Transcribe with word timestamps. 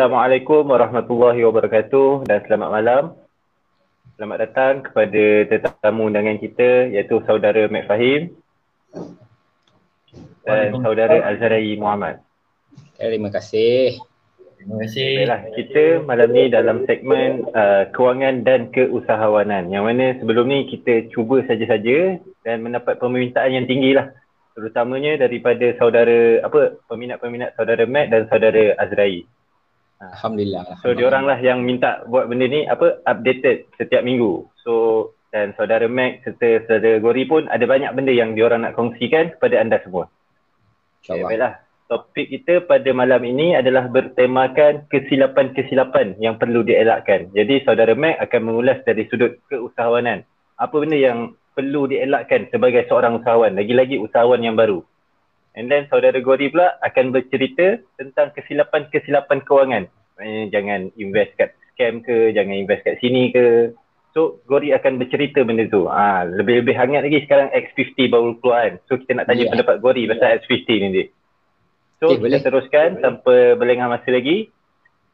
Assalamualaikum 0.00 0.64
warahmatullahi 0.64 1.44
wabarakatuh 1.44 2.24
dan 2.24 2.40
selamat 2.48 2.68
malam. 2.72 3.02
Selamat 4.16 4.48
datang 4.48 4.80
kepada 4.80 5.24
tetamu 5.44 6.08
undangan 6.08 6.40
kita 6.40 6.88
iaitu 6.88 7.20
saudara 7.28 7.68
Mek 7.68 7.84
Fahim 7.84 8.32
dan 10.48 10.72
saudara 10.80 11.20
Azharai 11.28 11.76
Muhammad. 11.76 12.24
Terima 12.96 13.28
kasih. 13.28 14.00
Terima 14.56 14.80
kasih. 14.80 15.20
Baiklah, 15.20 15.42
kita 15.60 15.84
malam 16.08 16.28
ni 16.32 16.48
dalam 16.48 16.88
segmen 16.88 17.44
uh, 17.52 17.92
kewangan 17.92 18.40
dan 18.40 18.72
keusahawanan 18.72 19.68
yang 19.68 19.84
mana 19.84 20.16
sebelum 20.16 20.48
ni 20.48 20.64
kita 20.64 21.12
cuba 21.12 21.44
saja-saja 21.44 22.24
dan 22.48 22.64
mendapat 22.64 22.96
permintaan 22.96 23.52
yang 23.52 23.68
tinggi 23.68 24.00
lah 24.00 24.08
terutamanya 24.56 25.20
daripada 25.20 25.76
saudara 25.76 26.40
apa 26.40 26.80
peminat-peminat 26.88 27.52
saudara 27.52 27.84
Matt 27.84 28.08
dan 28.08 28.24
saudara 28.32 28.80
Azrai. 28.80 29.28
Alhamdulillah. 30.00 30.80
So 30.80 30.96
dia 30.96 31.12
orang 31.12 31.28
lah 31.28 31.36
yang 31.44 31.60
minta 31.60 32.00
buat 32.08 32.24
benda 32.24 32.48
ni 32.48 32.64
apa 32.64 33.04
updated 33.04 33.68
setiap 33.76 34.00
minggu. 34.00 34.48
So 34.64 34.72
dan 35.28 35.52
saudara 35.54 35.86
Mac 35.86 36.24
serta 36.24 36.64
saudara 36.64 36.96
Gori 36.98 37.28
pun 37.28 37.44
ada 37.52 37.62
banyak 37.68 37.92
benda 37.92 38.10
yang 38.10 38.32
dia 38.32 38.48
orang 38.48 38.64
nak 38.64 38.74
kongsikan 38.80 39.36
kepada 39.36 39.60
anda 39.60 39.76
semua. 39.84 40.08
Okay, 41.04 41.20
baiklah. 41.20 41.60
Topik 41.90 42.30
kita 42.30 42.64
pada 42.70 42.86
malam 42.94 43.18
ini 43.26 43.58
adalah 43.58 43.90
bertemakan 43.90 44.86
kesilapan-kesilapan 44.88 46.16
yang 46.22 46.38
perlu 46.38 46.62
dielakkan. 46.62 47.34
Jadi 47.34 47.66
saudara 47.66 47.92
Mac 47.92 48.16
akan 48.24 48.40
mengulas 48.46 48.78
dari 48.86 49.04
sudut 49.10 49.36
keusahawanan. 49.50 50.22
Apa 50.56 50.74
benda 50.80 50.96
yang 50.96 51.34
perlu 51.52 51.90
dielakkan 51.90 52.46
sebagai 52.48 52.86
seorang 52.86 53.20
usahawan, 53.20 53.58
lagi-lagi 53.58 53.98
usahawan 53.98 54.40
yang 54.40 54.54
baru. 54.54 54.86
And 55.60 55.68
then 55.68 55.84
saudara 55.92 56.16
Gori 56.24 56.48
pula 56.48 56.80
akan 56.80 57.12
bercerita 57.12 57.84
tentang 58.00 58.32
kesilapan-kesilapan 58.32 59.44
kewangan. 59.44 59.84
Maksudnya 60.16 60.44
jangan 60.56 60.80
invest 60.96 61.36
kat 61.36 61.52
scam 61.76 62.00
ke, 62.00 62.32
jangan 62.32 62.56
invest 62.64 62.80
kat 62.80 62.96
sini 63.04 63.28
ke. 63.28 63.76
So 64.16 64.40
Gori 64.48 64.72
akan 64.72 64.96
bercerita 64.96 65.44
benda 65.44 65.68
tu. 65.68 65.84
Ah 65.84 66.24
ha, 66.24 66.32
lebih-lebih 66.32 66.72
hangat 66.72 67.04
lagi 67.04 67.20
sekarang 67.28 67.52
X50 67.52 68.08
baru 68.08 68.40
keluar 68.40 68.72
kan. 68.72 68.74
So 68.88 68.96
kita 68.96 69.20
nak 69.20 69.28
tanya 69.28 69.44
yeah. 69.44 69.52
pendapat 69.52 69.76
Gori 69.84 70.08
pasal 70.08 70.28
yeah. 70.32 70.36
X50 70.40 70.68
ni 70.80 70.88
dia. 70.96 71.04
So 72.00 72.04
okay, 72.08 72.16
kita 72.16 72.24
boleh. 72.24 72.40
teruskan 72.40 72.88
boleh. 72.96 73.02
tanpa 73.04 73.34
berlengah 73.60 73.88
masa 73.92 74.08
lagi. 74.08 74.48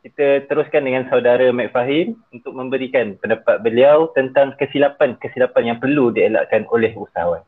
Kita 0.07 0.47
teruskan 0.47 0.87
dengan 0.87 1.11
saudara 1.11 1.51
Mek 1.51 1.75
Fahim 1.75 2.23
untuk 2.31 2.55
memberikan 2.55 3.19
pendapat 3.19 3.59
beliau 3.67 4.15
tentang 4.15 4.55
kesilapan-kesilapan 4.55 5.75
yang 5.75 5.79
perlu 5.83 6.15
dielakkan 6.15 6.63
oleh 6.71 6.95
usahawan. 6.95 7.43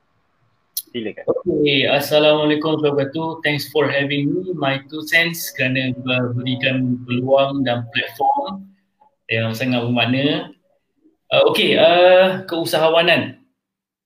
Silakan. 0.79 1.25
Okay, 1.27 1.91
Assalamualaikum 1.91 2.79
warahmatullahi 2.79 3.43
Thanks 3.43 3.67
for 3.75 3.91
having 3.91 4.31
me. 4.31 4.55
My 4.55 4.79
two 4.87 5.03
cents 5.03 5.51
kerana 5.51 5.91
berikan 6.39 7.03
peluang 7.03 7.67
dan 7.67 7.91
platform 7.91 8.71
yang 9.27 9.51
sangat 9.59 9.83
bermakna. 9.83 10.55
Uh, 11.35 11.43
okay, 11.51 11.75
uh, 11.75 12.47
keusahawanan. 12.47 13.43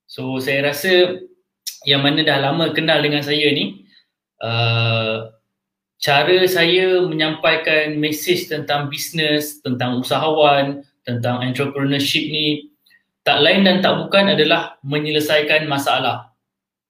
So 0.08 0.40
saya 0.40 0.72
rasa 0.72 1.22
yang 1.84 2.02
mana 2.02 2.24
dah 2.24 2.40
lama 2.40 2.72
kenal 2.72 3.04
dengan 3.04 3.20
saya 3.20 3.52
ni, 3.52 3.84
uh, 4.40 5.28
cara 6.00 6.38
saya 6.48 7.04
menyampaikan 7.04 8.00
mesej 8.00 8.48
tentang 8.48 8.88
bisnes, 8.88 9.60
tentang 9.60 10.00
usahawan, 10.00 10.82
tentang 11.04 11.44
entrepreneurship 11.44 12.32
ni 12.32 12.72
tak 13.22 13.38
lain 13.38 13.62
dan 13.62 13.78
tak 13.84 14.02
bukan 14.02 14.34
adalah 14.34 14.82
menyelesaikan 14.82 15.70
masalah 15.70 16.31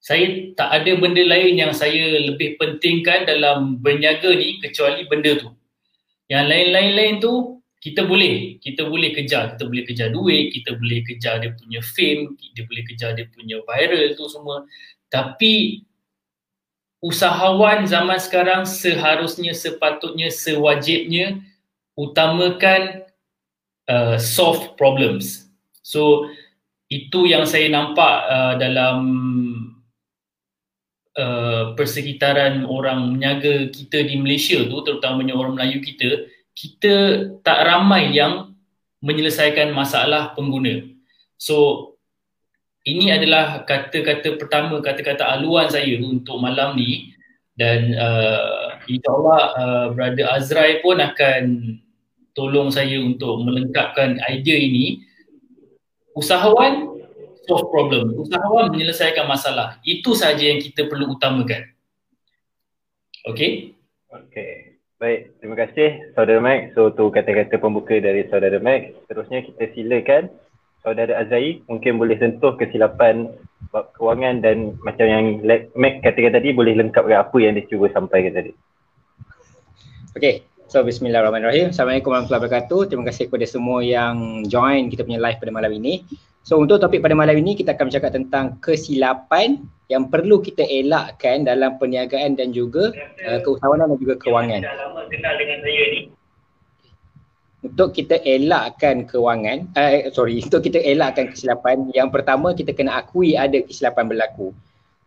saya 0.03 0.51
tak 0.59 0.83
ada 0.83 0.99
benda 0.99 1.23
lain 1.23 1.55
yang 1.55 1.71
saya 1.71 2.19
lebih 2.27 2.59
pentingkan 2.59 3.23
dalam 3.23 3.79
berniaga 3.79 4.35
ni 4.35 4.59
kecuali 4.59 5.07
benda 5.07 5.39
tu. 5.39 5.47
Yang 6.27 6.43
lain-lain-lain 6.51 7.23
tu 7.23 7.63
kita 7.79 8.03
boleh, 8.03 8.59
kita 8.59 8.83
boleh 8.83 9.15
kejar, 9.15 9.55
kita 9.55 9.63
boleh 9.63 9.83
kejar 9.87 10.11
duit, 10.11 10.51
kita 10.51 10.75
boleh 10.75 10.99
kejar 11.07 11.39
dia 11.39 11.55
punya 11.55 11.79
fame, 11.79 12.35
kita 12.35 12.67
boleh 12.67 12.83
kejar 12.83 13.15
dia 13.15 13.31
punya 13.31 13.63
viral 13.63 14.11
tu 14.19 14.27
semua. 14.27 14.67
Tapi 15.07 15.83
usahawan 16.99 17.87
zaman 17.87 18.19
sekarang 18.19 18.67
seharusnya 18.67 19.55
sepatutnya 19.55 20.27
sewajibnya 20.27 21.39
utamakan 21.95 23.07
uh, 23.87 24.19
solve 24.19 24.75
problems. 24.75 25.47
So 25.79 26.27
itu 26.91 27.23
yang 27.27 27.47
saya 27.47 27.71
nampak 27.71 28.15
uh, 28.27 28.53
dalam 28.59 28.99
uh, 31.17 31.73
persekitaran 31.77 32.65
orang 32.65 33.17
menyaga 33.17 33.69
kita 33.69 34.05
di 34.05 34.17
Malaysia 34.21 34.61
tu 34.65 34.77
terutamanya 34.85 35.33
orang 35.37 35.57
Melayu 35.57 35.81
kita 35.81 36.29
kita 36.53 36.93
tak 37.41 37.65
ramai 37.65 38.13
yang 38.13 38.53
menyelesaikan 39.03 39.73
masalah 39.73 40.31
pengguna. 40.37 40.85
So 41.35 41.89
ini 42.85 43.11
adalah 43.11 43.65
kata-kata 43.67 44.37
pertama 44.37 44.79
kata-kata 44.79 45.27
aluan 45.27 45.67
saya 45.67 45.97
untuk 45.99 46.39
malam 46.39 46.77
ni 46.77 47.15
dan 47.57 47.93
uh, 47.97 48.79
insyaAllah 48.85 49.41
uh, 49.55 49.87
Brother 49.93 50.27
Azrai 50.29 50.81
pun 50.81 51.01
akan 51.01 51.43
tolong 52.33 52.73
saya 52.73 52.97
untuk 52.97 53.45
melengkapkan 53.45 54.17
idea 54.25 54.57
ini 54.57 55.05
usahawan 56.17 56.92
solve 57.47 57.67
problem. 57.71 58.15
Usahawan 58.19 58.71
menyelesaikan 58.71 59.27
masalah. 59.27 59.79
Itu 59.83 60.15
saja 60.15 60.41
yang 60.41 60.63
kita 60.63 60.87
perlu 60.87 61.15
utamakan. 61.15 61.69
Okay? 63.23 63.75
Okay. 64.09 64.73
Baik, 65.03 65.35
terima 65.43 65.59
kasih 65.59 66.15
Saudara 66.15 66.39
Max. 66.39 66.71
So 66.79 66.87
tu 66.95 67.11
kata-kata 67.11 67.59
pembuka 67.59 67.99
dari 67.99 68.23
Saudara 68.31 68.55
Max. 68.63 68.95
Terusnya 69.11 69.43
kita 69.43 69.67
silakan 69.75 70.31
Saudara 70.79 71.19
Azai 71.19 71.59
mungkin 71.67 71.99
boleh 71.99 72.15
sentuh 72.19 72.55
kesilapan 72.55 73.27
bab 73.75 73.91
kewangan 73.99 74.39
dan 74.39 74.79
macam 74.79 75.03
yang 75.03 75.43
Max 75.75 75.93
katakan 76.03 76.39
tadi 76.39 76.55
boleh 76.55 76.79
lengkapkan 76.79 77.19
apa 77.19 77.35
yang 77.35 77.51
dia 77.59 77.67
cuba 77.67 77.91
sampaikan 77.91 78.31
tadi. 78.31 78.51
Okay, 80.15 80.47
so 80.71 80.79
bismillahirrahmanirrahim. 80.87 81.75
Assalamualaikum 81.75 82.07
warahmatullahi 82.07 82.43
wabarakatuh. 82.47 82.79
Terima 82.87 83.03
kasih 83.11 83.27
kepada 83.27 83.43
semua 83.43 83.83
yang 83.83 84.47
join 84.47 84.87
kita 84.87 85.03
punya 85.03 85.19
live 85.19 85.35
pada 85.35 85.51
malam 85.51 85.71
ini. 85.83 86.07
So 86.43 86.59
untuk 86.59 86.83
topik 86.83 86.99
pada 86.99 87.15
malam 87.15 87.39
ini 87.39 87.55
kita 87.55 87.71
akan 87.71 87.87
bercakap 87.87 88.11
tentang 88.11 88.59
kesilapan 88.59 89.63
yang 89.87 90.11
perlu 90.11 90.43
kita 90.43 90.67
elakkan 90.67 91.47
dalam 91.47 91.79
perniagaan 91.79 92.35
dan 92.35 92.51
juga 92.51 92.91
uh, 93.23 93.39
keusahawanan 93.47 93.95
dan 93.95 93.99
juga 94.03 94.19
kewangan. 94.19 94.61
Untuk 97.63 97.95
kita 97.95 98.19
elakkan 98.27 99.07
kewangan, 99.07 99.71
uh, 99.71 100.11
sorry, 100.11 100.41
untuk 100.45 100.67
kita 100.67 100.83
elakkan 100.83 101.31
kesilapan, 101.31 101.87
yang 101.95 102.11
pertama 102.11 102.51
kita 102.51 102.75
kena 102.75 102.99
akui 102.99 103.39
ada 103.39 103.63
kesilapan 103.63 104.11
berlaku. 104.11 104.51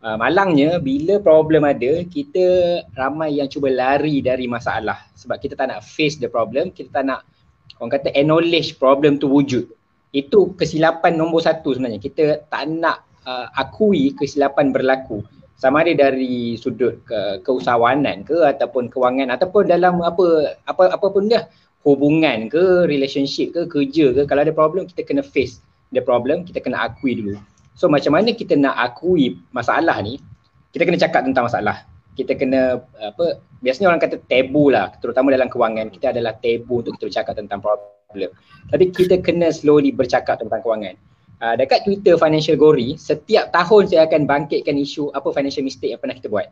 Uh, 0.01 0.17
malangnya 0.17 0.81
bila 0.81 1.21
problem 1.21 1.69
ada, 1.69 2.01
kita 2.09 2.81
ramai 2.97 3.37
yang 3.37 3.45
cuba 3.45 3.69
lari 3.69 4.25
dari 4.25 4.49
masalah 4.49 5.05
sebab 5.13 5.37
kita 5.37 5.53
tak 5.53 5.69
nak 5.69 5.85
face 5.85 6.17
the 6.17 6.25
problem, 6.25 6.73
kita 6.73 6.89
tak 6.89 7.05
nak 7.05 7.21
orang 7.77 7.93
kata 7.93 8.09
acknowledge 8.17 8.81
problem 8.81 9.21
tu 9.21 9.29
wujud 9.29 9.69
itu 10.15 10.55
kesilapan 10.55 11.19
nombor 11.19 11.43
satu 11.43 11.75
sebenarnya. 11.75 11.99
Kita 11.99 12.47
tak 12.47 12.63
nak 12.71 13.03
uh, 13.27 13.51
akui 13.59 14.15
kesilapan 14.15 14.71
berlaku. 14.71 15.23
Sama 15.57 15.81
ada 15.81 15.89
dari 15.89 16.53
sudut 16.53 17.01
ke, 17.01 17.41
keusahawanan 17.41 18.21
ke 18.21 18.45
ataupun 18.45 18.93
kewangan 18.93 19.33
ataupun 19.33 19.65
dalam 19.65 20.05
apa 20.05 20.53
apa 20.69 20.93
apa 20.93 21.05
pun 21.09 21.25
dah 21.25 21.49
hubungan 21.81 22.45
ke 22.45 22.85
relationship 22.85 23.57
ke 23.57 23.65
kerja 23.65 24.13
ke. 24.13 24.21
Kalau 24.29 24.45
ada 24.45 24.53
problem 24.53 24.85
kita 24.85 25.01
kena 25.01 25.25
face 25.25 25.57
the 25.89 25.99
problem 25.99 26.45
kita 26.45 26.61
kena 26.61 26.85
akui 26.85 27.17
dulu. 27.17 27.41
So 27.73 27.89
macam 27.89 28.13
mana 28.13 28.37
kita 28.37 28.53
nak 28.53 28.77
akui 28.77 29.41
masalah 29.49 29.97
ni? 30.05 30.21
Kita 30.69 30.85
kena 30.85 31.01
cakap 31.01 31.25
tentang 31.25 31.49
masalah. 31.49 31.89
Kita 32.13 32.37
kena 32.37 32.77
apa 33.01 33.41
biasanya 33.65 33.89
orang 33.89 34.01
kata 34.01 34.21
tabu 34.29 34.69
lah 34.69 34.93
terutama 35.01 35.33
dalam 35.33 35.49
kewangan. 35.49 35.89
Kita 35.89 36.13
adalah 36.13 36.37
tabu 36.37 36.85
untuk 36.85 37.01
kita 37.01 37.09
bercakap 37.09 37.33
tentang 37.33 37.65
problem 37.65 37.96
problem. 38.07 38.31
Tapi 38.71 38.85
kita 38.95 39.19
kena 39.19 39.51
slowly 39.51 39.91
bercakap 39.91 40.39
tentang 40.39 40.63
kewangan. 40.63 40.95
Uh, 41.37 41.53
dekat 41.53 41.85
Twitter 41.85 42.17
Financial 42.17 42.57
Gory, 42.57 42.97
setiap 42.97 43.53
tahun 43.53 43.93
saya 43.93 44.09
akan 44.09 44.25
bangkitkan 44.25 44.73
isu 44.73 45.13
apa 45.13 45.29
financial 45.35 45.61
mistake 45.61 45.93
yang 45.93 46.01
pernah 46.01 46.17
kita 46.17 46.31
buat. 46.31 46.49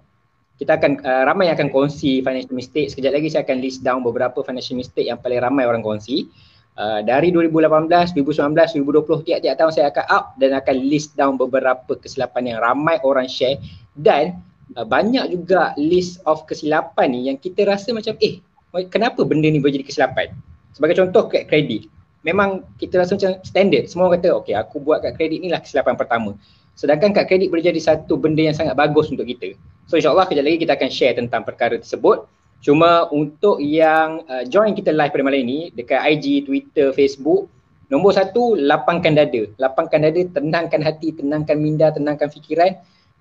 Kita 0.61 0.77
akan 0.77 1.01
uh, 1.01 1.23
ramai 1.25 1.49
yang 1.49 1.57
akan 1.57 1.73
kongsi 1.73 2.21
financial 2.21 2.53
mistake. 2.53 2.93
Sekejap 2.93 3.11
lagi 3.17 3.27
saya 3.33 3.43
akan 3.47 3.57
list 3.63 3.81
down 3.81 4.05
beberapa 4.05 4.45
financial 4.45 4.77
mistake 4.77 5.09
yang 5.09 5.17
paling 5.17 5.41
ramai 5.41 5.65
orang 5.65 5.81
kongsi. 5.81 6.29
Uh, 6.75 6.99
dari 7.01 7.31
2018, 7.31 8.13
2019, 8.13 8.83
2020 8.83 9.25
tiap-tiap 9.25 9.55
tahun 9.55 9.71
saya 9.73 9.87
akan 9.95 10.05
up 10.11 10.25
dan 10.37 10.51
akan 10.59 10.75
list 10.85 11.15
down 11.15 11.39
beberapa 11.39 11.95
kesilapan 11.95 12.51
yang 12.51 12.59
ramai 12.59 12.99
orang 13.01 13.31
share 13.31 13.57
dan 13.95 14.43
uh, 14.75 14.83
banyak 14.83 15.31
juga 15.31 15.71
list 15.79 16.19
of 16.27 16.43
kesilapan 16.43 17.15
ni 17.15 17.31
yang 17.31 17.39
kita 17.39 17.63
rasa 17.63 17.95
macam 17.95 18.19
eh 18.19 18.43
kenapa 18.91 19.23
benda 19.23 19.47
ni 19.47 19.63
boleh 19.63 19.79
jadi 19.79 19.87
kesilapan? 19.87 20.35
Sebagai 20.75 20.99
contoh 20.99 21.31
kad 21.31 21.47
kredit. 21.47 21.87
Memang 22.27 22.67
kita 22.75 22.99
rasa 22.99 23.15
macam 23.15 23.39
standard. 23.47 23.87
Semua 23.87 24.11
orang 24.11 24.19
kata 24.19 24.29
okay 24.35 24.53
aku 24.59 24.83
buat 24.83 24.99
kad 24.99 25.15
kredit 25.15 25.39
ni 25.39 25.47
lah 25.47 25.63
kesilapan 25.63 25.95
pertama. 25.95 26.35
Sedangkan 26.75 27.15
kad 27.15 27.31
kredit 27.31 27.47
boleh 27.47 27.63
jadi 27.63 27.79
satu 27.79 28.19
benda 28.19 28.43
yang 28.43 28.51
sangat 28.51 28.75
bagus 28.75 29.07
untuk 29.07 29.23
kita. 29.23 29.55
So 29.87 29.95
insyaAllah 29.95 30.27
kejap 30.27 30.43
lagi 30.43 30.59
kita 30.59 30.75
akan 30.75 30.89
share 30.91 31.15
tentang 31.15 31.47
perkara 31.47 31.79
tersebut. 31.79 32.27
Cuma 32.59 33.07
untuk 33.13 33.63
yang 33.63 34.27
uh, 34.27 34.43
join 34.43 34.75
kita 34.75 34.91
live 34.91 35.15
pada 35.15 35.23
malam 35.23 35.47
ini 35.47 35.71
dekat 35.71 36.01
IG, 36.01 36.49
Twitter, 36.49 36.91
Facebook, 36.91 37.47
nombor 37.87 38.11
satu 38.11 38.59
lapangkan 38.59 39.15
dada. 39.15 39.47
Lapangkan 39.55 40.03
dada, 40.03 40.21
tenangkan 40.35 40.81
hati, 40.83 41.15
tenangkan 41.15 41.55
minda, 41.55 41.93
tenangkan 41.95 42.27
fikiran. 42.27 42.75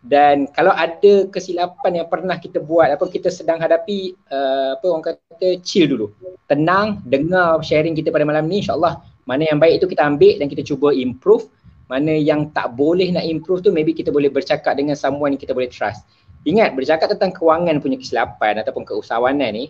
Dan 0.05 0.53
kalau 0.53 0.69
ada 0.77 1.25
kesilapan 1.33 2.05
yang 2.05 2.07
pernah 2.13 2.37
kita 2.37 2.61
buat, 2.61 2.93
apa 2.93 3.09
kita 3.09 3.33
sedang 3.33 3.57
hadapi, 3.57 4.13
uh, 4.29 4.77
apa 4.77 4.85
orang 4.85 5.05
kata 5.17 5.49
chill 5.65 5.89
dulu. 5.89 6.13
Tenang, 6.45 7.01
dengar 7.09 7.65
sharing 7.65 7.97
kita 7.97 8.13
pada 8.13 8.29
malam 8.29 8.45
ni 8.45 8.61
insyaAllah 8.61 9.01
mana 9.25 9.49
yang 9.49 9.57
baik 9.57 9.81
itu 9.81 9.89
kita 9.89 10.05
ambil 10.05 10.37
dan 10.37 10.47
kita 10.53 10.61
cuba 10.61 10.93
improve. 10.93 11.49
Mana 11.89 12.17
yang 12.17 12.49
tak 12.53 12.77
boleh 12.77 13.13
nak 13.13 13.25
improve 13.29 13.61
tu 13.61 13.73
maybe 13.73 13.93
kita 13.93 14.09
boleh 14.09 14.33
bercakap 14.33 14.77
dengan 14.77 14.97
someone 14.97 15.37
yang 15.37 15.41
kita 15.41 15.57
boleh 15.57 15.69
trust. 15.69 16.05
Ingat 16.45 16.77
bercakap 16.77 17.09
tentang 17.13 17.33
kewangan 17.33 17.81
punya 17.81 17.97
kesilapan 17.97 18.61
ataupun 18.61 18.85
keusahawanan 18.85 19.53
ni 19.57 19.65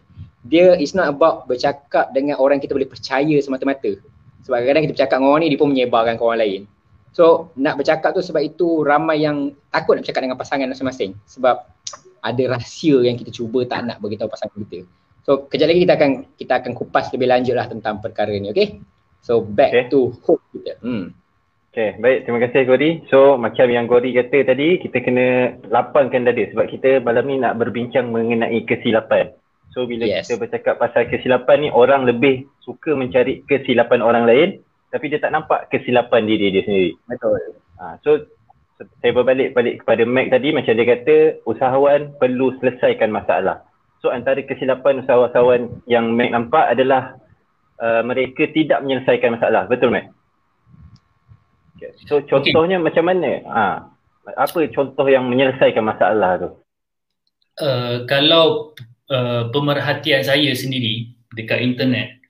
dia 0.45 0.77
is 0.77 0.93
not 0.93 1.09
about 1.09 1.49
bercakap 1.49 2.11
dengan 2.13 2.37
orang 2.37 2.61
kita 2.61 2.75
boleh 2.75 2.91
percaya 2.91 3.35
semata-mata. 3.39 3.99
Sebab 4.45 4.61
kadang-kadang 4.61 4.85
kita 4.91 4.95
bercakap 4.95 5.17
dengan 5.23 5.31
orang 5.31 5.43
ni 5.43 5.49
dia 5.55 5.61
pun 5.63 5.71
menyebarkan 5.71 6.15
ke 6.19 6.23
orang 6.23 6.41
lain. 6.43 6.61
So 7.15 7.55
nak 7.55 7.79
bercakap 7.79 8.11
tu 8.11 8.21
sebab 8.27 8.43
itu 8.43 8.83
ramai 8.83 9.23
yang 9.23 9.55
takut 9.71 9.95
nak 9.95 10.03
bercakap 10.03 10.27
dengan 10.27 10.39
pasangan 10.39 10.67
masing-masing 10.67 11.15
sebab 11.31 11.63
ada 12.27 12.45
rahsia 12.51 13.07
yang 13.07 13.15
kita 13.15 13.31
cuba 13.31 13.63
tak 13.71 13.87
nak 13.87 14.03
beritahu 14.03 14.27
pasangan 14.27 14.59
kita. 14.67 14.83
So 15.23 15.47
kejap 15.47 15.71
lagi 15.71 15.87
kita 15.87 15.95
akan 15.95 16.11
kita 16.35 16.53
akan 16.59 16.73
kupas 16.75 17.15
lebih 17.15 17.31
lanjut 17.31 17.55
lah 17.55 17.71
tentang 17.71 18.03
perkara 18.03 18.35
ni, 18.35 18.51
okay? 18.51 18.83
So 19.23 19.41
back 19.41 19.73
okay. 19.73 19.85
to 19.95 20.11
hope 20.27 20.43
kita. 20.51 20.75
Hmm. 20.83 21.15
Okay, 21.75 21.99
baik. 21.99 22.23
Terima 22.23 22.39
kasih 22.39 22.71
Gori. 22.71 22.91
So 23.11 23.35
macam 23.35 23.67
yang 23.67 23.91
Gori 23.91 24.15
kata 24.15 24.47
tadi, 24.47 24.79
kita 24.79 24.99
kena 25.03 25.59
lapangkan 25.71 26.23
dada 26.23 26.47
sebab 26.51 26.71
kita 26.71 27.03
malam 27.03 27.27
ni 27.27 27.39
nak 27.39 27.59
berbincang 27.59 28.15
mengenai 28.15 28.63
kesilapan. 28.67 29.35
So 29.75 29.83
bila 29.87 30.07
yes. 30.07 30.31
kita 30.31 30.39
bercakap 30.39 30.79
pasal 30.79 31.11
kesilapan 31.11 31.67
ni, 31.67 31.69
orang 31.75 32.07
lebih 32.07 32.47
suka 32.63 32.95
mencari 32.95 33.43
kesilapan 33.47 34.03
orang 34.03 34.23
lain 34.27 34.49
tapi 34.94 35.11
dia 35.11 35.19
tak 35.19 35.35
nampak 35.35 35.67
kesilapan 35.75 36.23
diri 36.23 36.55
dia 36.55 36.62
sendiri. 36.62 36.94
Betul. 37.11 37.58
Ha, 37.82 37.99
so 38.06 38.23
saya 39.02 39.11
berbalik 39.11 39.50
balik 39.50 39.82
kepada 39.82 40.06
Mac 40.06 40.31
tadi 40.31 40.55
macam 40.55 40.70
dia 40.70 40.87
kata 40.87 41.17
usahawan 41.50 42.14
perlu 42.23 42.55
selesaikan 42.62 43.11
masalah. 43.11 43.67
So 43.99 44.14
antara 44.14 44.38
kesilapan 44.46 45.02
usahawan 45.02 45.82
yang 45.91 46.14
Mac 46.14 46.31
nampak 46.31 46.70
adalah 46.70 47.19
uh, 47.82 48.06
mereka 48.06 48.46
tidak 48.55 48.87
menyelesaikan 48.87 49.35
masalah. 49.35 49.67
Betul 49.67 49.91
Mac? 49.91 50.14
So 52.06 52.23
contohnya 52.31 52.79
okay. 52.79 52.87
macam 52.87 53.05
mana? 53.11 53.31
Ha, 53.50 53.64
apa 54.38 54.58
contoh 54.70 55.06
yang 55.11 55.26
menyelesaikan 55.26 55.82
masalah 55.82 56.38
tu? 56.38 56.50
Uh, 57.58 58.06
kalau 58.06 58.79
uh, 59.11 59.50
pemerhatian 59.50 60.23
saya 60.23 60.55
sendiri 60.55 61.11
dekat 61.35 61.62
internet, 61.67 62.24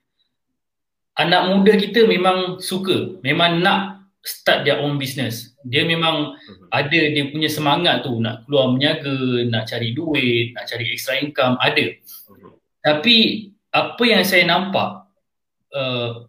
anak 1.15 1.41
muda 1.51 1.73
kita 1.79 2.07
memang 2.07 2.59
suka, 2.59 3.19
memang 3.23 3.63
nak 3.63 3.95
start 4.25 4.65
their 4.65 4.81
own 4.81 4.97
business. 4.97 5.53
Dia 5.63 5.85
memang 5.85 6.33
uh-huh. 6.33 6.67
ada 6.73 6.99
dia 7.13 7.29
punya 7.29 7.47
semangat 7.47 8.03
tu 8.03 8.17
nak 8.19 8.43
keluar 8.45 8.73
berniaga, 8.73 9.45
nak 9.47 9.69
cari 9.69 9.93
duit, 9.93 10.51
nak 10.57 10.65
cari 10.65 10.85
extra 10.91 11.21
income, 11.21 11.55
ada. 11.61 11.85
Uh-huh. 11.93 12.57
Tapi 12.81 13.49
apa 13.69 14.03
yang 14.03 14.23
saya 14.25 14.43
nampak 14.49 15.05
uh, 15.77 16.25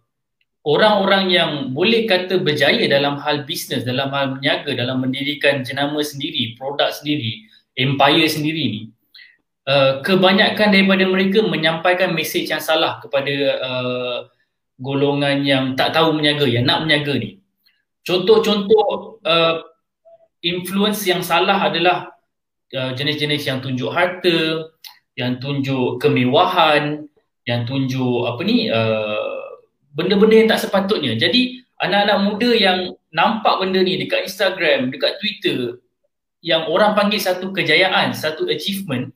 orang-orang 0.67 1.31
yang 1.31 1.51
boleh 1.73 2.05
kata 2.05 2.43
berjaya 2.43 2.85
dalam 2.85 3.17
hal 3.17 3.47
bisnes, 3.47 3.87
dalam 3.87 4.13
hal 4.13 4.37
berniaga, 4.37 4.71
dalam 4.77 5.01
mendirikan 5.01 5.65
jenama 5.65 5.99
sendiri, 6.03 6.53
produk 6.59 6.93
sendiri, 6.93 7.49
empire 7.73 8.27
sendiri 8.29 8.63
ni, 8.67 8.81
uh, 9.65 10.03
kebanyakan 10.03 10.69
daripada 10.69 11.03
mereka 11.07 11.39
menyampaikan 11.45 12.13
mesej 12.13 12.51
yang 12.51 12.61
salah 12.61 12.99
kepada 12.99 13.33
uh, 13.63 14.19
golongan 14.77 15.41
yang 15.41 15.73
tak 15.73 15.93
tahu 15.93 16.17
berniaga, 16.17 16.45
yang 16.45 16.65
nak 16.65 16.85
berniaga 16.85 17.13
ni. 17.17 17.41
Contoh-contoh 18.05 19.19
uh, 19.25 19.55
influence 20.45 21.03
yang 21.03 21.25
salah 21.25 21.59
adalah 21.59 22.13
uh, 22.71 22.91
jenis-jenis 22.93 23.43
yang 23.43 23.59
tunjuk 23.59 23.91
harta, 23.91 24.69
yang 25.17 25.41
tunjuk 25.41 25.97
kemewahan, 25.99 27.09
yang 27.49 27.65
tunjuk 27.65 28.29
apa 28.29 28.41
ni, 28.45 28.69
uh, 28.69 29.59
benda-benda 29.97 30.35
yang 30.45 30.49
tak 30.49 30.61
sepatutnya. 30.61 31.17
Jadi 31.17 31.65
anak-anak 31.81 32.17
muda 32.21 32.49
yang 32.53 32.79
nampak 33.09 33.57
benda 33.59 33.81
ni 33.81 33.97
dekat 33.97 34.29
Instagram, 34.29 34.93
dekat 34.93 35.17
Twitter 35.17 35.81
yang 36.45 36.69
orang 36.69 36.93
panggil 36.93 37.17
satu 37.17 37.49
kejayaan, 37.49 38.13
satu 38.13 38.45
achievement, 38.45 39.09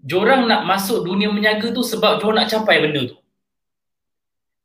diorang 0.00 0.48
nak 0.48 0.64
masuk 0.64 1.04
dunia 1.04 1.28
menyaga 1.28 1.68
tu 1.68 1.84
sebab 1.84 2.18
diorang 2.18 2.42
nak 2.42 2.48
capai 2.48 2.80
benda 2.80 3.12
tu. 3.12 3.16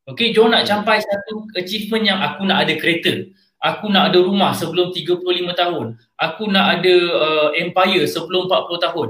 Okay, 0.10 0.34
diorang 0.34 0.58
nak 0.58 0.66
capai 0.66 0.98
satu 0.98 1.46
achievement 1.54 2.02
yang 2.02 2.20
aku 2.20 2.42
nak 2.42 2.66
ada 2.66 2.74
kereta, 2.74 3.30
aku 3.62 3.86
nak 3.94 4.10
ada 4.12 4.20
rumah 4.20 4.50
sebelum 4.52 4.90
35 4.90 5.22
tahun, 5.54 5.86
aku 6.18 6.44
nak 6.50 6.82
ada 6.82 6.96
uh, 7.14 7.50
empire 7.54 8.10
sebelum 8.10 8.50
40 8.50 8.82
tahun. 8.82 9.08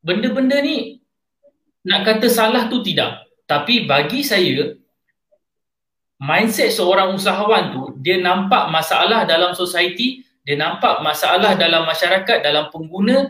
Benda-benda 0.00 0.56
ni 0.64 1.04
nak 1.84 2.08
kata 2.08 2.32
salah 2.32 2.72
tu 2.72 2.80
tidak. 2.80 3.28
Tapi 3.44 3.84
bagi 3.84 4.24
saya, 4.24 4.72
mindset 6.24 6.72
seorang 6.72 7.12
usahawan 7.12 7.74
tu 7.74 7.82
dia 8.00 8.16
nampak 8.22 8.70
masalah 8.70 9.26
dalam 9.26 9.52
society 9.52 10.22
dia 10.44 10.54
nampak 10.54 11.04
masalah 11.04 11.52
dalam 11.58 11.84
masyarakat 11.84 12.40
dalam 12.40 12.70
pengguna 12.70 13.28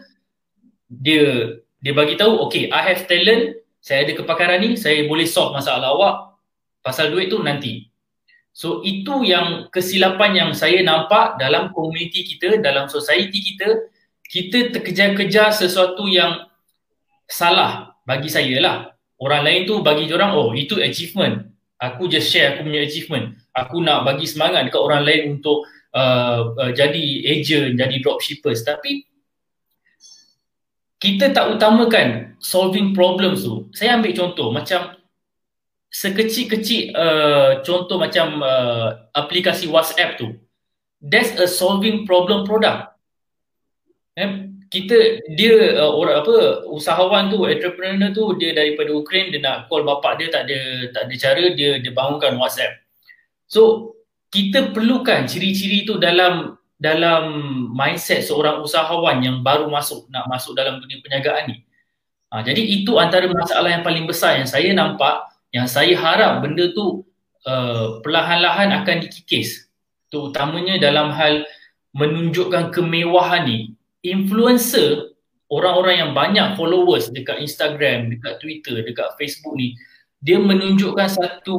dia 0.87 1.59
dia 1.81 1.93
bagi 1.97 2.15
tahu 2.15 2.45
okay 2.47 2.69
I 2.69 2.83
have 2.93 3.09
talent 3.09 3.59
saya 3.81 4.05
ada 4.05 4.13
kepakaran 4.15 4.61
ni 4.63 4.71
saya 4.77 5.09
boleh 5.09 5.25
solve 5.25 5.57
masalah 5.57 5.91
awak 5.97 6.34
pasal 6.85 7.09
duit 7.09 7.33
tu 7.33 7.41
nanti. 7.41 7.89
So 8.55 8.85
itu 8.87 9.27
yang 9.27 9.73
kesilapan 9.73 10.31
yang 10.37 10.51
saya 10.55 10.85
nampak 10.85 11.41
dalam 11.43 11.75
komuniti 11.75 12.23
kita 12.23 12.61
dalam 12.61 12.87
society 12.87 13.41
kita. 13.41 13.91
Kita 14.25 14.73
terkejar-kejar 14.73 15.53
sesuatu 15.53 16.07
yang 16.07 16.47
salah 17.27 17.97
bagi 18.05 18.29
saya 18.29 18.57
lah. 18.61 18.77
Orang 19.19 19.43
lain 19.43 19.65
tu 19.65 19.81
bagi 19.81 20.07
orang 20.13 20.37
oh 20.37 20.53
itu 20.53 20.79
achievement. 20.79 21.51
Aku 21.81 22.07
just 22.07 22.31
share 22.31 22.55
aku 22.55 22.69
punya 22.69 22.87
achievement. 22.87 23.35
Aku 23.57 23.83
nak 23.83 24.07
bagi 24.07 24.29
semangat 24.29 24.71
dekat 24.71 24.81
orang 24.81 25.03
lain 25.03 25.23
untuk 25.39 25.67
uh, 25.93 26.55
uh, 26.55 26.73
jadi 26.73 27.05
agent 27.35 27.75
jadi 27.81 27.97
dropshippers. 28.01 28.63
Tapi 28.63 29.07
kita 31.03 31.35
tak 31.37 31.59
utamakan 31.59 32.39
solving 32.41 32.97
problems 32.97 33.45
tu. 33.45 33.69
Saya 33.77 33.99
ambil 33.99 34.15
contoh 34.17 34.49
macam 34.55 34.95
sekecil-kecil 35.95 36.91
uh, 36.91 37.63
contoh 37.63 38.03
macam 38.03 38.43
uh, 38.43 39.07
aplikasi 39.15 39.71
WhatsApp 39.71 40.19
tu 40.19 40.35
that's 40.99 41.39
a 41.39 41.47
solving 41.47 42.03
problem 42.03 42.43
product 42.43 42.99
eh? 44.19 44.51
kita 44.75 45.23
dia 45.39 45.79
uh, 45.79 45.93
orang 45.95 46.27
apa 46.27 46.67
usahawan 46.67 47.31
tu 47.31 47.47
entrepreneur 47.47 48.11
tu 48.11 48.35
dia 48.35 48.51
daripada 48.51 48.91
Ukraine 48.91 49.31
dia 49.31 49.39
nak 49.39 49.71
call 49.71 49.87
bapak 49.87 50.19
dia 50.19 50.35
tak 50.35 50.51
ada 50.51 50.59
tak 50.91 51.03
ada 51.07 51.15
cara 51.15 51.45
dia 51.55 51.79
dia 51.79 51.93
bangunkan 51.95 52.35
WhatsApp. 52.35 52.83
So 53.47 53.95
kita 54.35 54.75
perlukan 54.75 55.31
ciri-ciri 55.31 55.87
tu 55.87 56.03
dalam 56.03 56.59
dalam 56.75 57.25
mindset 57.71 58.27
seorang 58.27 58.59
usahawan 58.67 59.23
yang 59.23 59.47
baru 59.47 59.71
masuk 59.71 60.11
nak 60.11 60.27
masuk 60.27 60.59
dalam 60.59 60.83
dunia 60.83 60.99
perniagaan 60.99 61.55
ni. 61.55 61.63
Ha, 62.35 62.43
jadi 62.43 62.59
itu 62.59 62.99
antara 62.99 63.31
masalah 63.31 63.71
yang 63.71 63.87
paling 63.87 64.11
besar 64.11 64.43
yang 64.43 64.51
saya 64.51 64.75
nampak 64.75 65.23
yang 65.55 65.71
saya 65.71 65.95
harap 65.95 66.43
benda 66.43 66.75
tu 66.75 67.07
uh, 67.47 68.03
perlahan-lahan 68.03 68.75
akan 68.83 69.07
dikikis. 69.07 69.71
Terutamanya 70.11 70.83
dalam 70.83 71.15
hal 71.15 71.47
menunjukkan 71.95 72.75
kemewahan 72.75 73.47
ni 73.47 73.79
influencer 74.03 75.15
orang-orang 75.47 76.03
yang 76.03 76.11
banyak 76.11 76.47
followers 76.59 77.15
dekat 77.15 77.39
Instagram, 77.39 78.11
dekat 78.11 78.43
Twitter, 78.43 78.83
dekat 78.83 79.15
Facebook 79.15 79.55
ni 79.55 79.79
dia 80.19 80.43
menunjukkan 80.43 81.07
satu 81.07 81.57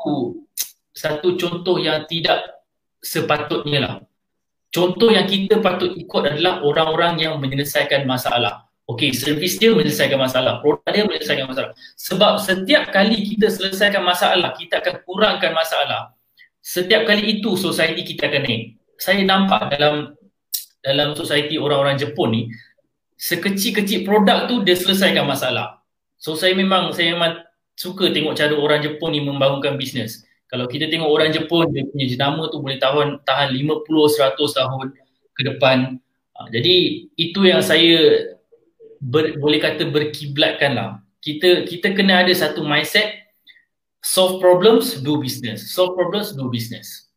satu 0.92 1.40
contoh 1.40 1.80
yang 1.80 2.04
tidak 2.04 2.66
sepatutnya 3.00 3.80
lah. 3.80 3.96
Contoh 4.74 5.08
yang 5.08 5.24
kita 5.24 5.64
patut 5.64 5.96
ikut 5.96 6.24
adalah 6.36 6.60
orang-orang 6.66 7.24
yang 7.24 7.40
menyelesaikan 7.40 8.04
masalah. 8.04 8.68
Okey, 8.86 9.18
servis 9.18 9.58
dia 9.58 9.74
menyelesaikan 9.74 10.22
masalah, 10.22 10.62
produk 10.62 10.86
dia 10.94 11.04
menyelesaikan 11.10 11.50
masalah. 11.50 11.74
Sebab 11.98 12.38
setiap 12.38 12.94
kali 12.94 13.26
kita 13.34 13.50
selesaikan 13.50 14.06
masalah, 14.06 14.54
kita 14.54 14.78
akan 14.78 15.02
kurangkan 15.02 15.58
masalah. 15.58 16.14
Setiap 16.62 17.10
kali 17.10 17.42
itu 17.42 17.58
society 17.58 18.06
kita 18.06 18.30
akan 18.30 18.46
naik. 18.46 18.78
Saya 19.02 19.26
nampak 19.26 19.74
dalam 19.74 20.14
dalam 20.86 21.18
society 21.18 21.58
orang-orang 21.58 21.98
Jepun 21.98 22.30
ni 22.30 22.42
sekecil-kecil 23.18 24.06
produk 24.06 24.46
tu 24.46 24.62
dia 24.62 24.78
selesaikan 24.78 25.26
masalah. 25.26 25.82
So 26.22 26.38
saya 26.38 26.54
memang 26.54 26.94
saya 26.94 27.18
memang 27.18 27.42
suka 27.74 28.14
tengok 28.14 28.38
cara 28.38 28.54
orang 28.54 28.86
Jepun 28.86 29.18
ni 29.18 29.22
membangunkan 29.26 29.82
bisnes. 29.82 30.22
Kalau 30.46 30.70
kita 30.70 30.88
tengok 30.94 31.10
orang 31.10 31.34
Jepun 31.34 31.74
dia 31.74 31.90
punya 31.90 32.06
jenama 32.06 32.54
tu 32.54 32.62
boleh 32.62 32.78
tahan 32.78 33.26
tahan 33.26 33.50
50 33.50 33.82
100 33.82 34.38
tahun 34.38 34.86
ke 35.34 35.42
depan. 35.42 35.78
Ha, 36.36 36.40
jadi 36.54 36.76
itu 37.18 37.40
yang 37.48 37.66
saya 37.66 38.35
ber, 39.06 39.38
boleh 39.38 39.62
kata 39.62 39.86
berkiblatkan 39.94 40.74
lah. 40.74 40.92
kita 41.22 41.66
kita 41.66 41.94
kena 41.94 42.22
ada 42.22 42.34
satu 42.34 42.62
mindset 42.62 43.26
solve 44.06 44.38
problems 44.38 45.02
do 45.02 45.18
business. 45.18 45.74
Solve 45.74 45.98
problems 45.98 46.38
do 46.38 46.46
business. 46.54 47.10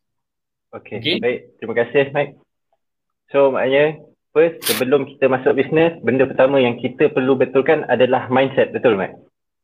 Okay, 0.73 0.97
okay. 1.01 1.15
baik. 1.21 1.39
Terima 1.61 1.73
kasih 1.77 2.09
Mike. 2.13 2.33
So 3.29 3.53
maknanya 3.53 4.01
first 4.33 4.65
sebelum 4.65 5.05
kita 5.05 5.29
masuk 5.29 5.53
bisnes 5.57 5.93
benda 6.01 6.25
pertama 6.25 6.57
yang 6.57 6.81
kita 6.81 7.13
perlu 7.13 7.37
betulkan 7.37 7.85
adalah 7.85 8.25
mindset. 8.33 8.73
Betul 8.73 8.97
Mike? 8.97 9.17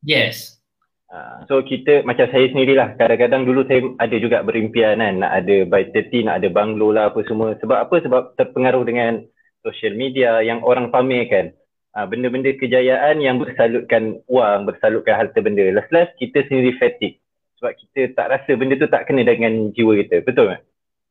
Yes. 0.06 0.62
Uh, 1.10 1.46
so 1.50 1.62
kita 1.66 2.06
macam 2.06 2.30
saya 2.30 2.46
sendirilah. 2.54 2.98
Kadang-kadang 2.98 3.46
dulu 3.50 3.66
saya 3.66 3.82
ada 3.98 4.16
juga 4.22 4.46
berimpian 4.46 5.02
kan? 5.02 5.22
Nak 5.22 5.32
ada 5.42 5.56
by 5.66 5.90
30 5.94 6.30
nak 6.30 6.38
ada 6.42 6.50
banglo 6.54 6.94
lah 6.94 7.10
apa 7.10 7.26
semua. 7.26 7.58
Sebab 7.58 7.78
apa? 7.90 7.96
Sebab 8.06 8.38
terpengaruh 8.38 8.86
dengan 8.86 9.22
social 9.66 9.98
media 9.98 10.46
yang 10.46 10.62
orang 10.62 10.94
pamerkan 10.94 11.54
uh, 11.96 12.06
benda-benda 12.06 12.52
kejayaan 12.60 13.24
yang 13.24 13.42
bersalutkan 13.42 14.20
wang 14.28 14.68
bersalutkan 14.68 15.16
harta 15.16 15.40
benda 15.40 15.64
last-last 15.74 16.14
kita 16.22 16.44
sendiri 16.46 16.76
fatigue 16.78 17.18
sebab 17.58 17.72
kita 17.80 18.14
tak 18.14 18.28
rasa 18.36 18.52
benda 18.60 18.76
tu 18.76 18.92
tak 18.92 19.08
kena 19.08 19.24
dengan 19.24 19.72
jiwa 19.72 19.98
kita 20.04 20.22
betul 20.28 20.54
tak? 20.54 20.62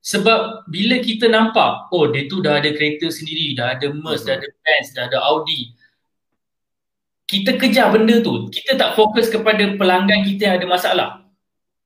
Sebab 0.05 0.69
bila 0.69 1.01
kita 1.01 1.33
nampak 1.33 1.89
oh 1.89 2.13
dia 2.13 2.29
tu 2.29 2.45
dah 2.45 2.61
ada 2.61 2.71
kereta 2.77 3.09
sendiri 3.09 3.57
dah 3.57 3.75
ada 3.75 3.89
Merc, 3.89 4.21
dah 4.29 4.37
ada 4.37 4.49
Benz, 4.63 4.93
dah 4.93 5.09
ada 5.09 5.19
Audi 5.33 5.73
kita 7.25 7.57
kejar 7.57 7.89
benda 7.89 8.21
tu. 8.21 8.53
Kita 8.53 8.77
tak 8.77 8.95
fokus 8.95 9.33
kepada 9.33 9.65
pelanggan 9.75 10.23
kita 10.29 10.41
yang 10.53 10.57
ada 10.61 10.67
masalah. 10.69 11.09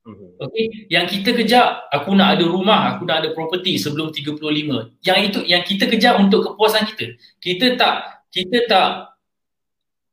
Mhm. 0.03 0.27
Okay. 0.39 0.65
Yang 0.91 1.05
kita 1.19 1.29
kejar, 1.35 1.65
aku 1.91 2.11
nak 2.15 2.39
ada 2.39 2.45
rumah, 2.47 2.95
aku 2.95 3.07
nak 3.07 3.23
ada 3.23 3.29
property 3.31 3.79
sebelum 3.79 4.11
35. 4.11 4.95
Yang 5.03 5.19
itu 5.31 5.39
yang 5.47 5.63
kita 5.63 5.87
kejar 5.87 6.19
untuk 6.19 6.43
kepuasan 6.43 6.87
kita. 6.91 7.15
Kita 7.39 7.65
tak 7.79 8.18
kita 8.29 8.57
tak 8.69 8.89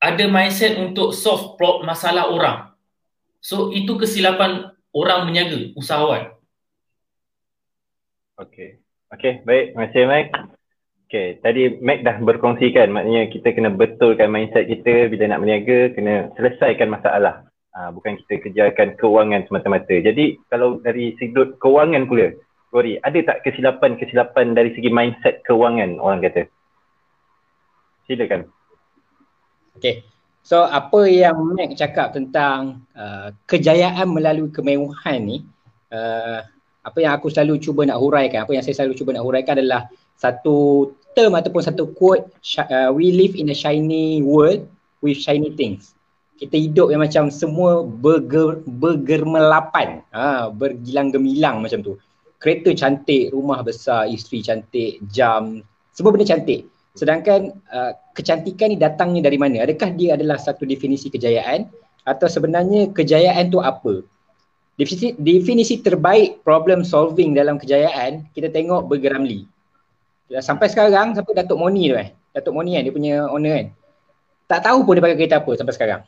ada 0.01 0.25
mindset 0.29 0.77
untuk 0.77 1.17
solve 1.17 1.57
masalah 1.85 2.29
orang. 2.29 2.59
So 3.41 3.73
itu 3.73 3.97
kesilapan 3.97 4.73
orang 4.93 5.29
menyaga, 5.29 5.73
usahawan. 5.77 6.33
Okay. 8.37 8.81
Okay, 9.07 9.41
baik. 9.47 9.73
Terima 9.73 9.85
kasih 9.89 10.05
Mike. 10.11 10.31
Okay, 11.07 11.39
tadi 11.39 11.79
Mac 11.79 12.03
dah 12.03 12.19
berkongsikan 12.19 12.91
maknanya 12.91 13.31
kita 13.31 13.55
kena 13.55 13.71
betulkan 13.71 14.27
mindset 14.27 14.67
kita 14.67 15.07
bila 15.07 15.31
nak 15.31 15.41
berniaga, 15.47 15.95
kena 15.95 16.35
selesaikan 16.35 16.91
masalah. 16.91 17.47
Ha, 17.71 17.95
bukan 17.95 18.19
kita 18.27 18.43
kejarkan 18.43 18.99
kewangan 18.99 19.47
semata-mata. 19.47 19.95
Jadi 19.95 20.35
kalau 20.51 20.83
dari 20.83 21.15
sudut 21.23 21.55
kewangan 21.63 22.11
pula, 22.11 22.35
Gori, 22.75 22.99
ada 22.99 23.15
tak 23.23 23.47
kesilapan-kesilapan 23.47 24.59
dari 24.59 24.75
segi 24.75 24.91
mindset 24.91 25.47
kewangan 25.47 26.03
orang 26.03 26.27
kata? 26.27 26.51
Silakan. 28.07 28.47
Okay, 29.77 30.07
so 30.41 30.63
apa 30.63 31.05
yang 31.11 31.37
Mac 31.53 31.75
cakap 31.75 32.15
tentang 32.15 32.87
uh, 32.95 33.35
kejayaan 33.51 34.09
melalui 34.09 34.49
kemewahan 34.49 35.21
ni, 35.21 35.43
uh, 35.91 36.41
apa 36.87 36.99
yang 37.03 37.13
aku 37.19 37.29
selalu 37.29 37.59
cuba 37.59 37.83
nak 37.83 37.99
huraikan, 37.99 38.47
apa 38.47 38.55
yang 38.55 38.63
saya 38.63 38.79
selalu 38.79 38.95
cuba 38.95 39.11
nak 39.19 39.27
huraikan 39.27 39.59
adalah 39.59 39.91
satu 40.17 40.89
term 41.19 41.35
ataupun 41.35 41.61
satu 41.61 41.93
quote 41.93 42.31
uh, 42.63 42.89
we 42.95 43.11
live 43.11 43.35
in 43.35 43.51
a 43.51 43.57
shiny 43.57 44.23
world 44.23 44.65
with 45.03 45.19
shiny 45.19 45.53
things. 45.59 45.93
Kita 46.39 46.57
hidup 46.57 46.93
yang 46.95 47.01
macam 47.01 47.33
semua 47.33 47.81
berger, 47.81 48.61
bergermelapan. 48.69 50.05
Ha, 50.13 50.53
bergilang 50.53 51.09
gemilang 51.09 51.65
macam 51.65 51.81
tu. 51.81 51.97
Kereta 52.37 52.77
cantik, 52.77 53.33
rumah 53.33 53.65
besar, 53.65 54.05
isteri 54.05 54.45
cantik, 54.45 55.01
jam 55.09 55.65
semua 55.97 56.13
benda 56.13 56.29
cantik 56.29 56.69
sedangkan 56.97 57.53
uh, 57.71 57.93
kecantikan 58.17 58.73
ni 58.73 58.81
datangnya 58.81 59.29
dari 59.29 59.37
mana? 59.37 59.63
adakah 59.63 59.93
dia 59.93 60.17
adalah 60.17 60.41
satu 60.41 60.65
definisi 60.65 61.13
kejayaan 61.13 61.69
atau 62.09 62.27
sebenarnya 62.27 62.91
kejayaan 62.97 63.53
tu 63.53 63.61
apa? 63.61 64.03
definisi, 64.81 65.15
definisi 65.21 65.75
terbaik 65.85 66.41
problem 66.43 66.83
solving 66.83 67.37
dalam 67.37 67.61
kejayaan 67.61 68.27
kita 68.33 68.49
tengok 68.49 68.89
bergeramli 68.89 69.45
Ya, 70.27 70.43
sampai 70.43 70.67
sekarang 70.67 71.15
sampai 71.15 71.39
Datuk 71.39 71.55
Moni 71.55 71.87
tu 71.87 71.95
eh. 71.95 72.11
Datuk 72.35 72.51
Moni 72.51 72.75
kan 72.75 72.83
dia 72.83 72.95
punya 72.95 73.15
owner 73.31 73.63
kan. 73.63 73.67
Tak 74.47 74.61
tahu 74.67 74.79
pun 74.83 74.99
dia 74.99 75.03
pakai 75.03 75.19
kereta 75.19 75.39
apa 75.39 75.53
sampai 75.55 75.75
sekarang. 75.75 76.03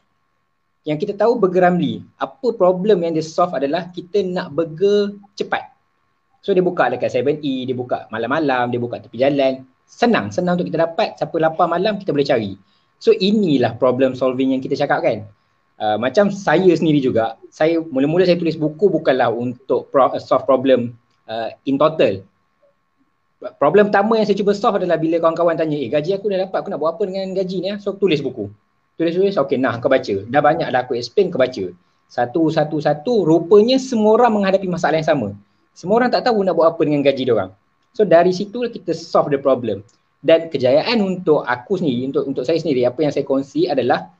Yang 0.86 0.98
kita 1.06 1.14
tahu 1.26 1.38
burger 1.38 1.68
Ramli, 1.68 2.00
apa 2.16 2.54
problem 2.54 3.02
yang 3.02 3.12
dia 3.12 3.22
solve 3.26 3.52
adalah 3.54 3.90
kita 3.90 4.22
nak 4.22 4.54
burger 4.54 5.18
cepat. 5.34 5.74
So 6.40 6.54
dia 6.54 6.62
buka 6.62 6.86
dekat 6.88 7.10
7E, 7.12 7.66
dia 7.66 7.76
buka 7.76 8.06
malam-malam, 8.14 8.70
dia 8.70 8.78
buka 8.78 9.02
tepi 9.02 9.18
jalan. 9.18 9.66
Senang, 9.88 10.28
senang 10.30 10.60
untuk 10.60 10.68
kita 10.68 10.84
dapat. 10.84 11.16
Siapa 11.16 11.34
lapar 11.40 11.66
malam 11.66 11.96
kita 11.96 12.12
boleh 12.12 12.28
cari. 12.28 12.52
So 13.00 13.16
inilah 13.16 13.80
problem 13.80 14.12
solving 14.12 14.52
yang 14.52 14.60
kita 14.60 14.76
cakap 14.76 15.00
kan. 15.00 15.24
Uh, 15.78 15.96
macam 15.96 16.28
saya 16.28 16.74
sendiri 16.74 17.00
juga, 17.00 17.38
saya 17.48 17.78
mula-mula 17.80 18.26
saya 18.26 18.36
tulis 18.36 18.58
buku 18.58 18.90
bukanlah 18.90 19.30
untuk 19.30 19.88
pro- 19.94 20.10
solve 20.18 20.42
problem 20.42 20.92
uh, 21.30 21.54
in 21.64 21.78
total 21.78 22.18
problem 23.38 23.90
pertama 23.90 24.18
yang 24.18 24.26
saya 24.26 24.34
cuba 24.34 24.50
solve 24.50 24.82
adalah 24.82 24.98
bila 24.98 25.22
kawan-kawan 25.22 25.54
tanya, 25.54 25.78
eh 25.78 25.86
gaji 25.86 26.18
aku 26.18 26.26
dah 26.26 26.42
dapat, 26.42 26.58
aku 26.58 26.68
nak 26.74 26.80
buat 26.82 26.98
apa 26.98 27.02
dengan 27.06 27.30
gaji 27.38 27.56
ni? 27.62 27.70
So 27.78 27.94
tulis 27.94 28.18
buku. 28.18 28.50
Tulis-tulis, 28.98 29.38
okay 29.38 29.54
nah 29.54 29.78
kau 29.78 29.86
baca. 29.86 30.14
Dah 30.26 30.42
banyak 30.42 30.66
dah 30.66 30.80
aku 30.82 30.98
explain, 30.98 31.30
kau 31.30 31.38
baca. 31.38 31.70
Satu, 32.10 32.50
satu, 32.50 32.82
satu, 32.82 33.22
rupanya 33.22 33.78
semua 33.78 34.18
orang 34.18 34.42
menghadapi 34.42 34.66
masalah 34.66 34.98
yang 34.98 35.06
sama. 35.06 35.28
Semua 35.70 36.02
orang 36.02 36.10
tak 36.10 36.26
tahu 36.26 36.42
nak 36.42 36.58
buat 36.58 36.74
apa 36.74 36.80
dengan 36.82 37.06
gaji 37.06 37.22
dia 37.22 37.34
orang. 37.38 37.50
So 37.96 38.06
dari 38.06 38.30
situ 38.30 38.64
kita 38.68 38.92
solve 38.94 39.32
the 39.32 39.40
problem. 39.40 39.82
Dan 40.18 40.50
kejayaan 40.50 40.98
untuk 40.98 41.46
aku 41.46 41.78
sendiri, 41.78 42.10
untuk 42.10 42.26
untuk 42.26 42.42
saya 42.42 42.58
sendiri, 42.58 42.82
apa 42.82 43.06
yang 43.06 43.12
saya 43.14 43.22
kongsi 43.22 43.70
adalah 43.70 44.10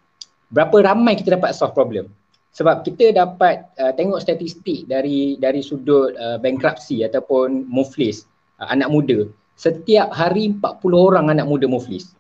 berapa 0.55 0.95
ramai 0.95 1.19
kita 1.19 1.35
dapat 1.35 1.53
solve 1.53 1.75
problem. 1.75 2.07
Sebab 2.55 2.87
kita 2.87 3.15
dapat 3.15 3.71
uh, 3.79 3.93
tengok 3.95 4.19
statistik 4.19 4.89
dari 4.89 5.37
dari 5.37 5.63
sudut 5.63 6.15
uh, 6.17 6.39
bankruptcy 6.41 7.05
ataupun 7.05 7.67
muflis 7.69 8.25
uh, 8.63 8.71
anak 8.71 8.89
muda. 8.89 9.27
Setiap 9.59 10.15
hari 10.15 10.55
40 10.55 10.63
orang 10.95 11.27
anak 11.35 11.47
muda 11.51 11.67
muflis. 11.67 12.15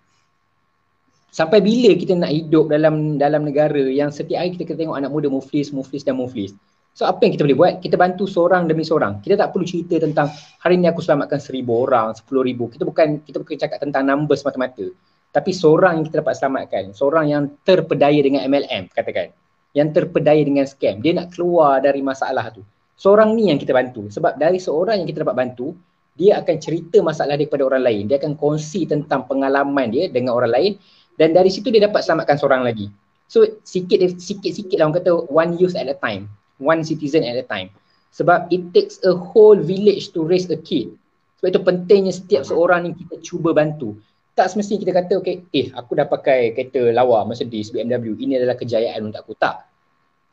Sampai 1.30 1.62
bila 1.62 1.94
kita 1.94 2.18
nak 2.18 2.34
hidup 2.34 2.66
dalam 2.66 3.14
dalam 3.14 3.46
negara 3.46 3.78
yang 3.78 4.10
setiap 4.10 4.42
hari 4.42 4.58
kita 4.58 4.74
kena 4.74 4.78
tengok 4.86 4.96
anak 4.98 5.10
muda 5.14 5.28
muflis, 5.30 5.70
muflis 5.70 6.02
dan 6.02 6.18
muflis. 6.18 6.50
So 6.98 7.06
apa 7.06 7.22
yang 7.22 7.38
kita 7.38 7.46
boleh 7.46 7.58
buat? 7.62 7.74
Kita 7.78 7.94
bantu 7.94 8.26
seorang 8.26 8.66
demi 8.66 8.82
seorang. 8.82 9.22
Kita 9.22 9.38
tak 9.38 9.54
perlu 9.54 9.62
cerita 9.62 10.02
tentang 10.02 10.34
hari 10.58 10.82
ni 10.82 10.90
aku 10.90 10.98
selamatkan 10.98 11.38
seribu 11.38 11.86
orang, 11.86 12.10
sepuluh 12.18 12.42
ribu. 12.42 12.66
Kita 12.66 12.82
bukan 12.82 13.22
kita 13.22 13.38
bukan 13.38 13.54
cakap 13.54 13.78
tentang 13.78 14.02
number 14.02 14.34
semata-mata. 14.34 14.90
Tapi 15.30 15.50
seorang 15.54 16.02
yang 16.02 16.04
kita 16.10 16.26
dapat 16.26 16.34
selamatkan. 16.34 16.90
Seorang 16.90 17.30
yang 17.30 17.42
terpedaya 17.62 18.18
dengan 18.18 18.42
MLM 18.50 18.90
katakan. 18.90 19.30
Yang 19.78 19.88
terpedaya 19.94 20.42
dengan 20.42 20.66
scam. 20.66 20.98
Dia 20.98 21.14
nak 21.22 21.38
keluar 21.38 21.78
dari 21.78 22.02
masalah 22.02 22.50
tu. 22.50 22.66
Seorang 22.98 23.30
ni 23.38 23.54
yang 23.54 23.62
kita 23.62 23.70
bantu. 23.70 24.10
Sebab 24.10 24.34
dari 24.34 24.58
seorang 24.58 24.98
yang 24.98 25.06
kita 25.06 25.22
dapat 25.22 25.38
bantu, 25.38 25.78
dia 26.18 26.42
akan 26.42 26.56
cerita 26.58 26.98
masalah 26.98 27.38
dia 27.38 27.46
kepada 27.46 27.62
orang 27.62 27.86
lain. 27.86 28.10
Dia 28.10 28.18
akan 28.18 28.34
kongsi 28.34 28.90
tentang 28.90 29.22
pengalaman 29.30 29.86
dia 29.94 30.10
dengan 30.10 30.34
orang 30.34 30.50
lain 30.50 30.72
dan 31.14 31.30
dari 31.30 31.50
situ 31.50 31.70
dia 31.70 31.86
dapat 31.86 32.02
selamatkan 32.02 32.38
seorang 32.38 32.66
lagi. 32.66 32.90
So 33.30 33.46
sikit 33.62 34.02
sikit 34.18 34.76
lah 34.82 34.90
orang 34.90 34.98
kata 34.98 35.12
one 35.30 35.54
youth 35.62 35.78
at 35.78 35.86
a 35.86 35.94
time, 35.94 36.26
one 36.62 36.82
citizen 36.84 37.24
at 37.24 37.38
a 37.38 37.46
time. 37.46 37.70
Sebab 38.14 38.50
it 38.50 38.74
takes 38.74 38.98
a 39.06 39.14
whole 39.14 39.58
village 39.58 40.10
to 40.14 40.22
raise 40.26 40.50
a 40.50 40.58
kid. 40.58 40.94
Sebab 41.38 41.48
itu 41.54 41.60
pentingnya 41.62 42.12
setiap 42.14 42.42
seorang 42.42 42.90
ni 42.90 42.90
kita 42.98 43.22
cuba 43.22 43.54
bantu. 43.54 43.94
Tak 44.34 44.54
semestinya 44.54 44.86
kita 44.86 44.92
kata 44.94 45.12
okay, 45.18 45.42
eh 45.50 45.70
aku 45.74 45.98
dah 45.98 46.06
pakai 46.06 46.54
kereta 46.54 46.94
lawa 46.94 47.26
Mercedes 47.26 47.74
BMW, 47.74 48.14
ini 48.22 48.38
adalah 48.38 48.54
kejayaan 48.54 49.10
untuk 49.10 49.26
aku. 49.26 49.34
Tak. 49.34 49.66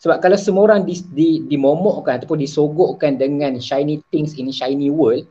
Sebab 0.01 0.21
kalau 0.21 0.37
semua 0.37 0.69
orang 0.69 0.85
di, 0.85 1.01
di, 1.15 1.41
dimomokkan 1.45 2.21
ataupun 2.21 2.37
disogokkan 2.37 3.17
dengan 3.17 3.57
shiny 3.57 4.03
things 4.13 4.37
in 4.37 4.51
shiny 4.53 4.93
world, 4.93 5.25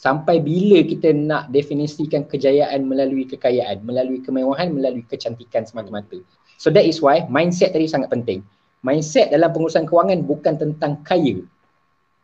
sampai 0.00 0.40
bila 0.40 0.80
kita 0.80 1.12
nak 1.12 1.52
definisikan 1.52 2.24
kejayaan 2.24 2.88
melalui 2.88 3.28
kekayaan, 3.28 3.84
melalui 3.84 4.24
kemewahan, 4.24 4.72
melalui 4.72 5.04
kecantikan 5.04 5.68
semata-mata. 5.68 6.16
So 6.56 6.72
that 6.72 6.84
is 6.84 7.00
why 7.00 7.24
mindset 7.28 7.72
tadi 7.76 7.88
sangat 7.88 8.08
penting. 8.08 8.44
Mindset 8.80 9.28
dalam 9.28 9.52
pengurusan 9.52 9.84
kewangan 9.84 10.24
bukan 10.24 10.56
tentang 10.56 11.04
kaya 11.04 11.40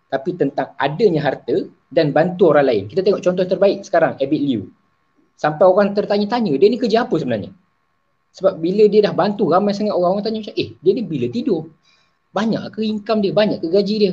tapi 0.06 0.38
tentang 0.38 0.72
adanya 0.78 1.20
harta 1.22 1.66
dan 1.90 2.14
bantu 2.14 2.54
orang 2.54 2.66
lain. 2.66 2.84
Kita 2.86 3.02
tengok 3.02 3.22
contoh 3.22 3.44
terbaik 3.46 3.82
sekarang, 3.82 4.14
Abid 4.18 4.42
Liu. 4.42 4.62
Sampai 5.36 5.66
orang 5.68 5.92
tertanya-tanya, 5.92 6.56
dia 6.56 6.68
ni 6.70 6.78
kerja 6.80 7.04
apa 7.04 7.14
sebenarnya? 7.18 7.52
Sebab 8.32 8.60
bila 8.60 8.84
dia 8.88 9.04
dah 9.04 9.14
bantu 9.16 9.48
ramai 9.48 9.72
sangat 9.76 9.92
orang, 9.96 10.20
orang 10.20 10.24
tanya 10.24 10.40
macam, 10.44 10.54
eh 10.56 10.72
dia 10.80 10.92
ni 10.96 11.02
bila 11.04 11.26
tidur? 11.28 11.68
Banyak 12.32 12.62
ke 12.72 12.80
income 12.84 13.20
dia? 13.24 13.32
Banyak 13.32 13.58
ke 13.64 13.68
gaji 13.68 13.94
dia? 13.96 14.12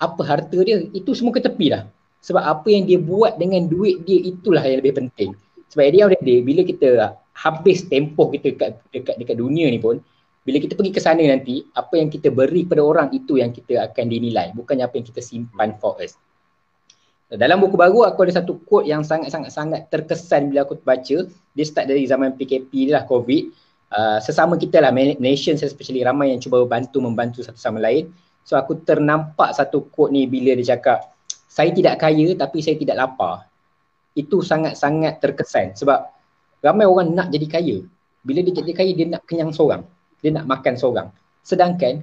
Apa 0.00 0.22
harta 0.24 0.58
dia? 0.60 0.84
Itu 0.92 1.12
semua 1.12 1.32
ke 1.36 1.40
tepi 1.40 1.72
dah. 1.72 1.84
Sebab 2.24 2.42
apa 2.42 2.68
yang 2.68 2.84
dia 2.88 2.98
buat 2.98 3.38
dengan 3.38 3.70
duit 3.70 4.02
dia 4.04 4.18
itulah 4.18 4.60
yang 4.64 4.82
lebih 4.82 5.04
penting. 5.04 5.32
Sebab 5.70 5.84
dia 5.92 6.08
the 6.08 6.34
bila 6.40 6.64
kita 6.64 7.16
habis 7.36 7.86
tempoh 7.86 8.32
kita 8.32 8.56
dekat, 8.56 8.70
dekat, 8.90 9.14
dekat 9.20 9.36
dunia 9.36 9.68
ni 9.68 9.78
pun, 9.78 10.00
bila 10.48 10.64
kita 10.64 10.72
pergi 10.72 10.96
ke 10.96 11.00
sana 11.04 11.20
nanti, 11.20 11.60
apa 11.76 12.00
yang 12.00 12.08
kita 12.08 12.32
beri 12.32 12.64
kepada 12.64 12.80
orang 12.80 13.12
itu 13.12 13.36
yang 13.36 13.52
kita 13.52 13.84
akan 13.84 14.04
dinilai. 14.08 14.56
Bukannya 14.56 14.88
apa 14.88 14.96
yang 14.96 15.04
kita 15.04 15.20
simpan 15.20 15.76
for 15.76 16.00
us. 16.00 16.16
Dalam 17.28 17.60
buku 17.60 17.76
baru 17.76 18.08
aku 18.08 18.24
ada 18.24 18.40
satu 18.40 18.56
quote 18.64 18.88
yang 18.88 19.04
sangat-sangat-sangat 19.04 19.92
terkesan 19.92 20.48
bila 20.48 20.64
aku 20.64 20.80
baca. 20.80 21.28
Dia 21.28 21.64
start 21.68 21.92
dari 21.92 22.08
zaman 22.08 22.32
PKP 22.40 22.88
lah 22.88 23.04
COVID. 23.04 23.68
uh, 23.92 24.18
sesama 24.20 24.56
kita 24.60 24.80
lah 24.82 24.92
nation 24.92 25.56
especially 25.56 26.04
ramai 26.04 26.32
yang 26.32 26.40
cuba 26.40 26.64
bantu 26.68 27.00
membantu 27.00 27.40
satu 27.44 27.56
sama 27.56 27.80
lain 27.80 28.08
so 28.44 28.56
aku 28.56 28.80
ternampak 28.84 29.52
satu 29.56 29.84
quote 29.92 30.12
ni 30.12 30.24
bila 30.24 30.56
dia 30.56 30.76
cakap 30.76 31.12
saya 31.48 31.72
tidak 31.72 32.00
kaya 32.00 32.32
tapi 32.36 32.58
saya 32.60 32.76
tidak 32.76 32.96
lapar 32.96 33.44
itu 34.16 34.40
sangat-sangat 34.40 35.20
terkesan 35.20 35.76
sebab 35.76 36.08
ramai 36.64 36.88
orang 36.88 37.12
nak 37.12 37.28
jadi 37.32 37.46
kaya 37.48 37.76
bila 38.24 38.40
dia 38.44 38.54
jadi 38.56 38.72
kaya 38.72 38.92
dia 38.92 39.06
nak 39.08 39.22
kenyang 39.28 39.52
seorang 39.52 39.84
dia 40.20 40.30
nak 40.34 40.46
makan 40.50 40.74
seorang. 40.74 41.08
Sedangkan 41.42 42.02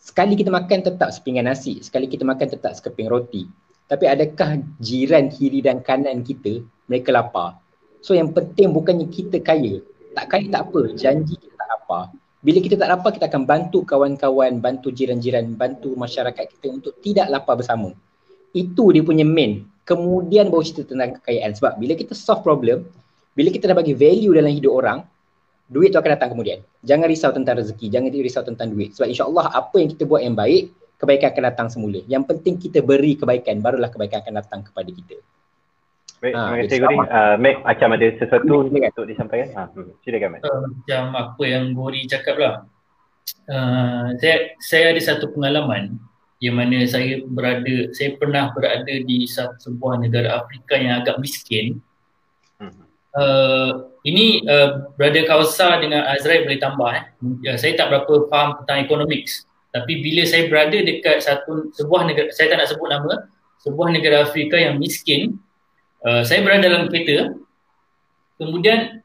sekali 0.00 0.38
kita 0.38 0.52
makan 0.52 0.86
tetap 0.86 1.10
sepinggan 1.10 1.50
nasi 1.50 1.82
sekali 1.82 2.06
kita 2.06 2.22
makan 2.22 2.46
tetap 2.46 2.76
sekeping 2.78 3.10
roti 3.10 3.48
tapi 3.86 4.10
adakah 4.10 4.58
jiran 4.82 5.30
kiri 5.30 5.62
dan 5.62 5.78
kanan 5.78 6.26
kita 6.26 6.62
mereka 6.90 7.14
lapar? 7.14 7.62
So 8.02 8.18
yang 8.18 8.34
penting 8.34 8.74
bukannya 8.74 9.06
kita 9.06 9.38
kaya. 9.38 9.78
Tak 10.10 10.26
kaya 10.26 10.46
tak 10.50 10.70
apa 10.70 10.80
janji 10.98 11.38
kita 11.38 11.54
tak 11.54 11.68
lapar. 11.70 12.04
Bila 12.42 12.58
kita 12.62 12.74
tak 12.74 12.88
lapar 12.90 13.10
kita 13.14 13.26
akan 13.30 13.42
bantu 13.46 13.86
kawan-kawan 13.86 14.58
bantu 14.58 14.90
jiran-jiran 14.90 15.54
bantu 15.54 15.94
masyarakat 15.94 16.50
kita 16.58 16.66
untuk 16.70 16.98
tidak 16.98 17.30
lapar 17.30 17.54
bersama. 17.58 17.94
Itu 18.50 18.90
dia 18.90 19.06
punya 19.06 19.22
main. 19.22 19.62
Kemudian 19.86 20.50
baru 20.50 20.66
cerita 20.66 20.90
tentang 20.90 21.22
kekayaan. 21.22 21.54
Sebab 21.54 21.78
bila 21.78 21.94
kita 21.94 22.10
solve 22.18 22.42
problem 22.42 22.82
bila 23.38 23.54
kita 23.54 23.70
dah 23.70 23.76
bagi 23.78 23.94
value 23.94 24.34
dalam 24.34 24.50
hidup 24.50 24.72
orang 24.82 24.98
duit 25.66 25.90
tu 25.90 25.98
akan 25.98 26.10
datang 26.14 26.30
kemudian 26.34 26.62
jangan 26.86 27.06
risau 27.10 27.30
tentang 27.34 27.58
rezeki 27.58 27.86
jangan 27.90 28.10
risau 28.14 28.42
tentang 28.46 28.70
duit 28.70 28.94
sebab 28.94 29.10
insyaallah 29.10 29.46
apa 29.50 29.76
yang 29.82 29.88
kita 29.90 30.02
buat 30.06 30.22
yang 30.22 30.38
baik 30.38 30.70
kebaikan 30.96 31.28
akan 31.34 31.44
datang 31.52 31.68
semula 31.68 32.00
yang 32.06 32.22
penting 32.22 32.56
kita 32.56 32.80
beri 32.80 33.18
kebaikan 33.18 33.58
barulah 33.58 33.90
kebaikan 33.90 34.22
akan 34.22 34.34
datang 34.38 34.60
kepada 34.62 34.90
kita 34.90 35.18
Baik, 36.16 36.32
ha, 36.32 36.40
terima 36.48 36.64
kasih 36.64 36.78
Gori. 36.80 36.96
Uh, 36.96 37.34
Mac 37.36 37.56
macam 37.60 37.88
ada 37.92 38.06
sesuatu 38.16 38.54
silakan. 38.64 38.88
untuk 38.88 39.04
disampaikan. 39.04 39.48
Ha, 39.52 39.62
hmm, 39.68 39.92
silakan 40.00 40.28
Mac. 40.32 40.40
Uh, 40.48 40.64
macam 40.72 41.02
apa 41.12 41.42
yang 41.44 41.64
Gori 41.76 42.00
cakap 42.08 42.36
lah. 42.40 42.54
Uh, 43.46 44.16
saya, 44.16 44.56
saya 44.64 44.84
ada 44.96 45.02
satu 45.02 45.28
pengalaman 45.36 46.00
yang 46.40 46.56
mana 46.56 46.84
saya 46.88 47.20
berada, 47.24 47.92
saya 47.92 48.16
pernah 48.16 48.48
berada 48.56 48.94
di 49.04 49.28
satu 49.28 49.56
sebuah 49.60 50.00
negara 50.00 50.40
Afrika 50.40 50.80
yang 50.80 51.04
agak 51.04 51.20
miskin. 51.20 51.84
Uh, 53.16 53.96
ini 54.04 54.44
uh, 54.44 54.92
Brother 55.00 55.24
Kausa 55.24 55.80
dengan 55.80 56.04
Azrael 56.04 56.44
boleh 56.44 56.60
tambah 56.60 56.90
eh. 56.92 57.04
Uh, 57.48 57.56
saya 57.56 57.72
tak 57.72 57.88
berapa 57.88 58.28
faham 58.28 58.60
tentang 58.60 58.84
economics. 58.84 59.48
Tapi 59.72 60.04
bila 60.04 60.28
saya 60.28 60.52
berada 60.52 60.76
dekat 60.76 61.24
satu 61.24 61.72
sebuah 61.72 62.04
negara, 62.04 62.28
saya 62.36 62.52
tak 62.52 62.60
nak 62.60 62.68
sebut 62.68 62.88
nama, 62.92 63.24
sebuah 63.64 63.88
negara 63.88 64.28
Afrika 64.28 64.60
yang 64.60 64.76
miskin, 64.76 65.40
uh, 66.04 66.20
saya 66.28 66.44
berada 66.44 66.68
dalam 66.68 66.92
kereta, 66.92 67.32
kemudian 68.36 69.00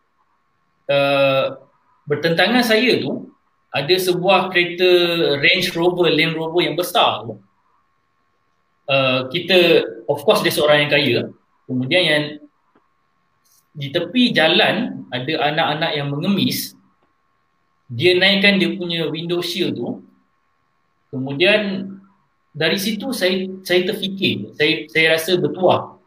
uh, 0.91 1.55
bertentangan 2.03 2.63
saya 2.67 2.99
tu 2.99 3.31
ada 3.71 3.95
sebuah 3.95 4.51
kereta 4.51 4.91
Range 5.39 5.67
Rover, 5.71 6.11
Land 6.11 6.35
Rover 6.35 6.67
yang 6.67 6.75
besar 6.75 7.23
tu. 7.23 7.39
Uh, 8.91 9.31
kita, 9.31 9.87
of 10.11 10.19
course 10.27 10.43
dia 10.43 10.51
seorang 10.51 10.83
yang 10.83 10.91
kaya. 10.91 11.19
Kemudian 11.63 12.03
yang 12.03 12.23
di 13.71 13.87
tepi 13.91 14.35
jalan 14.35 15.07
ada 15.11 15.33
anak-anak 15.51 15.91
yang 15.95 16.07
mengemis. 16.11 16.75
Dia 17.91 18.15
naikkan 18.15 18.59
dia 18.59 18.71
punya 18.75 19.07
window 19.11 19.43
shield 19.43 19.75
tu. 19.75 19.99
Kemudian 21.11 21.91
dari 22.55 22.79
situ 22.79 23.11
saya 23.11 23.47
saya 23.63 23.87
terfikir, 23.87 24.55
saya 24.55 24.87
saya 24.87 25.05
rasa 25.15 25.35
bertuah. 25.39 25.99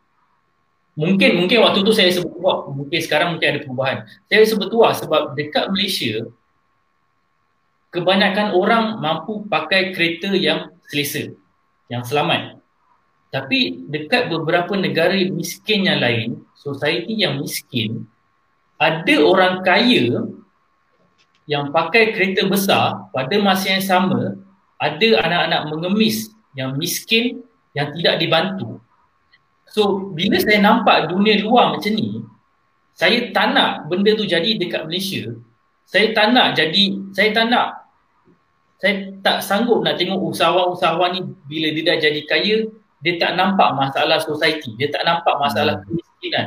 Mungkin 0.95 1.45
mungkin 1.45 1.59
waktu 1.61 1.83
tu 1.83 1.93
saya 1.93 2.09
sebut 2.15 2.31
bertuah, 2.39 2.59
mungkin 2.71 3.01
sekarang 3.03 3.29
mungkin 3.37 3.49
ada 3.51 3.61
perubahan. 3.61 3.99
Saya 4.31 4.47
sebut 4.47 4.71
bertuah 4.71 4.93
sebab 4.95 5.23
dekat 5.37 5.69
Malaysia 5.73 6.25
kebanyakan 7.95 8.55
orang 8.59 8.99
mampu 8.99 9.47
pakai 9.47 9.95
kereta 9.95 10.35
yang 10.35 10.75
selesa, 10.91 11.31
yang 11.87 12.03
selamat. 12.03 12.64
Tapi 13.35 13.91
dekat 13.91 14.31
beberapa 14.31 14.79
negara 14.79 15.19
miskin 15.27 15.91
yang 15.91 15.99
lain, 15.99 16.39
society 16.55 17.19
yang 17.19 17.43
miskin, 17.43 18.07
ada 18.79 19.15
orang 19.27 19.67
kaya 19.67 20.23
yang 21.51 21.75
pakai 21.75 22.15
kereta 22.15 22.47
besar 22.47 23.11
pada 23.11 23.35
masa 23.43 23.75
yang 23.75 23.83
sama, 23.83 24.39
ada 24.79 25.09
anak-anak 25.27 25.63
mengemis 25.67 26.31
yang 26.55 26.79
miskin 26.79 27.43
yang 27.75 27.91
tidak 27.99 28.23
dibantu. 28.23 28.79
So, 29.75 30.15
bila 30.15 30.39
saya 30.39 30.63
nampak 30.63 31.11
dunia 31.11 31.43
luar 31.43 31.75
macam 31.75 31.91
ni, 31.91 32.23
saya 32.95 33.35
tak 33.35 33.51
nak 33.51 33.91
benda 33.91 34.15
tu 34.15 34.23
jadi 34.23 34.55
dekat 34.55 34.87
Malaysia. 34.87 35.35
Saya 35.83 36.15
tak 36.15 36.31
nak 36.31 36.55
jadi, 36.55 37.03
saya 37.11 37.35
tak 37.35 37.51
nak 37.51 37.83
saya 38.79 39.17
tak 39.25 39.41
sanggup 39.41 39.81
nak 39.81 39.97
tengok 39.97 40.21
usahawan-usahawan 40.35 41.17
ni 41.17 41.21
bila 41.49 41.73
dia 41.73 41.83
dah 41.89 41.97
jadi 42.05 42.21
kaya 42.29 42.57
dia 43.05 43.21
tak 43.21 43.37
nampak 43.37 43.77
masalah 43.77 44.17
society. 44.25 44.73
Dia 44.81 44.89
tak 44.89 45.05
nampak 45.05 45.37
masalah 45.37 45.77
hmm. 45.77 45.85
kemiskinan. 45.93 46.47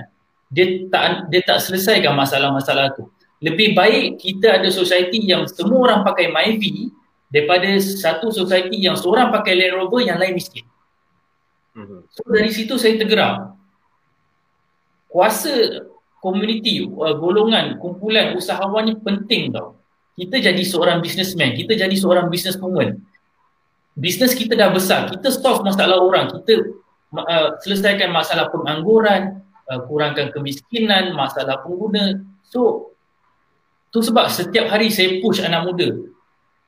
Dia 0.49 0.65
tak 0.89 1.29
dia 1.29 1.41
tak 1.45 1.61
selesaikan 1.61 2.17
masalah-masalah 2.17 2.97
tu. 2.97 3.05
Lebih 3.37 3.77
baik 3.77 4.17
kita 4.17 4.57
ada 4.57 4.69
society 4.73 5.21
yang 5.21 5.45
semua 5.45 5.85
orang 5.85 6.01
pakai 6.01 6.33
Myvi 6.33 6.89
daripada 7.29 7.69
satu 7.77 8.33
society 8.33 8.81
yang 8.81 8.97
seorang 8.97 9.29
pakai 9.29 9.53
Land 9.53 9.77
Rover 9.77 10.01
yang 10.01 10.17
lain 10.17 10.33
miskin. 10.33 10.65
Hmm. 11.77 12.01
so 12.09 12.25
dari 12.25 12.49
situ 12.49 12.73
saya 12.81 12.97
tergerak. 12.97 13.53
Kuasa 15.05 15.85
komuniti 16.17 16.81
uh, 16.89 17.13
golongan 17.21 17.77
kumpulan 17.77 18.33
usahawan 18.33 18.89
ni 18.89 18.97
penting 18.97 19.53
tau. 19.53 19.77
Kita 20.17 20.41
jadi 20.41 20.63
seorang 20.65 21.05
businessman, 21.05 21.53
kita 21.53 21.77
jadi 21.77 21.93
seorang 21.93 22.33
businesswoman. 22.33 22.97
Bisnes 23.97 24.37
kita 24.37 24.53
dah 24.53 24.69
besar, 24.69 25.09
kita 25.09 25.33
solve 25.33 25.65
masalah 25.65 25.97
orang, 25.97 26.29
kita 26.29 26.69
uh, 27.17 27.57
selesaikan 27.65 28.13
masalah 28.13 28.45
pengangguran, 28.53 29.41
uh, 29.65 29.81
kurangkan 29.89 30.29
kemiskinan, 30.29 31.17
masalah 31.17 31.65
pengguna. 31.65 32.21
So, 32.45 32.93
tu 33.89 34.05
sebab 34.05 34.29
setiap 34.29 34.69
hari 34.69 34.93
saya 34.93 35.17
push 35.17 35.41
anak 35.41 35.65
muda. 35.65 35.97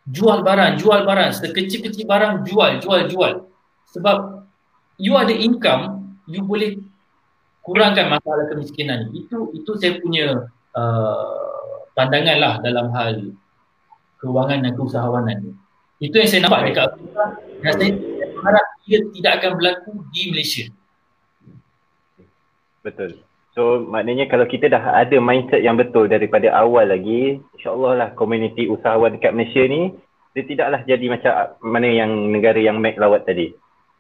Jual 0.10 0.42
barang, 0.42 0.82
jual 0.82 1.06
barang, 1.06 1.38
sekecil-kecil 1.38 2.10
barang, 2.10 2.50
jual, 2.50 2.82
jual, 2.82 3.06
jual. 3.06 3.46
Sebab 3.94 4.50
you 4.98 5.14
ada 5.14 5.30
income, 5.30 6.18
you 6.26 6.42
boleh 6.42 6.82
kurangkan 7.62 8.10
masalah 8.10 8.50
kemiskinan. 8.50 9.14
Itu 9.14 9.54
itu 9.54 9.78
saya 9.78 10.02
punya 10.02 10.50
uh, 10.74 11.94
pandangan 11.94 12.38
lah 12.42 12.54
dalam 12.66 12.90
hal 12.90 13.38
kewangan 14.18 14.66
dan 14.66 14.74
keusahawanan 14.74 15.62
Itu 16.00 16.16
yang 16.16 16.30
saya 16.32 16.42
nampak 16.48 16.72
dekat 16.72 16.84
Afrika 16.96 17.24
dan 17.60 17.72
saya 17.76 17.92
harap 18.40 18.66
ia 18.88 19.00
tidak 19.20 19.32
akan 19.44 19.52
berlaku 19.60 19.92
di 20.16 20.22
Malaysia. 20.32 20.66
Betul. 22.80 23.20
So 23.52 23.84
maknanya 23.84 24.32
kalau 24.32 24.48
kita 24.48 24.72
dah 24.72 24.80
ada 24.80 25.20
mindset 25.20 25.60
yang 25.60 25.76
betul 25.76 26.08
daripada 26.08 26.48
awal 26.56 26.88
lagi, 26.88 27.44
insyaAllah 27.60 27.94
lah 28.00 28.10
komuniti 28.16 28.72
usahawan 28.72 29.20
dekat 29.20 29.36
Malaysia 29.36 29.60
ni, 29.68 29.92
dia 30.32 30.44
tidaklah 30.48 30.80
jadi 30.88 31.06
macam 31.12 31.34
mana 31.60 31.88
yang 31.92 32.12
negara 32.32 32.60
yang 32.64 32.80
Mac 32.80 32.96
lawat 32.96 33.28
tadi. 33.28 33.52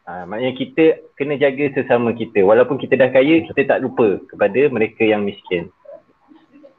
Ha, 0.08 0.26
maknanya 0.26 0.56
kita 0.56 1.04
kena 1.20 1.36
jaga 1.36 1.70
sesama 1.76 2.16
kita. 2.16 2.42
Walaupun 2.42 2.82
kita 2.82 2.98
dah 2.98 3.14
kaya, 3.14 3.46
kita 3.46 3.62
tak 3.76 3.86
lupa 3.86 4.18
kepada 4.26 4.72
mereka 4.72 5.06
yang 5.06 5.22
miskin. 5.22 5.70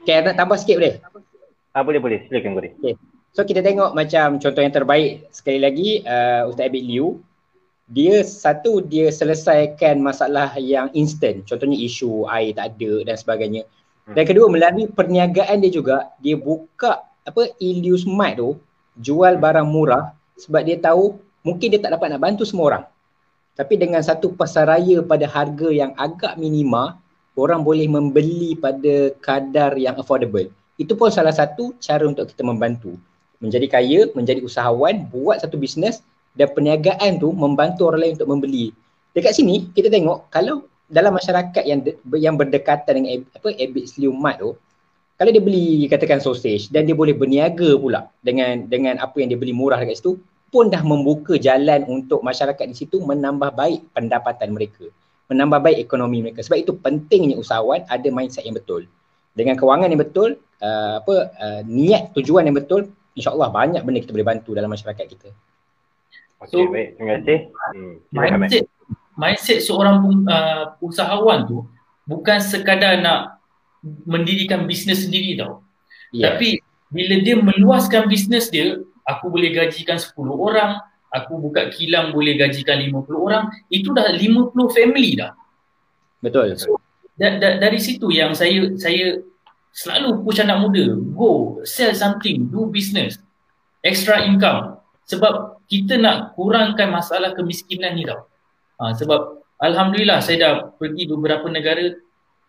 Okay, 0.03 0.19
nak 0.25 0.35
tambah 0.35 0.57
sikit 0.59 0.81
boleh? 0.81 0.95
Ah 1.71 1.85
boleh 1.87 2.01
boleh, 2.01 2.19
silakan 2.27 2.57
boleh. 2.57 2.73
Okay. 2.81 2.97
So 3.31 3.47
kita 3.47 3.63
tengok 3.63 3.95
macam 3.95 4.43
contoh 4.43 4.63
yang 4.63 4.75
terbaik 4.75 5.31
sekali 5.31 5.63
lagi 5.63 5.89
uh, 6.03 6.51
Ustaz 6.51 6.67
Abid 6.67 6.85
Liu 6.85 7.23
dia 7.91 8.23
satu 8.23 8.79
dia 8.83 9.11
selesaikan 9.11 9.99
masalah 9.99 10.55
yang 10.63 10.95
instant 10.95 11.43
contohnya 11.43 11.75
isu 11.75 12.23
air 12.31 12.55
tak 12.55 12.79
ada 12.79 13.03
dan 13.03 13.19
sebagainya 13.19 13.63
hmm. 13.67 14.15
dan 14.15 14.23
kedua 14.31 14.47
melalui 14.47 14.87
perniagaan 14.87 15.59
dia 15.59 15.75
juga 15.75 16.15
dia 16.23 16.39
buka 16.39 17.03
apa 17.27 17.51
Ilius 17.59 18.07
Mart 18.07 18.39
tu 18.39 18.55
jual 18.95 19.43
barang 19.43 19.67
murah 19.67 20.15
sebab 20.39 20.63
dia 20.63 20.79
tahu 20.79 21.19
mungkin 21.43 21.75
dia 21.75 21.83
tak 21.83 21.99
dapat 21.99 22.15
nak 22.15 22.23
bantu 22.23 22.47
semua 22.47 22.65
orang 22.71 22.85
tapi 23.59 23.75
dengan 23.75 23.99
satu 24.07 24.39
pasaraya 24.39 25.03
pada 25.03 25.27
harga 25.27 25.69
yang 25.75 25.91
agak 25.99 26.39
minima 26.39 27.03
orang 27.37 27.65
boleh 27.65 27.87
membeli 27.89 28.57
pada 28.57 29.13
kadar 29.19 29.77
yang 29.81 29.97
affordable. 30.01 30.49
Itu 30.81 30.97
pun 30.97 31.13
salah 31.13 31.33
satu 31.33 31.77
cara 31.77 32.09
untuk 32.09 32.29
kita 32.33 32.45
membantu. 32.45 32.97
Menjadi 33.41 33.67
kaya, 33.73 34.01
menjadi 34.13 34.45
usahawan, 34.45 35.09
buat 35.09 35.41
satu 35.41 35.57
bisnes 35.57 36.05
dan 36.37 36.53
perniagaan 36.53 37.19
tu 37.19 37.33
membantu 37.33 37.89
orang 37.89 38.07
lain 38.07 38.13
untuk 38.21 38.31
membeli. 38.31 38.71
Dekat 39.17 39.35
sini 39.35 39.67
kita 39.75 39.91
tengok 39.91 40.31
kalau 40.31 40.69
dalam 40.87 41.17
masyarakat 41.17 41.65
yang 41.67 41.81
de, 41.83 41.97
yang 42.21 42.39
berdekatan 42.39 43.03
dengan 43.03 43.27
apa 43.35 43.49
Abid 43.57 43.85
Sliu 43.91 44.15
Mat 44.15 44.39
tu 44.39 44.55
kalau 45.19 45.31
dia 45.31 45.43
beli 45.43 45.87
katakan 45.87 46.19
sausage 46.23 46.71
dan 46.71 46.87
dia 46.87 46.95
boleh 46.95 47.15
berniaga 47.15 47.75
pula 47.79 48.11
dengan 48.23 48.67
dengan 48.67 48.99
apa 48.99 49.19
yang 49.19 49.31
dia 49.31 49.39
beli 49.39 49.55
murah 49.55 49.79
dekat 49.79 50.03
situ 50.03 50.19
pun 50.51 50.67
dah 50.67 50.83
membuka 50.83 51.39
jalan 51.39 51.87
untuk 51.87 52.23
masyarakat 52.27 52.67
di 52.67 52.75
situ 52.75 52.99
menambah 53.03 53.55
baik 53.55 53.87
pendapatan 53.95 54.51
mereka 54.51 54.91
menambah 55.31 55.63
baik 55.63 55.79
ekonomi 55.79 56.19
mereka. 56.27 56.43
Sebab 56.43 56.59
itu 56.59 56.75
pentingnya 56.75 57.39
usahawan 57.39 57.87
ada 57.87 58.09
mindset 58.11 58.43
yang 58.43 58.59
betul. 58.59 58.85
Dengan 59.39 59.55
kewangan 59.55 59.89
yang 59.95 60.03
betul, 60.03 60.43
uh, 60.59 60.99
apa 60.99 61.31
uh, 61.39 61.61
niat 61.63 62.11
tujuan 62.19 62.51
yang 62.51 62.59
betul 62.59 62.91
insyaallah 63.19 63.49
banyak 63.51 63.83
benda 63.83 64.01
kita 64.03 64.13
boleh 64.15 64.29
bantu 64.29 64.51
dalam 64.55 64.71
masyarakat 64.71 65.07
kita 65.07 65.31
Okey, 66.41 66.57
so, 66.57 66.73
baik. 66.73 66.89
Terima 66.97 67.21
kasih. 67.21 67.39
Hmm, 67.53 67.95
mindset, 68.17 68.65
mindset 69.13 69.59
seorang 69.61 70.25
uh, 70.25 70.73
usahawan 70.81 71.45
tu 71.45 71.69
bukan 72.09 72.41
sekadar 72.41 72.97
nak 73.05 73.45
mendirikan 74.09 74.65
bisnes 74.65 75.05
sendiri 75.05 75.37
tau. 75.37 75.61
Yeah. 76.17 76.33
Tapi 76.33 76.65
bila 76.89 77.21
dia 77.21 77.37
meluaskan 77.37 78.09
bisnes 78.09 78.49
dia, 78.49 78.81
aku 79.05 79.29
boleh 79.29 79.53
gajikan 79.53 80.01
10 80.01 80.17
orang, 80.33 80.81
aku 81.13 81.39
buka 81.39 81.69
kilang 81.71 82.11
boleh 82.11 82.41
gajikan 82.41 82.81
50 82.89 83.15
orang, 83.15 83.53
itu 83.69 83.93
dah 83.93 84.09
50 84.09 84.51
family 84.73 85.21
dah. 85.21 85.37
Betul. 86.25 86.57
So, 86.57 86.81
da, 87.21 87.37
da, 87.37 87.61
dari 87.61 87.79
situ 87.79 88.09
yang 88.09 88.33
saya 88.33 88.75
saya 88.81 89.21
selalu 89.71 90.27
push 90.27 90.43
anak 90.43 90.61
muda, 90.63 90.99
go 91.15 91.63
sell 91.63 91.95
something, 91.95 92.51
do 92.51 92.67
business, 92.69 93.19
extra 93.83 94.23
income. 94.27 94.79
Sebab 95.07 95.63
kita 95.67 95.99
nak 95.99 96.35
kurangkan 96.39 96.91
masalah 96.91 97.35
kemiskinan 97.35 97.99
ni 97.99 98.07
tau. 98.07 98.27
Ha, 98.79 98.95
sebab 98.95 99.43
Alhamdulillah 99.61 100.25
saya 100.25 100.37
dah 100.41 100.53
pergi 100.81 101.05
beberapa 101.05 101.45
negara 101.53 101.93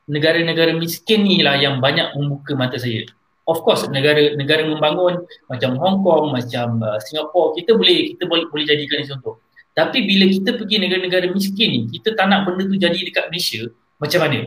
negara-negara 0.08 0.74
miskin 0.74 1.28
ni 1.28 1.44
lah 1.44 1.60
yang 1.60 1.84
banyak 1.84 2.16
membuka 2.16 2.56
mata 2.56 2.80
saya. 2.80 3.04
Of 3.46 3.66
course 3.68 3.84
negara 3.92 4.38
negara 4.40 4.64
membangun 4.64 5.28
macam 5.52 5.76
Hong 5.76 5.98
Kong, 6.06 6.32
macam 6.32 6.80
uh, 6.80 6.98
Singapore, 7.04 7.58
kita 7.60 7.76
boleh 7.76 8.16
kita 8.16 8.24
boleh 8.30 8.48
boleh 8.48 8.66
jadikan 8.66 9.04
contoh. 9.06 9.44
Tapi 9.72 10.04
bila 10.04 10.28
kita 10.28 10.56
pergi 10.60 10.76
negara-negara 10.84 11.32
miskin 11.32 11.70
ni, 11.72 11.82
kita 11.96 12.16
tak 12.16 12.28
nak 12.28 12.44
benda 12.44 12.68
tu 12.68 12.76
jadi 12.76 13.00
dekat 13.08 13.32
Malaysia, 13.32 13.72
macam 14.04 14.20
mana? 14.20 14.40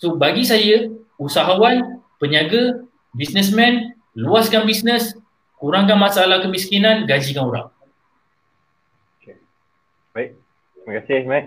So 0.00 0.20
bagi 0.20 0.44
saya, 0.44 0.88
usahawan, 1.20 2.00
peniaga, 2.16 2.80
businessman, 3.12 3.92
luaskan 4.16 4.64
bisnes, 4.64 5.12
kurangkan 5.60 6.00
masalah 6.00 6.40
kemiskinan, 6.40 7.04
gajikan 7.04 7.52
orang. 7.52 7.68
Baik. 10.16 10.34
Terima 10.80 10.92
kasih, 11.04 11.20
Mat. 11.28 11.44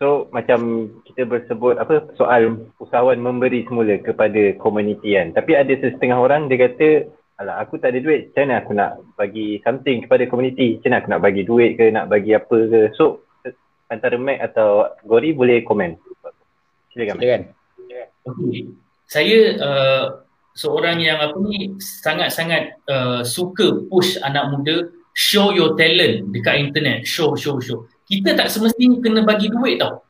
So, 0.00 0.32
macam 0.32 0.90
kita 1.04 1.28
bersebut 1.28 1.76
apa 1.76 2.08
soal 2.16 2.66
usahawan 2.80 3.20
memberi 3.20 3.68
semula 3.68 4.00
kepada 4.00 4.56
komuniti 4.56 5.12
kan. 5.12 5.36
Tapi 5.36 5.54
ada 5.54 5.70
setengah 5.76 6.18
orang 6.18 6.48
dia 6.48 6.66
kata, 6.68 7.08
alah 7.36 7.60
aku 7.60 7.76
tak 7.76 7.92
ada 7.92 8.00
duit, 8.00 8.32
macam 8.32 8.48
mana 8.48 8.54
aku 8.60 8.72
nak 8.76 8.90
bagi 9.16 9.60
something 9.60 10.04
kepada 10.04 10.24
komuniti? 10.28 10.80
Macam 10.80 10.88
mana 10.88 10.96
aku 11.00 11.08
nak 11.12 11.22
bagi 11.24 11.42
duit 11.44 11.70
ke, 11.76 11.84
nak 11.92 12.08
bagi 12.08 12.32
apa 12.32 12.56
ke? 12.68 12.80
So, 12.96 13.24
antara 13.92 14.16
Mac 14.16 14.40
atau 14.40 14.88
Gori 15.04 15.36
boleh 15.36 15.60
komen. 15.68 16.00
Silakan. 16.96 17.20
Silakan. 17.20 17.42
Saya 19.10 19.38
uh, 19.58 20.04
seorang 20.54 21.02
yang 21.02 21.18
apa 21.18 21.34
ni 21.42 21.74
sangat-sangat 21.78 22.78
uh, 22.86 23.20
suka 23.26 23.86
push 23.90 24.18
anak 24.22 24.50
muda 24.54 24.86
show 25.14 25.50
your 25.50 25.74
talent 25.74 26.30
dekat 26.30 26.70
internet. 26.70 27.06
Show 27.06 27.34
show 27.34 27.58
show. 27.58 27.86
Kita 28.06 28.34
tak 28.34 28.50
semestinya 28.50 28.98
kena 29.02 29.20
bagi 29.22 29.50
duit 29.50 29.78
tau. 29.78 30.02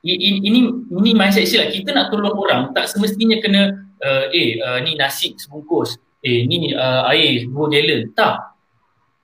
Ini 0.00 0.40
ini, 0.88 1.12
mindset 1.12 1.44
silap 1.44 1.68
kita 1.76 1.92
nak 1.92 2.08
tolong 2.08 2.32
orang 2.32 2.72
tak 2.72 2.88
semestinya 2.88 3.36
kena 3.36 3.76
uh, 4.00 4.24
eh 4.32 4.56
uh, 4.56 4.78
ni 4.80 4.96
nasi 4.96 5.36
sebungkus. 5.36 6.00
Eh 6.24 6.48
ni 6.48 6.72
uh, 6.72 7.04
air 7.12 7.44
dua 7.44 7.68
galon 7.68 8.08
tak. 8.16 8.56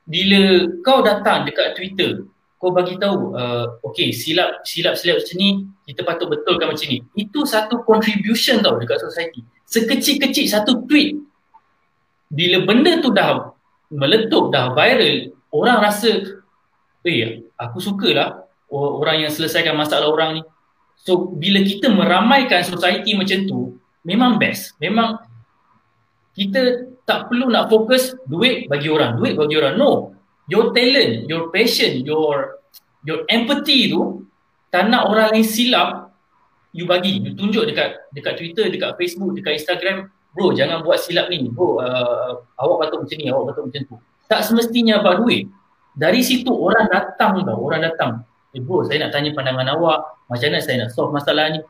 Bila 0.07 0.71
kau 0.87 1.03
datang 1.03 1.49
dekat 1.49 1.75
Twitter 1.75 2.29
kau 2.57 2.73
bagi 2.73 2.97
tahu 2.97 3.37
uh, 3.37 3.69
okey 3.93 4.17
silap 4.17 4.65
silap 4.65 4.97
silap 4.97 5.21
macam 5.21 5.37
ni 5.37 5.49
kita 5.85 6.01
patut 6.03 6.27
betulkan 6.33 6.73
macam 6.73 6.89
ni. 6.89 7.05
Itu 7.13 7.45
satu 7.45 7.85
contribution 7.85 8.65
tau 8.65 8.81
dekat 8.81 8.99
society. 9.05 9.45
Sekecil-kecil 9.69 10.49
satu 10.49 10.89
tweet 10.89 11.21
bila 12.33 12.65
benda 12.65 12.99
tu 13.05 13.13
dah 13.13 13.55
meletup 13.93 14.51
dah 14.51 14.75
viral 14.75 15.31
orang 15.55 15.79
rasa 15.79 16.43
eh 17.07 17.47
aku 17.55 17.79
sukalah 17.79 18.43
orang 18.73 19.29
yang 19.29 19.31
selesaikan 19.31 19.77
masalah 19.77 20.11
orang 20.11 20.41
ni. 20.41 20.43
So 20.97 21.29
bila 21.37 21.61
kita 21.63 21.93
meramaikan 21.93 22.65
society 22.65 23.15
macam 23.15 23.47
tu 23.47 23.59
memang 24.03 24.41
best. 24.41 24.75
Memang 24.81 25.21
kita 26.33 26.89
tak 27.07 27.31
perlu 27.31 27.53
nak 27.53 27.69
fokus 27.71 28.17
duit 28.27 28.67
bagi 28.67 28.91
orang. 28.91 29.21
Duit 29.21 29.37
bagi 29.39 29.55
orang 29.55 29.77
no 29.77 30.16
your 30.51 30.71
talent 30.75 31.27
your 31.31 31.51
passion 31.51 32.03
your 32.07 32.63
your 33.07 33.23
empathy 33.31 33.91
tu 33.91 34.27
tak 34.71 34.91
nak 34.91 35.11
orang 35.11 35.35
lain 35.35 35.47
silap 35.47 36.11
you 36.77 36.85
bagi 36.85 37.23
you 37.23 37.33
tunjuk 37.33 37.65
dekat 37.65 37.97
dekat 38.13 38.35
Twitter 38.37 38.67
dekat 38.69 38.95
Facebook 39.01 39.33
dekat 39.33 39.63
Instagram 39.63 40.11
bro 40.37 40.53
jangan 40.53 40.85
buat 40.85 41.01
silap 41.01 41.33
ni. 41.33 41.49
Bro 41.49 41.81
uh, 41.81 42.45
awak 42.61 42.77
patut 42.87 43.09
macam 43.09 43.17
ni 43.17 43.33
awak 43.33 43.57
patut 43.57 43.63
macam 43.73 43.81
tu. 43.89 43.97
Tak 44.29 44.45
semestinya 44.45 45.01
apa 45.01 45.17
duit. 45.25 45.49
Dari 45.97 46.21
situ 46.21 46.53
orang 46.53 46.93
datang 46.93 47.41
tau 47.41 47.57
orang 47.57 47.81
datang. 47.89 48.21
Eh 48.53 48.61
bro 48.61 48.85
saya 48.85 49.09
nak 49.09 49.17
tanya 49.17 49.33
pandangan 49.33 49.73
awak. 49.73 50.21
Macam 50.29 50.53
mana 50.53 50.61
saya 50.61 50.85
nak 50.85 50.93
solve 50.93 51.17
masalah 51.17 51.49
ni? 51.57 51.65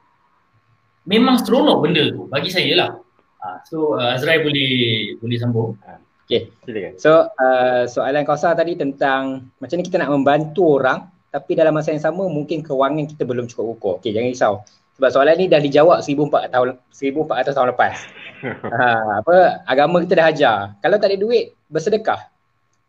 Memang 1.06 1.38
seronok 1.38 1.86
benda 1.86 2.10
tu 2.10 2.26
bagi 2.26 2.50
saya 2.50 2.74
lah. 2.74 2.90
Uh, 3.38 3.56
so 3.62 3.76
uh, 3.94 4.18
Azrai 4.18 4.42
boleh 4.42 5.14
boleh 5.22 5.38
sambung 5.38 5.78
Okay. 6.26 6.50
So 6.98 7.30
uh, 7.30 7.86
soalan 7.86 8.26
kausa 8.26 8.50
tadi 8.58 8.74
tentang 8.74 9.46
macam 9.62 9.74
ni 9.78 9.86
kita 9.86 10.02
nak 10.02 10.10
membantu 10.10 10.82
orang 10.82 11.06
tapi 11.30 11.54
dalam 11.54 11.70
masa 11.70 11.94
yang 11.94 12.02
sama 12.02 12.26
mungkin 12.26 12.66
kewangan 12.66 13.06
kita 13.06 13.22
belum 13.22 13.46
cukup 13.46 13.78
ukur. 13.78 13.92
Okay 14.02 14.10
jangan 14.10 14.34
risau. 14.34 14.54
Sebab 14.98 15.10
soalan 15.14 15.38
ni 15.38 15.46
dah 15.46 15.62
dijawab 15.62 16.02
1400 16.02 16.50
tahun 16.50 16.66
1400 16.90 17.54
tahun 17.54 17.68
lepas. 17.76 17.94
ha, 18.74 18.86
apa 19.22 19.36
agama 19.70 20.02
kita 20.02 20.14
dah 20.18 20.26
ajar. 20.34 20.56
Kalau 20.82 20.96
tak 20.98 21.14
ada 21.14 21.16
duit, 21.20 21.54
bersedekah. 21.70 22.26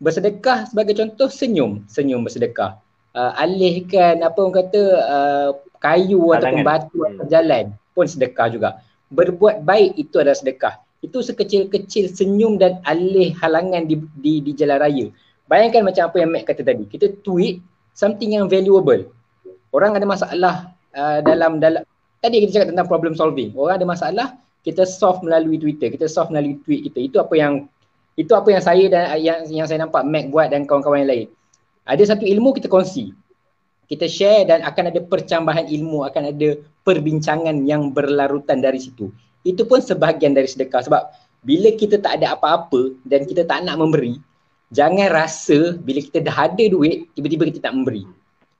Bersedekah 0.02 0.66
sebagai 0.66 0.98
contoh 0.98 1.30
senyum, 1.30 1.86
senyum 1.86 2.26
bersedekah. 2.26 2.80
Uh, 3.14 3.32
alihkan 3.38 4.24
apa 4.24 4.38
orang 4.40 4.56
kata 4.66 4.82
uh, 5.04 5.50
kayu 5.78 6.32
Alangan. 6.32 6.38
ataupun 6.42 6.60
batu 6.66 6.98
hmm. 6.98 7.08
atas 7.14 7.26
jalan 7.30 7.64
pun 7.94 8.04
sedekah 8.10 8.48
juga. 8.50 8.70
Berbuat 9.14 9.62
baik 9.62 9.94
itu 10.00 10.18
adalah 10.18 10.34
sedekah. 10.34 10.74
Itu 10.98 11.22
sekecil-kecil 11.22 12.10
senyum 12.10 12.58
dan 12.58 12.82
alih 12.82 13.30
halangan 13.38 13.86
di, 13.86 14.02
di, 14.18 14.42
di 14.42 14.52
jalan 14.54 14.82
raya. 14.82 15.06
Bayangkan 15.46 15.86
macam 15.86 16.10
apa 16.10 16.16
yang 16.20 16.30
Mac 16.34 16.44
kata 16.44 16.66
tadi. 16.66 16.84
Kita 16.90 17.08
tweet 17.22 17.62
something 17.94 18.36
yang 18.36 18.50
valuable. 18.50 19.08
Orang 19.70 19.96
ada 19.96 20.04
masalah 20.04 20.74
uh, 20.92 21.20
dalam 21.24 21.62
dalam 21.62 21.86
tadi 22.18 22.42
kita 22.44 22.60
cakap 22.60 22.68
tentang 22.74 22.88
problem 22.90 23.14
solving. 23.14 23.54
Orang 23.54 23.78
ada 23.78 23.86
masalah, 23.86 24.26
kita 24.66 24.84
solve 24.84 25.22
melalui 25.22 25.56
Twitter, 25.56 25.88
kita 25.88 26.10
solve 26.10 26.34
melalui 26.34 26.58
tweet 26.66 26.90
kita. 26.90 26.98
Itu 27.00 27.16
apa 27.22 27.34
yang 27.38 27.70
itu 28.18 28.34
apa 28.34 28.48
yang 28.50 28.62
saya 28.62 28.84
dan 28.90 29.02
yang 29.22 29.38
yang 29.46 29.66
saya 29.70 29.86
nampak 29.86 30.02
Mac 30.02 30.26
buat 30.28 30.50
dan 30.50 30.66
kawan-kawan 30.66 31.06
yang 31.06 31.10
lain. 31.10 31.26
Ada 31.88 32.14
satu 32.14 32.26
ilmu 32.26 32.52
kita 32.58 32.68
kongsi. 32.68 33.14
Kita 33.88 34.04
share 34.04 34.44
dan 34.44 34.60
akan 34.68 34.92
ada 34.92 35.00
percambahan 35.00 35.64
ilmu, 35.64 36.04
akan 36.04 36.36
ada 36.36 36.60
perbincangan 36.84 37.64
yang 37.64 37.88
berlarutan 37.88 38.60
dari 38.60 38.76
situ. 38.76 39.08
Itu 39.46 39.66
pun 39.66 39.78
sebahagian 39.82 40.34
dari 40.34 40.50
sedekah 40.50 40.82
sebab 40.86 41.02
bila 41.46 41.70
kita 41.74 42.02
tak 42.02 42.18
ada 42.18 42.34
apa-apa 42.34 42.98
dan 43.06 43.22
kita 43.24 43.46
tak 43.46 43.62
nak 43.62 43.78
memberi, 43.78 44.18
jangan 44.74 45.08
rasa 45.10 45.78
bila 45.78 46.02
kita 46.02 46.24
dah 46.24 46.50
ada 46.50 46.64
duit, 46.66 47.06
tiba-tiba 47.14 47.46
kita 47.48 47.70
tak 47.70 47.74
memberi. 47.78 48.04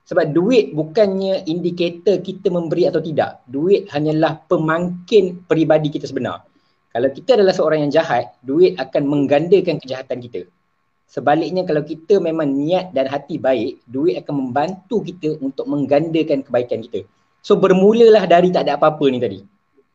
Sebab 0.09 0.33
duit 0.33 0.73
bukannya 0.73 1.45
indikator 1.45 2.17
kita 2.25 2.49
memberi 2.49 2.89
atau 2.89 2.97
tidak. 2.97 3.45
Duit 3.45 3.85
hanyalah 3.93 4.41
pemangkin 4.49 5.45
peribadi 5.45 5.93
kita 5.93 6.09
sebenar. 6.09 6.49
Kalau 6.89 7.09
kita 7.13 7.37
adalah 7.37 7.53
seorang 7.53 7.85
yang 7.85 7.93
jahat, 7.93 8.33
duit 8.41 8.73
akan 8.81 9.05
menggandakan 9.05 9.77
kejahatan 9.77 10.17
kita. 10.25 10.41
Sebaliknya 11.05 11.61
kalau 11.61 11.85
kita 11.85 12.17
memang 12.17 12.49
niat 12.49 12.89
dan 12.93 13.05
hati 13.05 13.37
baik, 13.37 13.85
duit 13.85 14.17
akan 14.17 14.49
membantu 14.49 15.05
kita 15.05 15.37
untuk 15.45 15.69
menggandakan 15.69 16.41
kebaikan 16.41 16.81
kita. 16.85 17.05
So 17.45 17.57
bermulalah 17.61 18.25
dari 18.25 18.49
tak 18.49 18.65
ada 18.65 18.81
apa-apa 18.81 19.05
ni 19.13 19.21
tadi. 19.21 19.39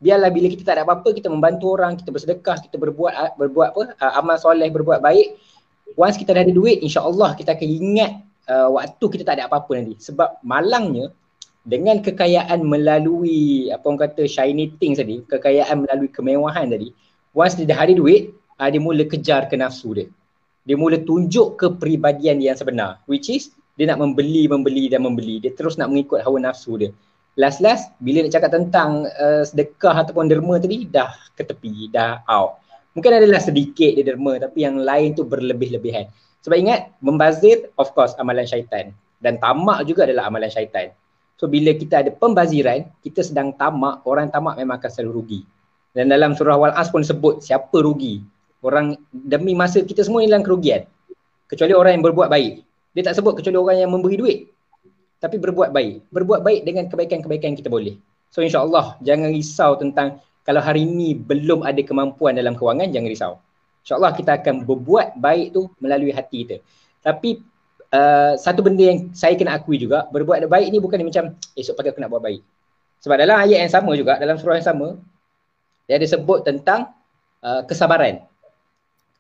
Biarlah 0.03 0.31
bila 0.35 0.51
kita 0.51 0.67
tak 0.67 0.81
ada 0.81 0.83
apa-apa, 0.83 1.15
kita 1.15 1.31
membantu 1.31 1.71
orang, 1.71 1.95
kita 1.95 2.11
bersedekah, 2.11 2.59
kita 2.61 2.77
berbuat 2.77 3.39
berbuat 3.39 3.69
apa, 3.73 3.83
amal 4.19 4.37
soleh, 4.37 4.69
berbuat 4.69 5.01
baik. 5.01 5.39
Once 5.95 6.19
kita 6.19 6.35
dah 6.35 6.43
ada 6.43 6.51
duit, 6.51 6.83
insya-Allah 6.83 7.39
kita 7.39 7.55
akan 7.55 7.69
ingat 7.69 8.11
uh, 8.51 8.69
waktu 8.75 9.05
kita 9.07 9.23
tak 9.23 9.39
ada 9.41 9.47
apa-apa 9.47 9.79
nanti. 9.79 9.95
Sebab 10.03 10.43
malangnya 10.43 11.15
dengan 11.65 12.03
kekayaan 12.05 12.61
melalui 12.61 13.73
apa 13.73 13.85
orang 13.89 14.01
kata 14.05 14.29
shiny 14.29 14.77
things 14.77 15.01
tadi 15.01 15.25
kekayaan 15.25 15.81
melalui 15.81 16.13
kemewahan 16.13 16.69
tadi 16.69 16.93
once 17.33 17.57
dia 17.57 17.65
dah 17.65 17.81
ada 17.81 17.97
duit 17.97 18.37
uh, 18.61 18.69
dia 18.69 18.81
mula 18.83 19.09
kejar 19.09 19.49
ke 19.49 19.57
nafsu 19.57 19.97
dia. 19.97 20.07
Dia 20.65 20.77
mula 20.77 21.01
tunjuk 21.01 21.57
kepribadian 21.61 22.41
yang 22.45 22.57
sebenar 22.57 23.01
which 23.09 23.33
is 23.33 23.53
dia 23.81 23.89
nak 23.89 24.05
membeli 24.05 24.45
membeli 24.45 24.93
dan 24.93 25.07
membeli. 25.09 25.41
Dia 25.41 25.57
terus 25.57 25.81
nak 25.81 25.89
mengikut 25.89 26.21
hawa 26.21 26.37
nafsu 26.53 26.77
dia 26.77 26.91
last 27.39 27.59
last 27.63 27.91
bila 27.99 28.25
nak 28.25 28.33
cakap 28.35 28.51
tentang 28.55 29.07
uh, 29.19 29.43
sedekah 29.43 30.07
ataupun 30.07 30.31
derma 30.31 30.59
tadi 30.59 30.87
dah 30.87 31.11
ke 31.35 31.43
tepi 31.43 31.91
dah 31.91 32.23
out 32.31 32.63
mungkin 32.95 33.19
adalah 33.19 33.43
sedikit 33.43 33.91
dia 33.95 34.05
derma 34.07 34.39
tapi 34.39 34.63
yang 34.63 34.79
lain 34.79 35.19
tu 35.19 35.27
berlebih-lebihan 35.27 36.07
sebab 36.45 36.61
ingat, 36.61 36.93
membazir 37.01 37.73
of 37.81 37.89
course 37.97 38.13
amalan 38.21 38.45
syaitan 38.45 38.93
dan 39.25 39.41
tamak 39.41 39.89
juga 39.89 40.05
adalah 40.05 40.29
amalan 40.29 40.53
syaitan. 40.53 40.93
So 41.41 41.49
bila 41.49 41.73
kita 41.73 42.05
ada 42.05 42.13
pembaziran, 42.13 42.85
kita 43.01 43.25
sedang 43.25 43.57
tamak, 43.57 44.05
orang 44.05 44.29
tamak 44.29 44.61
memang 44.61 44.77
akan 44.77 44.91
selalu 44.93 45.13
rugi. 45.17 45.41
Dan 45.97 46.13
dalam 46.13 46.37
surah 46.37 46.61
Wal-As 46.61 46.93
pun 46.93 47.01
sebut 47.01 47.41
siapa 47.41 47.81
rugi. 47.81 48.21
Orang 48.61 49.01
demi 49.09 49.57
masa 49.57 49.81
kita 49.81 50.05
semua 50.05 50.21
dalam 50.29 50.45
kerugian. 50.45 50.85
Kecuali 51.49 51.73
orang 51.73 51.97
yang 51.97 52.05
berbuat 52.05 52.29
baik. 52.29 52.61
Dia 52.93 53.03
tak 53.09 53.25
sebut 53.25 53.41
kecuali 53.41 53.57
orang 53.57 53.77
yang 53.81 53.91
memberi 53.91 54.17
duit. 54.21 54.39
Tapi 55.23 55.37
berbuat 55.41 55.71
baik. 55.71 56.11
Berbuat 56.11 56.41
baik 56.45 56.61
dengan 56.67 56.87
kebaikan-kebaikan 56.91 57.55
yang 57.55 57.59
kita 57.59 57.71
boleh. 57.73 57.97
So 58.35 58.43
insyaAllah 58.43 58.99
jangan 59.03 59.31
risau 59.31 59.79
tentang 59.79 60.19
kalau 60.45 60.61
hari 60.61 60.85
ini 60.85 61.17
belum 61.17 61.65
ada 61.65 61.81
kemampuan 61.81 62.37
dalam 62.37 62.53
kewangan, 62.53 62.93
jangan 62.93 63.09
risau. 63.09 63.33
InsyaAllah 63.85 64.13
kita 64.13 64.31
akan 64.41 64.69
berbuat 64.69 65.17
baik 65.17 65.57
tu 65.57 65.73
melalui 65.81 66.13
hati 66.13 66.45
kita. 66.45 66.57
Tapi 67.01 67.41
uh, 67.93 68.37
satu 68.37 68.61
benda 68.61 68.85
yang 68.93 69.13
saya 69.17 69.37
kena 69.41 69.57
akui 69.57 69.81
juga, 69.81 70.05
berbuat 70.13 70.45
baik 70.49 70.69
ni 70.69 70.81
bukan 70.85 71.01
macam 71.05 71.33
esok 71.57 71.81
pagi 71.81 71.89
aku 71.93 72.01
nak 72.01 72.13
buat 72.13 72.25
baik. 72.25 72.41
Sebab 73.05 73.17
dalam 73.21 73.37
ayat 73.41 73.69
yang 73.69 73.73
sama 73.73 73.93
juga, 73.97 74.17
dalam 74.17 74.37
surah 74.41 74.57
yang 74.61 74.69
sama, 74.69 74.89
dia 75.85 76.01
ada 76.01 76.09
sebut 76.09 76.45
tentang 76.45 76.93
uh, 77.45 77.65
kesabaran. 77.69 78.25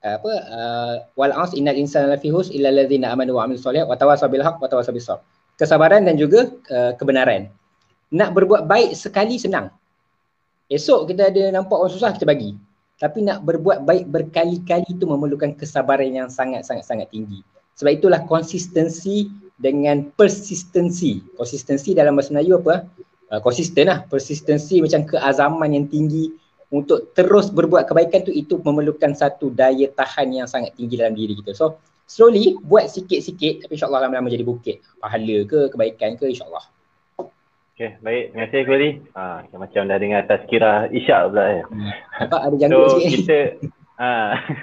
Uh, 0.05 0.17
apa 0.21 0.33
uh, 0.53 0.95
wal 1.17 1.33
as 1.33 1.57
innal 1.57 1.77
insana 1.77 2.13
lafi 2.13 2.29
hus 2.29 2.53
illa 2.53 2.69
allazina 2.69 3.13
amanu 3.13 3.41
wa 3.41 3.49
amilus 3.49 3.65
solihat 3.65 3.89
wa 3.89 3.97
tawasaw 3.97 4.29
bil 4.29 4.45
haqq 4.45 4.61
wa 4.61 4.69
tawasaw 4.69 4.93
bis 4.93 5.09
sabr. 5.09 5.25
Kesabaran 5.55 6.03
dan 6.03 6.19
juga 6.19 6.51
uh, 6.71 6.93
kebenaran. 6.99 7.51
Nak 8.11 8.31
berbuat 8.35 8.67
baik 8.67 8.95
sekali 8.99 9.39
senang. 9.39 9.71
Esok 10.67 11.13
kita 11.13 11.31
ada 11.31 11.43
nampak 11.55 11.79
orang 11.79 11.93
susah 11.93 12.11
kita 12.15 12.27
bagi. 12.27 12.59
Tapi 12.99 13.27
nak 13.27 13.43
berbuat 13.43 13.83
baik 13.83 14.07
berkali-kali 14.11 14.87
itu 14.87 15.05
memerlukan 15.05 15.55
kesabaran 15.59 16.11
yang 16.11 16.29
sangat-sangat-sangat 16.31 17.11
tinggi. 17.11 17.43
Sebab 17.75 17.91
itulah 17.91 18.23
konsistensi 18.27 19.31
dengan 19.59 20.11
persistensi. 20.15 21.23
Konsistensi 21.35 21.95
dalam 21.95 22.15
bahasa 22.15 22.35
Melayu 22.35 22.63
apa? 22.63 22.87
Uh, 23.31 23.41
konsisten 23.43 23.91
lah. 23.91 24.07
Persistensi 24.07 24.79
macam 24.79 25.07
keazaman 25.07 25.75
yang 25.75 25.87
tinggi 25.91 26.35
untuk 26.75 27.15
terus 27.15 27.55
berbuat 27.55 27.87
kebaikan 27.87 28.27
tu 28.27 28.35
itu 28.35 28.59
memerlukan 28.59 29.15
satu 29.15 29.55
daya 29.55 29.87
tahan 29.95 30.43
yang 30.43 30.49
sangat 30.51 30.75
tinggi 30.75 30.99
dalam 30.99 31.15
diri 31.15 31.39
kita. 31.39 31.55
So 31.55 31.79
slowly 32.05 32.57
buat 32.65 32.89
sikit-sikit 32.93 33.65
tapi 33.65 33.73
insyaAllah 33.77 34.09
lama-lama 34.09 34.29
jadi 34.33 34.45
bukit. 34.45 34.85
Pahala 35.01 35.37
ke 35.49 35.73
kebaikan 35.73 36.17
ke 36.21 36.31
insyaAllah. 36.31 36.65
Okay, 37.75 37.99
baik. 38.07 38.31
Terima 38.31 38.47
kasih 38.47 38.61
Kuali. 38.71 38.91
Ha, 39.19 39.51
macam 39.51 39.91
dah 39.91 39.99
dengar 39.99 40.23
tazkirah 40.31 40.95
Isyak 40.95 41.35
pula 41.35 41.45
ya. 41.51 41.63
Hmm. 41.75 41.91
Nampak 42.23 42.41
ada 42.47 42.55
janggut 42.55 42.87
so, 42.87 42.99
sikit. 43.03 43.11
kita, 43.19 43.39
ha, 43.99 44.11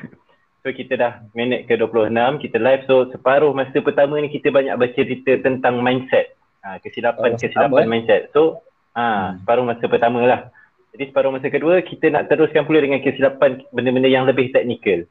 so 0.64 0.68
kita 0.72 0.94
dah 0.96 1.14
minit 1.36 1.68
ke 1.68 1.76
26, 1.76 2.08
kita 2.40 2.56
live. 2.56 2.88
So 2.88 3.12
separuh 3.12 3.52
masa 3.52 3.84
pertama 3.84 4.16
ni 4.24 4.32
kita 4.32 4.48
banyak 4.48 4.80
bercerita 4.80 5.44
tentang 5.44 5.84
mindset. 5.84 6.40
Ha, 6.64 6.80
kesilapan-kesilapan 6.80 7.76
oh, 7.76 7.84
eh? 7.84 7.90
mindset. 7.92 8.32
So 8.32 8.64
ha, 8.96 9.04
hmm. 9.36 9.44
separuh 9.44 9.66
masa 9.68 9.84
pertama 9.92 10.24
lah. 10.24 10.42
Jadi 10.96 11.04
separuh 11.12 11.36
masa 11.36 11.52
kedua 11.52 11.84
kita 11.84 12.16
nak 12.16 12.32
teruskan 12.32 12.64
pula 12.64 12.80
dengan 12.80 13.04
kesilapan 13.04 13.60
benda-benda 13.76 14.08
yang 14.08 14.24
lebih 14.24 14.56
teknikal. 14.56 15.04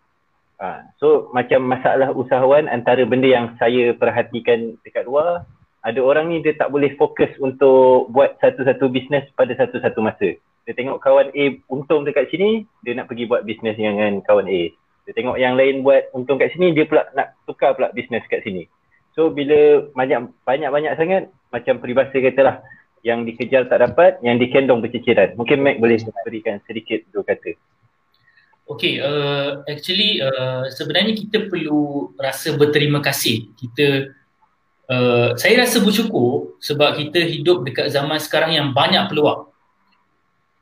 Ha, 0.60 0.84
so 1.00 1.32
macam 1.32 1.64
masalah 1.64 2.12
usahawan 2.12 2.68
antara 2.68 3.00
benda 3.08 3.24
yang 3.24 3.56
saya 3.56 3.96
perhatikan 3.96 4.76
dekat 4.84 5.08
luar, 5.08 5.48
ada 5.80 6.00
orang 6.04 6.28
ni 6.28 6.44
dia 6.44 6.52
tak 6.52 6.68
boleh 6.68 6.92
fokus 7.00 7.32
untuk 7.40 8.12
buat 8.12 8.36
satu-satu 8.44 8.92
bisnes 8.92 9.24
pada 9.32 9.56
satu-satu 9.56 10.04
masa. 10.04 10.36
Dia 10.68 10.76
tengok 10.76 11.00
kawan 11.00 11.32
A 11.32 11.44
untung 11.72 12.04
dekat 12.04 12.28
sini, 12.28 12.68
dia 12.84 12.92
nak 12.92 13.08
pergi 13.08 13.24
buat 13.24 13.48
bisnes 13.48 13.80
dengan 13.80 14.20
kawan 14.20 14.52
A. 14.52 14.62
Dia 15.08 15.12
tengok 15.16 15.40
yang 15.40 15.56
lain 15.56 15.80
buat 15.80 16.12
untung 16.12 16.36
kat 16.36 16.52
sini, 16.52 16.76
dia 16.76 16.84
pula 16.84 17.08
nak 17.16 17.32
tukar 17.48 17.72
pula 17.72 17.88
bisnes 17.96 18.20
kat 18.28 18.44
sini. 18.44 18.68
So 19.16 19.32
bila 19.32 19.88
banyak 19.96 20.28
banyak-banyak 20.44 20.92
sangat 21.00 21.32
macam 21.48 21.80
peribahasa 21.80 22.20
katalah, 22.20 22.60
yang 23.00 23.24
dikejar 23.24 23.64
tak 23.72 23.80
dapat, 23.80 24.20
yang 24.20 24.36
dikendong 24.36 24.84
berciciran. 24.84 25.32
Mungkin 25.40 25.64
Mac 25.64 25.80
boleh 25.80 25.96
berikan 26.28 26.60
sedikit 26.68 27.00
dua 27.16 27.24
kata. 27.24 27.56
Okay, 28.70 29.02
uh, 29.02 29.66
actually 29.66 30.22
uh, 30.22 30.70
sebenarnya 30.70 31.18
kita 31.18 31.50
perlu 31.50 32.14
rasa 32.14 32.54
berterima 32.54 33.02
kasih. 33.02 33.50
Kita, 33.58 34.14
uh, 34.86 35.34
saya 35.34 35.66
rasa 35.66 35.82
bersyukur 35.82 36.54
sebab 36.62 36.94
kita 37.02 37.18
hidup 37.26 37.66
dekat 37.66 37.90
zaman 37.90 38.22
sekarang 38.22 38.54
yang 38.54 38.70
banyak 38.70 39.10
peluang. 39.10 39.50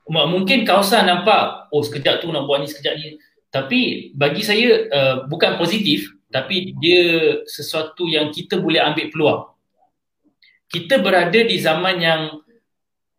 Mungkin 0.09 0.65
kawasan 0.65 1.05
nampak, 1.05 1.69
oh 1.69 1.85
sekejap 1.85 2.25
tu 2.25 2.33
nak 2.33 2.49
buat 2.49 2.65
ni, 2.65 2.73
sekejap 2.73 2.95
ni. 2.97 3.21
Tapi 3.53 3.81
bagi 4.17 4.41
saya 4.41 4.89
uh, 4.89 5.17
bukan 5.29 5.61
positif, 5.61 6.09
tapi 6.33 6.73
dia 6.81 7.45
sesuatu 7.45 8.09
yang 8.09 8.33
kita 8.33 8.57
boleh 8.57 8.81
ambil 8.81 9.13
peluang 9.13 9.43
kita 10.69 11.01
berada 11.01 11.41
di 11.41 11.57
zaman 11.59 11.97
yang 11.99 12.23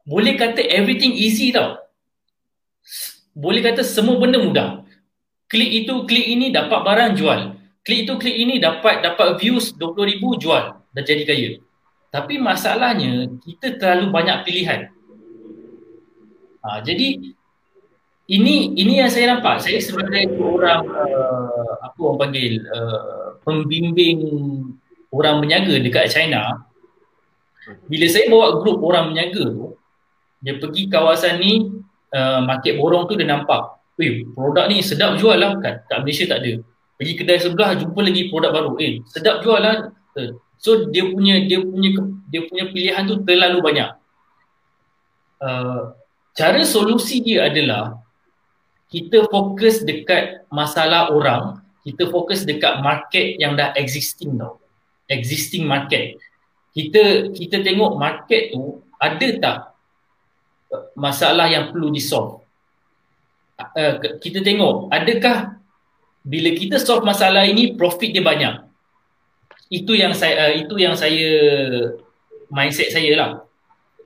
boleh 0.06 0.38
kata 0.38 0.62
everything 0.69 1.13
easy 1.17 1.49
tau. 1.49 1.78
Boleh 3.34 3.62
kata 3.62 3.82
semua 3.86 4.17
benda 4.17 4.41
mudah. 4.41 4.78
Klik 5.49 5.71
itu, 5.83 5.93
klik 6.05 6.27
ini 6.29 6.53
dapat 6.53 6.85
barang 6.85 7.12
jual. 7.17 7.57
Klik 7.81 8.05
itu, 8.05 8.13
klik 8.21 8.38
ini 8.38 8.62
dapat 8.62 9.01
dapat 9.01 9.41
views 9.41 9.73
20,000 9.73 10.21
jual 10.38 10.63
dan 10.93 11.03
jadi 11.03 11.23
kaya. 11.25 11.49
Tapi 12.09 12.38
masalahnya 12.38 13.29
kita 13.41 13.81
terlalu 13.81 14.13
banyak 14.13 14.38
pilihan. 14.45 14.89
Ha, 16.62 16.81
jadi 16.85 17.33
ini 18.29 18.77
ini 18.77 18.93
yang 19.01 19.09
saya 19.09 19.33
nampak. 19.33 19.62
Saya 19.62 19.81
sebagai 19.81 20.38
orang 20.38 20.85
uh, 20.85 21.73
apa 21.81 21.97
orang 21.97 22.29
panggil 22.29 22.62
uh, 22.69 23.38
pembimbing 23.41 24.21
orang 25.09 25.41
berniaga 25.41 25.81
dekat 25.81 26.13
China, 26.13 26.69
bila 27.89 28.05
saya 28.09 28.29
bawa 28.29 28.62
grup 28.62 28.81
orang 28.85 29.13
menyaga 29.13 29.43
tu 29.49 29.73
dia 30.39 30.55
pergi 30.55 30.88
kawasan 30.88 31.41
ni 31.41 31.67
uh, 32.15 32.39
market 32.45 32.79
borong 32.79 33.05
tu 33.09 33.19
dia 33.19 33.27
nampak 33.27 33.78
Weh, 33.99 34.23
produk 34.31 34.71
ni 34.71 34.79
sedap 34.79 35.19
jual 35.19 35.35
lah. 35.35 35.59
Kan 35.59 35.83
kat 35.83 35.97
Malaysia 35.99 36.23
tak 36.23 36.39
ada. 36.39 36.63
Pergi 36.95 37.13
kedai 37.19 37.38
sebelah 37.43 37.75
jumpa 37.75 37.99
lagi 37.99 38.31
produk 38.31 38.51
baru. 38.55 38.71
Eh 38.79 39.03
sedap 39.12 39.43
jual 39.43 39.59
lah. 39.59 39.91
So 40.55 40.88
dia 40.88 41.03
punya 41.12 41.43
dia 41.43 41.59
punya 41.59 41.89
dia 42.31 42.41
punya 42.47 42.71
pilihan 42.71 43.03
tu 43.03 43.19
terlalu 43.27 43.59
banyak. 43.59 43.89
Uh, 45.39 45.91
cara 46.31 46.63
solusi 46.63 47.19
dia 47.19 47.51
adalah 47.51 47.99
kita 48.88 49.27
fokus 49.27 49.83
dekat 49.83 50.47
masalah 50.47 51.12
orang 51.12 51.59
kita 51.83 52.12
fokus 52.12 52.43
dekat 52.43 52.79
market 52.83 53.35
yang 53.39 53.55
dah 53.55 53.75
existing 53.75 54.35
tau. 54.39 54.59
Existing 55.12 55.67
market. 55.67 56.19
Kita 56.71 57.35
kita 57.35 57.63
tengok 57.63 57.99
market 57.99 58.55
tu 58.55 58.83
ada 58.99 59.27
tak 59.39 59.57
masalah 60.95 61.49
yang 61.49 61.71
perlu 61.73 61.89
di 61.89 61.99
solve 61.99 62.38
uh, 63.60 63.93
kita 64.24 64.39
tengok 64.39 64.88
adakah 64.89 65.60
bila 66.24 66.50
kita 66.56 66.80
solve 66.80 67.04
masalah 67.04 67.43
ini 67.48 67.76
profit 67.76 68.15
dia 68.15 68.24
banyak? 68.24 68.63
Itu 69.69 69.93
yang 69.93 70.15
saya 70.15 70.50
uh, 70.50 70.54
itu 70.56 70.76
yang 70.80 70.95
saya 70.95 71.30
mindset 72.50 72.95
saya 72.95 73.12
lah. 73.15 73.30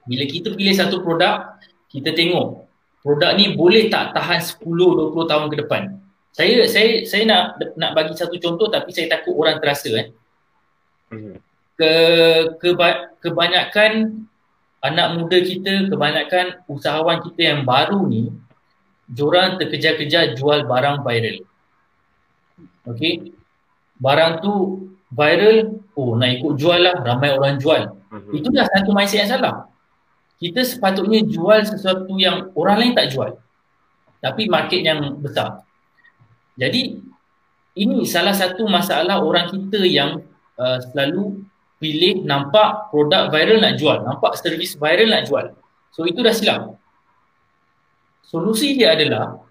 Bila 0.03 0.27
kita 0.27 0.51
pilih 0.51 0.75
satu 0.75 0.99
produk 0.99 1.55
kita 1.87 2.11
tengok 2.11 2.67
produk 3.05 3.31
ni 3.37 3.53
boleh 3.53 3.87
tak 3.87 4.11
tahan 4.17 4.41
10 4.41 4.65
20 4.65 5.31
tahun 5.31 5.45
ke 5.47 5.55
depan? 5.63 5.81
Saya 6.33 6.65
saya 6.65 7.05
saya 7.05 7.23
nak 7.29 7.61
nak 7.77 7.91
bagi 7.93 8.17
satu 8.17 8.35
contoh 8.41 8.67
tapi 8.67 8.89
saya 8.89 9.07
takut 9.07 9.37
orang 9.37 9.61
terasa 9.61 9.89
eh. 9.93 10.07
Hmm. 11.13 11.37
Ke, 11.73 11.91
keba, 12.61 13.17
kebanyakan 13.17 14.25
anak 14.83 15.07
muda 15.15 15.37
kita, 15.39 15.89
kebanyakan 15.89 16.61
usahawan 16.69 17.17
kita 17.23 17.55
yang 17.55 17.61
baru 17.65 18.03
ni, 18.05 18.29
diorang 19.09 19.59
terkejar-kejar 19.59 20.35
jual 20.37 20.63
barang 20.67 21.03
viral. 21.03 21.37
Okay. 22.87 23.33
Barang 23.99 24.43
tu 24.43 24.53
viral, 25.13 25.79
oh 25.95 26.17
nak 26.17 26.29
ikut 26.39 26.53
jual 26.59 26.79
lah, 26.83 26.99
ramai 27.03 27.31
orang 27.31 27.61
jual. 27.61 27.93
Mm-hmm. 28.11 28.33
Itu 28.35 28.47
dah 28.51 28.65
satu 28.67 28.89
mindset 28.91 29.23
yang 29.23 29.31
salah. 29.37 29.55
Kita 30.41 30.59
sepatutnya 30.65 31.23
jual 31.23 31.63
sesuatu 31.63 32.13
yang 32.19 32.51
orang 32.57 32.77
lain 32.83 32.93
tak 32.97 33.15
jual. 33.15 33.39
Tapi 34.19 34.51
market 34.51 34.81
yang 34.83 34.99
besar. 35.23 35.63
Jadi, 36.59 36.99
ini 37.73 38.05
salah 38.05 38.35
satu 38.35 38.67
masalah 38.67 39.23
orang 39.23 39.49
kita 39.49 39.81
yang 39.87 40.21
uh, 40.59 40.77
selalu 40.91 41.41
pilih 41.81 42.23
nampak 42.23 42.91
produk 42.93 43.27
viral 43.27 43.59
nak 43.59 43.75
jual, 43.75 44.03
nampak 44.03 44.39
servis 44.39 44.77
viral 44.77 45.09
nak 45.11 45.27
jual. 45.27 45.51
So 45.91 46.07
itu 46.07 46.23
dah 46.23 46.31
silap. 46.31 46.79
Solusi 48.33 48.73
dia 48.73 48.97
adalah 48.97 49.45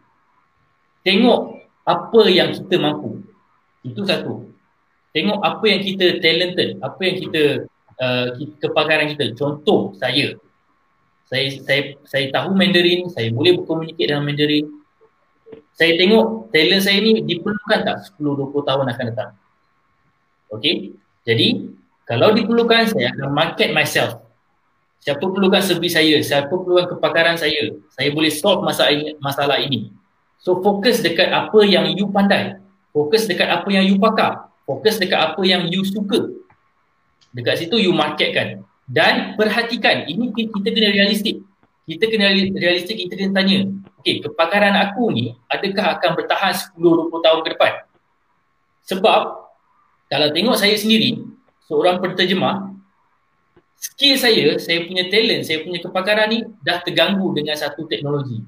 tengok 1.06 1.62
apa 1.86 2.20
yang 2.26 2.50
kita 2.50 2.82
mampu. 2.82 3.22
Itu 3.86 4.02
satu. 4.02 4.50
Tengok 5.14 5.38
apa 5.38 5.64
yang 5.70 5.86
kita 5.86 6.18
talented, 6.18 6.82
apa 6.82 6.98
yang 6.98 7.16
kita 7.22 7.42
uh, 8.02 8.34
kepakaran 8.58 9.14
kita. 9.14 9.38
Contoh 9.38 9.94
saya. 9.94 10.34
Saya 11.30 11.46
saya 11.62 11.94
saya 12.02 12.26
tahu 12.34 12.58
Mandarin, 12.58 13.06
saya 13.06 13.30
boleh 13.30 13.62
berkomunikasi 13.62 14.02
dengan 14.02 14.26
Mandarin. 14.26 14.66
Saya 15.78 15.94
tengok 15.94 16.50
talent 16.50 16.82
saya 16.82 16.98
ni 16.98 17.22
diperlukan 17.22 17.86
tak 17.86 17.96
10 18.18 18.18
20 18.18 18.66
tahun 18.66 18.86
akan 18.90 19.04
datang. 19.14 19.30
Okey. 20.58 20.98
Jadi 21.22 21.70
kalau 22.02 22.34
diperlukan 22.34 22.90
saya 22.90 23.14
akan 23.14 23.30
market 23.30 23.70
myself 23.70 24.18
siapa 25.02 25.24
perlukan 25.26 25.58
servis 25.58 25.98
saya, 25.98 26.22
siapa 26.22 26.54
perlukan 26.54 26.94
kepakaran 26.94 27.34
saya, 27.34 27.74
saya 27.90 28.08
boleh 28.14 28.30
solve 28.30 28.62
masalah 28.62 28.94
ini, 28.94 29.18
masalah 29.18 29.58
ini. 29.58 29.90
So 30.38 30.62
fokus 30.62 31.02
dekat 31.02 31.34
apa 31.34 31.58
yang 31.66 31.90
you 31.90 32.06
pandai. 32.06 32.62
Fokus 32.94 33.26
dekat 33.26 33.50
apa 33.50 33.66
yang 33.70 33.82
you 33.82 33.98
pakar. 33.98 34.46
Fokus 34.62 35.02
dekat 35.02 35.18
apa 35.18 35.42
yang 35.42 35.66
you 35.66 35.82
suka. 35.82 36.30
Dekat 37.34 37.66
situ 37.66 37.82
you 37.82 37.90
marketkan. 37.90 38.62
Dan 38.86 39.34
perhatikan, 39.34 40.06
ini 40.06 40.30
kita 40.34 40.70
kena 40.70 40.90
realistik. 40.90 41.42
Kita 41.82 42.06
kena 42.06 42.30
realistik, 42.34 42.94
kita 42.94 43.14
kena 43.18 43.42
tanya. 43.42 43.66
Okay, 44.02 44.18
kepakaran 44.18 44.74
aku 44.78 45.14
ni 45.14 45.34
adakah 45.46 45.98
akan 45.98 46.10
bertahan 46.18 46.54
10-20 46.78 47.22
tahun 47.22 47.40
ke 47.42 47.48
depan? 47.54 47.72
Sebab 48.86 49.20
kalau 50.10 50.28
tengok 50.34 50.58
saya 50.58 50.74
sendiri, 50.74 51.22
seorang 51.70 52.02
penterjemah, 52.02 52.71
skill 53.82 54.14
saya, 54.14 54.54
saya 54.62 54.86
punya 54.86 55.10
talent, 55.10 55.42
saya 55.42 55.66
punya 55.66 55.82
kepakaran 55.82 56.30
ni 56.30 56.38
dah 56.62 56.78
terganggu 56.86 57.34
dengan 57.34 57.58
satu 57.58 57.90
teknologi. 57.90 58.38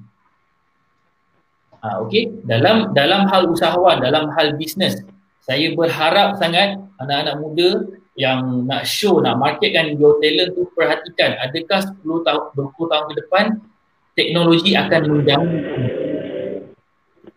Ha, 1.83 1.99
okay, 1.99 2.31
dalam 2.47 2.95
dalam 2.95 3.27
hal 3.27 3.51
usahawan, 3.51 3.99
dalam 3.99 4.31
hal 4.31 4.55
bisnes, 4.55 5.03
saya 5.43 5.75
berharap 5.75 6.39
sangat 6.39 6.79
anak-anak 7.03 7.35
muda 7.37 7.69
yang 8.15 8.63
nak 8.63 8.87
show, 8.87 9.19
nak 9.19 9.35
marketkan 9.35 9.99
your 9.99 10.17
talent 10.23 10.55
tu 10.55 10.71
perhatikan 10.71 11.35
adakah 11.43 11.83
10 11.83 12.25
tahun, 12.25 12.43
20 12.55 12.91
tahun 12.95 13.05
ke 13.11 13.13
depan 13.19 13.45
teknologi 14.15 14.71
akan 14.73 15.01
mengganggu. 15.11 15.59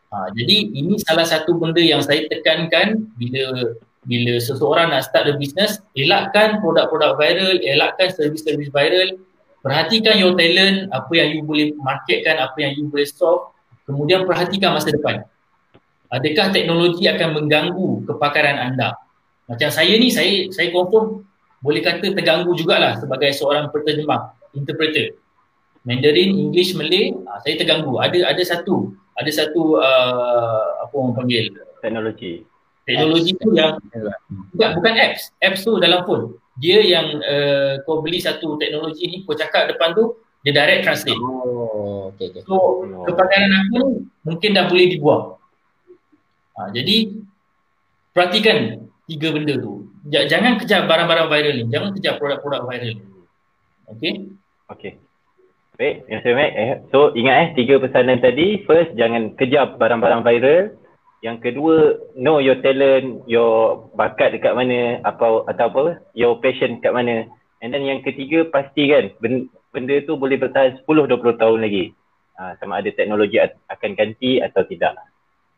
Ha, 0.09 0.33
jadi 0.33 0.57
ini 0.71 0.97
salah 1.03 1.27
satu 1.27 1.59
benda 1.59 1.83
yang 1.83 2.01
saya 2.01 2.25
tekankan 2.31 3.11
bila 3.19 3.75
bila 4.07 4.39
seseorang 4.39 4.95
nak 4.95 5.09
start 5.09 5.27
the 5.31 5.35
business, 5.41 5.83
elakkan 5.99 6.63
produk-produk 6.63 7.19
viral, 7.19 7.59
elakkan 7.65 8.13
servis-servis 8.15 8.71
viral, 8.71 9.19
perhatikan 9.65 10.15
your 10.21 10.39
talent, 10.39 10.87
apa 10.95 11.13
yang 11.17 11.29
you 11.35 11.43
boleh 11.43 11.75
marketkan, 11.83 12.39
apa 12.39 12.57
yang 12.63 12.73
you 12.79 12.87
boleh 12.87 13.09
solve, 13.09 13.51
kemudian 13.89 14.23
perhatikan 14.29 14.77
masa 14.77 14.95
depan. 14.95 15.27
Adakah 16.09 16.55
teknologi 16.57 17.05
akan 17.05 17.37
mengganggu 17.37 18.09
kepakaran 18.09 18.57
anda? 18.57 18.97
Macam 19.49 19.69
saya 19.69 19.93
ni, 19.97 20.09
saya 20.09 20.49
saya 20.53 20.73
confirm 20.73 21.25
boleh 21.59 21.83
kata 21.83 22.15
terganggu 22.15 22.55
jugalah 22.55 22.97
sebagai 22.97 23.35
seorang 23.35 23.69
penterjemah, 23.75 24.33
interpreter. 24.55 25.19
Mandarin, 25.89 26.37
English, 26.37 26.77
Malay, 26.77 27.17
uh, 27.17 27.39
saya 27.41 27.57
terganggu. 27.57 27.97
Ada 27.97 28.29
ada 28.29 28.43
satu, 28.45 28.93
ada 29.17 29.31
satu 29.33 29.81
uh, 29.81 30.85
apa 30.85 30.93
orang 30.93 31.17
panggil 31.17 31.45
teknologi. 31.81 32.45
Teknologi 32.89 33.37
apps. 33.37 33.43
tu 33.45 33.49
yang 33.53 33.73
bukan 34.57 34.69
bukan 34.81 34.95
apps. 34.97 35.23
Apps 35.45 35.61
tu 35.61 35.77
dalam 35.77 36.09
phone. 36.09 36.41
Dia 36.57 36.81
yang 36.81 37.21
uh, 37.21 37.85
kau 37.85 38.01
beli 38.01 38.17
satu 38.17 38.57
teknologi 38.57 39.05
ni, 39.05 39.17
kau 39.29 39.37
cakap 39.37 39.69
depan 39.69 39.93
tu 39.93 40.17
dia 40.41 40.57
direct 40.57 40.89
translate. 40.89 41.21
Oh, 41.21 42.09
okay, 42.15 42.33
okay. 42.33 42.43
So, 42.49 42.57
oh. 42.57 43.05
kepakaran 43.05 43.53
aku 43.69 44.09
mungkin 44.25 44.57
dah 44.57 44.65
boleh 44.71 44.87
dibuang. 44.89 45.37
Ha, 46.57 46.73
jadi 46.73 47.13
perhatikan 48.17 48.89
tiga 49.05 49.29
benda 49.37 49.61
tu. 49.61 49.93
Jangan 50.09 50.57
kejar 50.57 50.89
barang-barang 50.89 51.29
viral 51.29 51.55
ni. 51.61 51.65
Jangan 51.69 51.91
kejar 51.93 52.17
produk-produk 52.17 52.65
viral 52.65 52.93
ni. 52.97 53.05
Okay? 53.93 54.13
Okay. 54.73 54.93
Baik, 55.79 56.11
yang 56.11 56.21
saya 56.27 56.35
Mac. 56.35 56.51
Eh, 56.59 56.71
so 56.91 57.15
ingat 57.15 57.37
eh, 57.39 57.49
tiga 57.55 57.79
pesanan 57.79 58.19
tadi. 58.19 58.67
First, 58.67 58.99
jangan 58.99 59.39
kejar 59.39 59.79
barang-barang 59.79 60.27
viral. 60.27 60.75
Yang 61.19 61.51
kedua, 61.51 61.99
know 62.15 62.39
your 62.39 62.63
talent, 62.63 63.27
your 63.27 63.91
bakat 63.99 64.39
dekat 64.39 64.55
mana 64.55 65.03
apa 65.03 65.43
atau 65.51 65.67
apa, 65.67 65.83
your 66.15 66.39
passion 66.39 66.79
dekat 66.79 66.95
mana. 66.95 67.27
And 67.59 67.75
then 67.75 67.83
yang 67.83 68.07
ketiga, 68.07 68.47
pastikan 68.47 69.11
benda, 69.19 69.51
benda 69.75 69.99
tu 70.07 70.15
boleh 70.15 70.39
bertahan 70.39 70.79
10-20 70.87 71.43
tahun 71.43 71.59
lagi. 71.59 71.91
Ha, 72.39 72.55
sama 72.63 72.79
ada 72.79 72.87
teknologi 72.95 73.43
akan 73.43 73.91
ganti 73.99 74.39
atau 74.39 74.63
tidak. 74.63 74.95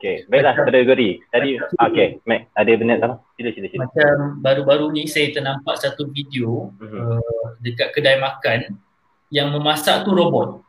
Okay, 0.01 0.25
baiklah 0.33 0.57
kategori. 0.57 1.29
Tadi, 1.29 1.61
okay, 1.61 2.25
Mac, 2.25 2.49
ada 2.57 2.73
benda 2.73 2.97
tak? 2.97 3.21
Sila, 3.37 3.51
sila, 3.53 3.67
sila. 3.69 3.81
Macam 3.85 4.17
baru-baru 4.41 4.87
ni 4.97 5.05
saya 5.05 5.29
ternampak 5.29 5.77
satu 5.77 6.09
video 6.09 6.73
mm-hmm. 6.81 7.21
uh, 7.21 7.49
dekat 7.61 7.93
kedai 7.93 8.17
makan 8.17 8.81
yang 9.29 9.53
memasak 9.53 10.09
tu 10.09 10.17
robot. 10.17 10.65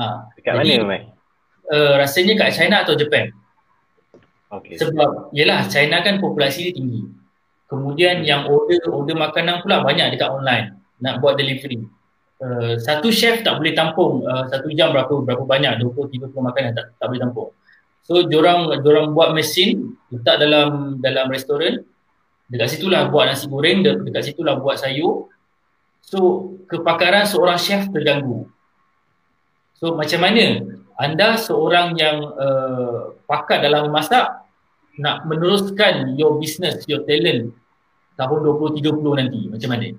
ha, 0.00 0.32
Dekat 0.40 0.64
jadi, 0.64 0.80
mana 0.80 0.88
Mai? 0.88 1.00
Uh, 1.66 1.98
rasanya 1.98 2.38
kat 2.38 2.54
China 2.54 2.86
atau 2.86 2.94
Japan. 2.94 3.34
Okay. 4.46 4.78
Sebab 4.78 5.34
yelah 5.34 5.66
China 5.66 5.98
kan 6.00 6.22
populasi 6.22 6.70
dia 6.70 6.74
tinggi. 6.78 7.02
Kemudian 7.66 8.22
yang 8.22 8.46
order 8.46 8.78
order 8.94 9.18
makanan 9.18 9.66
pula 9.66 9.82
banyak 9.82 10.14
dekat 10.14 10.30
online 10.30 10.78
nak 11.02 11.18
buat 11.18 11.34
delivery. 11.34 11.82
Uh, 12.38 12.78
satu 12.78 13.10
chef 13.10 13.42
tak 13.42 13.58
boleh 13.58 13.74
tampung 13.74 14.22
uh, 14.22 14.46
satu 14.46 14.70
jam 14.76 14.92
berapa 14.92 15.10
berapa 15.24 15.42
banyak 15.42 15.82
20 15.82 16.30
30 16.30 16.36
makanan 16.36 16.70
tak 16.78 16.94
tak 16.94 17.06
boleh 17.10 17.20
tampung. 17.26 17.50
So 18.06 18.22
diorang 18.22 18.70
diorang 18.86 19.10
buat 19.10 19.34
mesin 19.34 19.98
letak 20.14 20.38
dalam 20.38 21.02
dalam 21.02 21.26
restoran 21.26 21.82
dekat 22.46 22.78
situlah 22.78 23.10
buat 23.10 23.26
nasi 23.26 23.50
goreng 23.50 23.82
dekat 23.82 24.30
situlah 24.30 24.62
buat 24.62 24.78
sayur 24.78 25.26
So 26.06 26.54
kepakaran 26.70 27.26
seorang 27.26 27.58
chef 27.58 27.90
terganggu. 27.90 28.46
So 29.74 29.98
macam 29.98 30.22
mana 30.22 30.62
anda 30.96 31.36
seorang 31.36 31.96
yang 32.00 32.24
uh, 32.36 33.12
pakar 33.28 33.60
dalam 33.60 33.92
memasak 33.92 34.48
nak 34.96 35.28
meneruskan 35.28 36.16
your 36.16 36.40
business, 36.40 36.88
your 36.88 37.04
talent 37.04 37.52
tahun 38.16 38.38
2030 38.48 39.20
nanti 39.20 39.40
macam 39.52 39.70
mana? 39.76 39.92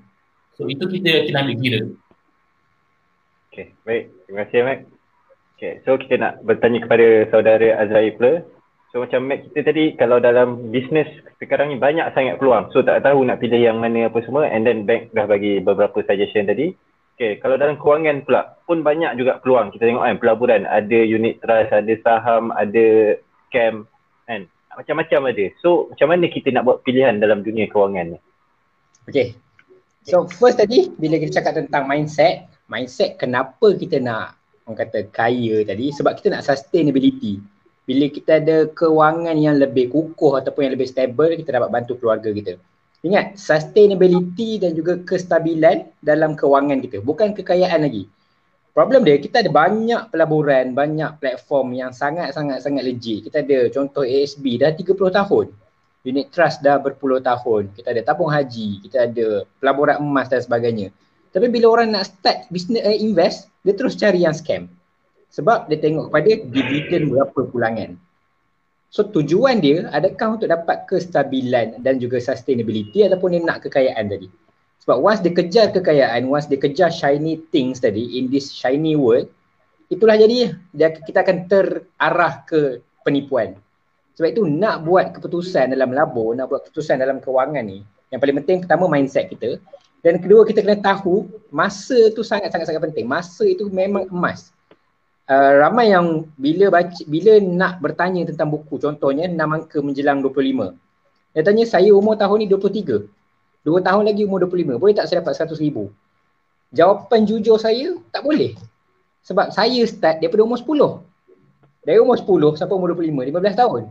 So 0.58 0.66
itu 0.66 0.90
kita 0.90 1.30
kena 1.30 1.46
ambil 1.46 1.58
kira. 1.62 1.82
Okay, 3.54 3.78
baik. 3.86 4.04
Terima 4.26 4.38
kasih 4.46 4.60
Mac. 4.66 4.80
Okay, 5.58 5.74
so 5.86 5.98
kita 5.98 6.18
nak 6.18 6.34
bertanya 6.46 6.82
kepada 6.82 7.30
saudara 7.30 7.68
Azrael 7.78 8.14
pula. 8.18 8.34
So 8.90 9.06
macam 9.06 9.30
Mac 9.30 9.46
kita 9.54 9.70
tadi 9.70 9.94
kalau 10.02 10.18
dalam 10.18 10.74
bisnes 10.74 11.10
sekarang 11.38 11.74
ni 11.74 11.78
banyak 11.78 12.10
sangat 12.18 12.42
peluang. 12.42 12.74
So 12.74 12.82
tak 12.82 13.06
tahu 13.06 13.22
nak 13.22 13.38
pilih 13.38 13.62
yang 13.62 13.78
mana 13.78 14.10
apa 14.10 14.18
semua 14.26 14.50
and 14.50 14.66
then 14.66 14.90
bank 14.90 15.14
dah 15.14 15.30
bagi 15.30 15.62
beberapa 15.62 16.02
suggestion 16.02 16.50
tadi. 16.50 16.74
Okay 17.18 17.42
kalau 17.42 17.58
dalam 17.58 17.82
kewangan 17.82 18.22
pula 18.30 18.62
pun 18.70 18.86
banyak 18.86 19.18
juga 19.18 19.42
peluang. 19.42 19.74
Kita 19.74 19.90
tengok 19.90 20.06
kan 20.06 20.18
pelaburan 20.22 20.70
ada 20.70 21.00
unit 21.02 21.42
trust, 21.42 21.74
ada 21.74 21.94
saham, 22.06 22.54
ada 22.54 23.18
scam 23.50 23.90
kan. 24.30 24.46
Macam-macam 24.78 25.34
ada. 25.34 25.46
So 25.66 25.90
macam 25.90 26.14
mana 26.14 26.30
kita 26.30 26.54
nak 26.54 26.70
buat 26.70 26.86
pilihan 26.86 27.18
dalam 27.18 27.42
dunia 27.42 27.66
kewangan 27.66 28.14
ni? 28.14 28.20
Okay. 29.10 29.34
So 30.06 30.30
first 30.30 30.62
tadi 30.62 30.94
bila 31.02 31.18
kita 31.18 31.42
cakap 31.42 31.58
tentang 31.58 31.90
mindset, 31.90 32.46
mindset 32.70 33.18
kenapa 33.18 33.74
kita 33.74 33.98
nak 33.98 34.38
orang 34.68 34.84
kata 34.84 35.00
kaya 35.10 35.64
tadi 35.64 35.96
sebab 35.96 36.20
kita 36.20 36.38
nak 36.38 36.44
sustainability 36.44 37.40
bila 37.88 38.12
kita 38.12 38.44
ada 38.44 38.68
kewangan 38.76 39.40
yang 39.40 39.56
lebih 39.56 39.88
kukuh 39.88 40.44
ataupun 40.44 40.68
yang 40.68 40.74
lebih 40.76 40.92
stable 40.92 41.32
kita 41.40 41.56
dapat 41.56 41.72
bantu 41.72 41.96
keluarga 41.96 42.30
kita 42.36 42.60
ingat 43.06 43.38
sustainability 43.38 44.58
dan 44.58 44.74
juga 44.74 44.98
kestabilan 45.06 45.86
dalam 46.02 46.34
kewangan 46.34 46.82
kita 46.82 47.04
bukan 47.04 47.38
kekayaan 47.38 47.86
lagi. 47.86 48.10
Problem 48.74 49.02
dia 49.02 49.18
kita 49.18 49.42
ada 49.42 49.50
banyak 49.50 50.14
pelaburan 50.14 50.78
banyak 50.78 51.18
platform 51.18 51.74
yang 51.74 51.90
sangat-sangat 51.94 52.62
sangat 52.62 52.86
legit. 52.86 53.26
Kita 53.26 53.42
ada 53.42 53.70
contoh 53.74 54.06
ASB 54.06 54.62
dah 54.62 54.74
30 54.74 54.94
tahun. 54.94 55.46
Unit 56.06 56.30
trust 56.30 56.62
dah 56.62 56.78
berpuluh 56.78 57.18
tahun. 57.20 57.74
Kita 57.74 57.90
ada 57.90 58.02
tabung 58.06 58.30
haji 58.30 58.86
kita 58.86 59.10
ada 59.10 59.50
pelaburan 59.58 59.98
emas 59.98 60.30
dan 60.30 60.42
sebagainya. 60.46 60.94
Tapi 61.34 61.50
bila 61.50 61.74
orang 61.74 61.94
nak 61.94 62.06
start 62.06 62.50
business 62.54 62.86
uh, 62.86 62.98
invest 62.98 63.50
dia 63.66 63.74
terus 63.74 63.98
cari 63.98 64.26
yang 64.26 64.34
scam. 64.34 64.70
Sebab 65.34 65.68
dia 65.70 65.78
tengok 65.82 66.14
kepada 66.14 66.32
dividen 66.50 67.02
berapa 67.12 67.40
pulangan. 67.50 68.07
So 68.88 69.04
tujuan 69.04 69.60
dia 69.60 69.92
adakah 69.92 70.40
untuk 70.40 70.48
dapat 70.48 70.88
kestabilan 70.88 71.84
dan 71.84 72.00
juga 72.00 72.24
sustainability 72.24 73.04
ataupun 73.04 73.36
dia 73.36 73.42
nak 73.44 73.68
kekayaan 73.68 74.08
tadi. 74.08 74.32
Sebab 74.88 75.04
once 75.04 75.20
dia 75.20 75.36
kejar 75.36 75.76
kekayaan, 75.76 76.32
once 76.32 76.48
dia 76.48 76.56
kejar 76.56 76.88
shiny 76.88 77.44
things 77.52 77.84
tadi 77.84 78.16
in 78.16 78.32
this 78.32 78.56
shiny 78.56 78.96
world, 78.96 79.28
itulah 79.92 80.16
jadi 80.16 80.56
dia, 80.72 80.96
kita 80.96 81.28
akan 81.28 81.52
terarah 81.52 82.48
ke 82.48 82.80
penipuan. 83.04 83.60
Sebab 84.16 84.28
itu 84.32 84.48
nak 84.48 84.88
buat 84.88 85.12
keputusan 85.12 85.76
dalam 85.76 85.92
labur, 85.92 86.32
nak 86.34 86.48
buat 86.48 86.64
keputusan 86.66 87.04
dalam 87.04 87.20
kewangan 87.20 87.68
ni, 87.68 87.84
yang 88.10 88.24
paling 88.24 88.40
penting 88.40 88.64
pertama 88.64 88.88
mindset 88.88 89.28
kita 89.28 89.60
dan 90.00 90.24
kedua 90.24 90.48
kita 90.48 90.64
kena 90.64 90.80
tahu 90.80 91.28
masa 91.52 92.08
tu 92.16 92.24
sangat-sangat 92.24 92.72
sangat 92.72 92.82
penting. 92.88 93.04
Masa 93.04 93.44
itu 93.44 93.68
memang 93.68 94.08
emas 94.08 94.56
uh, 95.28 95.52
ramai 95.62 95.92
yang 95.92 96.28
bila 96.40 96.72
baca 96.72 97.02
bila 97.08 97.40
nak 97.44 97.84
bertanya 97.84 98.28
tentang 98.28 98.50
buku 98.52 98.80
contohnya 98.80 99.28
enam 99.28 99.54
angka 99.54 99.80
menjelang 99.84 100.24
25 100.24 100.76
dia 101.36 101.42
tanya 101.46 101.64
saya 101.70 101.92
umur 101.94 102.18
tahun 102.18 102.44
ni 102.44 102.48
23 102.50 103.06
dua 103.68 103.80
tahun 103.84 104.04
lagi 104.08 104.24
umur 104.24 104.48
25 104.48 104.80
boleh 104.80 104.96
tak 104.96 105.06
saya 105.12 105.22
dapat 105.22 105.36
100 105.36 105.60
ribu? 105.60 105.92
Jawapan 106.72 107.24
jujur 107.24 107.56
saya 107.56 107.96
tak 108.12 108.28
boleh. 108.28 108.56
Sebab 109.24 109.56
saya 109.56 109.84
start 109.88 110.20
daripada 110.20 110.44
umur 110.44 110.60
10 110.60 111.04
dari 111.88 112.00
umur 112.04 112.20
10 112.20 112.60
sampai 112.60 112.76
umur 112.76 112.92
25 112.96 113.32
15 113.32 113.62
tahun. 113.64 113.84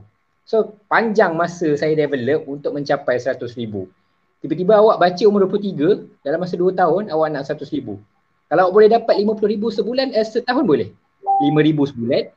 So 0.44 0.76
panjang 0.88 1.32
masa 1.32 1.72
saya 1.76 1.96
develop 1.96 2.44
untuk 2.44 2.76
mencapai 2.76 3.16
100 3.16 3.40
ribu. 3.56 3.88
Tiba-tiba 4.44 4.76
awak 4.76 5.00
baca 5.00 5.22
umur 5.24 5.48
23, 5.48 6.04
dalam 6.20 6.38
masa 6.44 6.54
2 6.60 6.76
tahun 6.76 7.02
awak 7.08 7.28
nak 7.32 7.48
100 7.48 7.72
ribu. 7.72 7.96
Kalau 8.46 8.68
awak 8.68 8.74
boleh 8.76 8.88
dapat 8.92 9.14
50 9.24 9.52
ribu 9.56 9.66
sebulan, 9.72 10.12
eh, 10.12 10.22
setahun 10.22 10.62
boleh. 10.62 10.92
5 11.40 11.66
ribu 11.66 11.82
sebulan, 11.84 12.32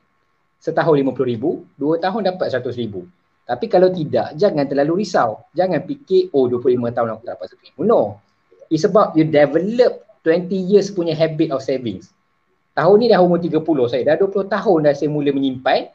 setahun 0.60 0.94
50 0.94 1.32
ribu, 1.32 1.64
2 1.80 2.02
tahun 2.04 2.20
dapat 2.34 2.46
100 2.52 2.76
ribu. 2.76 3.08
Tapi 3.50 3.66
kalau 3.66 3.90
tidak, 3.90 4.38
jangan 4.38 4.62
terlalu 4.62 5.02
risau. 5.02 5.42
Jangan 5.58 5.82
fikir, 5.82 6.30
oh 6.30 6.46
25 6.46 6.94
tahun 6.94 7.08
aku 7.18 7.22
tak 7.26 7.34
dapat 7.34 7.46
100 7.58 7.66
ribu. 7.66 7.80
No. 7.82 8.22
It's 8.70 8.86
about 8.86 9.18
you 9.18 9.26
develop 9.26 10.06
20 10.22 10.54
years 10.54 10.94
punya 10.94 11.18
habit 11.18 11.50
of 11.50 11.58
savings. 11.58 12.14
Tahun 12.78 12.96
ni 13.02 13.10
dah 13.10 13.18
umur 13.18 13.42
30 13.42 13.58
saya. 13.90 14.14
Dah 14.14 14.16
20 14.22 14.46
tahun 14.46 14.78
dah 14.86 14.94
saya 14.94 15.10
mula 15.10 15.34
menyimpan 15.34 15.90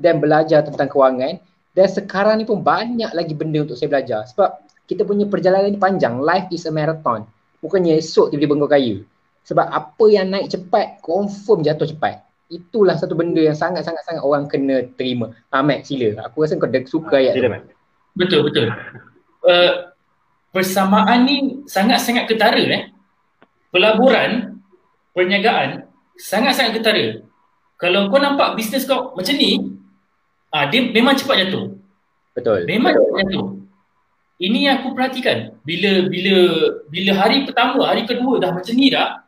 dan 0.00 0.24
belajar 0.24 0.64
tentang 0.64 0.88
kewangan. 0.88 1.36
Dan 1.76 1.86
sekarang 1.90 2.40
ni 2.40 2.48
pun 2.48 2.64
banyak 2.64 3.12
lagi 3.12 3.36
benda 3.36 3.68
untuk 3.68 3.76
saya 3.76 3.92
belajar. 3.92 4.24
Sebab 4.32 4.64
kita 4.88 5.04
punya 5.04 5.28
perjalanan 5.28 5.68
ni 5.68 5.76
panjang. 5.76 6.16
Life 6.24 6.48
is 6.48 6.64
a 6.64 6.72
marathon. 6.72 7.28
Bukannya 7.60 8.00
esok 8.00 8.32
tiba-tiba 8.32 8.56
kau 8.64 8.72
kaya. 8.72 9.04
Sebab 9.44 9.68
apa 9.68 10.04
yang 10.08 10.32
naik 10.32 10.48
cepat, 10.48 11.04
confirm 11.04 11.60
jatuh 11.60 11.84
cepat. 11.84 12.23
Itulah 12.52 12.94
satu 12.94 13.16
benda 13.16 13.40
yang 13.40 13.56
sangat-sangat-sangat 13.56 14.20
orang 14.20 14.44
kena 14.46 14.84
terima. 14.94 15.32
Ah, 15.48 15.64
Mac, 15.64 15.88
sila. 15.88 16.28
Aku 16.28 16.44
rasa 16.44 16.60
kau 16.60 16.68
dah 16.68 16.84
suka 16.84 17.16
ayat 17.18 17.34
sila, 17.34 17.60
tu. 17.60 17.72
Betul, 18.14 18.40
betul. 18.46 18.66
Uh, 19.44 19.92
persamaan 20.54 21.26
ni 21.26 21.64
sangat-sangat 21.66 22.30
ketara 22.30 22.62
eh. 22.62 22.82
Pelaburan, 23.74 24.60
perniagaan, 25.16 25.88
sangat-sangat 26.14 26.78
ketara. 26.78 27.06
Kalau 27.80 28.06
kau 28.12 28.22
nampak 28.22 28.54
bisnes 28.54 28.86
kau 28.86 29.16
macam 29.16 29.34
ni, 29.34 29.74
ah, 30.54 30.68
dia 30.70 30.84
memang 30.92 31.18
cepat 31.18 31.48
jatuh. 31.48 31.74
Betul. 32.36 32.68
Memang 32.70 32.92
cepat 32.94 33.24
jatuh 33.26 33.64
ini 34.42 34.66
yang 34.66 34.82
aku 34.82 34.92
perhatikan 34.92 35.54
bila 35.62 36.10
bila 36.10 36.34
bila 36.90 37.12
hari 37.14 37.46
pertama 37.46 37.86
hari 37.86 38.02
kedua 38.02 38.42
dah 38.42 38.50
macam 38.50 38.74
ni 38.74 38.90
dah 38.90 39.22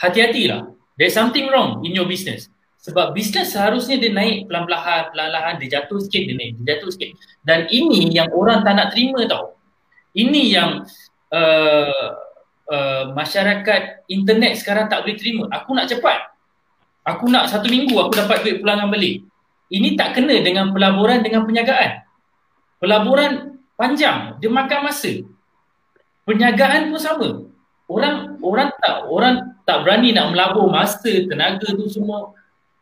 hati-hatilah 0.00 0.72
there's 1.00 1.16
something 1.16 1.48
wrong 1.48 1.80
in 1.88 1.96
your 1.96 2.04
business. 2.04 2.52
Sebab 2.80 3.16
bisnes 3.16 3.52
seharusnya 3.56 3.96
dia 4.00 4.12
naik 4.12 4.48
pelan-pelan 4.48 5.12
pelan-pelan 5.12 5.56
dia 5.60 5.80
jatuh 5.80 6.00
sikit 6.00 6.22
dia 6.28 6.36
naik 6.36 6.60
dia 6.60 6.76
jatuh 6.76 6.92
sikit. 6.92 7.16
Dan 7.40 7.64
ini 7.72 8.12
yang 8.12 8.28
orang 8.36 8.60
tak 8.60 8.76
nak 8.76 8.92
terima 8.92 9.24
tau. 9.24 9.56
Ini 10.12 10.42
yang 10.52 10.70
uh, 11.32 12.08
uh, 12.68 13.04
masyarakat 13.16 14.04
internet 14.12 14.60
sekarang 14.60 14.92
tak 14.92 15.08
boleh 15.08 15.16
terima. 15.16 15.48
Aku 15.56 15.72
nak 15.72 15.88
cepat. 15.88 16.36
Aku 17.08 17.32
nak 17.32 17.48
satu 17.48 17.72
minggu 17.72 17.96
aku 17.96 18.20
dapat 18.20 18.44
duit 18.44 18.60
pulangan 18.60 18.92
balik. 18.92 19.24
Ini 19.72 19.96
tak 19.96 20.20
kena 20.20 20.44
dengan 20.44 20.68
pelaburan 20.76 21.24
dengan 21.24 21.48
perniagaan 21.48 22.10
pelaburan 22.80 23.60
panjang, 23.76 24.40
dia 24.40 24.50
makan 24.50 24.88
masa. 24.88 25.22
Perniagaan 26.24 26.90
pun 26.90 26.98
sama. 26.98 27.28
Orang 27.90 28.38
orang 28.38 28.70
tak 28.78 29.10
orang 29.10 29.58
tak 29.66 29.82
berani 29.82 30.14
nak 30.14 30.30
melabur 30.30 30.70
masa, 30.70 31.10
tenaga 31.26 31.66
tu 31.74 31.90
semua. 31.90 32.30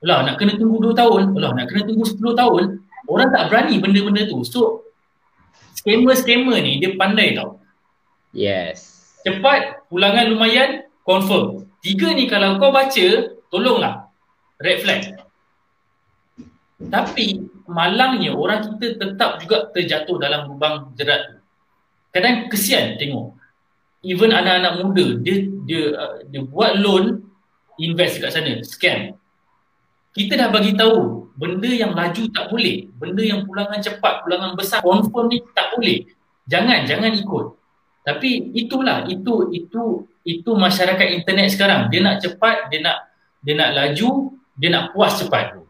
Lah 0.04 0.20
nak 0.20 0.36
kena 0.36 0.60
tunggu 0.60 0.92
2 0.92 0.92
tahun, 0.92 1.32
lah 1.32 1.56
nak 1.56 1.72
kena 1.72 1.88
tunggu 1.88 2.04
10 2.04 2.36
tahun. 2.36 2.84
Orang 3.08 3.28
tak 3.32 3.48
berani 3.48 3.80
benda-benda 3.80 4.28
tu. 4.28 4.44
So 4.44 4.84
scammer-scammer 5.80 6.60
ni 6.60 6.76
dia 6.76 6.92
pandai 7.00 7.32
tau. 7.32 7.56
Yes. 8.36 9.16
Cepat, 9.24 9.88
pulangan 9.88 10.28
lumayan, 10.28 10.84
confirm. 11.08 11.64
Tiga 11.80 12.12
ni 12.12 12.28
kalau 12.28 12.60
kau 12.60 12.68
baca, 12.68 13.06
tolonglah. 13.48 14.12
Red 14.60 14.84
flag. 14.84 15.02
Tapi 16.78 17.48
malangnya 17.64 18.36
orang 18.36 18.76
kita 18.76 19.00
tetap 19.00 19.40
juga 19.40 19.72
terjatuh 19.72 20.20
dalam 20.20 20.52
lubang 20.52 20.92
jerat 21.00 21.32
tu. 21.32 21.36
Kadang 22.12 22.52
kesian 22.52 23.00
tengok. 23.00 23.37
Even 24.08 24.32
anak-anak 24.32 24.80
muda 24.80 25.20
dia 25.20 25.44
dia 25.68 25.82
uh, 25.92 26.24
dia 26.32 26.40
buat 26.48 26.80
loan 26.80 27.28
invest 27.76 28.18
dekat 28.18 28.32
sana, 28.32 28.52
scam. 28.64 29.20
Kita 30.16 30.34
dah 30.34 30.48
bagi 30.48 30.72
tahu 30.72 31.28
benda 31.36 31.68
yang 31.68 31.92
laju 31.92 32.24
tak 32.32 32.48
boleh, 32.48 32.88
benda 32.96 33.20
yang 33.20 33.44
pulangan 33.44 33.78
cepat, 33.78 34.24
pulangan 34.24 34.56
besar, 34.56 34.80
confirm 34.80 35.28
ni 35.28 35.44
tak 35.52 35.76
boleh. 35.76 36.08
Jangan 36.48 36.88
jangan 36.88 37.12
ikut. 37.12 37.46
Tapi 38.02 38.56
itulah 38.56 39.04
itu 39.04 39.52
itu 39.52 40.08
itu 40.24 40.50
masyarakat 40.56 41.06
internet 41.12 41.52
sekarang. 41.52 41.92
Dia 41.92 42.00
nak 42.00 42.24
cepat, 42.24 42.72
dia 42.72 42.80
nak 42.80 43.12
dia 43.44 43.54
nak 43.54 43.76
laju, 43.76 44.32
dia 44.56 44.68
nak 44.72 44.96
puas 44.96 45.20
cepat. 45.20 45.60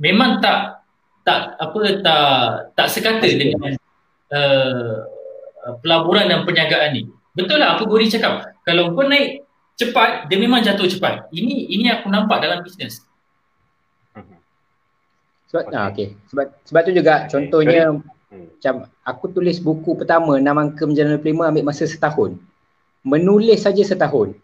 Memang 0.00 0.40
tak 0.40 0.80
tak 1.22 1.60
apa 1.60 1.80
tak 2.00 2.24
tak 2.72 2.88
sekata 2.88 3.28
dengan 3.28 3.76
uh, 4.32 4.96
pelaburan 5.84 6.32
dan 6.32 6.48
perniagaan 6.48 6.90
ni. 6.96 7.04
Betul 7.34 7.58
lah 7.58 7.74
apa 7.74 7.82
Gori 7.84 8.06
cakap. 8.06 8.54
Kalau 8.62 8.94
kau 8.94 9.04
naik 9.04 9.42
cepat, 9.74 10.30
dia 10.30 10.38
memang 10.38 10.62
jatuh 10.62 10.86
cepat. 10.86 11.28
Ini 11.34 11.74
ini 11.74 11.90
aku 11.90 12.06
nampak 12.06 12.40
dalam 12.40 12.62
bisnes. 12.62 13.02
Sebab 15.50 15.64
okay. 15.70 15.76
ah 15.78 15.86
okey. 15.90 16.08
Sebab 16.30 16.46
sebab 16.66 16.80
tu 16.86 16.92
juga 16.94 17.14
contohnya 17.30 17.94
hmm. 17.94 18.58
macam 18.58 18.74
aku 19.06 19.24
tulis 19.34 19.58
buku 19.58 19.98
pertama 19.98 20.38
enam 20.38 20.58
angka 20.58 20.86
menjalani 20.86 21.18
prima 21.18 21.50
ambil 21.50 21.70
masa 21.70 21.86
setahun. 21.86 22.38
Menulis 23.02 23.66
saja 23.66 23.82
setahun. 23.82 24.34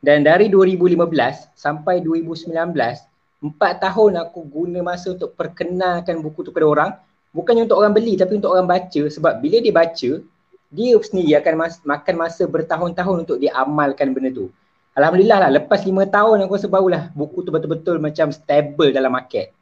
Dan 0.00 0.24
dari 0.24 0.48
2015 0.48 0.98
sampai 1.58 2.00
2019 2.00 2.52
empat 3.38 3.72
tahun 3.78 4.18
aku 4.18 4.40
guna 4.50 4.82
masa 4.82 5.14
untuk 5.14 5.38
perkenalkan 5.38 6.18
buku 6.18 6.42
tu 6.42 6.50
kepada 6.50 6.66
orang 6.66 6.90
bukannya 7.30 7.70
untuk 7.70 7.78
orang 7.78 7.94
beli 7.94 8.18
tapi 8.18 8.34
untuk 8.34 8.50
orang 8.50 8.66
baca 8.66 9.02
sebab 9.06 9.38
bila 9.38 9.62
dia 9.62 9.70
baca 9.70 10.10
dia 10.68 11.00
sendiri 11.00 11.32
akan 11.40 11.54
mas- 11.56 11.80
makan 11.80 12.14
masa 12.20 12.44
bertahun-tahun 12.44 13.24
untuk 13.24 13.40
dia 13.40 13.56
amalkan 13.56 14.12
benda 14.12 14.28
tu. 14.28 14.52
Alhamdulillah 14.92 15.48
lah 15.48 15.50
lepas 15.62 15.80
lima 15.86 16.04
tahun 16.04 16.44
aku 16.44 16.58
rasa 16.58 16.68
barulah 16.68 17.08
buku 17.16 17.46
tu 17.46 17.50
betul-betul 17.54 17.96
macam 18.02 18.28
stable 18.34 18.92
dalam 18.92 19.14
market. 19.14 19.54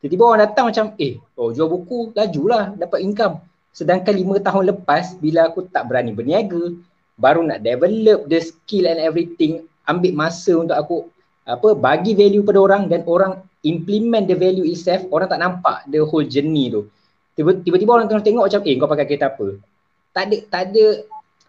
Tiba-tiba 0.00 0.22
orang 0.24 0.40
datang 0.48 0.64
macam 0.72 0.84
eh 0.96 1.20
oh 1.36 1.52
jual 1.52 1.68
buku 1.68 2.16
lajulah 2.16 2.72
dapat 2.78 3.04
income. 3.04 3.44
Sedangkan 3.74 4.14
lima 4.14 4.38
tahun 4.40 4.72
lepas 4.72 5.18
bila 5.18 5.50
aku 5.50 5.66
tak 5.68 5.90
berani 5.90 6.14
berniaga 6.14 6.72
baru 7.18 7.44
nak 7.44 7.60
develop 7.60 8.24
the 8.30 8.40
skill 8.40 8.88
and 8.88 9.02
everything 9.02 9.66
ambil 9.84 10.12
masa 10.16 10.54
untuk 10.56 10.78
aku 10.78 10.96
apa 11.44 11.76
bagi 11.76 12.16
value 12.16 12.40
pada 12.40 12.56
orang 12.62 12.88
dan 12.88 13.04
orang 13.04 13.42
implement 13.68 14.24
the 14.24 14.36
value 14.38 14.64
itself 14.64 15.04
orang 15.12 15.28
tak 15.28 15.42
nampak 15.44 15.84
the 15.92 16.00
whole 16.00 16.24
journey 16.24 16.72
tu. 16.72 16.88
Tiba-tiba 17.34 17.90
orang 17.98 18.06
tengok 18.06 18.46
macam 18.46 18.60
eh 18.62 18.74
kau 18.78 18.88
pakai 18.88 19.04
kereta 19.10 19.28
apa 19.34 19.73
tak 20.14 20.30
ada 20.30 20.36
tak 20.48 20.62
ada 20.70 20.84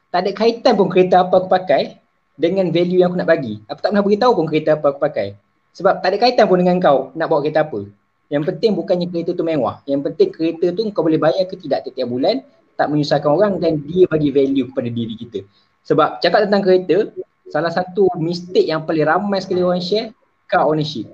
tak 0.10 0.20
ada 0.26 0.32
kaitan 0.34 0.74
pun 0.74 0.88
kereta 0.90 1.22
apa 1.22 1.44
aku 1.44 1.50
pakai 1.52 2.02
dengan 2.36 2.68
value 2.74 3.00
yang 3.00 3.14
aku 3.14 3.18
nak 3.20 3.30
bagi. 3.30 3.64
Aku 3.72 3.80
tak 3.80 3.96
pernah 3.96 4.04
beritahu 4.04 4.32
pun 4.36 4.46
kereta 4.50 4.76
apa 4.76 4.92
aku 4.92 5.00
pakai. 5.00 5.38
Sebab 5.76 6.04
tak 6.04 6.10
ada 6.12 6.18
kaitan 6.20 6.46
pun 6.48 6.60
dengan 6.60 6.80
kau 6.80 7.12
nak 7.16 7.28
bawa 7.32 7.40
kereta 7.46 7.64
apa. 7.64 7.88
Yang 8.28 8.44
penting 8.52 8.72
bukannya 8.74 9.08
kereta 9.08 9.32
tu 9.38 9.44
mewah. 9.46 9.80
Yang 9.86 10.12
penting 10.12 10.30
kereta 10.34 10.66
tu 10.74 10.82
kau 10.92 11.04
boleh 11.06 11.22
bayar 11.22 11.46
ke 11.46 11.56
tidak 11.56 11.86
setiap 11.86 12.10
bulan 12.10 12.42
tak 12.76 12.92
menyusahkan 12.92 13.32
orang 13.32 13.54
dan 13.64 13.80
dia 13.88 14.04
bagi 14.12 14.30
value 14.36 14.68
kepada 14.72 14.90
diri 14.92 15.16
kita. 15.16 15.40
Sebab 15.88 16.20
cakap 16.20 16.50
tentang 16.50 16.64
kereta 16.64 16.98
salah 17.48 17.72
satu 17.72 18.10
mistake 18.20 18.68
yang 18.68 18.84
paling 18.84 19.08
ramai 19.08 19.40
sekali 19.40 19.64
orang 19.64 19.80
share 19.80 20.12
car 20.50 20.68
ownership. 20.68 21.08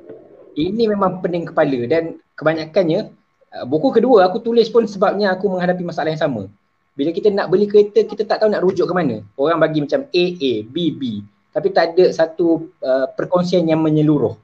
Ini 0.57 0.89
memang 0.89 1.21
pening 1.21 1.47
kepala 1.47 1.79
dan 1.87 2.17
kebanyakannya 2.35 3.13
uh, 3.55 3.65
buku 3.67 3.93
kedua 3.93 4.27
aku 4.27 4.41
tulis 4.41 4.67
pun 4.67 4.83
sebabnya 4.89 5.31
aku 5.35 5.47
menghadapi 5.47 5.83
masalah 5.85 6.11
yang 6.11 6.21
sama. 6.21 6.43
Bila 6.91 7.15
kita 7.15 7.31
nak 7.31 7.47
beli 7.47 7.71
kereta 7.71 8.03
kita 8.03 8.27
tak 8.27 8.43
tahu 8.43 8.51
nak 8.51 8.61
rujuk 8.67 8.83
ke 8.83 8.93
mana. 8.93 9.23
Orang 9.39 9.63
bagi 9.63 9.79
macam 9.79 10.03
A 10.11 10.23
A 10.35 10.53
B 10.67 10.75
B. 10.91 11.23
Tapi 11.51 11.71
tak 11.71 11.95
ada 11.95 12.11
satu 12.11 12.67
uh, 12.83 13.07
perkongsian 13.15 13.63
yang 13.67 13.79
menyeluruh. 13.79 14.35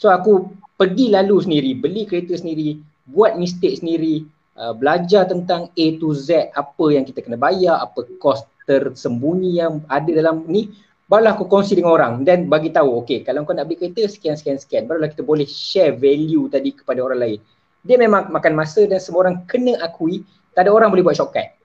So 0.00 0.08
aku 0.08 0.48
pergi 0.80 1.12
lalu 1.12 1.44
sendiri, 1.44 1.70
beli 1.76 2.08
kereta 2.08 2.36
sendiri, 2.40 2.80
buat 3.04 3.36
mistake 3.36 3.84
sendiri, 3.84 4.24
uh, 4.56 4.72
belajar 4.72 5.28
tentang 5.28 5.68
A 5.76 5.86
to 6.00 6.16
Z 6.16 6.52
apa 6.56 6.84
yang 6.88 7.04
kita 7.04 7.20
kena 7.20 7.36
bayar, 7.36 7.84
apa 7.84 8.08
kos 8.16 8.48
tersembunyi 8.64 9.60
yang 9.60 9.84
ada 9.92 10.08
dalam 10.08 10.48
ni 10.48 10.72
barulah 11.04 11.36
aku 11.36 11.52
kongsi 11.52 11.76
dengan 11.76 12.00
orang. 12.00 12.24
Dan 12.24 12.48
bagi 12.48 12.72
tahu 12.72 13.04
okey 13.04 13.28
kalau 13.28 13.44
kau 13.44 13.52
nak 13.52 13.68
beli 13.68 13.76
kereta 13.76 14.08
sekian 14.08 14.40
sekian 14.40 14.56
sekian. 14.56 14.88
Barulah 14.88 15.12
kita 15.12 15.20
boleh 15.20 15.44
share 15.44 15.92
value 16.00 16.48
tadi 16.48 16.72
kepada 16.72 17.04
orang 17.04 17.20
lain. 17.20 17.38
Dia 17.84 18.00
memang 18.00 18.32
makan 18.32 18.56
masa 18.56 18.88
dan 18.88 19.04
semua 19.04 19.28
orang 19.28 19.44
kena 19.44 19.76
akui 19.84 20.24
tak 20.56 20.64
ada 20.64 20.72
orang 20.72 20.88
boleh 20.88 21.04
buat 21.04 21.16
shortcut 21.16 21.59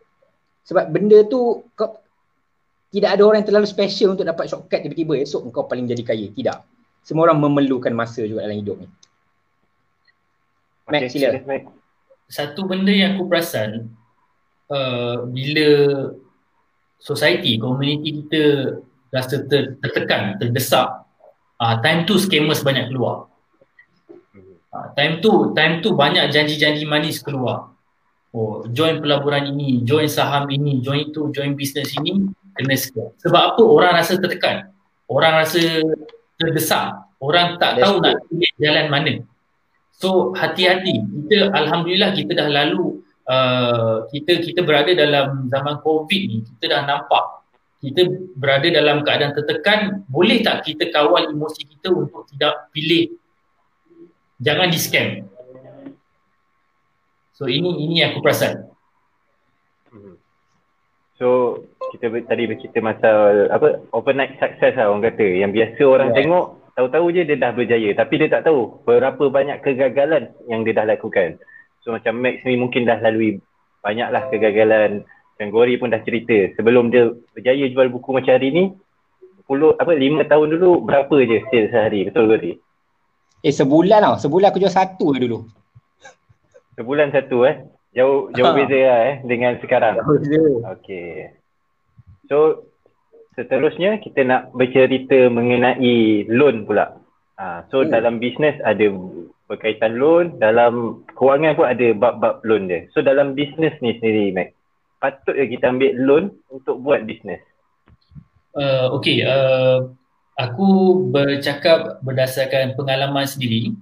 sebab 0.66 0.92
benda 0.92 1.22
tu 1.30 1.64
kau, 1.78 2.02
tidak 2.90 3.10
ada 3.16 3.22
orang 3.24 3.38
yang 3.44 3.50
terlalu 3.54 3.68
special 3.70 4.18
untuk 4.18 4.26
dapat 4.26 4.50
shortcut 4.50 4.82
tiba-tiba 4.82 5.14
esok 5.22 5.54
kau 5.54 5.70
paling 5.70 5.86
jadi 5.86 6.04
kaya. 6.04 6.28
Tidak. 6.34 6.58
Semua 7.06 7.30
orang 7.30 7.38
memerlukan 7.38 7.94
masa 7.94 8.26
juga 8.26 8.44
dalam 8.44 8.58
hidup 8.58 8.82
ni. 8.82 8.90
Mac 10.86 11.06
okay, 11.06 11.10
sila 11.10 11.30
satu 12.26 12.66
benda 12.66 12.90
yang 12.90 13.18
aku 13.18 13.30
perasan 13.30 13.94
uh, 14.74 15.26
bila 15.30 15.70
society, 16.98 17.62
community 17.62 18.26
kita 18.26 18.44
rasa 19.14 19.46
ter, 19.46 19.78
tertekan, 19.80 20.42
terdesak, 20.42 21.06
uh, 21.62 21.76
time 21.86 22.10
tu 22.10 22.18
scammers 22.18 22.66
banyak 22.66 22.90
keluar. 22.90 23.30
Uh, 24.74 24.88
time 24.98 25.22
tu, 25.22 25.54
time 25.54 25.86
tu 25.86 25.94
banyak 25.94 26.34
janji-janji 26.34 26.84
manis 26.90 27.22
keluar. 27.22 27.75
Oh 28.36 28.68
join 28.76 29.00
pelaburan 29.00 29.48
ini, 29.56 29.80
join 29.88 30.12
saham 30.12 30.52
ini, 30.52 30.84
join 30.84 31.08
itu, 31.08 31.32
join 31.32 31.56
bisnes 31.56 31.96
ini 31.96 32.28
kena 32.52 32.76
sekian. 32.76 33.16
Sebab 33.24 33.56
apa 33.56 33.62
orang 33.64 33.92
rasa 33.96 34.20
tertekan? 34.20 34.76
Orang 35.08 35.40
rasa 35.40 35.64
terdesak. 36.36 37.00
Orang 37.24 37.56
tak 37.56 37.80
That's 37.80 37.88
tahu 37.88 37.96
good. 38.04 38.06
nak 38.12 38.16
pilih 38.28 38.52
jalan 38.60 38.86
mana. 38.92 39.14
So 39.96 40.36
hati-hati. 40.36 41.00
Kita 41.00 41.56
alhamdulillah 41.56 42.12
kita 42.12 42.36
dah 42.36 42.48
lalu 42.52 43.00
uh, 43.32 44.04
kita 44.12 44.44
kita 44.44 44.60
berada 44.68 44.92
dalam 44.92 45.48
zaman 45.48 45.80
COVID 45.80 46.22
ni, 46.28 46.44
kita 46.44 46.76
dah 46.76 46.82
nampak 46.84 47.24
kita 47.86 48.02
berada 48.34 48.66
dalam 48.66 49.06
keadaan 49.06 49.38
tertekan, 49.38 50.02
boleh 50.10 50.42
tak 50.42 50.66
kita 50.66 50.90
kawal 50.90 51.30
emosi 51.30 51.70
kita 51.70 51.94
untuk 51.94 52.26
tidak 52.34 52.74
pilih 52.74 53.14
jangan 54.42 54.68
di 54.74 54.80
scam 54.80 55.08
So 57.36 57.52
ini 57.52 57.68
ini 57.84 58.00
aku 58.08 58.24
perasan. 58.24 58.72
Hmm. 59.92 60.16
So 61.20 61.60
kita 61.92 62.08
tadi 62.24 62.48
bercerita 62.48 62.80
pasal 62.80 63.52
apa 63.52 63.84
overnight 63.92 64.40
success 64.40 64.80
lah 64.80 64.88
orang 64.88 65.04
kata 65.12 65.44
yang 65.44 65.52
biasa 65.52 65.84
orang 65.84 66.16
yeah. 66.16 66.18
tengok 66.24 66.46
tahu-tahu 66.80 67.12
je 67.12 67.28
dia 67.28 67.40
dah 67.40 67.52
berjaya 67.52 67.92
tapi 67.96 68.20
dia 68.20 68.32
tak 68.32 68.48
tahu 68.48 68.80
berapa 68.88 69.20
banyak 69.28 69.60
kegagalan 69.64 70.32
yang 70.48 70.64
dia 70.64 70.80
dah 70.80 70.88
lakukan. 70.88 71.36
So 71.84 71.92
macam 71.92 72.24
Max 72.24 72.40
ni 72.48 72.56
mungkin 72.56 72.88
dah 72.88 73.04
lalui 73.04 73.44
banyaklah 73.84 74.32
kegagalan 74.32 75.04
dan 75.36 75.48
Gori 75.52 75.76
pun 75.76 75.92
dah 75.92 76.00
cerita 76.08 76.56
sebelum 76.56 76.88
dia 76.88 77.12
berjaya 77.36 77.68
jual 77.68 77.92
buku 77.92 78.16
macam 78.16 78.32
hari 78.32 78.50
ni 78.56 78.64
10 79.52 79.76
apa 79.76 79.92
5 79.92 80.32
tahun 80.32 80.48
dulu 80.56 80.88
berapa 80.88 81.16
je 81.28 81.44
sales 81.52 81.70
sehari 81.70 82.08
betul 82.08 82.32
Gori? 82.32 82.56
Eh 83.44 83.52
sebulan 83.52 84.00
tau 84.08 84.16
sebulan 84.24 84.56
aku 84.56 84.64
jual 84.64 84.72
satu 84.72 85.12
dulu. 85.20 85.65
Sebulan 86.76 87.12
satu 87.16 87.48
eh. 87.48 87.64
Jauh 87.96 88.28
jauh 88.36 88.52
ha. 88.52 88.58
beza 88.60 88.76
lah 88.76 89.00
eh 89.08 89.16
dengan 89.24 89.56
sekarang. 89.64 90.04
Okey. 90.76 91.32
So 92.28 92.68
seterusnya 93.40 94.04
kita 94.04 94.28
nak 94.28 94.52
bercerita 94.52 95.32
mengenai 95.32 96.28
loan 96.28 96.68
pula. 96.68 97.00
Ha, 97.36 97.68
so 97.68 97.84
hmm. 97.84 97.92
dalam 97.92 98.20
bisnes 98.24 98.56
ada 98.64 98.88
berkaitan 99.52 100.00
loan, 100.00 100.40
dalam 100.40 101.04
kewangan 101.20 101.56
pun 101.60 101.68
ada 101.68 101.88
bab-bab 101.92 102.40
loan 102.48 102.72
dia. 102.72 102.88
So 102.96 103.04
dalam 103.04 103.36
bisnes 103.36 103.76
ni 103.84 104.00
sendiri 104.00 104.32
Mac, 104.32 104.56
patut 105.04 105.36
kita 105.36 105.70
ambil 105.70 105.92
loan 106.00 106.24
untuk 106.48 106.80
buat 106.80 107.04
bisnes? 107.04 107.44
Uh, 108.56 108.88
okay, 108.96 109.20
uh, 109.28 109.92
aku 110.40 110.68
bercakap 111.12 112.00
berdasarkan 112.08 112.80
pengalaman 112.80 113.28
sendiri 113.28 113.76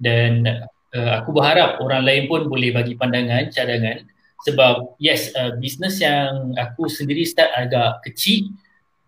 dan 0.00 0.64
uh, 0.96 1.12
aku 1.20 1.30
berharap 1.34 1.80
orang 1.80 2.04
lain 2.04 2.22
pun 2.28 2.46
boleh 2.46 2.72
bagi 2.72 2.94
pandangan, 2.94 3.48
cadangan 3.48 4.04
sebab 4.42 4.98
yes, 4.98 5.30
uh, 5.38 5.54
bisnes 5.56 6.02
yang 6.02 6.52
aku 6.58 6.90
sendiri 6.90 7.22
start 7.22 7.50
agak 7.54 8.02
kecil 8.10 8.50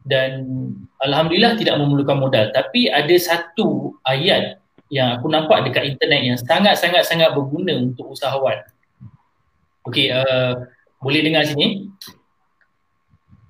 dan 0.04 0.46
Alhamdulillah 1.00 1.56
tidak 1.56 1.80
memerlukan 1.80 2.20
modal 2.20 2.52
tapi 2.54 2.92
ada 2.92 3.16
satu 3.16 3.98
ayat 4.04 4.60
yang 4.92 5.18
aku 5.18 5.26
nampak 5.32 5.64
dekat 5.66 5.96
internet 5.96 6.20
yang 6.22 6.38
sangat-sangat-sangat 6.38 7.34
berguna 7.34 7.74
untuk 7.80 8.14
usahawan. 8.14 8.62
Okay, 9.84 10.12
uh, 10.12 10.70
boleh 11.02 11.20
dengar 11.24 11.44
sini. 11.48 11.90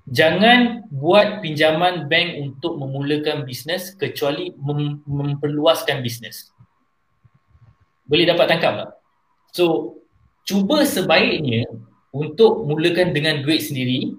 Jangan 0.05 0.85
buat 0.93 1.41
pinjaman 1.41 2.05
bank 2.05 2.37
untuk 2.37 2.77
memulakan 2.77 3.41
bisnes 3.45 3.93
kecuali 3.97 4.53
mem- 4.57 5.01
memperluaskan 5.05 6.01
bisnes 6.05 6.54
boleh 8.05 8.25
dapat 8.25 8.45
tangkap 8.49 8.73
tak? 8.77 8.89
So, 9.55 9.97
cuba 10.45 10.85
sebaiknya 10.85 11.65
untuk 12.13 12.63
mulakan 12.67 13.11
dengan 13.11 13.41
duit 13.41 13.65
sendiri, 13.65 14.13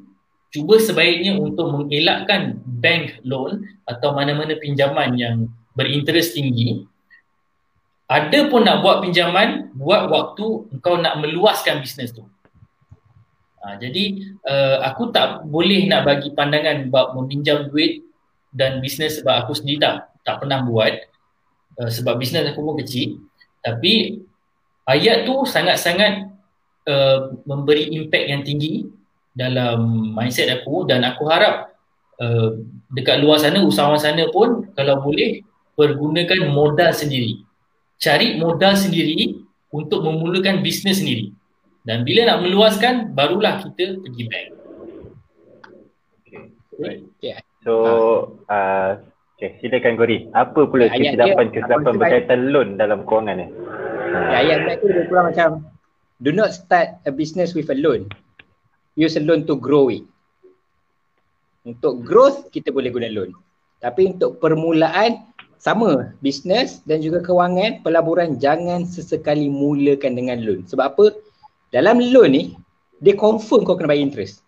cuba 0.51 0.81
sebaiknya 0.81 1.37
untuk 1.37 1.73
mengelakkan 1.73 2.61
bank 2.65 3.21
loan 3.23 3.65
atau 3.85 4.17
mana-mana 4.17 4.57
pinjaman 4.57 5.17
yang 5.17 5.37
berinterest 5.77 6.35
tinggi. 6.35 6.89
Ada 8.07 8.47
pun 8.47 8.63
nak 8.63 8.87
buat 8.87 9.03
pinjaman, 9.03 9.75
buat 9.75 10.07
waktu 10.09 10.47
engkau 10.73 10.95
nak 10.97 11.19
meluaskan 11.19 11.83
bisnes 11.83 12.15
tu. 12.15 12.23
Ha, 13.67 13.83
jadi, 13.83 14.23
uh, 14.47 14.79
aku 14.87 15.11
tak 15.11 15.43
boleh 15.43 15.91
nak 15.91 16.07
bagi 16.07 16.31
pandangan 16.31 16.87
bab 16.87 17.19
meminjam 17.19 17.67
duit 17.67 18.07
dan 18.55 18.79
bisnes 18.79 19.19
sebab 19.19 19.43
aku 19.43 19.59
sendiri 19.59 19.83
tak, 19.83 19.97
tak 20.23 20.39
pernah 20.39 20.63
buat. 20.63 20.95
Uh, 21.75 21.91
sebab 21.91 22.15
bisnes 22.15 22.47
aku 22.47 22.63
pun 22.63 22.79
kecil. 22.79 23.26
Tapi 23.67 24.23
ayat 24.87 25.27
tu 25.27 25.43
sangat-sangat 25.43 26.31
uh, 26.87 27.35
memberi 27.43 27.91
impact 27.91 28.27
yang 28.31 28.47
tinggi 28.47 28.87
dalam 29.35 30.15
mindset 30.15 30.47
aku 30.55 30.87
dan 30.87 31.03
aku 31.03 31.27
harap 31.27 31.75
uh, 32.23 32.63
dekat 32.95 33.19
luar 33.19 33.43
sana, 33.43 33.59
usahawan 33.67 33.99
sana 33.99 34.31
pun 34.31 34.71
kalau 34.79 35.03
boleh 35.03 35.43
pergunakan 35.75 36.47
modal 36.55 36.95
sendiri. 36.95 37.43
Cari 37.99 38.39
modal 38.39 38.79
sendiri 38.79 39.43
untuk 39.75 40.07
memulakan 40.07 40.63
bisnes 40.63 41.03
sendiri. 41.03 41.35
Dan 41.83 42.07
bila 42.07 42.27
nak 42.27 42.47
meluaskan, 42.47 43.15
barulah 43.15 43.63
kita 43.63 43.99
pergi 44.03 44.23
bank. 44.27 44.49
Okay. 46.23 46.43
Right. 46.79 47.03
Yeah. 47.23 47.41
So, 47.63 47.75
uh, 48.47 49.03
Okay, 49.37 49.61
silakan 49.61 50.01
Gori. 50.01 50.33
Apa 50.33 50.65
pula 50.65 50.89
kesilapan-kesilapan 50.89 51.93
berkaitan 52.01 52.41
loan 52.57 52.81
dalam 52.81 53.05
kewangan 53.05 53.37
ni? 53.37 53.47
Ya, 54.33 54.37
ayat 54.41 54.59
dia 54.65 54.75
tu 54.81 54.89
dia 54.89 55.05
kurang 55.13 55.29
macam 55.29 55.49
do 56.25 56.33
not 56.33 56.57
start 56.57 56.97
a 57.05 57.13
business 57.13 57.53
with 57.53 57.69
a 57.69 57.77
loan. 57.77 58.09
Use 58.97 59.21
a 59.21 59.23
loan 59.23 59.45
to 59.45 59.61
grow 59.61 59.93
it. 59.93 60.09
Untuk 61.69 62.01
growth, 62.01 62.49
kita 62.49 62.73
boleh 62.73 62.89
guna 62.89 63.13
loan. 63.13 63.37
Tapi 63.85 64.17
untuk 64.17 64.41
permulaan, 64.41 65.29
sama 65.61 66.17
bisnes 66.25 66.81
dan 66.89 67.05
juga 67.05 67.21
kewangan, 67.21 67.85
pelaburan 67.85 68.41
jangan 68.41 68.89
sesekali 68.89 69.53
mulakan 69.53 70.17
dengan 70.17 70.41
loan. 70.41 70.65
Sebab 70.65 70.97
apa? 70.97 71.07
Dalam 71.77 72.01
loan 72.01 72.33
ni, 72.33 72.43
dia 73.05 73.13
confirm 73.13 73.69
kau 73.69 73.77
kena 73.77 73.93
bayar 73.93 74.01
interest. 74.01 74.41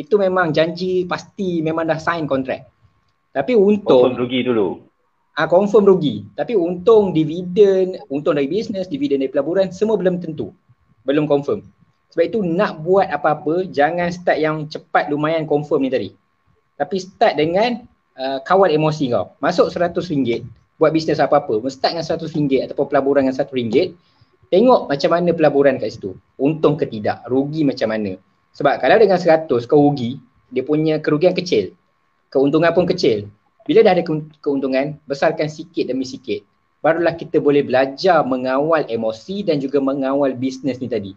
Itu 0.00 0.16
memang 0.16 0.56
janji 0.56 1.04
pasti 1.04 1.60
memang 1.60 1.92
dah 1.92 2.00
sign 2.00 2.24
kontrak. 2.24 2.72
Tapi 3.34 3.58
untung 3.58 4.14
confirm 4.14 4.14
rugi 4.14 4.40
dulu. 4.46 4.86
Ah 5.34 5.50
confirm 5.50 5.90
rugi. 5.90 6.22
Tapi 6.38 6.54
untung 6.54 7.10
dividen, 7.10 7.98
untung 8.06 8.38
dari 8.38 8.46
bisnes, 8.46 8.86
dividen 8.86 9.18
dari 9.18 9.28
pelaburan 9.34 9.74
semua 9.74 9.98
belum 9.98 10.22
tentu. 10.22 10.54
Belum 11.02 11.26
confirm. 11.26 11.66
Sebab 12.14 12.24
itu 12.30 12.46
nak 12.46 12.86
buat 12.86 13.10
apa-apa 13.10 13.66
jangan 13.74 14.06
start 14.14 14.38
yang 14.38 14.70
cepat 14.70 15.10
lumayan 15.10 15.50
confirm 15.50 15.82
ni 15.82 15.90
tadi. 15.90 16.08
Tapi 16.78 16.96
start 17.02 17.34
dengan 17.34 17.82
uh, 18.14 18.38
kawal 18.46 18.70
emosi 18.70 19.10
kau. 19.10 19.34
Masuk 19.42 19.74
RM100 19.74 20.46
buat 20.78 20.94
bisnes 20.94 21.18
apa-apa. 21.18 21.58
Start 21.66 21.98
dengan 21.98 22.06
RM100 22.06 22.70
ataupun 22.70 22.86
pelaburan 22.86 23.26
dengan 23.26 23.34
RM1. 23.34 23.98
Tengok 24.46 24.80
macam 24.86 25.10
mana 25.10 25.30
pelaburan 25.34 25.74
kat 25.82 25.98
situ. 25.98 26.14
Untung 26.38 26.78
ke 26.78 26.86
tidak, 26.86 27.26
rugi 27.26 27.66
macam 27.66 27.90
mana. 27.90 28.14
Sebab 28.54 28.78
kalau 28.78 28.94
dengan 29.02 29.18
100 29.18 29.50
kau 29.66 29.82
rugi, 29.82 30.22
dia 30.54 30.62
punya 30.62 31.02
kerugian 31.02 31.34
kecil 31.34 31.74
keuntungan 32.34 32.74
pun 32.74 32.82
kecil. 32.82 33.30
Bila 33.62 33.86
dah 33.86 33.94
ada 33.94 34.02
keuntungan, 34.42 34.98
besarkan 35.06 35.46
sikit 35.46 35.86
demi 35.86 36.02
sikit. 36.02 36.42
Barulah 36.82 37.14
kita 37.14 37.38
boleh 37.38 37.62
belajar 37.62 38.26
mengawal 38.26 38.84
emosi 38.90 39.46
dan 39.46 39.62
juga 39.62 39.78
mengawal 39.80 40.34
bisnes 40.36 40.82
ni 40.82 40.90
tadi. 40.90 41.14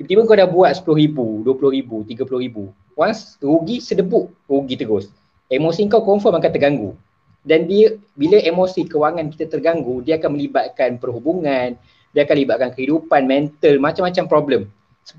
Tiba-tiba 0.00 0.24
kau 0.24 0.38
dah 0.38 0.48
buat 0.48 0.72
RM10,000, 0.80 1.18
RM20,000, 1.44 1.90
RM30,000. 2.08 2.56
Once 2.96 3.36
rugi, 3.44 3.84
sedebuk, 3.84 4.32
rugi 4.48 4.80
terus. 4.80 5.12
Emosi 5.52 5.90
kau 5.92 6.00
confirm 6.00 6.40
akan 6.40 6.50
terganggu. 6.54 6.96
Dan 7.44 7.68
dia, 7.68 8.00
bila 8.16 8.40
emosi 8.40 8.88
kewangan 8.88 9.28
kita 9.28 9.52
terganggu, 9.52 10.00
dia 10.00 10.16
akan 10.16 10.40
melibatkan 10.40 10.96
perhubungan, 10.96 11.76
dia 12.16 12.24
akan 12.24 12.34
melibatkan 12.40 12.70
kehidupan, 12.72 13.28
mental, 13.28 13.76
macam-macam 13.76 14.24
problem. 14.24 14.60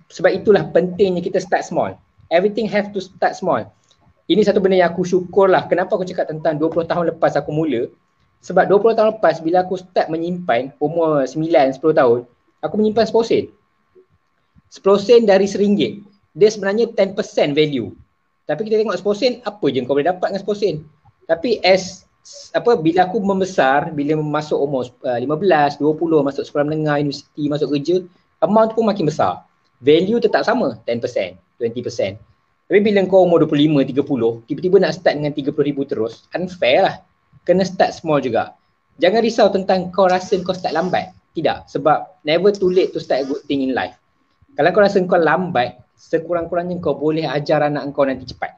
Sebab 0.09 0.33
itulah 0.33 0.65
pentingnya 0.73 1.21
kita 1.21 1.37
start 1.37 1.61
small. 1.61 1.93
Everything 2.33 2.65
have 2.65 2.89
to 2.89 3.03
start 3.03 3.37
small 3.37 3.69
ini 4.29 4.41
satu 4.45 4.61
benda 4.61 4.77
yang 4.77 4.93
aku 4.93 5.01
syukur 5.07 5.49
lah. 5.49 5.65
Kenapa 5.65 5.97
aku 5.97 6.05
cakap 6.05 6.29
tentang 6.29 6.59
20 6.61 6.85
tahun 6.85 7.03
lepas 7.15 7.33
aku 7.39 7.49
mula? 7.49 7.89
Sebab 8.41 8.65
20 8.69 8.97
tahun 8.97 9.09
lepas 9.17 9.37
bila 9.41 9.61
aku 9.61 9.77
start 9.77 10.09
menyimpan 10.09 10.73
umur 10.81 11.25
9-10 11.29 11.77
tahun, 11.77 12.19
aku 12.61 12.73
menyimpan 12.77 13.05
10 13.05 13.21
sen. 13.25 13.45
10 14.73 14.81
sen 15.05 15.21
dari 15.29 15.45
RM1. 15.45 16.01
Dia 16.33 16.49
sebenarnya 16.49 16.89
10% 16.89 17.53
value. 17.53 17.93
Tapi 18.49 18.61
kita 18.65 18.81
tengok 18.81 18.97
10 18.97 19.21
sen, 19.21 19.33
apa 19.45 19.65
je 19.69 19.79
kau 19.85 19.93
boleh 19.93 20.09
dapat 20.09 20.27
dengan 20.33 20.41
10 20.41 20.57
sen? 20.57 20.75
Tapi 21.29 21.61
as 21.61 22.05
apa 22.53 22.77
bila 22.77 23.09
aku 23.09 23.17
membesar, 23.21 23.89
bila 23.93 24.13
masuk 24.17 24.57
umur 24.61 24.89
uh, 25.05 25.17
15, 25.17 25.81
20, 25.81 26.27
masuk 26.27 26.43
sekolah 26.45 26.65
menengah, 26.69 27.01
universiti, 27.01 27.49
masuk 27.49 27.73
kerja, 27.73 28.05
amount 28.41 28.73
pun 28.77 28.85
makin 28.89 29.09
besar. 29.09 29.45
Value 29.81 30.21
tetap 30.21 30.45
sama, 30.45 30.77
10%, 30.85 31.37
20%. 31.57 32.30
Tapi 32.71 32.87
bila 32.87 33.03
kau 33.03 33.27
umur 33.27 33.43
25, 33.43 33.83
30, 33.83 34.47
tiba-tiba 34.47 34.79
nak 34.79 34.95
start 34.95 35.19
dengan 35.19 35.35
30 35.35 35.51
ribu 35.59 35.83
terus, 35.83 36.23
unfair 36.31 36.87
lah. 36.87 36.95
Kena 37.43 37.67
start 37.67 37.91
small 37.91 38.23
juga. 38.23 38.55
Jangan 38.95 39.19
risau 39.19 39.51
tentang 39.51 39.91
kau 39.91 40.07
rasa 40.07 40.39
kau 40.39 40.55
start 40.55 40.79
lambat. 40.79 41.11
Tidak. 41.35 41.67
Sebab 41.67 42.23
never 42.23 42.55
too 42.55 42.71
late 42.71 42.95
to 42.95 43.03
start 43.03 43.23
a 43.23 43.25
good 43.27 43.43
thing 43.43 43.59
in 43.59 43.75
life. 43.75 43.99
Kalau 44.55 44.71
kau 44.71 44.79
rasa 44.79 45.03
kau 45.03 45.19
lambat, 45.19 45.83
sekurang-kurangnya 45.99 46.79
kau 46.79 46.95
boleh 46.95 47.27
ajar 47.27 47.67
anak 47.67 47.91
kau 47.91 48.07
nanti 48.07 48.23
cepat. 48.31 48.55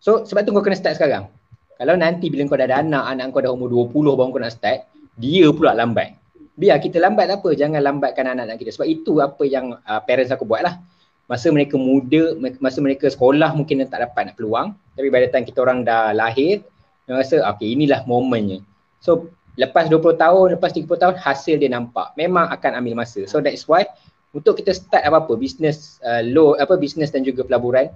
So 0.00 0.24
sebab 0.24 0.48
tu 0.48 0.56
kau 0.56 0.64
kena 0.64 0.80
start 0.80 0.96
sekarang. 0.96 1.28
Kalau 1.76 1.92
nanti 1.92 2.32
bila 2.32 2.48
kau 2.48 2.56
dah 2.56 2.64
ada 2.64 2.80
anak, 2.80 3.04
anak 3.04 3.36
kau 3.36 3.44
dah 3.44 3.52
umur 3.52 3.68
20 3.68 4.16
baru 4.16 4.32
kau 4.32 4.40
nak 4.40 4.56
start, 4.56 4.88
dia 5.20 5.52
pula 5.52 5.76
lambat. 5.76 6.16
Biar 6.56 6.80
kita 6.80 6.96
lambat 7.04 7.28
apa, 7.28 7.52
jangan 7.52 7.84
lambatkan 7.84 8.32
anak-anak 8.32 8.64
kita. 8.64 8.80
Sebab 8.80 8.88
itu 8.88 9.20
apa 9.20 9.44
yang 9.44 9.76
uh, 9.76 10.00
parents 10.08 10.32
aku 10.32 10.48
buat 10.48 10.64
lah. 10.64 10.80
Masa 11.26 11.50
mereka 11.50 11.74
muda, 11.74 12.38
masa 12.62 12.78
mereka 12.78 13.10
sekolah 13.10 13.50
mungkin 13.58 13.82
tak 13.86 13.98
dapat 13.98 14.30
nak 14.30 14.34
peluang. 14.38 14.78
Tapi 14.94 15.10
pada 15.10 15.26
time 15.26 15.46
kita 15.46 15.58
orang 15.62 15.82
dah 15.82 16.14
lahir, 16.14 16.62
dia 17.06 17.12
rasa 17.18 17.42
okay 17.50 17.74
inilah 17.74 18.06
momennya. 18.06 18.62
So 19.02 19.30
lepas 19.58 19.90
20 19.90 20.18
tahun, 20.18 20.46
lepas 20.58 20.70
30 20.70 20.86
tahun 20.86 21.14
hasil 21.18 21.58
dia 21.58 21.70
nampak. 21.70 22.14
Memang 22.14 22.46
akan 22.54 22.78
ambil 22.78 23.02
masa. 23.02 23.26
So 23.26 23.42
that's 23.42 23.66
why 23.66 23.90
untuk 24.36 24.60
kita 24.60 24.76
start 24.76 25.02
apa-apa, 25.02 25.34
bisnes 25.34 25.98
uh, 26.04 26.22
low, 26.22 26.54
apa 26.60 26.78
bisnes 26.78 27.10
dan 27.10 27.26
juga 27.26 27.42
pelaburan, 27.42 27.88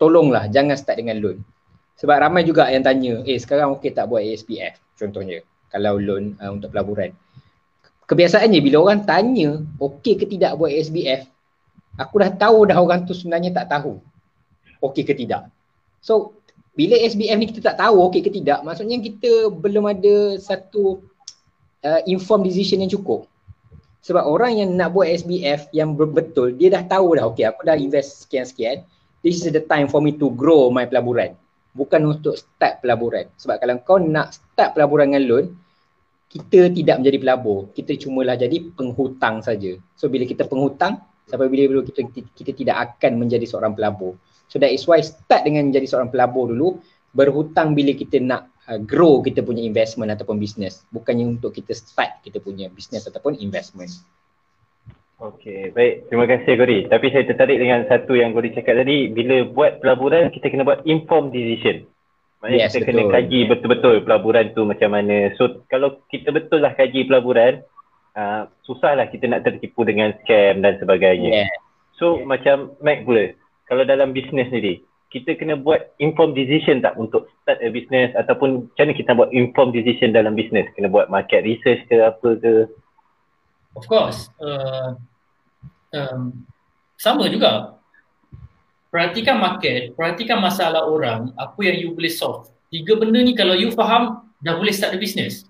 tolonglah 0.00 0.48
jangan 0.48 0.74
start 0.74 0.98
dengan 0.98 1.20
loan. 1.20 1.44
Sebab 2.00 2.16
ramai 2.16 2.48
juga 2.48 2.64
yang 2.72 2.80
tanya, 2.80 3.20
eh 3.28 3.36
sekarang 3.36 3.76
okey 3.76 3.92
tak 3.92 4.08
buat 4.08 4.24
ASPF 4.24 4.80
contohnya 4.96 5.44
kalau 5.68 6.00
loan 6.00 6.34
uh, 6.40 6.50
untuk 6.50 6.72
pelaburan. 6.72 7.12
Kebiasaannya 8.08 8.58
bila 8.64 8.90
orang 8.90 9.06
tanya 9.06 9.60
okey 9.78 10.16
ke 10.18 10.24
tidak 10.26 10.56
buat 10.56 10.72
ASBF, 10.72 11.28
aku 12.00 12.24
dah 12.24 12.32
tahu 12.32 12.64
dah 12.64 12.80
orang 12.80 13.04
tu 13.04 13.12
sebenarnya 13.12 13.52
tak 13.52 13.68
tahu 13.68 14.00
okey 14.80 15.04
ke 15.04 15.12
tidak. 15.12 15.52
So 16.00 16.32
bila 16.72 16.96
SBF 16.96 17.36
ni 17.36 17.46
kita 17.52 17.60
tak 17.60 17.76
tahu 17.76 18.08
okey 18.08 18.24
ke 18.24 18.30
tidak, 18.32 18.64
maksudnya 18.64 18.96
kita 19.04 19.52
belum 19.52 19.84
ada 19.84 20.40
satu 20.40 21.04
uh, 21.84 22.00
informed 22.08 22.48
decision 22.48 22.80
yang 22.80 22.88
cukup. 22.88 23.28
Sebab 24.00 24.24
orang 24.24 24.56
yang 24.56 24.72
nak 24.80 24.96
buat 24.96 25.12
SBF 25.12 25.68
yang 25.76 25.92
betul, 25.92 26.56
dia 26.56 26.72
dah 26.72 26.88
tahu 26.88 27.20
dah 27.20 27.28
okey 27.28 27.44
aku 27.44 27.68
dah 27.68 27.76
invest 27.76 28.24
sekian-sekian, 28.24 28.80
this 29.20 29.44
is 29.44 29.52
the 29.52 29.60
time 29.60 29.92
for 29.92 30.00
me 30.00 30.16
to 30.16 30.32
grow 30.32 30.72
my 30.72 30.88
pelaburan 30.88 31.36
bukan 31.74 32.02
untuk 32.16 32.34
start 32.38 32.82
pelaburan. 32.82 33.30
Sebab 33.38 33.62
kalau 33.62 33.74
kau 33.82 33.98
nak 34.02 34.34
start 34.34 34.74
pelaburan 34.74 35.14
dengan 35.14 35.24
loan, 35.26 35.46
kita 36.30 36.70
tidak 36.70 37.02
menjadi 37.02 37.18
pelabur. 37.18 37.58
Kita 37.74 37.94
cuma 37.98 38.22
lah 38.22 38.38
jadi 38.38 38.70
penghutang 38.74 39.42
saja. 39.42 39.74
So 39.98 40.06
bila 40.06 40.26
kita 40.26 40.46
penghutang, 40.46 41.02
sampai 41.30 41.46
bila-bila 41.46 41.86
kita, 41.86 42.02
kita, 42.10 42.52
tidak 42.52 42.76
akan 42.76 43.22
menjadi 43.22 43.46
seorang 43.46 43.78
pelabur. 43.78 44.18
So 44.50 44.58
that 44.58 44.74
is 44.74 44.82
why 44.90 44.98
start 45.00 45.46
dengan 45.46 45.70
menjadi 45.70 45.86
seorang 45.86 46.10
pelabur 46.10 46.50
dulu, 46.50 46.82
berhutang 47.14 47.78
bila 47.78 47.94
kita 47.94 48.18
nak 48.18 48.50
uh, 48.66 48.82
grow 48.82 49.22
kita 49.22 49.46
punya 49.46 49.62
investment 49.62 50.10
ataupun 50.10 50.42
business. 50.42 50.82
Bukannya 50.90 51.38
untuk 51.38 51.54
kita 51.54 51.70
start 51.70 52.26
kita 52.26 52.42
punya 52.42 52.66
business 52.66 53.06
ataupun 53.06 53.38
investment. 53.38 53.94
Okey, 55.20 55.76
baik. 55.76 56.08
Terima 56.08 56.24
kasih 56.24 56.56
Gori. 56.56 56.88
Tapi 56.88 57.12
saya 57.12 57.28
tertarik 57.28 57.60
dengan 57.60 57.84
satu 57.86 58.16
yang 58.16 58.32
Gori 58.32 58.56
cakap 58.56 58.80
tadi, 58.80 59.12
bila 59.12 59.44
buat 59.52 59.78
pelaburan 59.84 60.32
kita 60.32 60.48
kena 60.48 60.64
buat 60.64 60.80
informed 60.88 61.36
decision. 61.36 61.84
Maksudnya 62.40 62.64
yes, 62.64 62.72
kita 62.72 62.88
betul. 62.88 62.88
kena 62.88 63.04
kaji 63.12 63.40
betul-betul 63.52 63.94
pelaburan 64.00 64.46
tu 64.56 64.64
macam 64.64 64.96
mana. 64.96 65.28
So 65.36 65.60
kalau 65.68 66.00
kita 66.08 66.32
betul 66.32 66.64
lah 66.64 66.72
kaji 66.72 67.04
pelaburan, 67.04 67.60
uh, 68.16 68.48
susahlah 68.66 69.06
kita 69.10 69.26
nak 69.30 69.46
tertipu 69.46 69.86
dengan 69.86 70.14
scam 70.22 70.62
dan 70.62 70.78
sebagainya. 70.78 71.44
Yeah. 71.44 71.50
So 71.98 72.22
yeah. 72.22 72.26
macam 72.26 72.56
Mac 72.80 73.04
pula, 73.04 73.34
kalau 73.68 73.84
dalam 73.84 74.14
bisnes 74.16 74.48
ni 74.50 74.82
kita 75.10 75.34
kena 75.34 75.58
buat 75.58 75.90
informed 75.98 76.38
decision 76.38 76.78
tak 76.78 76.94
untuk 76.94 77.26
start 77.42 77.58
a 77.66 77.68
business 77.74 78.14
ataupun 78.14 78.70
macam 78.70 78.84
mana 78.86 78.94
kita 78.94 79.10
buat 79.18 79.30
informed 79.34 79.74
decision 79.74 80.14
dalam 80.14 80.38
bisnes? 80.38 80.70
Kena 80.78 80.86
buat 80.86 81.10
market 81.10 81.42
research 81.42 81.82
ke 81.90 81.98
apa 81.98 82.38
ke? 82.38 82.70
Of 83.74 83.90
course. 83.90 84.30
Uh, 84.38 84.94
um, 85.90 86.46
sama 86.94 87.26
juga 87.26 87.74
perhatikan 88.94 89.38
market, 89.38 89.98
perhatikan 89.98 90.38
masalah 90.38 90.86
orang, 90.86 91.34
apa 91.34 91.58
yang 91.62 91.78
you 91.78 91.90
boleh 91.90 92.10
solve. 92.10 92.50
Tiga 92.70 92.94
benda 92.94 93.18
ni 93.18 93.34
kalau 93.34 93.58
you 93.58 93.74
faham, 93.74 94.30
dah 94.42 94.54
boleh 94.54 94.70
start 94.70 94.94
the 94.94 95.00
business. 95.02 95.42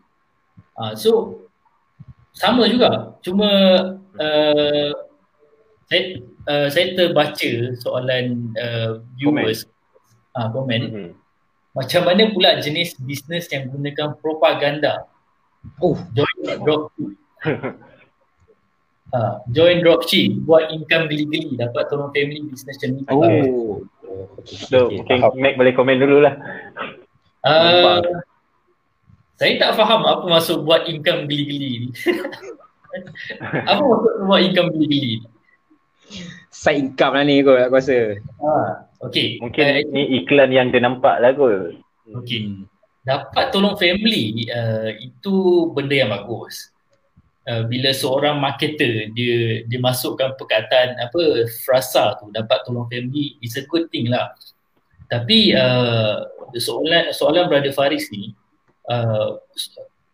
Uh, 0.77 0.97
so, 0.97 1.41
sama 2.35 2.66
juga. 2.70 3.16
Cuma 3.24 3.49
uh, 4.18 4.91
saya, 5.91 6.03
uh, 6.47 6.68
saya 6.70 6.87
terbaca 6.95 7.51
soalan 7.83 8.55
uh, 8.57 9.03
viewers, 9.18 9.66
komen. 9.66 10.39
Uh, 10.39 10.49
komen. 10.55 10.83
Mm-hmm. 10.83 11.12
Macam 11.70 12.03
mana 12.03 12.22
pula 12.35 12.59
jenis 12.59 12.99
bisnes 12.99 13.47
yang 13.51 13.70
gunakan 13.70 14.18
propaganda? 14.18 15.07
Oh, 15.78 15.95
join 16.16 16.37
drop 16.66 16.91
Ha, 19.11 19.43
join 19.57 19.83
dropship, 19.83 20.47
buat 20.47 20.70
income 20.70 21.11
geli-geli, 21.11 21.59
dapat 21.59 21.91
tolong 21.91 22.14
family 22.14 22.47
business 22.47 22.78
macam 22.78 22.91
ni. 22.95 23.03
Oh. 23.11 23.83
So, 24.47 24.87
okay, 24.87 25.18
okay. 25.18 25.39
Mac 25.39 25.59
boleh 25.59 25.72
komen 25.74 25.99
dulu 25.99 26.22
lah. 26.22 26.35
Uh, 27.43 28.03
saya 29.41 29.57
tak 29.57 29.72
faham 29.80 30.05
apa 30.05 30.28
maksud 30.28 30.68
buat 30.68 30.84
income 30.84 31.24
geli-geli 31.24 31.88
ni. 31.88 31.91
apa 33.72 33.80
maksud 33.80 34.12
buat 34.28 34.41
income 34.45 34.68
geli-geli 34.76 35.24
ni? 35.24 35.28
Side 36.53 36.93
income 36.93 37.16
lah 37.16 37.24
ni 37.24 37.41
kot 37.41 37.57
aku 37.57 37.80
rasa. 37.80 38.20
Ha, 38.20 38.53
okay. 39.01 39.41
Mungkin 39.41 39.64
uh, 39.64 39.80
ni 39.97 40.20
iklan 40.20 40.53
yang 40.53 40.68
dia 40.68 40.84
nampak 40.84 41.24
lah 41.24 41.32
kot. 41.32 41.72
Okay. 42.20 42.53
Dapat 43.01 43.49
tolong 43.49 43.80
family, 43.80 44.45
uh, 44.53 44.93
itu 45.01 45.72
benda 45.72 45.97
yang 45.97 46.12
bagus. 46.12 46.68
Uh, 47.49 47.64
bila 47.64 47.97
seorang 47.97 48.36
marketer 48.36 49.09
dia 49.16 49.64
dia 49.64 49.80
masukkan 49.80 50.36
perkataan 50.36 51.01
apa 51.01 51.49
frasa 51.64 52.12
tu 52.20 52.28
dapat 52.28 52.61
tolong 52.68 52.84
family 52.93 53.41
is 53.41 53.57
a 53.57 53.64
good 53.64 53.88
thing 53.88 54.12
lah 54.12 54.36
tapi 55.09 55.57
uh, 55.57 56.28
soalan 56.61 57.09
soalan 57.16 57.49
brother 57.49 57.72
Faris 57.72 58.12
ni 58.12 58.36
uh, 58.91 59.38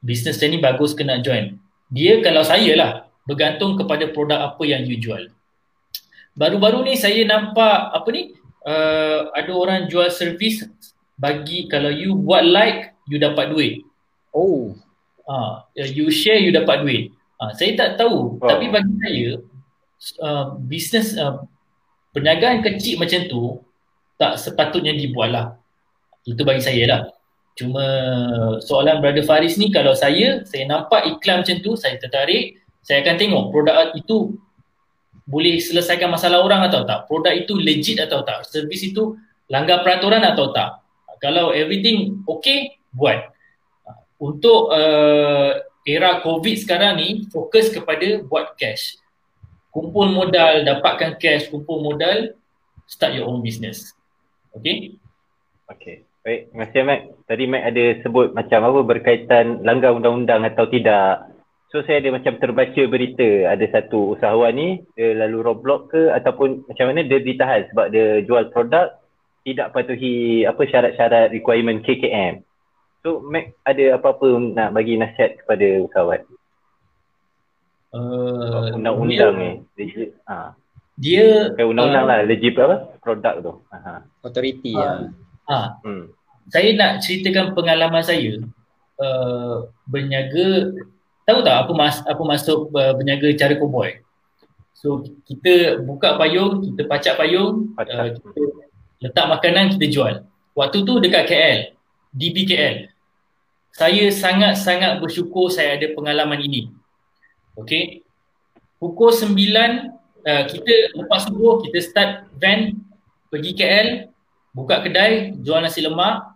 business 0.05 0.39
ni 0.45 0.61
bagus 0.61 0.93
kena 0.93 1.25
join 1.25 1.57
dia 1.89 2.21
kalau 2.21 2.45
saya 2.45 2.73
lah 2.77 2.91
bergantung 3.25 3.75
kepada 3.81 4.13
produk 4.13 4.53
apa 4.53 4.63
yang 4.69 4.85
you 4.85 5.01
jual 5.01 5.33
baru-baru 6.37 6.85
ni 6.85 6.95
saya 7.01 7.25
nampak 7.25 7.97
apa 7.97 8.09
ni 8.13 8.37
uh, 8.69 9.33
ada 9.33 9.51
orang 9.57 9.89
jual 9.89 10.07
servis 10.13 10.69
bagi 11.17 11.65
kalau 11.73 11.89
you 11.89 12.13
buat 12.13 12.45
like 12.45 12.93
you 13.09 13.17
dapat 13.17 13.49
duit 13.49 13.83
oh 14.37 14.77
uh, 15.25 15.65
you 15.75 16.13
share 16.13 16.37
you 16.37 16.53
dapat 16.53 16.85
duit 16.85 17.17
Uh, 17.37 17.53
saya 17.53 17.77
tak 17.77 18.01
tahu 18.01 18.41
oh. 18.41 18.49
tapi 18.49 18.73
bagi 18.73 18.93
saya 18.97 19.27
uh, 20.25 20.57
bisnes 20.57 21.13
uh, 21.21 21.45
perniagaan 22.17 22.65
kecil 22.65 22.97
macam 22.97 23.21
tu 23.29 23.61
tak 24.17 24.41
sepatutnya 24.41 24.97
dibuatlah. 24.97 25.61
Itu 26.25 26.49
bagi 26.49 26.65
saya 26.65 26.83
lah. 26.89 27.01
Cuma 27.57 27.87
soalan 28.61 29.01
Brother 29.01 29.25
Faris 29.25 29.57
ni 29.57 29.73
kalau 29.73 29.97
saya, 29.97 30.45
saya 30.45 30.69
nampak 30.69 31.09
iklan 31.09 31.41
macam 31.41 31.57
tu, 31.65 31.73
saya 31.73 31.97
tertarik, 31.97 32.61
saya 32.85 33.01
akan 33.01 33.17
tengok 33.17 33.45
produk 33.49 33.97
itu 33.97 34.37
boleh 35.27 35.59
selesaikan 35.59 36.13
masalah 36.13 36.45
orang 36.45 36.69
atau 36.69 36.87
tak. 36.87 37.09
Produk 37.11 37.35
itu 37.35 37.57
legit 37.59 37.99
atau 37.99 38.23
tak. 38.23 38.47
Servis 38.47 38.85
itu 38.87 39.19
langgar 39.51 39.83
peraturan 39.83 40.23
atau 40.23 40.55
tak. 40.55 40.85
Kalau 41.19 41.51
everything 41.51 42.23
okay, 42.29 42.79
buat. 42.95 43.35
Untuk 44.23 44.71
uh, 44.71 45.59
era 45.83 46.23
COVID 46.23 46.57
sekarang 46.61 47.01
ni 47.01 47.09
fokus 47.33 47.73
kepada 47.75 48.23
buat 48.23 48.55
cash. 48.55 49.01
Kumpul 49.75 50.15
modal, 50.15 50.63
dapatkan 50.63 51.19
cash, 51.19 51.51
kumpul 51.51 51.83
modal, 51.83 52.33
start 52.87 53.19
your 53.19 53.27
own 53.27 53.43
business. 53.43 53.93
Okay? 54.55 54.95
Okay. 55.69 56.06
Baik, 56.27 56.51
terima 56.51 56.65
kasih 56.67 56.83
Mac. 56.83 57.01
Tadi 57.31 57.45
Mac 57.47 57.63
ada 57.71 57.85
sebut 58.03 58.35
macam 58.35 58.61
apa 58.67 58.81
berkaitan 58.83 59.63
langgar 59.63 59.95
undang-undang 59.95 60.43
atau 60.43 60.67
tidak. 60.67 61.31
So 61.71 61.87
saya 61.87 62.03
ada 62.03 62.19
macam 62.19 62.35
terbaca 62.43 62.83
berita 62.91 63.47
ada 63.47 63.63
satu 63.71 64.19
usahawan 64.19 64.59
ni 64.59 64.83
dia 64.99 65.15
lalu 65.15 65.47
roadblock 65.47 65.95
ke 65.95 66.11
ataupun 66.11 66.67
macam 66.67 66.91
mana 66.91 67.07
dia 67.07 67.23
ditahan 67.23 67.71
sebab 67.71 67.95
dia 67.95 68.27
jual 68.27 68.51
produk 68.51 68.91
tidak 69.47 69.71
patuhi 69.71 70.43
apa 70.43 70.67
syarat-syarat 70.67 71.31
requirement 71.31 71.87
KKM. 71.87 72.43
So 73.07 73.23
Mac 73.23 73.55
ada 73.63 73.95
apa-apa 73.95 74.27
nak 74.51 74.75
bagi 74.75 74.99
nasihat 74.99 75.47
kepada 75.47 75.87
usahawan? 75.87 76.27
Uh, 77.95 78.75
undang-undang 78.75 79.35
ni. 79.39 79.51
Dia, 79.79 80.11
ha. 80.27 80.59
dia 80.99 81.27
undang-undang 81.55 82.03
uh, 82.03 82.11
lah 82.11 82.19
legit 82.27 82.59
apa? 82.59 82.99
Produk 82.99 83.35
tu. 83.47 83.53
Aha. 83.71 84.03
Authority 84.27 84.75
uh, 84.75 84.83
ya. 84.83 84.91
Ha. 85.47 85.79
Hmm. 85.83 86.11
Saya 86.51 86.75
nak 86.79 87.03
ceritakan 87.03 87.55
pengalaman 87.55 88.03
saya 88.03 88.39
uh, 88.99 89.67
berniaga 89.87 90.75
tahu 91.27 91.43
tak 91.43 91.67
apa 91.67 91.73
mas 91.75 91.99
apa 92.07 92.23
masuk 92.23 92.71
uh, 92.71 92.95
berniaga 92.95 93.31
cara 93.35 93.55
cowboy. 93.59 93.99
So 94.77 95.03
kita 95.27 95.83
buka 95.83 96.15
payung, 96.21 96.63
kita 96.63 96.87
pacak 96.87 97.15
payung, 97.19 97.75
uh, 97.75 98.09
kita 98.15 98.41
letak 99.03 99.27
makanan 99.27 99.75
kita 99.75 99.87
jual. 99.91 100.15
Waktu 100.57 100.79
tu 100.87 101.03
dekat 101.03 101.25
KL, 101.29 101.59
di 102.15 102.29
PKL 102.33 102.97
saya 103.77 104.09
sangat-sangat 104.09 105.05
bersyukur 105.05 105.53
saya 105.53 105.77
ada 105.77 105.93
pengalaman 105.93 106.41
ini. 106.41 106.73
Okey. 107.61 108.01
Pukul 108.81 109.13
sembilan 109.13 109.93
uh, 110.25 110.43
kita 110.49 110.97
lepas 110.97 111.29
subuh 111.29 111.61
kita 111.61 111.79
start 111.85 112.11
van 112.41 112.73
pergi 113.29 113.53
KL 113.53 113.89
buka 114.57 114.81
kedai 114.81 115.37
jual 115.45 115.61
nasi 115.61 115.85
lemak. 115.85 116.33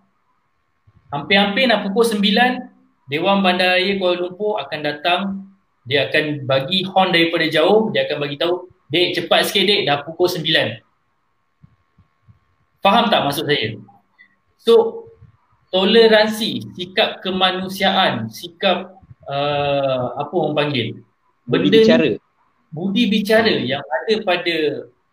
Hampir-hampir 1.08 1.64
nak 1.66 1.88
pukul 1.88 2.04
9 2.04 2.20
Dewan 3.08 3.40
Bandaraya 3.40 3.96
Kuala 3.96 4.28
Lumpur 4.28 4.60
akan 4.60 4.80
datang. 4.84 5.20
Dia 5.88 6.12
akan 6.12 6.44
bagi 6.44 6.84
horn 6.84 7.10
daripada 7.10 7.48
jauh. 7.48 7.88
Dia 7.90 8.04
akan 8.04 8.16
bagi 8.20 8.36
tahu 8.36 8.68
dek 8.92 9.16
cepat 9.16 9.48
sikit 9.48 9.64
dek. 9.64 9.80
Dah 9.88 10.04
pukul 10.04 10.28
9 10.28 10.44
faham 12.84 13.12
tak 13.12 13.24
maksud 13.24 13.44
saya? 13.46 13.76
So 14.60 15.06
toleransi 15.70 16.74
sikap 16.74 17.22
kemanusiaan 17.22 18.28
sikap 18.28 18.98
uh, 19.28 20.04
apa 20.18 20.32
orang 20.34 20.56
panggil? 20.56 20.86
Benda 21.46 21.68
budi 21.68 21.78
bicara. 21.80 22.10
Budi 22.70 23.02
bicara 23.08 23.54
yang 23.62 23.84
ada 23.84 24.14
pada 24.24 24.56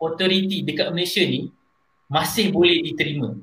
authority 0.01 0.63
dekat 0.65 0.91
Malaysia 0.91 1.23
ni 1.23 1.49
masih 2.07 2.51
boleh 2.51 2.83
diterima. 2.83 3.35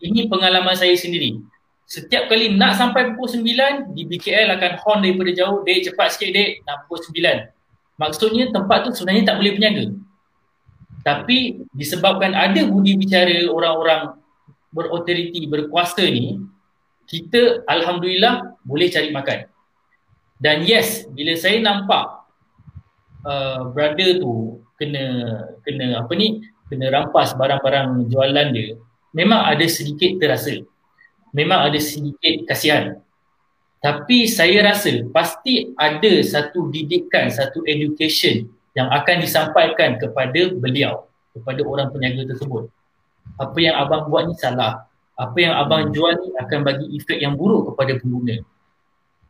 Ini 0.00 0.28
pengalaman 0.28 0.76
saya 0.76 0.94
sendiri. 0.96 1.40
Setiap 1.88 2.28
kali 2.28 2.52
nak 2.52 2.76
sampai 2.76 3.16
pukul 3.16 3.40
9, 3.40 3.96
di 3.96 4.04
BKL 4.04 4.52
akan 4.60 4.72
horn 4.84 5.00
daripada 5.00 5.32
jauh, 5.32 5.64
dek 5.64 5.88
cepat 5.88 6.16
sikit 6.16 6.30
dek, 6.36 6.50
nak 6.68 6.84
pukul 6.84 7.00
9. 7.16 7.48
Maksudnya 7.98 8.44
tempat 8.52 8.84
tu 8.84 8.90
sebenarnya 8.92 9.24
tak 9.32 9.36
boleh 9.40 9.52
berniaga. 9.56 9.84
Tapi 11.02 11.64
disebabkan 11.72 12.36
ada 12.36 12.60
budi 12.68 12.94
bicara 13.00 13.48
orang-orang 13.48 14.20
berautoriti, 14.68 15.48
berkuasa 15.48 16.04
ni, 16.04 16.36
kita 17.08 17.64
Alhamdulillah 17.64 18.60
boleh 18.68 18.92
cari 18.92 19.08
makan. 19.08 19.48
Dan 20.38 20.68
yes, 20.68 21.08
bila 21.10 21.32
saya 21.34 21.58
nampak 21.58 22.04
uh, 23.24 23.72
brother 23.72 24.20
tu 24.20 24.62
kena 24.78 25.04
kena 25.66 26.04
apa 26.04 26.12
ni 26.14 26.44
kena 26.68 26.92
rampas 26.92 27.32
barang-barang 27.34 28.08
jualan 28.12 28.48
dia 28.52 28.76
memang 29.16 29.40
ada 29.44 29.64
sedikit 29.68 30.20
terasa. 30.20 30.64
Memang 31.32 31.68
ada 31.68 31.78
sedikit 31.80 32.48
kasihan. 32.48 33.00
Tapi 33.78 34.26
saya 34.26 34.64
rasa 34.64 35.06
pasti 35.14 35.70
ada 35.78 36.12
satu 36.24 36.66
didikan 36.72 37.30
satu 37.30 37.62
education 37.62 38.50
yang 38.74 38.90
akan 38.90 39.22
disampaikan 39.22 39.98
kepada 40.02 40.50
beliau 40.50 41.06
kepada 41.30 41.60
orang 41.62 41.88
peniaga 41.94 42.34
tersebut. 42.34 42.66
Apa 43.38 43.58
yang 43.60 43.78
abang 43.78 44.10
buat 44.10 44.26
ni 44.26 44.34
salah. 44.34 44.88
Apa 45.14 45.38
yang 45.38 45.54
abang 45.54 45.94
jual 45.94 46.14
ni 46.18 46.34
akan 46.42 46.58
bagi 46.66 46.86
efek 46.98 47.22
yang 47.22 47.38
buruk 47.38 47.74
kepada 47.74 47.98
pengguna. 47.98 48.42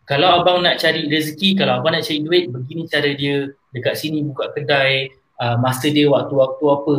Kalau 0.08 0.40
abang 0.40 0.64
nak 0.64 0.80
cari 0.80 1.04
rezeki 1.04 1.60
kalau 1.60 1.84
abang 1.84 1.92
nak 1.92 2.04
cari 2.08 2.24
duit 2.24 2.48
begini 2.48 2.88
cara 2.88 3.12
dia. 3.12 3.52
Dekat 3.68 4.00
sini 4.00 4.24
buka 4.24 4.48
kedai 4.56 5.12
uh, 5.36 5.60
masa 5.60 5.92
dia 5.92 6.08
waktu-waktu 6.08 6.64
apa 6.64 6.94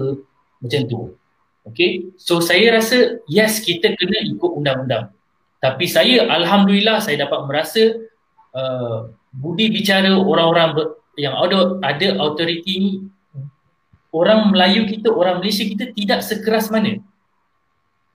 macam 0.60 0.82
tu. 0.88 1.00
Okay, 1.68 2.10
so 2.16 2.40
saya 2.40 2.74
rasa 2.74 3.22
yes 3.30 3.62
kita 3.62 3.94
kena 3.94 4.26
ikut 4.26 4.52
undang-undang. 4.58 5.12
Tapi 5.60 5.86
saya 5.86 6.26
Alhamdulillah 6.26 7.04
saya 7.04 7.28
dapat 7.28 7.46
merasa 7.46 8.00
uh, 8.56 9.12
budi 9.36 9.70
bicara 9.70 10.16
orang-orang 10.16 10.96
yang 11.20 11.36
ada 11.36 11.78
ada 11.84 12.08
authority 12.18 12.74
ni 12.80 12.92
orang 14.10 14.50
Melayu 14.50 14.88
kita, 14.90 15.12
orang 15.12 15.44
Malaysia 15.44 15.68
kita 15.68 15.92
tidak 15.94 16.26
sekeras 16.26 16.72
mana. 16.72 16.98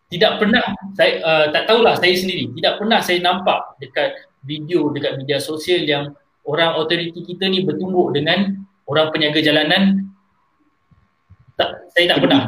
Tidak 0.09 0.33
pernah 0.41 0.65
saya 0.97 1.13
uh, 1.21 1.47
tak 1.53 1.69
tahulah 1.69 1.95
saya 2.01 2.15
sendiri, 2.17 2.51
tidak 2.59 2.81
pernah 2.81 2.99
saya 3.05 3.19
nampak 3.21 3.77
dekat 3.79 4.19
video 4.45 4.93
dekat 4.93 5.21
media 5.21 5.39
sosial 5.39 5.85
yang 5.85 6.17
orang 6.45 6.77
authority 6.77 7.25
kita 7.25 7.49
ni 7.49 7.65
bertumbuk 7.65 8.13
dengan 8.13 8.65
orang 8.85 9.09
peniaga 9.13 9.41
jalanan 9.41 10.13
tak, 11.55 11.69
saya 11.95 12.05
tak 12.15 12.19
pernah. 12.23 12.41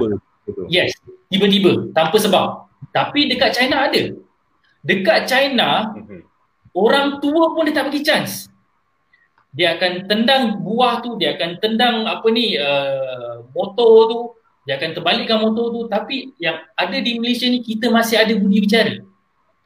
Yes, 0.71 0.95
tiba-tiba 1.31 1.91
tanpa 1.91 2.17
sebab. 2.19 2.71
Tapi 2.95 3.29
dekat 3.29 3.55
China 3.55 3.91
ada. 3.91 4.03
Dekat 4.87 5.27
China, 5.27 5.93
mm-hmm. 5.93 6.21
orang 6.73 7.19
tua 7.19 7.51
pun 7.53 7.67
dia 7.67 7.75
tak 7.75 7.91
bagi 7.91 8.07
chance. 8.07 8.47
Dia 9.57 9.75
akan 9.81 10.07
tendang 10.07 10.61
buah 10.61 11.01
tu, 11.01 11.17
dia 11.17 11.35
akan 11.35 11.59
tendang 11.59 12.05
apa 12.05 12.27
ni, 12.29 12.55
uh, 12.61 13.43
motor 13.57 13.95
tu, 14.07 14.21
dia 14.69 14.77
akan 14.77 14.95
terbalikkan 14.95 15.41
motor 15.43 15.73
tu. 15.73 15.81
Tapi 15.89 16.37
yang 16.37 16.61
ada 16.77 16.97
di 17.01 17.17
Malaysia 17.19 17.49
ni, 17.49 17.65
kita 17.65 17.89
masih 17.89 18.21
ada 18.21 18.37
budi 18.37 18.63
bicara. 18.63 19.01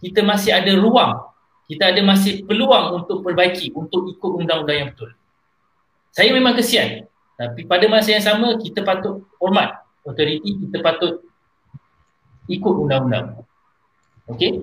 Kita 0.01 0.25
masih 0.25 0.55
ada 0.55 0.73
ruang. 0.79 1.19
Kita 1.67 1.91
ada 1.91 2.01
masih 2.03 2.47
peluang 2.47 3.03
untuk 3.03 3.23
perbaiki, 3.23 3.71
untuk 3.77 4.09
ikut 4.11 4.31
undang-undang 4.43 4.79
yang 4.79 4.89
betul. 4.95 5.11
Saya 6.11 6.35
memang 6.35 6.59
kesian. 6.59 7.10
Tapi 7.41 7.65
pada 7.65 7.89
masa 7.89 8.13
yang 8.13 8.21
sama 8.21 8.61
kita 8.61 8.85
patut 8.85 9.25
hormat 9.41 9.81
authority, 10.05 10.61
kita 10.61 10.85
patut 10.85 11.25
ikut 12.53 12.75
undang-undang. 12.85 13.41
Okey? 14.29 14.61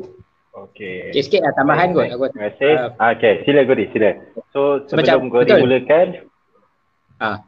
Okey. 0.53 1.09
Okay, 1.09 1.21
sikit 1.25 1.41
lah 1.41 1.53
tambahan 1.57 1.89
kot. 1.97 2.05
Terima 2.05 2.53
kasih. 2.53 2.73
Uh, 2.93 3.13
Okey, 3.17 3.33
sila 3.49 3.61
Gori, 3.65 3.85
sila. 3.89 4.09
So 4.53 4.85
sebelum 4.85 5.33
Gori 5.33 5.49
mulakan, 5.57 6.29
ah, 7.17 7.41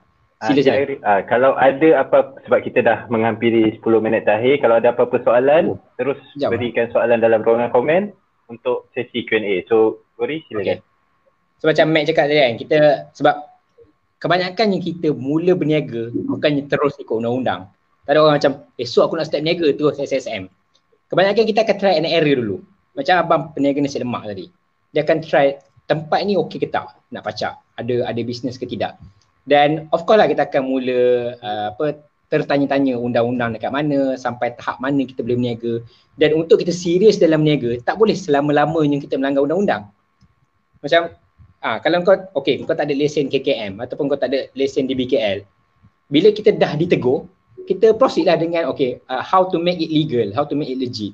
sila 0.49 0.59
sila. 0.65 0.97
Uh, 0.97 1.21
kalau 1.29 1.53
ada 1.61 1.89
apa 2.01 2.33
sebab 2.49 2.59
kita 2.65 2.81
dah 2.81 3.05
menghampiri 3.13 3.77
10 3.77 3.85
minit 4.01 4.25
terakhir, 4.25 4.65
kalau 4.65 4.81
ada 4.81 4.97
apa-apa 4.97 5.21
soalan, 5.21 5.77
oh. 5.77 5.79
terus 6.01 6.17
Jom. 6.41 6.49
berikan 6.57 6.89
soalan 6.89 7.21
dalam 7.21 7.45
ruangan 7.45 7.69
komen 7.69 8.17
untuk 8.49 8.89
sesi 8.97 9.29
Q&A. 9.29 9.61
So 9.69 10.01
Gori, 10.17 10.41
silakan. 10.49 10.81
Okay. 10.81 11.61
So 11.61 11.69
macam 11.69 11.85
Mac 11.93 12.09
cakap 12.09 12.25
tadi 12.33 12.41
kan, 12.41 12.55
kita 12.57 12.77
sebab 13.13 13.35
kebanyakan 14.19 14.75
yang 14.75 14.83
kita 14.83 15.15
mula 15.15 15.55
berniaga 15.55 16.11
bukannya 16.13 16.67
terus 16.67 16.99
ikut 16.99 17.15
undang-undang. 17.23 17.71
Tak 18.03 18.11
ada 18.15 18.19
orang 18.25 18.35
macam 18.37 18.51
esok 18.75 19.03
aku 19.09 19.13
nak 19.15 19.25
start 19.31 19.41
berniaga 19.41 19.67
terus 19.73 19.95
SSM. 19.97 20.51
Kebanyakan 21.09 21.43
kita 21.47 21.59
akan 21.65 21.75
try 21.79 21.93
and 21.97 22.05
error 22.05 22.35
dulu. 22.37 22.57
Macam 22.93 23.15
abang 23.17 23.41
peniaga 23.55 23.79
nasi 23.81 23.97
lemak 23.97 24.27
tadi. 24.27 24.45
Dia 24.91 25.01
akan 25.07 25.17
try 25.23 25.57
tempat 25.89 26.19
ni 26.27 26.37
okey 26.37 26.61
ke 26.61 26.67
tak 26.69 26.93
nak 27.09 27.25
pacak. 27.25 27.57
Ada 27.79 28.05
ada 28.05 28.21
bisnes 28.21 28.59
ke 28.59 28.67
tidak. 28.67 28.99
Dan 29.47 29.89
of 29.95 30.05
course 30.05 30.19
lah 30.19 30.27
kita 30.29 30.45
akan 30.45 30.61
mula 30.67 31.33
uh, 31.39 31.73
apa 31.73 32.05
tertanya-tanya 32.29 32.93
undang-undang 32.93 33.57
dekat 33.57 33.73
mana 33.73 34.13
sampai 34.13 34.53
tahap 34.53 34.77
mana 34.77 35.01
kita 35.01 35.25
boleh 35.25 35.39
berniaga. 35.39 35.73
Dan 36.19 36.37
untuk 36.37 36.61
kita 36.61 36.75
serius 36.75 37.17
dalam 37.17 37.41
berniaga 37.41 37.79
tak 37.81 37.97
boleh 37.97 38.13
selama-lamanya 38.13 39.01
kita 39.01 39.17
melanggar 39.17 39.47
undang-undang. 39.47 39.89
Macam 40.83 41.09
Ah, 41.59 41.83
kalau 41.83 41.99
kau 42.07 42.15
okey, 42.39 42.63
kau 42.63 42.71
tak 42.71 42.87
ada 42.87 42.95
lesen 42.95 43.27
KKM 43.27 43.83
ataupun 43.83 44.07
kau 44.07 44.15
tak 44.15 44.31
ada 44.31 44.47
lesen 44.55 44.87
di 44.87 44.95
BKL. 44.95 45.43
Bila 46.07 46.31
kita 46.31 46.55
dah 46.55 46.79
ditegur, 46.79 47.27
kita 47.67 47.91
proceed 47.99 48.31
lah 48.31 48.39
dengan 48.39 48.71
okey, 48.71 49.03
uh, 49.11 49.19
how 49.19 49.43
to 49.43 49.59
make 49.59 49.77
it 49.83 49.91
legal, 49.91 50.31
how 50.31 50.47
to 50.47 50.55
make 50.55 50.71
it 50.71 50.79
legit. 50.79 51.11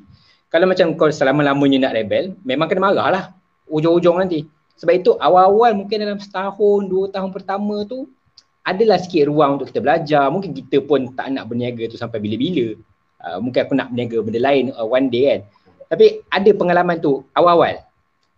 Kalau 0.54 0.70
macam 0.70 0.94
kau 0.94 1.10
selama-lamanya 1.10 1.90
nak 1.90 1.94
rebel, 1.98 2.38
memang 2.46 2.70
kena 2.70 2.94
marah 2.94 3.10
lah 3.10 3.24
ujung-ujung 3.70 4.22
nanti. 4.22 4.46
Sebab 4.78 4.94
itu 4.94 5.12
awal-awal 5.18 5.74
mungkin 5.74 6.04
dalam 6.04 6.20
setahun, 6.22 6.86
dua 6.86 7.10
tahun 7.10 7.32
pertama 7.34 7.82
tu 7.88 8.06
adalah 8.66 9.00
sikit 9.00 9.30
ruang 9.32 9.58
untuk 9.58 9.72
kita 9.72 9.80
belajar. 9.80 10.26
Mungkin 10.30 10.52
kita 10.52 10.84
pun 10.84 11.14
tak 11.16 11.32
nak 11.32 11.48
berniaga 11.50 11.90
tu 11.90 11.98
sampai 11.98 12.20
bila-bila. 12.20 12.76
Uh, 13.26 13.38
mungkin 13.42 13.66
aku 13.66 13.74
nak 13.74 13.90
berniaga 13.94 14.18
benda 14.22 14.40
lain 14.42 14.70
uh, 14.76 14.86
one 14.86 15.08
day 15.10 15.24
kan. 15.32 15.40
Tapi 15.90 16.22
ada 16.28 16.50
pengalaman 16.54 16.98
tu 17.00 17.24
awal-awal. 17.38 17.85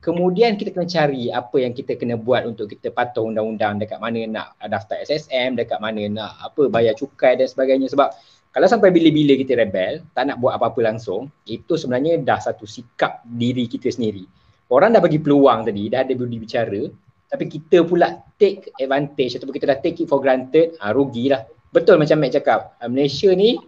Kemudian 0.08 0.56
kita 0.56 0.72
kena 0.72 0.88
cari 0.88 1.28
apa 1.28 1.60
yang 1.60 1.76
kita 1.76 2.00
kena 2.00 2.16
buat 2.16 2.48
untuk 2.48 2.72
kita 2.72 2.96
patuh 2.96 3.28
undang-undang 3.28 3.76
dekat 3.76 4.00
mana 4.00 4.24
nak 4.24 4.56
daftar 4.72 5.04
SSM, 5.04 5.60
dekat 5.60 5.84
mana 5.84 6.08
nak 6.08 6.32
apa 6.40 6.72
bayar 6.72 6.96
cukai 6.96 7.36
dan 7.36 7.44
sebagainya 7.44 7.92
sebab 7.92 8.16
kalau 8.56 8.72
sampai 8.72 8.96
bila-bila 8.96 9.36
kita 9.36 9.60
rebel, 9.60 10.00
tak 10.16 10.32
nak 10.32 10.40
buat 10.40 10.56
apa-apa 10.56 10.80
langsung, 10.80 11.28
itu 11.44 11.76
sebenarnya 11.76 12.24
dah 12.24 12.40
satu 12.40 12.64
sikap 12.64 13.20
diri 13.28 13.68
kita 13.68 13.92
sendiri. 13.92 14.24
Orang 14.72 14.96
dah 14.96 15.04
bagi 15.04 15.20
peluang 15.20 15.68
tadi, 15.68 15.92
dah 15.92 16.08
ada 16.08 16.16
budi 16.16 16.40
bicara, 16.40 16.88
tapi 17.28 17.52
kita 17.52 17.84
pula 17.84 18.24
take 18.40 18.72
advantage 18.80 19.36
ataupun 19.36 19.60
kita 19.60 19.76
dah 19.76 19.80
take 19.84 20.00
it 20.00 20.08
for 20.08 20.24
granted, 20.24 20.72
ha, 20.80 20.96
rugilah. 20.96 21.44
Betul 21.76 22.00
macam 22.00 22.24
Mac 22.24 22.32
cakap, 22.32 22.80
Malaysia 22.88 23.28
ni 23.36 23.60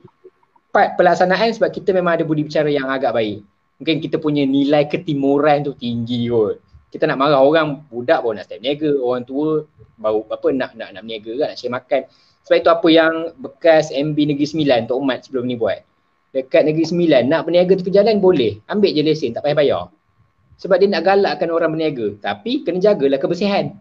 part 0.71 0.95
pelaksanaan 0.95 1.51
sebab 1.51 1.67
kita 1.67 1.91
memang 1.91 2.15
ada 2.15 2.23
budi 2.23 2.47
bicara 2.47 2.71
yang 2.71 2.87
agak 2.87 3.11
baik 3.11 3.43
mungkin 3.79 4.03
kita 4.03 4.19
punya 4.19 4.43
nilai 4.43 4.85
ketimuran 4.91 5.63
tu 5.63 5.73
tinggi 5.73 6.27
kot. 6.27 6.59
Kita 6.91 7.07
nak 7.07 7.17
marah 7.21 7.39
orang 7.39 7.87
budak 7.87 8.25
baru 8.25 8.35
nak 8.35 8.45
start 8.49 8.59
berniaga, 8.59 8.91
orang 8.99 9.23
tua 9.23 9.63
baru 9.95 10.25
apa 10.27 10.47
nak 10.51 10.71
nak 10.75 10.89
nak 10.93 11.01
berniaga 11.05 11.31
kan, 11.39 11.47
nak 11.53 11.57
cari 11.57 11.71
makan. 11.71 12.01
Sebab 12.43 12.57
itu 12.59 12.69
apa 12.69 12.87
yang 12.89 13.13
bekas 13.37 13.93
MB 13.93 14.17
Negeri 14.17 14.47
Sembilan 14.49 14.89
Tok 14.89 14.99
Mat 15.05 15.19
sebelum 15.23 15.45
ni 15.45 15.55
buat. 15.55 15.79
Dekat 16.33 16.65
Negeri 16.65 16.85
Sembilan 16.85 17.29
nak 17.29 17.45
berniaga 17.45 17.73
tepi 17.77 17.93
jalan 17.93 18.17
boleh, 18.17 18.57
ambil 18.67 18.91
je 18.91 19.01
lesen 19.05 19.31
tak 19.31 19.45
payah 19.45 19.57
bayar. 19.57 19.83
Sebab 20.59 20.75
dia 20.81 20.89
nak 20.91 21.03
galakkan 21.07 21.47
orang 21.53 21.71
berniaga, 21.71 22.19
tapi 22.19 22.65
kena 22.65 22.83
jagalah 22.83 23.21
kebersihan. 23.21 23.79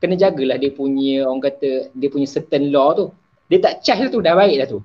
Kena 0.00 0.14
jagalah 0.16 0.56
dia 0.60 0.70
punya 0.72 1.26
orang 1.26 1.42
kata 1.42 1.90
dia 1.96 2.08
punya 2.12 2.28
certain 2.28 2.68
law 2.68 2.92
tu. 2.92 3.10
Dia 3.50 3.58
tak 3.58 3.82
charge 3.82 4.12
tu 4.12 4.22
dah 4.22 4.36
baik 4.36 4.62
dah 4.62 4.68
tu. 4.68 4.80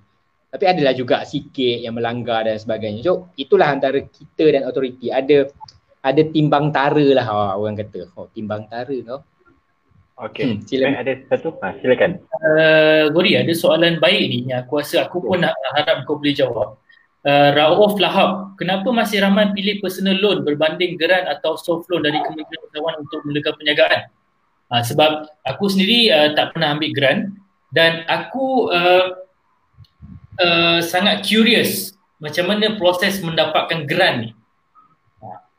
Tapi 0.55 0.71
adalah 0.71 0.95
juga 0.95 1.27
sikit 1.27 1.83
yang 1.83 1.99
melanggar 1.99 2.47
dan 2.47 2.55
sebagainya. 2.55 3.03
So 3.03 3.27
itulah 3.35 3.67
antara 3.67 3.99
kita 3.99 4.55
dan 4.55 4.63
autoriti. 4.63 5.11
Ada 5.11 5.51
ada 5.99 6.21
timbang 6.31 6.71
tara 6.71 7.03
lah 7.11 7.27
orang 7.59 7.75
kata. 7.75 8.07
Oh 8.15 8.31
timbang 8.31 8.63
tara 8.71 8.95
tau. 9.03 9.19
Okey. 10.15 10.47
Hmm, 10.47 10.57
silakan. 10.63 10.95
Ada 11.03 11.13
satu? 11.27 11.59
Ha, 11.59 11.75
silakan. 11.83 12.23
Uh, 12.39 13.11
Gori, 13.11 13.35
ada 13.35 13.51
soalan 13.51 13.99
baik 13.99 14.23
ni 14.31 14.39
yang 14.47 14.63
aku 14.63 14.79
rasa 14.79 15.03
aku 15.03 15.19
pun 15.19 15.43
nak 15.43 15.59
harap 15.75 16.07
kau 16.07 16.15
boleh 16.15 16.31
jawab. 16.31 16.79
Uh, 17.25 17.51
Rauf 17.51 17.99
Lahab, 17.99 18.55
kenapa 18.55 18.95
masih 18.95 19.19
ramai 19.19 19.51
pilih 19.51 19.83
personal 19.83 20.15
loan 20.23 20.47
berbanding 20.47 20.95
geran 20.95 21.27
atau 21.27 21.59
soft 21.59 21.89
loan 21.91 22.07
dari 22.07 22.21
Kementerian 22.23 22.63
Usahawan 22.63 22.95
untuk 23.03 23.19
melakukan 23.27 23.59
perniagaan? 23.59 24.01
Uh, 24.71 24.83
sebab 24.87 25.27
aku 25.43 25.67
sendiri 25.67 26.15
uh, 26.15 26.31
tak 26.31 26.55
pernah 26.55 26.79
ambil 26.79 26.95
grant 26.95 27.21
dan 27.75 28.07
aku 28.07 28.71
uh, 28.71 29.24
uh, 30.39 30.79
sangat 30.83 31.23
curious 31.25 31.95
macam 32.19 32.47
mana 32.47 32.79
proses 32.79 33.19
mendapatkan 33.19 33.83
grant 33.83 34.17
ni. 34.25 34.29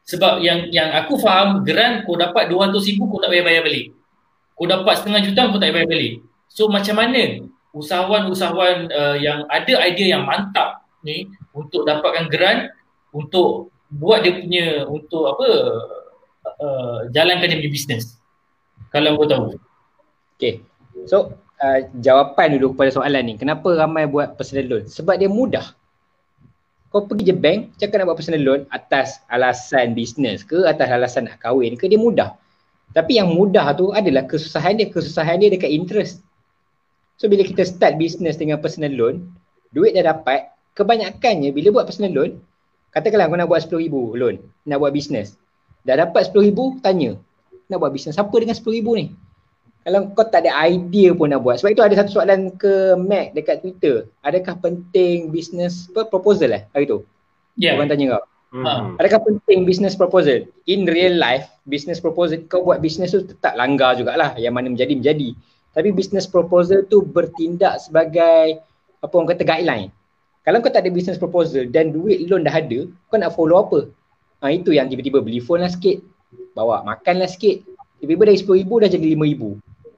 Sebab 0.07 0.39
yang 0.39 0.70
yang 0.70 0.95
aku 0.95 1.18
faham 1.18 1.66
grant 1.66 2.07
kau 2.07 2.14
dapat 2.14 2.47
200 2.47 2.79
ribu 2.89 3.11
kau 3.11 3.18
tak 3.18 3.35
payah 3.35 3.43
bayar 3.43 3.62
balik 3.66 3.97
kau 4.57 4.64
dapat 4.64 4.95
setengah 4.97 5.20
juta 5.20 5.53
kau 5.53 5.61
tak 5.61 5.70
bayar 5.70 5.87
balik. 5.87 6.24
So 6.49 6.72
macam 6.72 6.97
mana 6.97 7.45
usahawan-usahawan 7.77 8.89
uh, 8.89 9.16
yang 9.20 9.45
ada 9.53 9.85
idea 9.85 10.16
yang 10.16 10.24
mantap 10.24 10.89
ni 11.05 11.29
untuk 11.53 11.85
dapatkan 11.85 12.33
grant 12.33 12.72
untuk 13.12 13.68
buat 13.93 14.24
dia 14.24 14.41
punya 14.41 14.66
untuk 14.89 15.29
apa 15.29 15.49
uh, 16.57 16.99
jalankan 17.12 17.53
dia 17.53 17.61
punya 17.61 17.70
bisnes. 17.70 18.16
Kalau 18.89 19.20
kau 19.20 19.29
tahu. 19.29 19.47
Okay. 20.41 20.64
So 21.05 21.37
uh, 21.63 21.81
jawapan 22.01 22.57
dulu 22.59 22.77
kepada 22.77 22.91
soalan 23.01 23.23
ni. 23.27 23.35
Kenapa 23.37 23.67
ramai 23.77 24.05
buat 24.09 24.37
personal 24.37 24.67
loan? 24.69 24.85
Sebab 24.89 25.17
dia 25.17 25.29
mudah. 25.31 25.73
Kau 26.93 27.05
pergi 27.05 27.29
je 27.29 27.37
bank, 27.37 27.77
cakap 27.77 28.01
nak 28.01 28.13
buat 28.13 28.19
personal 28.21 28.43
loan 28.43 28.61
atas 28.73 29.21
alasan 29.29 29.93
bisnes 29.93 30.47
ke, 30.47 30.65
atas 30.65 30.89
alasan 30.89 31.29
nak 31.29 31.43
kahwin 31.43 31.77
ke, 31.77 31.91
dia 31.91 32.01
mudah. 32.01 32.39
Tapi 32.95 33.21
yang 33.21 33.35
mudah 33.35 33.77
tu 33.77 33.93
adalah 33.93 34.25
kesusahan 34.25 34.79
dia. 34.81 34.89
Kesusahan 34.89 35.43
dia 35.43 35.53
dekat 35.53 35.69
interest. 35.69 36.25
So 37.21 37.29
bila 37.29 37.45
kita 37.45 37.65
start 37.65 37.97
business 37.97 38.37
dengan 38.37 38.61
personal 38.61 38.93
loan, 38.93 39.29
duit 39.73 39.97
dah 39.97 40.13
dapat, 40.13 40.53
kebanyakannya 40.77 41.53
bila 41.53 41.73
buat 41.73 41.85
personal 41.89 42.13
loan, 42.13 42.31
katakanlah 42.93 43.29
kau 43.29 43.37
nak 43.37 43.49
buat 43.49 43.65
RM10,000 43.69 43.95
loan, 44.17 44.37
nak 44.69 44.79
buat 44.81 44.93
business. 44.93 45.37
Dah 45.89 45.97
dapat 46.01 46.33
RM10,000, 46.33 46.85
tanya. 46.85 47.11
Nak 47.67 47.79
buat 47.83 47.93
business 47.93 48.21
apa 48.21 48.33
dengan 48.37 48.55
RM10,000 48.57 48.87
ni? 48.97 49.07
Kalau 49.87 50.11
kau 50.18 50.26
tak 50.26 50.43
ada 50.43 50.66
idea 50.66 51.14
pun 51.14 51.30
nak 51.30 51.47
buat. 51.47 51.62
Sebab 51.62 51.70
itu 51.70 51.82
ada 51.87 51.95
satu 51.95 52.18
soalan 52.18 52.51
ke 52.59 52.99
Mac 52.99 53.39
dekat 53.39 53.62
Twitter. 53.62 54.11
Adakah 54.26 54.59
penting 54.59 55.30
business 55.30 55.87
proposal 55.95 56.59
eh 56.59 56.66
hari 56.74 56.91
tu? 56.91 57.07
Ya. 57.55 57.70
Yeah. 57.70 57.78
Orang 57.78 57.95
tanya 57.95 58.18
kau. 58.18 58.24
Hmm. 58.51 58.99
Adakah 58.99 59.22
penting 59.22 59.62
business 59.62 59.95
proposal? 59.95 60.43
In 60.66 60.91
real 60.91 61.14
life, 61.14 61.47
business 61.70 62.03
proposal 62.03 62.43
kau 62.51 62.66
buat 62.66 62.82
business 62.82 63.14
tu 63.14 63.22
tetap 63.30 63.55
langgar 63.55 63.95
jugalah 63.95 64.34
yang 64.34 64.59
mana 64.59 64.74
menjadi 64.74 64.99
menjadi. 64.99 65.39
Tapi 65.70 65.95
business 65.95 66.26
proposal 66.26 66.82
tu 66.91 67.07
bertindak 67.07 67.78
sebagai 67.78 68.59
apa 68.99 69.12
orang 69.14 69.30
kata 69.30 69.47
guideline. 69.47 69.95
Kalau 70.43 70.66
kau 70.66 70.70
tak 70.74 70.82
ada 70.82 70.91
business 70.91 71.14
proposal 71.14 71.70
dan 71.70 71.95
duit 71.95 72.26
loan 72.26 72.43
dah 72.43 72.59
ada, 72.59 72.91
kau 73.07 73.22
nak 73.22 73.39
follow 73.39 73.62
apa? 73.62 73.87
Ha, 74.43 74.51
itu 74.51 74.74
yang 74.74 74.91
tiba-tiba 74.91 75.22
beli 75.22 75.39
phone 75.39 75.62
lah 75.62 75.70
sikit, 75.70 76.03
bawa 76.59 76.82
makan 76.82 77.22
lah 77.22 77.30
sikit. 77.30 77.62
Tiba-tiba 78.03 78.30
dari 78.30 78.39
RM10,000 78.43 78.70
dah 78.82 78.91
jadi 78.91 79.07
RM5,000. 79.14 79.43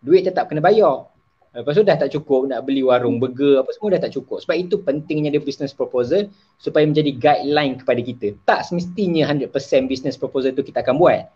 Duit 0.03 0.23
tetap 0.27 0.49
kena 0.49 0.63
bayar. 0.63 1.09
Lepas 1.57 1.75
tu 1.75 1.83
dah 1.83 1.97
tak 1.97 2.13
cukup 2.13 2.47
nak 2.47 2.69
beli 2.69 2.85
warung 2.85 3.19
burger 3.19 3.65
apa 3.65 3.73
semua 3.73 3.97
dah 3.97 4.07
tak 4.07 4.15
cukup. 4.15 4.45
Sebab 4.45 4.57
itu 4.57 4.79
pentingnya 4.85 5.33
dia 5.33 5.43
business 5.43 5.75
proposal 5.75 6.29
supaya 6.61 6.85
menjadi 6.85 7.11
guideline 7.17 7.81
kepada 7.81 8.01
kita. 8.05 8.37
Tak 8.45 8.69
semestinya 8.69 9.27
100% 9.27 9.51
business 9.91 10.15
proposal 10.15 10.53
tu 10.55 10.63
kita 10.63 10.85
akan 10.85 11.01
buat. 11.01 11.27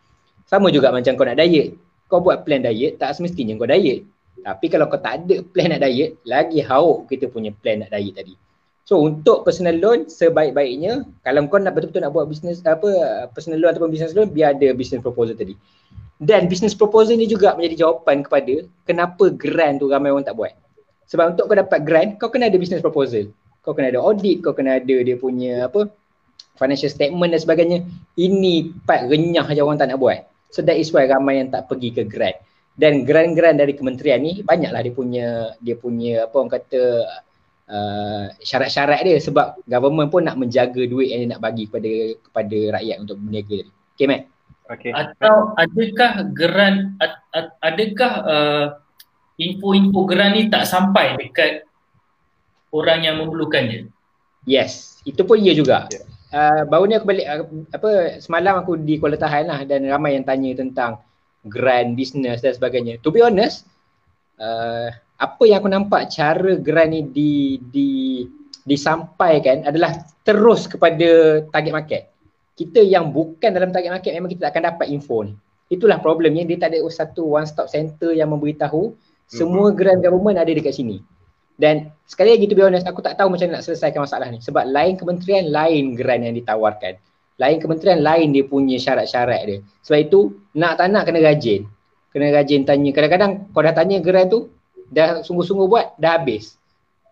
Sama 0.46 0.68
juga 0.68 0.92
macam 0.92 1.16
kau 1.16 1.26
nak 1.26 1.40
diet. 1.40 1.74
Kau 2.06 2.20
buat 2.20 2.44
plan 2.44 2.60
diet 2.60 3.00
tak 3.00 3.16
semestinya 3.16 3.56
kau 3.56 3.66
diet. 3.66 4.04
Tapi 4.42 4.66
kalau 4.68 4.86
kau 4.86 5.00
tak 5.00 5.24
ada 5.24 5.40
plan 5.42 5.72
nak 5.72 5.80
diet, 5.80 6.18
lagi 6.28 6.60
hauk 6.60 7.08
kita 7.08 7.26
punya 7.32 7.50
plan 7.50 7.80
nak 7.82 7.90
diet 7.90 8.14
tadi. 8.14 8.34
So 8.82 8.98
untuk 9.00 9.46
personal 9.46 9.78
loan 9.78 10.10
sebaik-baiknya 10.10 11.06
kalau 11.22 11.46
kau 11.46 11.62
nak 11.62 11.72
betul-betul 11.72 12.02
nak 12.02 12.12
buat 12.12 12.26
business 12.26 12.60
apa 12.66 13.24
personal 13.30 13.62
loan 13.62 13.70
ataupun 13.72 13.90
business 13.94 14.12
loan 14.12 14.28
biar 14.28 14.58
ada 14.58 14.74
business 14.74 15.00
proposal 15.00 15.38
tadi. 15.38 15.54
Dan 16.22 16.46
business 16.46 16.78
proposal 16.78 17.18
ni 17.18 17.26
juga 17.26 17.58
menjadi 17.58 17.82
jawapan 17.82 18.22
kepada 18.22 18.62
kenapa 18.86 19.34
grant 19.34 19.82
tu 19.82 19.90
ramai 19.90 20.14
orang 20.14 20.22
tak 20.22 20.38
buat. 20.38 20.54
Sebab 21.10 21.34
untuk 21.34 21.50
kau 21.50 21.58
dapat 21.58 21.82
grant, 21.82 22.10
kau 22.22 22.30
kena 22.30 22.46
ada 22.46 22.54
business 22.62 22.78
proposal. 22.78 23.26
Kau 23.66 23.74
kena 23.74 23.90
ada 23.90 23.98
audit, 23.98 24.38
kau 24.38 24.54
kena 24.54 24.78
ada 24.78 24.96
dia 25.02 25.18
punya 25.18 25.66
apa 25.66 25.90
financial 26.62 26.94
statement 26.94 27.34
dan 27.34 27.42
sebagainya. 27.42 27.78
Ini 28.14 28.70
part 28.86 29.10
renyah 29.10 29.50
je 29.50 29.60
orang 29.66 29.82
tak 29.82 29.90
nak 29.90 29.98
buat. 29.98 30.22
So 30.54 30.62
that 30.62 30.78
is 30.78 30.94
why 30.94 31.10
ramai 31.10 31.42
yang 31.42 31.50
tak 31.50 31.66
pergi 31.66 31.90
ke 31.90 32.06
grant. 32.06 32.38
Dan 32.72 33.04
grant-grant 33.04 33.60
dari 33.60 33.76
kementerian 33.76 34.22
ni 34.22 34.40
banyaklah 34.40 34.80
dia 34.80 34.94
punya 34.94 35.26
dia 35.60 35.76
punya 35.76 36.24
apa 36.24 36.34
orang 36.40 36.52
kata 36.56 36.82
uh, 37.68 38.24
syarat-syarat 38.40 39.04
dia 39.04 39.20
sebab 39.20 39.60
government 39.68 40.08
pun 40.08 40.24
nak 40.24 40.40
menjaga 40.40 40.80
duit 40.88 41.12
yang 41.12 41.28
dia 41.28 41.30
nak 41.36 41.42
bagi 41.44 41.68
kepada 41.68 41.92
kepada 42.16 42.58
rakyat 42.80 42.96
untuk 43.04 43.20
berniaga. 43.20 43.60
Okay, 43.92 44.08
Matt? 44.08 44.31
Okay. 44.70 44.94
Atau 44.94 45.52
adakah 45.58 46.12
geran 46.32 46.94
ad, 47.02 47.18
ad, 47.34 47.46
adakah 47.60 48.12
uh, 48.22 48.66
info-info 49.36 50.06
geran 50.06 50.38
ni 50.38 50.46
tak 50.48 50.70
sampai 50.70 51.18
dekat 51.18 51.66
orang 52.70 53.02
yang 53.02 53.18
memerlukannya? 53.18 53.90
Yes, 54.46 55.02
itu 55.02 55.22
pun 55.26 55.42
iya 55.42 55.52
juga. 55.54 55.90
Yeah. 55.90 56.06
Uh, 56.32 56.62
baru 56.64 56.88
ni 56.88 56.96
aku 56.96 57.06
balik 57.10 57.26
uh, 57.28 57.44
apa 57.74 57.90
semalam 58.22 58.64
aku 58.64 58.80
di 58.80 58.96
Kuala 58.96 59.20
Tahan 59.20 59.52
lah 59.52 59.60
dan 59.68 59.84
ramai 59.84 60.16
yang 60.16 60.24
tanya 60.24 60.56
tentang 60.56 61.02
grant 61.44 61.98
business 61.98 62.40
dan 62.40 62.56
sebagainya. 62.56 63.02
To 63.04 63.12
be 63.12 63.20
honest, 63.20 63.68
uh, 64.40 64.88
apa 65.20 65.42
yang 65.44 65.60
aku 65.60 65.68
nampak 65.68 66.08
cara 66.08 66.56
grant 66.56 66.90
ni 66.94 67.00
di 67.10 67.60
di 67.60 67.90
disampaikan 68.62 69.66
adalah 69.66 70.06
terus 70.22 70.70
kepada 70.70 71.42
target 71.50 71.74
market 71.74 72.02
kita 72.56 72.84
yang 72.84 73.10
bukan 73.10 73.50
dalam 73.52 73.72
target 73.72 73.90
market 73.90 74.12
memang 74.12 74.30
kita 74.30 74.48
tak 74.48 74.52
akan 74.56 74.64
dapat 74.74 74.86
info 74.92 75.24
ni. 75.24 75.32
Itulah 75.72 76.04
problemnya 76.04 76.44
dia 76.44 76.60
tak 76.60 76.76
ada 76.76 76.84
satu 76.92 77.32
one 77.40 77.48
stop 77.48 77.72
center 77.72 78.12
yang 78.12 78.28
memberitahu 78.28 78.92
semua 79.24 79.72
mm-hmm. 79.72 79.78
grant 79.80 80.00
government 80.04 80.36
ada 80.36 80.52
dekat 80.52 80.76
sini. 80.76 81.00
Dan 81.56 81.88
sekali 82.04 82.36
lagi 82.36 82.44
to 82.44 82.52
be 82.52 82.60
honest 82.60 82.84
aku 82.84 83.00
tak 83.00 83.16
tahu 83.16 83.32
macam 83.32 83.48
nak 83.48 83.64
selesaikan 83.64 84.04
masalah 84.04 84.28
ni 84.28 84.42
sebab 84.44 84.68
lain 84.68 85.00
kementerian 85.00 85.48
lain 85.48 85.96
grant 85.96 86.28
yang 86.28 86.36
ditawarkan. 86.36 87.00
Lain 87.40 87.56
kementerian 87.56 88.04
lain 88.04 88.36
dia 88.36 88.44
punya 88.44 88.76
syarat-syarat 88.76 89.40
dia. 89.48 89.58
Sebab 89.88 89.98
itu 90.04 90.20
nak 90.52 90.76
tak 90.76 90.92
nak 90.92 91.08
kena 91.08 91.24
rajin. 91.24 91.64
Kena 92.12 92.28
rajin 92.36 92.68
tanya. 92.68 92.92
Kadang-kadang 92.92 93.48
kau 93.56 93.64
dah 93.64 93.72
tanya 93.72 93.96
grant 94.04 94.28
tu 94.28 94.52
dah 94.92 95.24
sungguh-sungguh 95.24 95.66
buat 95.72 95.96
dah 95.96 96.20
habis. 96.20 96.60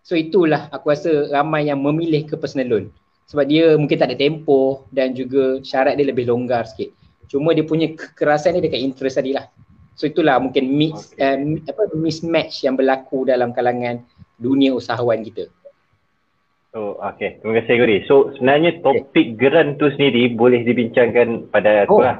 So 0.05 0.13
itulah 0.13 0.69
aku 0.69 0.93
rasa 0.93 1.33
ramai 1.33 1.65
yang 1.65 1.81
memilih 1.81 2.29
ke 2.29 2.37
personal 2.37 2.69
loan 2.69 2.85
sebab 3.31 3.47
dia 3.47 3.79
mungkin 3.79 3.95
tak 3.95 4.11
ada 4.11 4.19
tempoh 4.19 4.83
dan 4.91 5.15
juga 5.15 5.63
syarat 5.63 5.95
dia 5.95 6.03
lebih 6.03 6.27
longgar 6.27 6.67
sikit. 6.67 6.91
Cuma 7.31 7.55
dia 7.55 7.63
punya 7.63 7.95
kekerasan 7.95 8.59
dia 8.59 8.67
dekat 8.67 8.83
interest 8.83 9.15
tadi 9.15 9.31
lah. 9.31 9.47
So 9.95 10.11
itulah 10.11 10.35
mungkin 10.43 10.67
mix, 10.67 11.15
okay. 11.15 11.39
uh, 11.39 11.71
apa, 11.71 11.95
mismatch 11.95 12.67
yang 12.67 12.75
berlaku 12.75 13.23
dalam 13.23 13.55
kalangan 13.55 14.03
dunia 14.35 14.75
usahawan 14.75 15.23
kita. 15.23 15.47
Oh, 16.75 16.99
okay. 16.99 17.39
Terima 17.39 17.63
kasih 17.63 17.79
Guri. 17.79 17.97
So 18.07 18.35
sebenarnya 18.35 18.83
topik 18.83 19.35
okay. 19.35 19.39
geran 19.39 19.79
tu 19.79 19.87
sendiri 19.95 20.31
boleh 20.35 20.67
dibincangkan 20.67 21.47
pada 21.47 21.87
oh. 21.87 22.03
lah, 22.03 22.19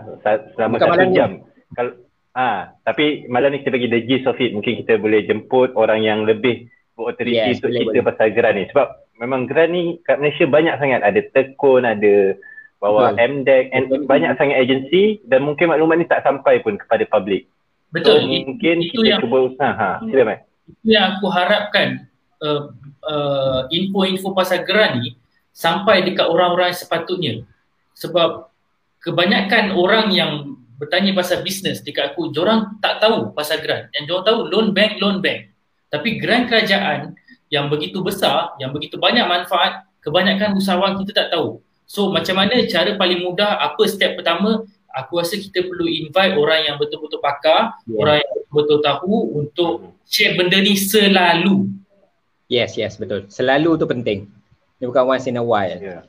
selama 0.55 0.79
Bukan 0.79 0.87
satu 0.95 1.11
jam. 1.11 1.31
Kalau 1.75 1.91
Ah, 2.31 2.79
tapi 2.87 3.27
malam 3.27 3.51
ni 3.51 3.59
kita 3.59 3.75
bagi 3.75 3.91
the 3.91 4.07
gist 4.07 4.23
of 4.23 4.39
it. 4.39 4.55
Mungkin 4.55 4.79
kita 4.83 4.95
boleh 4.95 5.27
jemput 5.27 5.75
orang 5.75 5.99
yang 5.99 6.23
lebih 6.23 6.71
berautoriti 6.95 7.35
yes, 7.35 7.59
untuk 7.59 7.75
boleh, 7.75 7.81
kita 7.83 7.91
boleh. 7.91 8.07
pasal 8.07 8.27
geran 8.31 8.55
ni. 8.55 8.63
Sebab 8.71 8.87
memang 9.21 9.45
grant 9.45 9.69
ni 9.69 10.01
kat 10.01 10.17
Malaysia 10.17 10.49
banyak 10.49 10.75
sangat 10.81 11.05
ada 11.05 11.21
tekun 11.29 11.85
ada 11.85 12.33
bawa 12.81 13.13
MDEC 13.13 13.69
and 13.77 13.85
betul. 13.93 14.09
banyak 14.09 14.33
sangat 14.41 14.57
agensi 14.57 15.21
dan 15.29 15.45
mungkin 15.45 15.69
maklumat 15.69 16.01
ni 16.01 16.09
tak 16.09 16.25
sampai 16.25 16.65
pun 16.65 16.81
kepada 16.81 17.05
publik. 17.05 17.45
Betul. 17.93 18.25
So, 18.25 18.27
mungkin 18.27 18.75
itu 18.81 18.97
kita 18.97 19.05
yang, 19.05 19.21
cuba 19.21 19.37
usaha. 19.45 20.01
Ha, 20.01 20.01
sila 20.01 20.23
Mat. 20.25 20.39
Itu 20.65 20.87
yang 20.89 21.05
aku 21.13 21.27
harapkan 21.29 22.09
uh, 22.41 22.73
uh, 23.05 23.61
info-info 23.69 24.33
pasal 24.33 24.65
grant 24.65 24.97
ni 24.97 25.13
sampai 25.53 26.01
dekat 26.01 26.25
orang-orang 26.25 26.73
sepatutnya. 26.73 27.45
Sebab 27.93 28.49
kebanyakan 29.05 29.77
orang 29.77 30.09
yang 30.09 30.57
bertanya 30.81 31.13
pasal 31.13 31.45
bisnes 31.45 31.85
dekat 31.85 32.17
aku, 32.17 32.33
orang 32.41 32.81
tak 32.81 32.97
tahu 32.97 33.29
pasal 33.37 33.61
grant. 33.61 33.93
Yang 33.93 34.17
orang 34.17 34.25
tahu 34.25 34.39
loan 34.49 34.67
bank, 34.73 34.97
loan 34.97 35.21
bank. 35.21 35.53
Tapi 35.93 36.17
grant 36.17 36.49
kerajaan 36.49 37.13
yang 37.51 37.67
begitu 37.67 37.99
besar, 37.99 38.55
yang 38.57 38.71
begitu 38.71 38.95
banyak 38.95 39.27
manfaat, 39.27 39.83
kebanyakan 39.99 40.55
usahawan 40.55 40.95
kita 41.03 41.11
tak 41.11 41.27
tahu. 41.35 41.59
So 41.83 42.07
macam 42.09 42.39
mana 42.39 42.63
cara 42.71 42.95
paling 42.95 43.19
mudah, 43.27 43.59
apa 43.59 43.83
step 43.91 44.15
pertama, 44.15 44.63
aku 44.95 45.19
rasa 45.19 45.35
kita 45.35 45.67
perlu 45.67 45.83
invite 45.85 46.39
orang 46.39 46.71
yang 46.71 46.75
betul-betul 46.79 47.19
pakar, 47.19 47.75
yeah. 47.83 47.99
orang 47.99 48.17
yang 48.23 48.31
betul-betul 48.47 48.79
tahu 48.79 49.15
untuk 49.35 49.71
share 50.07 50.39
benda 50.39 50.57
ni 50.63 50.79
selalu. 50.79 51.67
Yes, 52.47 52.79
yes, 52.79 52.95
betul. 52.95 53.27
Selalu 53.27 53.75
tu 53.75 53.85
penting. 53.87 54.27
Ini 54.79 54.87
bukan 54.87 55.03
once 55.07 55.27
in 55.27 55.39
a 55.39 55.43
while. 55.43 55.75
Yeah. 55.75 56.07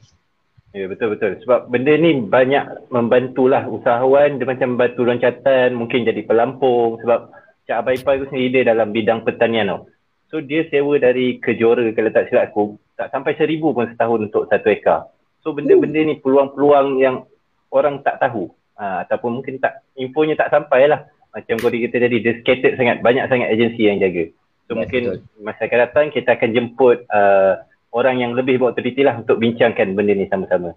Ya 0.72 0.86
yeah, 0.86 0.88
betul 0.88 1.12
betul 1.12 1.36
sebab 1.45 1.68
benda 1.68 1.93
ni 2.01 2.16
banyak 2.24 2.88
membantulah 2.88 3.68
usahawan 3.68 4.40
dia 4.40 4.49
macam 4.49 4.80
batu 4.80 5.05
loncatan 5.05 5.76
mungkin 5.76 6.09
jadi 6.09 6.24
pelampung 6.24 6.97
sebab 7.05 7.28
Cik 7.68 7.76
Abai 7.76 8.01
Pai 8.01 8.16
tu 8.16 8.26
sendiri 8.32 8.64
dia 8.64 8.72
dalam 8.72 8.88
bidang 8.88 9.20
pertanian 9.20 9.68
tau. 9.68 9.91
So 10.33 10.41
dia 10.41 10.64
sewa 10.72 10.97
dari 10.97 11.37
kejora 11.45 11.85
kalau 11.93 12.09
tak 12.09 12.33
silap 12.33 12.49
aku 12.49 12.80
tak 12.97 13.12
sampai 13.12 13.37
seribu 13.37 13.76
pun 13.76 13.85
setahun 13.85 14.33
untuk 14.33 14.49
satu 14.49 14.72
ekar. 14.72 15.12
So 15.45 15.53
benda-benda 15.53 16.09
ni 16.09 16.16
peluang-peluang 16.24 16.97
yang 17.05 17.28
orang 17.68 18.01
tak 18.01 18.16
tahu 18.16 18.49
ha, 18.80 19.05
ataupun 19.05 19.45
mungkin 19.45 19.61
tak 19.61 19.85
infonya 19.93 20.41
tak 20.41 20.49
sampai 20.49 20.89
lah. 20.89 21.05
Macam 21.37 21.61
Kodi 21.61 21.85
kita 21.85 22.01
tadi, 22.01 22.20
dia 22.20 22.37
scattered 22.41 22.76
sangat, 22.76 23.05
banyak 23.05 23.24
sangat 23.28 23.53
agensi 23.53 23.89
yang 23.89 24.01
jaga. 24.01 24.28
So 24.68 24.72
ya, 24.72 24.85
mungkin 24.85 25.03
betul. 25.05 25.45
masa 25.45 25.68
akan 25.68 25.78
datang 25.89 26.07
kita 26.12 26.30
akan 26.37 26.51
jemput 26.53 26.97
uh, 27.09 27.53
orang 27.93 28.20
yang 28.20 28.33
lebih 28.33 28.57
berautoriti 28.57 29.05
lah 29.05 29.20
untuk 29.20 29.37
bincangkan 29.37 29.93
benda 29.93 30.16
ni 30.16 30.28
sama-sama. 30.33 30.72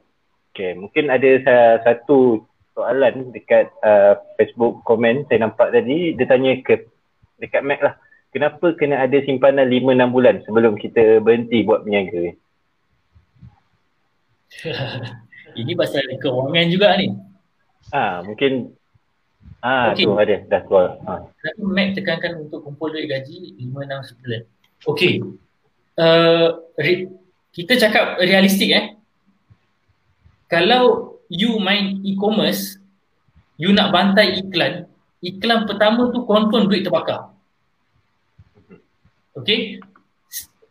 Okay, 0.52 0.76
mungkin 0.76 1.12
ada 1.12 1.32
satu 1.84 2.44
soalan 2.76 3.32
dekat 3.32 3.72
uh, 3.84 4.20
Facebook 4.36 4.84
komen 4.84 5.24
saya 5.32 5.48
nampak 5.48 5.72
tadi 5.72 6.12
dia 6.16 6.28
tanya 6.28 6.60
ke 6.60 6.88
dekat 7.40 7.64
Mac 7.64 7.80
lah 7.80 7.96
kenapa 8.36 8.76
kena 8.76 9.00
ada 9.00 9.16
simpanan 9.24 9.72
5-6 9.72 10.12
bulan 10.12 10.36
sebelum 10.44 10.76
kita 10.76 11.24
berhenti 11.24 11.64
buat 11.64 11.88
peniaga 11.88 12.36
ini 15.60 15.72
pasal 15.80 16.04
kewangan 16.20 16.68
juga 16.68 17.00
ni 17.00 17.16
ah 17.96 18.20
ha, 18.20 18.28
mungkin 18.28 18.76
ah 19.64 19.96
okay. 19.96 20.04
tu 20.04 20.12
ada 20.20 20.44
dah 20.52 20.62
keluar 20.68 21.00
ha. 21.08 21.24
kenapa 21.40 21.64
Mac 21.64 21.88
tekankan 21.96 22.44
untuk 22.44 22.60
kumpul 22.68 22.92
duit 22.92 23.08
gaji 23.08 23.56
5-6 23.64 24.20
bulan 24.20 24.44
Okay, 24.86 25.18
uh, 25.98 26.62
kita 27.50 27.74
cakap 27.80 28.22
realistik 28.22 28.70
eh 28.70 28.86
kalau 30.46 31.16
you 31.26 31.58
main 31.58 32.06
e-commerce, 32.06 32.78
you 33.58 33.74
nak 33.74 33.90
bantai 33.90 34.38
iklan, 34.46 34.86
iklan 35.26 35.66
pertama 35.66 36.14
tu 36.14 36.22
confirm 36.30 36.70
duit 36.70 36.86
terbakar. 36.86 37.34
Okay? 39.36 39.84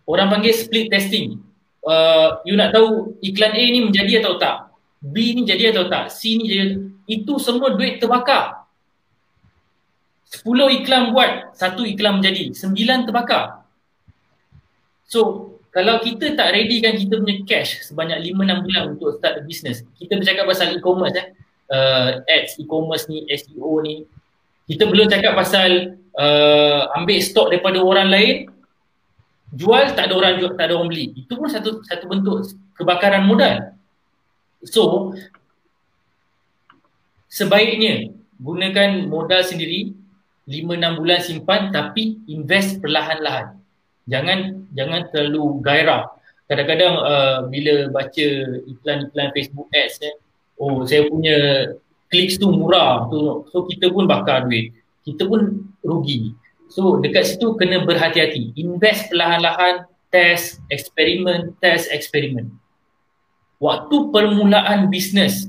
Orang 0.04 0.32
panggil 0.32 0.52
split 0.56 0.88
testing. 0.88 1.40
Uh, 1.84 2.40
you 2.48 2.56
nak 2.56 2.72
tahu 2.72 3.16
iklan 3.20 3.52
A 3.52 3.64
ni 3.68 3.84
menjadi 3.84 4.24
atau 4.24 4.40
tak? 4.40 4.72
B 5.04 5.36
ni 5.36 5.44
jadi 5.44 5.72
atau 5.72 5.84
tak? 5.92 6.08
C 6.08 6.40
ni 6.40 6.48
jadi 6.48 6.80
Itu 7.04 7.36
semua 7.36 7.76
duit 7.76 8.00
terbakar. 8.00 8.64
10 10.24 10.82
iklan 10.82 11.12
buat, 11.14 11.54
satu 11.54 11.84
iklan 11.84 12.18
menjadi. 12.18 12.50
9 12.56 13.06
terbakar. 13.06 13.62
So, 15.04 15.54
kalau 15.74 15.98
kita 15.98 16.38
tak 16.38 16.54
ready 16.54 16.78
kan 16.78 16.94
kita 16.94 17.18
punya 17.18 17.42
cash 17.42 17.82
sebanyak 17.90 18.22
5-6 18.30 18.62
bulan 18.62 18.82
untuk 18.94 19.18
start 19.18 19.42
the 19.42 19.44
business 19.44 19.82
kita 19.98 20.14
bercakap 20.14 20.46
pasal 20.46 20.70
e-commerce 20.70 21.18
eh 21.18 21.26
uh, 21.74 22.22
ads 22.30 22.62
e-commerce 22.62 23.10
ni 23.10 23.26
SEO 23.26 23.82
ni 23.82 24.06
kita 24.70 24.86
belum 24.86 25.10
cakap 25.10 25.34
pasal 25.34 25.98
uh, 26.18 26.90
ambil 26.98 27.18
stok 27.22 27.50
daripada 27.54 27.78
orang 27.82 28.08
lain 28.10 28.34
jual 29.54 29.94
tak 29.94 30.10
ada 30.10 30.14
orang 30.18 30.34
jual 30.42 30.52
tak 30.58 30.70
ada 30.70 30.74
orang 30.78 30.90
beli 30.90 31.14
itu 31.14 31.32
pun 31.34 31.46
satu 31.46 31.82
satu 31.86 32.04
bentuk 32.10 32.50
kebakaran 32.74 33.22
modal 33.26 33.74
so 34.66 35.14
sebaiknya 37.30 38.10
gunakan 38.38 39.06
modal 39.06 39.42
sendiri 39.46 39.94
5-6 40.44 40.98
bulan 41.00 41.20
simpan 41.24 41.60
tapi 41.72 42.20
invest 42.28 42.82
perlahan-lahan 42.82 43.64
jangan 44.08 44.68
jangan 44.76 45.08
terlalu 45.10 45.60
gairah. 45.64 46.12
Kadang-kadang 46.44 46.94
uh, 47.00 47.38
bila 47.48 47.88
baca 47.88 48.26
iklan-iklan 48.68 49.32
Facebook 49.32 49.68
ads 49.72 49.96
eh, 50.04 50.14
oh 50.60 50.84
saya 50.84 51.08
punya 51.08 51.36
clicks 52.12 52.36
tu 52.36 52.52
murah 52.52 53.08
tu 53.08 53.48
so 53.48 53.64
kita 53.64 53.88
pun 53.88 54.04
bakar 54.04 54.44
duit. 54.44 54.76
Kita 55.04 55.28
pun 55.28 55.68
rugi. 55.84 56.32
So 56.72 56.98
dekat 56.98 57.36
situ 57.36 57.54
kena 57.60 57.84
berhati-hati. 57.84 58.56
Invest 58.56 59.12
perlahan-lahan, 59.12 59.84
test, 60.08 60.64
eksperimen, 60.72 61.54
test, 61.60 61.92
eksperimen. 61.92 62.48
Waktu 63.60 64.10
permulaan 64.10 64.88
bisnes 64.88 65.46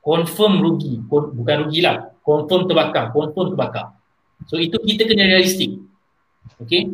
confirm 0.00 0.62
rugi, 0.62 1.02
bukan 1.10 1.66
rugilah, 1.66 2.14
confirm 2.22 2.70
terbakar, 2.70 3.10
confirm 3.10 3.52
terbakar. 3.52 3.98
So 4.46 4.62
itu 4.62 4.78
kita 4.78 5.04
kena 5.04 5.26
realistik. 5.26 5.82
Okay? 6.62 6.86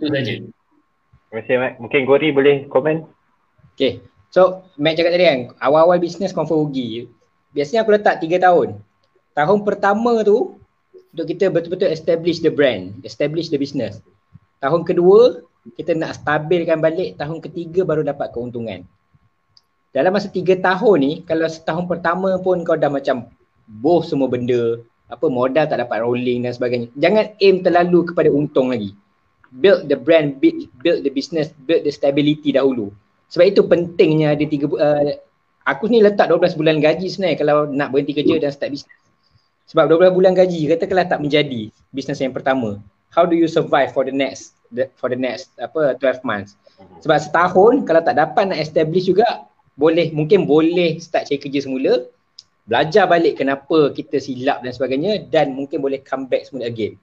itu 0.00 0.08
saja. 0.08 0.32
Terima 1.28 1.40
kasih 1.44 1.56
Mac. 1.60 1.72
Mungkin 1.76 2.00
Gori 2.08 2.28
boleh 2.32 2.56
komen? 2.72 3.04
Okay. 3.76 4.00
So 4.32 4.64
Mac 4.80 4.96
cakap 4.96 5.12
tadi 5.12 5.24
kan, 5.28 5.40
awal-awal 5.60 6.00
bisnes 6.00 6.32
confirm 6.32 6.64
rugi. 6.66 7.06
Biasanya 7.52 7.84
aku 7.84 7.92
letak 7.92 8.24
tiga 8.24 8.40
tahun. 8.40 8.80
Tahun 9.40 9.58
pertama 9.64 10.20
tu 10.20 10.60
untuk 10.92 11.26
kita 11.26 11.48
betul-betul 11.48 11.88
establish 11.88 12.44
the 12.44 12.52
brand, 12.52 12.92
establish 13.00 13.48
the 13.48 13.56
business. 13.56 14.04
Tahun 14.60 14.84
kedua, 14.84 15.40
kita 15.80 15.96
nak 15.96 16.20
stabilkan 16.20 16.84
balik. 16.84 17.16
Tahun 17.16 17.40
ketiga 17.40 17.88
baru 17.88 18.04
dapat 18.04 18.36
keuntungan. 18.36 18.84
Dalam 19.96 20.12
masa 20.12 20.28
tiga 20.28 20.52
tahun 20.60 20.96
ni, 21.00 21.12
kalau 21.24 21.48
setahun 21.48 21.88
pertama 21.88 22.36
pun 22.36 22.60
kau 22.68 22.76
dah 22.76 22.92
macam 22.92 23.32
boh 23.64 24.04
semua 24.04 24.28
benda, 24.28 24.76
apa 25.08 25.26
modal 25.32 25.64
tak 25.64 25.80
dapat 25.80 26.04
rolling 26.04 26.44
dan 26.44 26.52
sebagainya. 26.52 26.92
Jangan 27.00 27.24
aim 27.40 27.64
terlalu 27.64 28.12
kepada 28.12 28.28
untung 28.28 28.68
lagi 28.70 28.92
build 29.50 29.90
the 29.90 29.98
brand, 29.98 30.38
build, 30.38 30.70
build 30.78 31.02
the 31.02 31.10
business, 31.10 31.50
build 31.66 31.82
the 31.82 31.90
stability 31.90 32.54
dahulu. 32.54 32.94
Sebab 33.34 33.46
itu 33.50 33.62
pentingnya 33.66 34.34
ada 34.34 34.44
tiga, 34.46 34.70
uh, 34.70 35.10
aku 35.66 35.90
ni 35.90 35.98
letak 36.02 36.30
12 36.30 36.58
bulan 36.58 36.78
gaji 36.78 37.10
sebenarnya 37.10 37.38
kalau 37.38 37.66
nak 37.66 37.90
berhenti 37.90 38.14
kerja 38.14 38.38
dan 38.38 38.50
start 38.54 38.70
business. 38.74 38.99
Sebab 39.70 39.86
12 39.86 40.16
bulan 40.18 40.34
gaji 40.34 40.66
katakanlah 40.66 41.06
tak 41.06 41.22
menjadi 41.22 41.70
business 41.94 42.18
yang 42.18 42.34
pertama. 42.34 42.82
How 43.14 43.22
do 43.22 43.38
you 43.38 43.46
survive 43.46 43.94
for 43.94 44.02
the 44.02 44.14
next 44.14 44.58
the, 44.74 44.90
for 44.98 45.06
the 45.06 45.18
next 45.18 45.54
apa 45.62 45.94
12 45.98 46.26
months? 46.26 46.58
Sebab 47.06 47.18
setahun 47.22 47.86
kalau 47.86 48.02
tak 48.02 48.18
dapat 48.18 48.50
nak 48.50 48.58
establish 48.58 49.06
juga 49.06 49.46
boleh 49.78 50.10
mungkin 50.10 50.44
boleh 50.44 50.98
start 50.98 51.30
cari 51.30 51.38
kerja 51.38 51.62
semula 51.64 52.02
belajar 52.66 53.06
balik 53.10 53.38
kenapa 53.38 53.90
kita 53.94 54.22
silap 54.22 54.62
dan 54.62 54.70
sebagainya 54.70 55.26
dan 55.30 55.54
mungkin 55.54 55.82
boleh 55.82 56.02
come 56.02 56.26
back 56.26 56.46
semula 56.46 56.66
again. 56.70 56.98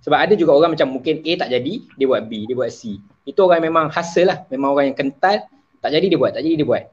Sebab 0.00 0.16
ada 0.16 0.32
juga 0.38 0.56
orang 0.56 0.78
macam 0.78 0.96
mungkin 0.96 1.20
A 1.20 1.32
tak 1.36 1.50
jadi, 1.52 1.84
dia 2.00 2.06
buat 2.08 2.24
B, 2.24 2.48
dia 2.48 2.56
buat 2.56 2.72
C. 2.72 2.96
Itu 3.28 3.44
orang 3.44 3.68
memang 3.68 3.92
hasil 3.92 4.32
lah, 4.32 4.38
memang 4.48 4.72
orang 4.72 4.92
yang 4.92 4.96
kental, 4.96 5.44
tak 5.82 5.90
jadi 5.92 6.06
dia 6.08 6.16
buat, 6.16 6.32
tak 6.32 6.40
jadi 6.40 6.64
dia 6.64 6.68
buat. 6.68 6.84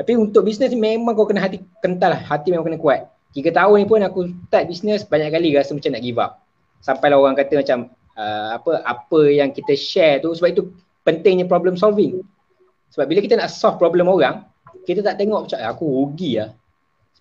Tapi 0.00 0.12
untuk 0.16 0.48
bisnes 0.48 0.72
memang 0.72 1.12
kau 1.12 1.28
kena 1.28 1.44
hati 1.44 1.60
kental 1.84 2.16
lah, 2.16 2.20
hati 2.24 2.54
memang 2.54 2.72
kena 2.72 2.80
kuat. 2.80 3.10
Tiga 3.36 3.52
tahun 3.52 3.84
ni 3.84 3.86
pun 3.86 4.00
aku 4.00 4.32
start 4.48 4.64
bisnes 4.66 5.04
banyak 5.04 5.28
kali 5.28 5.52
rasa 5.52 5.76
macam 5.76 5.92
nak 5.92 6.02
give 6.02 6.18
up. 6.18 6.40
Sampailah 6.80 7.18
orang 7.20 7.36
kata 7.36 7.60
macam 7.60 7.78
uh, 8.16 8.48
apa 8.56 8.80
apa 8.82 9.20
yang 9.28 9.52
kita 9.52 9.76
share 9.76 10.24
tu 10.24 10.32
sebab 10.32 10.48
itu 10.48 10.62
pentingnya 11.04 11.44
problem 11.44 11.76
solving. 11.76 12.24
Sebab 12.92 13.04
bila 13.04 13.20
kita 13.20 13.36
nak 13.36 13.52
solve 13.52 13.76
problem 13.76 14.08
orang, 14.08 14.48
kita 14.88 15.04
tak 15.04 15.20
tengok 15.20 15.44
macam 15.44 15.58
aku 15.60 15.84
rugi 15.84 16.40
lah. 16.40 16.56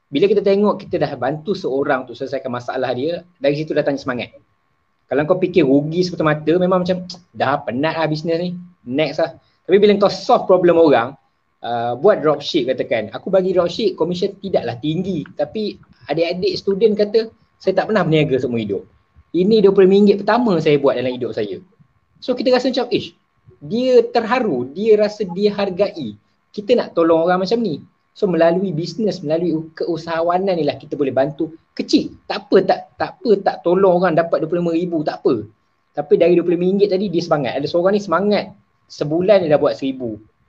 Bila 0.08 0.32
kita 0.32 0.40
tengok 0.40 0.88
kita 0.88 0.96
dah 1.04 1.12
bantu 1.20 1.52
seorang 1.52 2.08
untuk 2.08 2.16
selesaikan 2.16 2.48
masalah 2.48 2.96
dia, 2.96 3.28
dari 3.36 3.60
situ 3.60 3.76
datang 3.76 4.00
semangat. 4.00 4.32
Kalau 5.08 5.24
kau 5.28 5.40
fikir 5.40 5.64
rugi 5.64 6.04
semata-mata 6.04 6.56
memang 6.60 6.84
macam 6.84 7.04
dah 7.36 7.60
penat 7.64 7.96
lah 8.00 8.08
bisnes 8.08 8.40
ni. 8.40 8.50
Next 8.88 9.20
lah. 9.20 9.36
Tapi 9.68 9.76
bila 9.80 9.92
kau 10.00 10.12
solve 10.12 10.48
problem 10.48 10.80
orang, 10.80 11.16
uh, 11.64 11.94
buat 12.00 12.24
dropship 12.24 12.72
katakan. 12.72 13.12
Aku 13.16 13.28
bagi 13.28 13.52
dropship, 13.52 14.00
commission 14.00 14.36
tidaklah 14.40 14.80
tinggi. 14.80 15.24
Tapi 15.36 15.76
adik-adik 16.08 16.54
student 16.58 16.94
kata, 16.96 17.32
saya 17.60 17.74
tak 17.78 17.92
pernah 17.92 18.04
berniaga 18.04 18.40
semua 18.42 18.60
hidup. 18.60 18.84
Ini 19.36 19.60
RM20 19.64 20.24
pertama 20.24 20.58
saya 20.64 20.80
buat 20.80 20.96
dalam 20.96 21.12
hidup 21.14 21.36
saya. 21.36 21.60
So 22.24 22.34
kita 22.34 22.50
rasa 22.56 22.72
macam, 22.74 22.88
ish, 22.90 23.14
dia 23.62 24.02
terharu, 24.10 24.70
dia 24.72 24.98
rasa 24.98 25.28
dia 25.28 25.54
hargai. 25.54 26.18
Kita 26.54 26.74
nak 26.74 26.98
tolong 26.98 27.28
orang 27.28 27.46
macam 27.46 27.60
ni. 27.62 27.84
So 28.18 28.26
melalui 28.26 28.74
bisnes, 28.74 29.22
melalui 29.22 29.70
keusahawanan 29.78 30.58
ni 30.58 30.66
lah 30.66 30.74
kita 30.82 30.98
boleh 30.98 31.14
bantu 31.14 31.54
kecil. 31.78 32.18
Tak 32.26 32.50
apa, 32.50 32.58
tak 32.66 32.80
tak 32.98 33.10
apa, 33.22 33.30
tak 33.46 33.56
tolong 33.62 34.02
orang 34.02 34.18
dapat 34.18 34.42
RM25,000, 34.50 34.94
tak 35.06 35.18
apa. 35.22 35.34
Tapi 35.94 36.14
dari 36.18 36.34
RM25 36.38 36.82
tadi 36.90 37.06
dia 37.14 37.22
semangat. 37.22 37.54
Ada 37.62 37.68
seorang 37.70 37.94
ni 37.94 38.02
semangat 38.02 38.46
sebulan 38.90 39.46
dia 39.46 39.54
dah 39.54 39.60
buat 39.62 39.78
RM1,000 39.78 40.02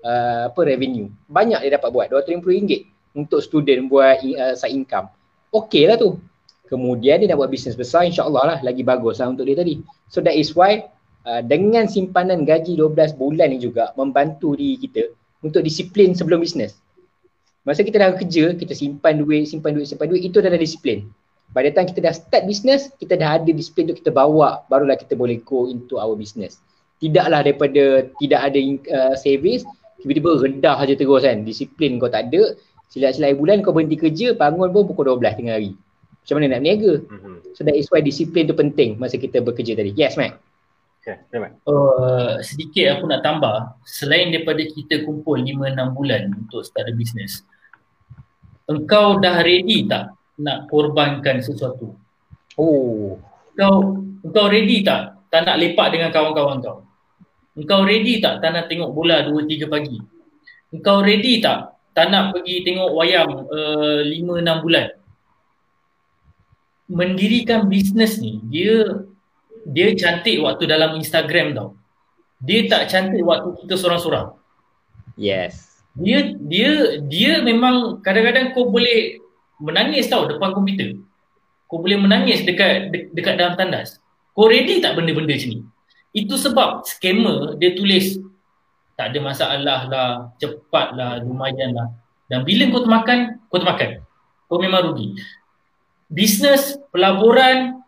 uh, 0.04 0.42
apa 0.48 0.60
revenue. 0.64 1.08
Banyak 1.28 1.60
dia 1.66 1.76
dapat 1.76 1.90
buat, 1.92 2.06
RM250 2.08 2.72
untuk 3.18 3.40
student 3.44 3.90
buat 3.90 4.16
uh, 4.22 4.54
side 4.56 4.72
income. 4.72 5.12
Okey 5.52 5.88
lah 5.88 5.96
tu. 5.96 6.20
Kemudian 6.68 7.24
dia 7.24 7.32
nak 7.32 7.40
buat 7.40 7.50
bisnes 7.50 7.72
besar, 7.72 8.04
insyaAllah 8.04 8.44
lah 8.44 8.58
lagi 8.60 8.84
bagus 8.84 9.24
lah 9.24 9.32
untuk 9.32 9.48
dia 9.48 9.56
tadi. 9.56 9.80
So 10.12 10.20
that 10.20 10.36
is 10.36 10.52
why 10.52 10.84
uh, 11.24 11.40
dengan 11.40 11.88
simpanan 11.88 12.44
gaji 12.44 12.76
12 12.76 13.16
bulan 13.16 13.56
ni 13.56 13.58
juga 13.60 13.96
membantu 13.96 14.52
diri 14.52 14.76
kita 14.76 15.08
untuk 15.40 15.64
disiplin 15.64 16.12
sebelum 16.12 16.44
bisnes. 16.44 16.76
Masa 17.64 17.84
kita 17.84 18.00
dah 18.00 18.16
kerja, 18.16 18.56
kita 18.56 18.72
simpan 18.72 19.20
duit, 19.20 19.48
simpan 19.48 19.76
duit, 19.76 19.88
simpan 19.88 20.08
duit, 20.08 20.24
itu 20.24 20.40
dah 20.40 20.48
ada 20.48 20.60
disiplin. 20.60 21.08
Pada 21.52 21.72
time 21.72 21.88
kita 21.88 22.00
dah 22.04 22.12
start 22.12 22.44
business, 22.44 22.92
kita 23.00 23.16
dah 23.16 23.40
ada 23.40 23.48
disiplin 23.48 23.88
untuk 23.88 24.04
kita 24.04 24.12
bawa, 24.12 24.64
barulah 24.68 24.96
kita 24.96 25.16
boleh 25.16 25.40
go 25.44 25.68
into 25.68 25.96
our 25.96 26.12
business. 26.16 26.60
Tidaklah 27.00 27.44
daripada 27.44 28.08
tidak 28.20 28.40
ada 28.40 28.58
uh, 28.92 29.14
service, 29.16 29.64
tiba-tiba 30.00 30.44
rendah 30.44 30.76
saja 30.80 30.94
terus 30.96 31.22
kan. 31.24 31.44
Disiplin 31.44 31.96
kau 31.96 32.08
tak 32.08 32.32
ada, 32.32 32.56
silap-silap 32.88 33.36
bulan 33.36 33.60
kau 33.60 33.72
berhenti 33.76 33.96
kerja, 34.00 34.32
bangun 34.34 34.72
pun 34.72 34.88
pukul 34.88 35.16
12 35.16 35.38
tengah 35.38 35.56
hari. 35.56 35.72
macam 36.24 36.34
mana 36.36 36.46
nak 36.52 36.60
berniaga. 36.60 36.92
Mm-hmm. 37.08 37.36
So 37.56 37.60
that 37.64 37.76
is 37.76 37.88
why 37.88 38.04
disiplin 38.04 38.44
tu 38.44 38.52
penting 38.52 39.00
masa 39.00 39.16
kita 39.16 39.40
bekerja 39.40 39.72
tadi. 39.72 39.96
Yes, 39.96 40.20
Mac. 40.20 40.36
Okay, 41.08 41.16
uh, 41.64 42.36
sedikit 42.44 43.00
aku 43.00 43.08
nak 43.08 43.24
tambah, 43.24 43.80
selain 43.88 44.28
daripada 44.28 44.60
kita 44.60 45.08
kumpul 45.08 45.40
5-6 45.40 45.96
bulan 45.96 46.36
untuk 46.36 46.60
start 46.60 46.84
the 46.84 46.92
business, 46.92 47.48
engkau 48.68 49.16
dah 49.16 49.40
ready 49.40 49.88
tak 49.88 50.12
nak 50.36 50.68
korbankan 50.68 51.40
sesuatu? 51.40 51.96
Oh. 52.60 53.16
Engkau, 53.56 54.04
engkau 54.20 54.46
ready 54.52 54.84
tak 54.84 55.16
tak 55.32 55.48
nak 55.48 55.56
lepak 55.56 55.88
dengan 55.96 56.12
kawan-kawan 56.12 56.60
kau? 56.60 56.84
Engkau 57.56 57.88
ready 57.88 58.20
tak 58.20 58.44
tak 58.44 58.52
nak 58.52 58.68
tengok 58.68 58.92
bola 58.92 59.24
2-3 59.24 59.64
pagi? 59.64 59.98
Engkau 60.76 61.00
ready 61.00 61.40
tak 61.40 61.77
tak 61.98 62.14
nak 62.14 62.30
pergi 62.30 62.62
tengok 62.62 62.94
wayang 62.94 63.50
uh, 63.50 64.06
5-6 64.06 64.62
bulan? 64.62 64.86
mendirikan 66.88 67.68
bisnes 67.68 68.16
ni 68.18 68.40
dia 68.48 69.04
dia 69.68 69.92
cantik 69.92 70.40
waktu 70.40 70.64
dalam 70.64 70.96
Instagram 70.96 71.52
tau. 71.52 71.76
Dia 72.40 72.64
tak 72.64 72.88
cantik 72.88 73.20
waktu 73.20 73.52
kita 73.60 73.76
seorang-seorang. 73.76 74.32
Yes. 75.20 75.84
Dia 75.92 76.32
dia 76.40 77.02
dia 77.04 77.32
memang 77.44 78.00
kadang-kadang 78.00 78.56
kau 78.56 78.72
boleh 78.72 79.20
menangis 79.60 80.08
tau 80.08 80.24
depan 80.24 80.56
komputer. 80.56 80.96
Kau 81.68 81.84
boleh 81.84 82.00
menangis 82.00 82.48
dekat 82.48 82.88
de, 82.88 83.12
dekat 83.12 83.36
dalam 83.36 83.60
tandas. 83.60 84.00
Kau 84.32 84.48
ready 84.48 84.80
tak 84.80 84.96
benda-benda 84.96 85.36
macam 85.36 85.52
ni? 85.52 85.60
Itu 86.16 86.40
sebab 86.40 86.88
scammer 86.88 87.60
dia 87.60 87.76
tulis 87.76 88.16
tak 88.98 89.14
ada 89.14 89.18
masalah 89.22 89.80
lah, 89.86 90.10
cepat 90.42 90.98
lah, 90.98 91.22
lumayan 91.22 91.70
lah. 91.70 91.94
Dan 92.26 92.42
bila 92.42 92.66
kau 92.74 92.82
termakan, 92.82 93.38
kau 93.46 93.62
termakan. 93.62 94.02
Kau 94.50 94.58
memang 94.58 94.90
rugi 94.90 95.14
bisnes 96.08 96.80
pelaburan 96.88 97.84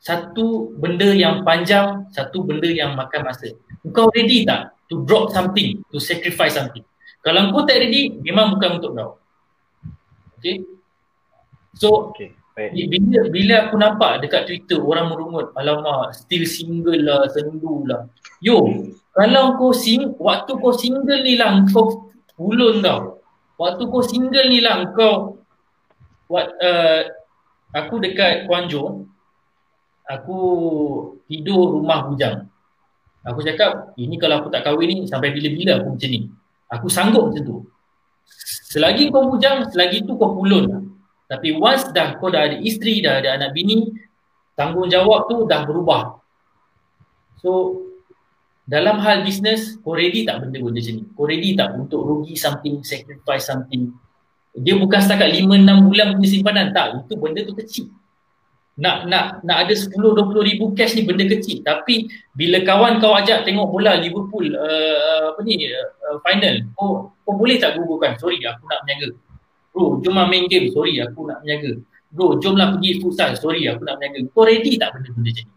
satu 0.00 0.72
benda 0.76 1.16
yang 1.16 1.44
panjang, 1.48 2.08
satu 2.12 2.44
benda 2.44 2.68
yang 2.68 2.92
makan 2.92 3.24
masa. 3.24 3.56
Kau 3.92 4.12
ready 4.12 4.44
tak 4.44 4.76
to 4.92 5.00
drop 5.08 5.32
something, 5.32 5.80
to 5.88 5.96
sacrifice 5.96 6.60
something? 6.60 6.84
Kalau 7.24 7.48
kau 7.56 7.64
tak 7.64 7.80
ready, 7.80 8.12
memang 8.20 8.56
bukan 8.56 8.80
untuk 8.80 8.92
kau. 8.92 9.10
Okay? 10.40 10.60
So, 11.72 12.12
okay. 12.12 12.36
Bila, 12.54 13.20
bila 13.34 13.54
aku 13.66 13.74
nampak 13.74 14.22
dekat 14.22 14.46
Twitter 14.46 14.78
orang 14.78 15.10
merungut, 15.10 15.50
alamak, 15.58 16.14
still 16.14 16.46
single 16.46 17.02
lah, 17.02 17.26
sendu 17.26 17.82
lah. 17.82 18.06
Yo, 18.38 18.62
kalau 19.10 19.58
kau 19.58 19.74
sing, 19.74 20.14
waktu 20.22 20.54
kau 20.62 20.70
single 20.70 21.26
ni 21.26 21.34
lah, 21.34 21.66
kau 21.74 22.14
ulun 22.38 22.78
tau. 22.78 23.18
Waktu 23.58 23.82
kau 23.90 24.06
single 24.06 24.46
ni 24.46 24.62
lah, 24.62 24.86
kau 24.94 25.42
what, 26.30 26.54
uh, 26.62 27.10
aku 27.74 27.98
dekat 27.98 28.46
Kuanjo 28.46 29.10
aku 30.04 30.38
tidur 31.26 31.80
rumah 31.80 32.06
bujang. 32.06 32.46
Aku 33.24 33.40
cakap 33.40 33.96
ini 33.96 34.20
kalau 34.20 34.44
aku 34.44 34.52
tak 34.52 34.68
kahwin 34.68 34.88
ni 34.92 34.96
sampai 35.08 35.32
bila-bila 35.32 35.80
aku 35.80 35.96
macam 35.96 36.10
ni. 36.12 36.28
Aku 36.68 36.86
sanggup 36.92 37.32
macam 37.32 37.42
tu. 37.42 37.56
Selagi 38.68 39.08
kau 39.08 39.32
bujang 39.32 39.64
selagi 39.72 40.04
tu 40.04 40.16
kau 40.20 40.36
pulun 40.36 40.83
tapi 41.24 41.56
once 41.56 41.88
dah 41.90 42.20
kau 42.20 42.28
dah 42.28 42.44
ada 42.44 42.56
isteri 42.60 43.00
dah 43.00 43.20
ada 43.24 43.40
anak 43.40 43.56
bini 43.56 43.88
tanggungjawab 44.54 45.26
tu 45.26 45.36
dah 45.48 45.64
berubah. 45.64 46.20
So 47.40 47.80
dalam 48.64 49.00
hal 49.00 49.24
bisnes 49.24 49.76
kau 49.84 49.96
ready 49.96 50.24
tak 50.24 50.40
benda-benda 50.44 50.80
macam 50.80 50.94
ni? 50.96 51.04
Kau 51.12 51.24
ready 51.28 51.50
tak 51.56 51.76
untuk 51.76 52.00
rugi 52.04 52.36
something 52.36 52.80
sacrifice 52.84 53.48
something? 53.48 53.92
Dia 54.54 54.78
bukan 54.78 55.00
setakat 55.02 55.34
5-6 55.34 55.88
bulan 55.90 56.06
punya 56.14 56.28
simpanan. 56.30 56.66
Tak 56.70 57.04
itu 57.04 57.14
benda 57.18 57.40
tu 57.42 57.56
kecil. 57.58 57.86
Nak 58.74 59.06
nak 59.06 59.42
nak 59.46 59.66
ada 59.66 59.74
10 59.74 59.90
20 59.94 60.48
ribu 60.50 60.64
cash 60.74 60.94
ni 60.94 61.02
benda 61.02 61.26
kecil. 61.26 61.64
Tapi 61.64 62.06
bila 62.36 62.62
kawan 62.62 63.02
kau 63.02 63.16
ajak 63.16 63.42
tengok 63.42 63.68
bola 63.68 63.98
Liverpool 63.98 64.54
uh, 64.54 65.34
apa 65.34 65.40
ni 65.42 65.66
uh, 65.66 66.22
final 66.22 66.62
oh 66.78 67.10
kau 67.26 67.34
boleh 67.34 67.58
tak 67.58 67.74
gugurkan 67.74 68.14
sorry 68.22 68.38
aku 68.46 68.62
nak 68.70 68.86
menjaga 68.86 69.18
bro 69.74 69.98
jom 70.06 70.14
lah 70.14 70.30
main 70.30 70.46
game 70.46 70.70
sorry 70.70 71.02
aku 71.02 71.26
nak 71.26 71.42
menjaga 71.42 71.82
bro 72.14 72.38
jomlah 72.38 72.78
pergi 72.78 73.02
futsal 73.02 73.34
sorry 73.34 73.66
aku 73.66 73.82
nak 73.82 73.98
menjaga 73.98 74.18
kau 74.30 74.46
ready 74.46 74.78
tak 74.78 74.94
benda-benda 74.94 75.30
macam 75.34 75.46
ni 75.50 75.52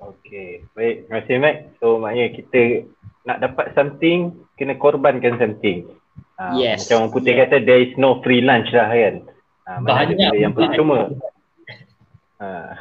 Okay, 0.00 0.64
baik. 0.72 1.04
Terima 1.04 1.18
kasih, 1.20 1.36
Mac. 1.44 1.56
So, 1.76 2.00
maknanya 2.00 2.32
kita 2.32 2.88
nak 3.28 3.38
dapat 3.44 3.66
something, 3.76 4.32
kena 4.56 4.78
korbankan 4.80 5.36
something. 5.36 5.92
Uh, 6.40 6.56
yes. 6.56 6.88
Macam 6.88 7.04
orang 7.04 7.12
putih 7.12 7.32
yeah. 7.36 7.40
kata 7.44 7.56
there 7.68 7.82
is 7.84 7.92
no 8.00 8.24
free 8.24 8.40
lunch 8.40 8.72
lah 8.72 8.88
kan. 8.88 9.28
Uh, 9.68 9.78
banyak 9.84 10.16
benda 10.16 10.38
yang 10.40 10.56
percuma. 10.56 11.12
Uh, 12.40 12.72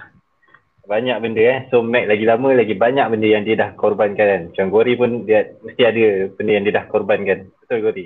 banyak 0.87 1.17
benda 1.19 1.43
eh. 1.43 1.59
So 1.67 1.83
Mac 1.83 2.07
lagi 2.07 2.23
lama 2.23 2.55
lagi 2.55 2.73
banyak 2.73 3.05
benda 3.11 3.27
yang 3.27 3.43
dia 3.43 3.59
dah 3.59 3.75
korbankan 3.75 4.25
kan. 4.25 4.41
Macam 4.55 4.67
Gori 4.71 4.95
pun 4.95 5.27
dia 5.27 5.51
mesti 5.59 5.81
ada 5.83 6.31
benda 6.31 6.51
yang 6.55 6.63
dia 6.63 6.77
dah 6.79 6.85
korbankan. 6.87 7.51
Betul 7.59 7.83
Gori? 7.83 8.05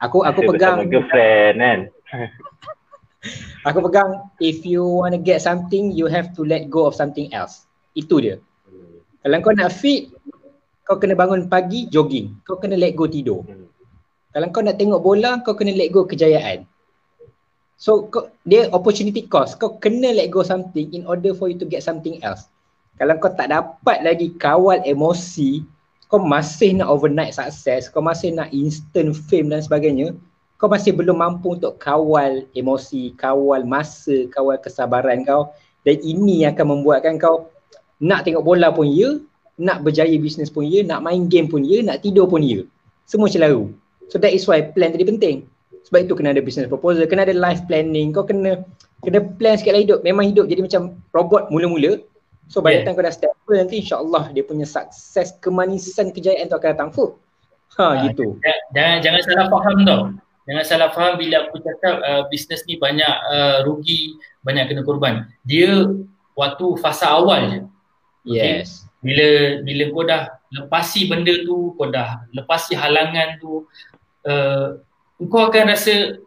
Aku 0.00 0.24
aku 0.24 0.48
pegang 0.48 0.88
girlfriend 0.88 1.56
kan. 1.60 1.80
aku 3.68 3.78
pegang 3.84 4.32
if 4.40 4.64
you 4.64 4.80
want 4.80 5.12
to 5.12 5.20
get 5.20 5.44
something 5.44 5.92
you 5.92 6.08
have 6.08 6.32
to 6.32 6.40
let 6.40 6.72
go 6.72 6.88
of 6.88 6.96
something 6.96 7.28
else. 7.36 7.68
Itu 7.92 8.16
dia. 8.24 8.40
Hmm. 8.64 9.04
Kalau 9.20 9.36
kau 9.44 9.52
nak 9.52 9.70
fit 9.76 10.08
kau 10.88 10.96
kena 10.96 11.12
bangun 11.12 11.52
pagi 11.52 11.86
jogging. 11.92 12.40
Kau 12.48 12.56
kena 12.56 12.80
let 12.80 12.96
go 12.96 13.04
tidur. 13.04 13.44
Hmm. 13.44 13.68
Kalau 14.30 14.46
kau 14.54 14.62
nak 14.62 14.78
tengok 14.78 15.02
bola, 15.02 15.42
kau 15.44 15.52
kena 15.52 15.74
let 15.74 15.92
go 15.92 16.08
kejayaan. 16.08 16.64
So 17.80 18.08
kau, 18.08 18.32
dia 18.48 18.72
opportunity 18.72 19.28
cost. 19.28 19.60
Kau 19.60 19.76
kena 19.76 20.16
let 20.16 20.32
go 20.32 20.40
something 20.40 20.88
in 20.96 21.04
order 21.04 21.36
for 21.36 21.52
you 21.52 21.60
to 21.60 21.68
get 21.68 21.84
something 21.84 22.22
else. 22.24 22.48
Kalau 23.00 23.16
kau 23.20 23.32
tak 23.32 23.48
dapat 23.52 24.04
lagi 24.04 24.32
kawal 24.36 24.80
emosi, 24.84 25.64
kau 26.10 26.18
masih 26.18 26.74
nak 26.74 26.90
overnight 26.90 27.38
success, 27.38 27.86
kau 27.86 28.02
masih 28.02 28.34
nak 28.34 28.50
instant 28.50 29.14
fame 29.14 29.46
dan 29.46 29.62
sebagainya, 29.62 30.10
kau 30.58 30.66
masih 30.66 30.90
belum 30.90 31.22
mampu 31.22 31.54
untuk 31.54 31.78
kawal 31.78 32.42
emosi, 32.58 33.14
kawal 33.14 33.62
masa, 33.62 34.26
kawal 34.34 34.58
kesabaran 34.58 35.22
kau. 35.22 35.54
Dan 35.86 36.02
ini 36.02 36.44
yang 36.44 36.58
akan 36.58 36.76
membuatkan 36.76 37.16
kau 37.16 37.48
nak 38.02 38.26
tengok 38.26 38.42
bola 38.42 38.74
pun 38.74 38.90
ya, 38.90 39.22
nak 39.54 39.86
berjaya 39.86 40.12
bisnes 40.18 40.50
pun 40.50 40.66
ya, 40.66 40.82
nak 40.82 41.06
main 41.06 41.30
game 41.30 41.46
pun 41.46 41.62
ya, 41.62 41.78
nak 41.80 42.02
tidur 42.02 42.26
pun 42.26 42.42
ya. 42.42 42.66
Semua 43.06 43.30
celaru. 43.30 43.70
So 44.10 44.18
that 44.18 44.34
is 44.34 44.44
why 44.50 44.66
plan 44.66 44.90
tadi 44.90 45.06
penting. 45.06 45.46
Sebab 45.86 46.10
itu 46.10 46.12
kena 46.18 46.34
ada 46.34 46.42
business 46.42 46.68
proposal, 46.68 47.06
kena 47.06 47.22
ada 47.22 47.32
life 47.32 47.62
planning, 47.70 48.10
kau 48.10 48.26
kena 48.26 48.66
kena 49.06 49.22
plan 49.38 49.56
sikit 49.56 49.78
lah 49.78 49.82
hidup. 49.86 49.98
Memang 50.02 50.28
hidup 50.28 50.50
jadi 50.50 50.60
macam 50.60 50.98
robot 51.14 51.48
mula-mula. 51.48 52.02
So 52.50 52.58
by 52.58 52.74
yeah. 52.74 52.82
the 52.82 52.90
time 52.90 52.98
kau 52.98 53.06
dah 53.06 53.14
stable 53.14 53.54
nanti 53.54 53.78
insyaAllah 53.78 54.34
dia 54.34 54.42
punya 54.42 54.66
sukses 54.66 55.38
kemanisan 55.38 56.10
kejayaan 56.10 56.50
tu 56.50 56.58
akan 56.58 56.70
datang 56.74 56.90
full. 56.90 57.14
Ha, 57.78 57.86
ha 57.94 58.02
gitu. 58.10 58.34
Jangan, 58.74 58.98
jangan 59.06 59.20
salah 59.22 59.46
faham 59.46 59.76
tau. 59.86 60.00
Jangan 60.50 60.64
salah 60.66 60.90
faham 60.90 61.14
bila 61.14 61.46
aku 61.46 61.62
cakap 61.62 62.02
uh, 62.02 62.22
bisnes 62.26 62.66
ni 62.66 62.74
banyak 62.74 63.14
uh, 63.30 63.62
rugi, 63.62 64.18
banyak 64.42 64.66
kena 64.66 64.82
korban. 64.82 65.30
Dia 65.46 65.94
waktu 66.34 66.66
fasa 66.82 67.14
awal 67.14 67.40
je. 67.54 67.60
Okay? 68.26 68.66
Yes. 68.66 68.82
Bila 68.98 69.62
bila 69.62 69.82
kau 69.94 70.02
dah 70.02 70.22
lepasi 70.50 71.06
benda 71.06 71.32
tu, 71.46 71.78
kau 71.78 71.86
dah 71.86 72.26
lepasi 72.34 72.74
halangan 72.74 73.38
tu, 73.38 73.62
uh, 74.26 74.74
kau 75.30 75.46
akan 75.46 75.70
rasa 75.70 76.18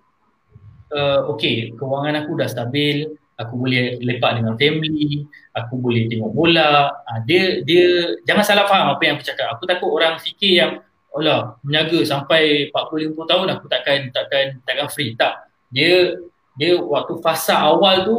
uh, 0.95 1.27
okay, 1.27 1.75
kewangan 1.75 2.23
aku 2.23 2.39
dah 2.39 2.47
stabil, 2.47 3.11
aku 3.37 3.53
boleh 3.57 3.97
lepak 4.01 4.41
dengan 4.41 4.53
family, 4.57 5.25
aku 5.53 5.73
boleh 5.77 6.05
tengok 6.09 6.31
bola. 6.33 6.93
Uh, 7.05 7.19
dia 7.25 7.61
dia 7.65 8.17
jangan 8.25 8.43
salah 8.45 8.65
faham 8.69 8.93
apa 8.93 9.01
yang 9.05 9.15
aku 9.17 9.25
cakap. 9.25 9.57
Aku 9.57 9.63
takut 9.65 9.89
orang 9.89 10.21
fikir 10.21 10.51
yang 10.59 10.71
Allah 11.13 11.61
menjaga 11.61 12.01
sampai 12.05 12.73
40 12.73 13.13
50 13.13 13.31
tahun 13.31 13.47
aku 13.57 13.65
takkan 13.69 13.99
takkan 14.09 14.45
takkan 14.65 14.87
free. 14.89 15.13
Tak. 15.13 15.45
Dia 15.69 16.17
dia 16.57 16.77
waktu 16.77 17.17
fasa 17.21 17.57
awal 17.61 18.05
tu 18.05 18.17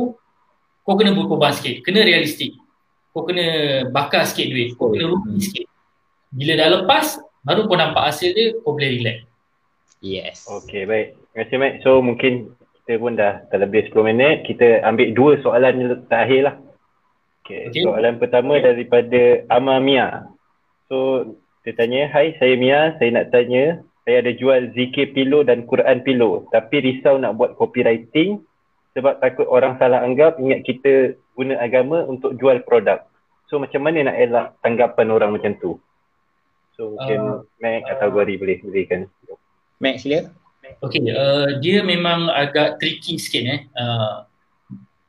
kau 0.85 0.95
kena 1.01 1.17
berkorban 1.17 1.55
sikit, 1.55 1.81
kena 1.83 2.05
realistik. 2.05 2.55
Kau 3.15 3.23
kena 3.23 3.47
bakar 3.95 4.27
sikit 4.27 4.51
duit, 4.51 4.75
kau 4.75 4.91
kena 4.91 5.07
rugi 5.07 5.39
sikit. 5.39 5.67
Bila 6.35 6.59
dah 6.59 6.69
lepas, 6.83 7.23
baru 7.47 7.71
kau 7.71 7.79
nampak 7.79 8.11
hasil 8.11 8.35
dia, 8.35 8.59
kau 8.61 8.75
boleh 8.75 8.91
relax. 8.99 9.19
Yes. 10.05 10.45
Okay, 10.45 10.85
baik. 10.85 11.17
Terima 11.33 11.41
kasih, 11.47 11.57
Mac. 11.57 11.73
So, 11.81 11.91
mungkin 12.05 12.53
kita 12.85 13.01
pun 13.01 13.17
dah 13.17 13.41
terlebih 13.49 13.89
10 13.89 14.13
minit. 14.13 14.45
Kita 14.45 14.85
ambil 14.85 15.17
dua 15.17 15.41
soalan 15.41 16.05
terakhir 16.05 16.53
lah. 16.53 16.57
Okay. 17.41 17.73
okay. 17.73 17.81
Soalan 17.81 18.21
pertama 18.21 18.61
daripada 18.61 19.41
Ama 19.49 19.81
Mia. 19.81 20.29
So, 20.93 21.33
dia 21.65 21.73
tanya, 21.73 22.13
Hai, 22.13 22.37
saya 22.37 22.61
Mia. 22.61 22.93
Saya 23.01 23.09
nak 23.17 23.33
tanya, 23.33 23.81
saya 24.05 24.21
ada 24.21 24.37
jual 24.37 24.77
zikir 24.77 25.17
pilo 25.17 25.41
dan 25.49 25.65
Quran 25.65 26.05
pilo. 26.05 26.45
Tapi 26.53 26.85
risau 26.85 27.17
nak 27.17 27.41
buat 27.41 27.57
copywriting 27.57 28.45
sebab 28.93 29.17
takut 29.17 29.49
orang 29.49 29.81
salah 29.81 30.05
anggap 30.05 30.37
ingat 30.37 30.69
kita 30.69 31.17
guna 31.33 31.57
agama 31.65 32.05
untuk 32.05 32.37
jual 32.37 32.61
produk. 32.69 33.01
So, 33.49 33.57
macam 33.57 33.81
mana 33.81 34.13
nak 34.13 34.17
elak 34.21 34.47
tanggapan 34.61 35.09
orang 35.09 35.33
macam 35.33 35.57
tu? 35.57 35.81
So, 36.77 37.01
mungkin 37.01 37.17
uh, 37.17 37.41
Mac 37.65 37.89
atau 37.97 38.13
Gori 38.13 38.37
boleh 38.37 38.61
berikan. 38.61 39.09
Max 39.81 40.05
sila. 40.05 40.29
Okay, 40.85 41.05
uh, 41.13 41.61
dia 41.61 41.85
memang 41.85 42.33
agak 42.33 42.81
tricky 42.81 43.21
sikit 43.21 43.45
eh. 43.45 43.61
Uh, 43.77 44.25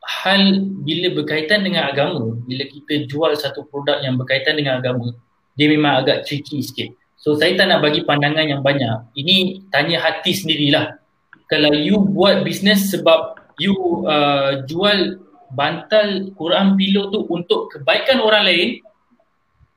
hal 0.03 0.61
bila 0.83 1.15
berkaitan 1.15 1.63
dengan 1.63 1.87
agama, 1.89 2.35
bila 2.43 2.63
kita 2.67 3.07
jual 3.07 3.33
satu 3.35 3.63
produk 3.67 4.03
yang 4.03 4.19
berkaitan 4.19 4.59
dengan 4.59 4.79
agama, 4.83 5.15
dia 5.55 5.71
memang 5.71 6.03
agak 6.03 6.27
tricky 6.27 6.59
sikit. 6.59 6.91
So 7.15 7.33
saya 7.39 7.55
tak 7.57 7.71
nak 7.71 7.81
bagi 7.81 8.03
pandangan 8.03 8.45
yang 8.45 8.61
banyak. 8.61 9.15
Ini 9.17 9.65
tanya 9.73 10.03
hati 10.03 10.35
sendirilah. 10.35 10.99
Kalau 11.47 11.73
you 11.73 12.03
buat 12.03 12.43
bisnes 12.43 12.91
sebab 12.91 13.39
you 13.57 13.73
uh, 14.05 14.61
jual 14.67 15.23
bantal 15.55 16.35
Quran 16.35 16.75
pillow 16.75 17.09
tu 17.09 17.23
untuk 17.31 17.71
kebaikan 17.71 18.19
orang 18.19 18.43
lain, 18.45 18.69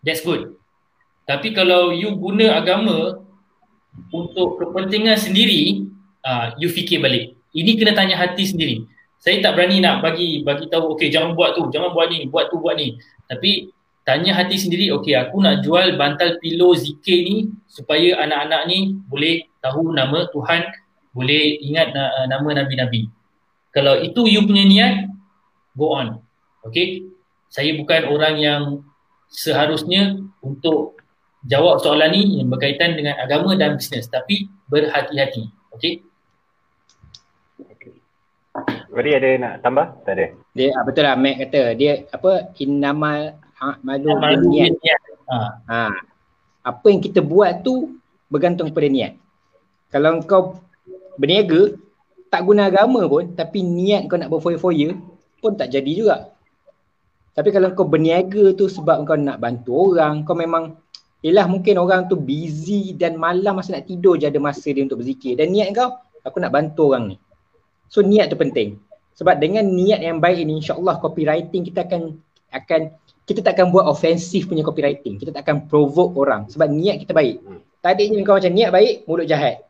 that's 0.02 0.20
good. 0.26 0.58
Tapi 1.28 1.52
kalau 1.52 1.92
you 1.92 2.16
guna 2.16 2.56
agama 2.58 3.20
untuk 4.10 4.58
kepentingan 4.62 5.18
sendiri, 5.18 5.88
uh, 6.24 6.54
you 6.56 6.70
fikir 6.70 7.02
balik. 7.02 7.34
Ini 7.52 7.76
kena 7.80 7.92
tanya 7.96 8.16
hati 8.20 8.44
sendiri. 8.44 8.84
Saya 9.18 9.42
tak 9.42 9.58
berani 9.58 9.82
nak 9.82 9.98
bagi 9.98 10.46
bagi 10.46 10.70
tahu 10.70 10.94
okey 10.94 11.10
jangan 11.10 11.34
buat 11.34 11.58
tu, 11.58 11.66
jangan 11.74 11.90
buat 11.90 12.06
ni, 12.12 12.30
buat 12.30 12.52
tu 12.52 12.62
buat 12.62 12.78
ni. 12.78 12.94
Tapi 13.26 13.74
tanya 14.06 14.36
hati 14.38 14.56
sendiri, 14.56 14.94
okey 14.94 15.18
aku 15.18 15.42
nak 15.42 15.66
jual 15.66 15.98
bantal 15.98 16.38
pillow 16.38 16.72
zikir 16.78 17.26
ni 17.26 17.50
supaya 17.66 18.22
anak-anak 18.22 18.70
ni 18.70 18.94
boleh 19.10 19.42
tahu 19.58 19.90
nama 19.90 20.30
Tuhan, 20.30 20.70
boleh 21.10 21.58
ingat 21.66 21.90
uh, 21.96 22.24
nama 22.30 22.62
nabi-nabi. 22.62 23.10
Kalau 23.74 23.98
itu 24.00 24.26
you 24.30 24.46
punya 24.46 24.64
niat, 24.64 24.94
go 25.74 25.92
on. 25.94 26.22
Okey. 26.62 27.10
Saya 27.48 27.72
bukan 27.80 28.12
orang 28.12 28.36
yang 28.38 28.62
seharusnya 29.32 30.20
untuk 30.44 30.97
jawab 31.46 31.78
soalan 31.78 32.10
ni 32.10 32.42
yang 32.42 32.50
berkaitan 32.50 32.98
dengan 32.98 33.14
agama 33.20 33.54
dan 33.54 33.78
bisnes 33.78 34.10
tapi 34.10 34.50
berhati-hati. 34.66 35.52
Okey. 35.76 36.02
Beri 38.90 39.14
ada 39.14 39.28
nak 39.38 39.52
tambah? 39.62 39.86
Tak 40.02 40.12
ada. 40.18 40.26
Dia 40.56 40.74
ah, 40.74 40.82
betul 40.82 41.06
lah 41.06 41.14
Mac 41.14 41.38
kata 41.38 41.78
dia 41.78 42.02
apa 42.10 42.50
innamal 42.58 43.38
ha, 43.62 43.78
malu 43.84 44.10
niat. 44.50 44.74
Ha. 45.30 45.38
ha. 45.70 45.80
Apa 46.66 46.86
yang 46.90 46.98
kita 46.98 47.22
buat 47.22 47.62
tu 47.62 48.00
bergantung 48.26 48.74
pada 48.74 48.90
niat. 48.90 49.14
Kalau 49.94 50.18
kau 50.26 50.58
berniaga 51.14 51.78
tak 52.28 52.44
guna 52.44 52.68
agama 52.68 53.06
pun 53.06 53.32
tapi 53.32 53.62
niat 53.62 54.10
kau 54.10 54.18
nak 54.18 54.34
berfoya-foya 54.34 54.98
pun 55.38 55.54
tak 55.54 55.70
jadi 55.70 55.92
juga. 55.94 56.16
Tapi 57.38 57.54
kalau 57.54 57.70
kau 57.70 57.86
berniaga 57.86 58.50
tu 58.58 58.66
sebab 58.66 59.06
kau 59.06 59.14
nak 59.14 59.38
bantu 59.38 59.94
orang, 59.94 60.26
kau 60.26 60.34
memang 60.34 60.74
Yelah 61.18 61.50
mungkin 61.50 61.74
orang 61.82 62.06
tu 62.06 62.14
busy 62.14 62.94
dan 62.94 63.18
malam 63.18 63.58
masa 63.58 63.74
nak 63.74 63.90
tidur 63.90 64.14
je 64.14 64.30
ada 64.30 64.38
masa 64.38 64.70
dia 64.70 64.86
untuk 64.86 65.02
berzikir 65.02 65.34
dan 65.34 65.50
niat 65.50 65.74
kau 65.74 65.98
aku 66.22 66.38
nak 66.38 66.54
bantu 66.54 66.94
orang 66.94 67.14
ni. 67.14 67.16
So 67.90 68.06
niat 68.06 68.30
tu 68.30 68.38
penting. 68.38 68.78
Sebab 69.18 69.42
dengan 69.42 69.66
niat 69.66 69.98
yang 69.98 70.22
baik 70.22 70.46
ini 70.46 70.62
insya-Allah 70.62 71.02
copywriting 71.02 71.66
kita 71.66 71.82
akan 71.90 72.22
akan 72.54 72.94
kita 73.26 73.42
tak 73.42 73.58
akan 73.58 73.74
buat 73.74 73.90
ofensif 73.90 74.46
punya 74.46 74.62
copywriting. 74.62 75.18
Kita 75.18 75.34
tak 75.34 75.42
akan 75.42 75.66
provoke 75.66 76.14
orang 76.14 76.46
sebab 76.46 76.70
niat 76.70 77.02
kita 77.02 77.10
baik. 77.10 77.42
Hmm. 77.42 77.60
Tadinya 77.82 78.22
kau 78.22 78.38
macam 78.38 78.52
niat 78.54 78.70
baik, 78.70 78.94
mulut 79.10 79.26
jahat. 79.26 79.66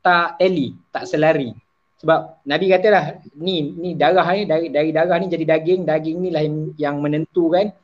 Tak 0.00 0.40
teli, 0.40 0.72
tak 0.88 1.04
selari. 1.04 1.52
Sebab 1.98 2.46
Nabi 2.46 2.66
katalah 2.70 3.20
ni 3.36 3.74
ni 3.74 3.92
darah 3.98 4.24
ni 4.32 4.46
dari 4.46 4.70
dari 4.70 4.90
darah 4.94 5.18
ni 5.20 5.26
jadi 5.28 5.44
daging, 5.44 5.82
daging 5.84 6.16
ni 6.22 6.30
lah 6.30 6.42
yang, 6.46 6.56
yang 6.78 6.96
menentukan 7.02 7.74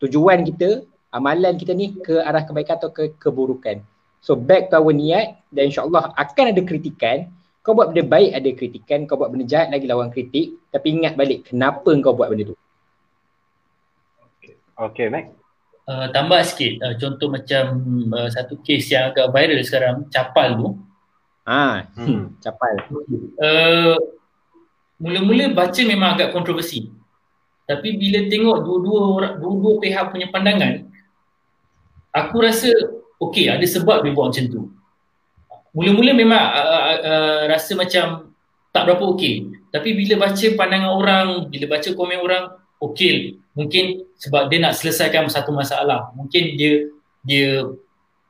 tujuan 0.00 0.42
kita 0.42 0.88
amalan 1.08 1.56
kita 1.56 1.72
ni 1.72 1.96
ke 1.96 2.20
arah 2.20 2.44
kebaikan 2.44 2.76
atau 2.76 2.92
ke 2.92 3.16
keburukan. 3.16 3.80
So 4.20 4.34
back 4.34 4.68
to 4.70 4.82
our 4.82 4.92
niat 4.92 5.40
dan 5.48 5.72
insyaAllah 5.72 6.12
akan 6.14 6.44
ada 6.52 6.62
kritikan. 6.64 7.30
Kau 7.62 7.76
buat 7.76 7.92
benda 7.92 8.04
baik 8.08 8.32
ada 8.32 8.50
kritikan, 8.56 9.04
kau 9.04 9.20
buat 9.20 9.28
benda 9.28 9.44
jahat 9.44 9.68
lagi 9.68 9.84
lawan 9.84 10.08
kritik. 10.08 10.56
Tapi 10.72 10.86
ingat 10.96 11.14
balik 11.16 11.52
kenapa 11.52 11.92
kau 12.00 12.16
buat 12.16 12.32
benda 12.32 12.52
tu. 12.52 12.56
Okay, 14.78 15.10
Mac. 15.10 15.34
Uh, 15.88 16.12
tambah 16.12 16.36
sikit, 16.44 16.84
uh, 16.84 16.94
contoh 17.00 17.32
macam 17.32 17.64
uh, 18.12 18.28
satu 18.28 18.60
kes 18.60 18.92
yang 18.92 19.08
agak 19.08 19.32
viral 19.32 19.56
sekarang, 19.64 20.04
capal 20.12 20.48
tu. 20.52 20.68
Ha, 21.48 21.88
hmm. 21.96 22.44
capal. 22.44 22.76
Uh, 23.40 23.96
mula-mula 25.00 25.48
baca 25.56 25.80
memang 25.88 26.12
agak 26.12 26.36
kontroversi. 26.36 26.92
Tapi 27.64 27.96
bila 27.96 28.20
tengok 28.28 28.64
dua-dua 28.64 29.00
dua-dua 29.40 29.72
pihak 29.80 30.12
punya 30.12 30.28
pandangan, 30.28 30.87
aku 32.24 32.42
rasa 32.42 32.70
okey 33.22 33.46
ada 33.50 33.66
sebab 33.66 34.02
dia 34.02 34.14
buat 34.14 34.34
macam 34.34 34.46
tu. 34.50 34.62
Mula-mula 35.76 36.10
memang 36.16 36.42
uh, 36.42 36.68
uh, 36.74 36.98
uh, 37.04 37.40
rasa 37.46 37.76
macam 37.78 38.34
tak 38.74 38.82
berapa 38.88 39.04
okey. 39.14 39.52
Tapi 39.68 39.92
bila 39.92 40.26
baca 40.26 40.46
pandangan 40.56 40.92
orang, 40.96 41.26
bila 41.52 41.76
baca 41.76 41.88
komen 41.92 42.18
orang, 42.18 42.44
okey. 42.80 43.36
Mungkin 43.52 44.08
sebab 44.16 44.48
dia 44.48 44.58
nak 44.64 44.74
selesaikan 44.74 45.28
satu 45.28 45.52
masalah. 45.52 46.10
Mungkin 46.16 46.56
dia 46.56 46.88
dia 47.22 47.66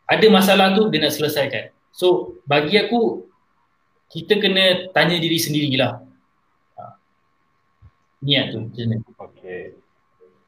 ada 0.09 0.27
masalah 0.33 0.75
tu 0.75 0.91
dia 0.91 0.99
nak 0.99 1.15
selesaikan. 1.15 1.71
So 1.95 2.37
bagi 2.49 2.75
aku 2.81 3.29
kita 4.09 4.41
kena 4.41 4.89
tanya 4.91 5.21
diri 5.21 5.37
sendirilah. 5.37 6.01
Ha. 6.81 6.83
Niat 8.25 8.45
tu 8.57 8.59
macam 8.67 8.85
mana? 8.89 8.97
Okey. 9.05 9.78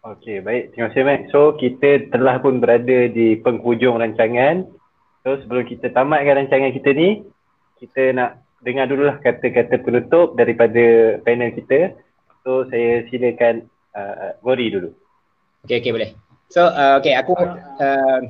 Okey, 0.00 0.40
baik. 0.40 0.72
Terima 0.72 0.88
kasih, 0.88 1.04
Mac. 1.04 1.20
So, 1.28 1.52
kita 1.60 2.08
telah 2.08 2.40
pun 2.40 2.56
berada 2.56 3.04
di 3.12 3.36
penghujung 3.36 4.00
rancangan. 4.00 4.64
So, 5.20 5.36
sebelum 5.44 5.68
kita 5.68 5.92
tamatkan 5.92 6.40
rancangan 6.40 6.72
kita 6.72 6.96
ni, 6.96 7.20
kita 7.84 8.16
nak 8.16 8.40
dengar 8.64 8.88
dululah 8.88 9.20
kata-kata 9.20 9.76
penutup 9.84 10.40
daripada 10.40 11.16
panel 11.20 11.52
kita. 11.52 11.92
So, 12.48 12.64
saya 12.72 13.04
silakan 13.12 13.68
uh, 13.92 14.40
Gori 14.40 14.72
dulu. 14.72 14.88
Okey, 15.68 15.84
okey 15.84 15.92
boleh. 15.92 16.10
So, 16.48 16.72
uh, 16.72 16.96
okey, 17.04 17.12
aku 17.12 17.36
uh, 17.36 18.20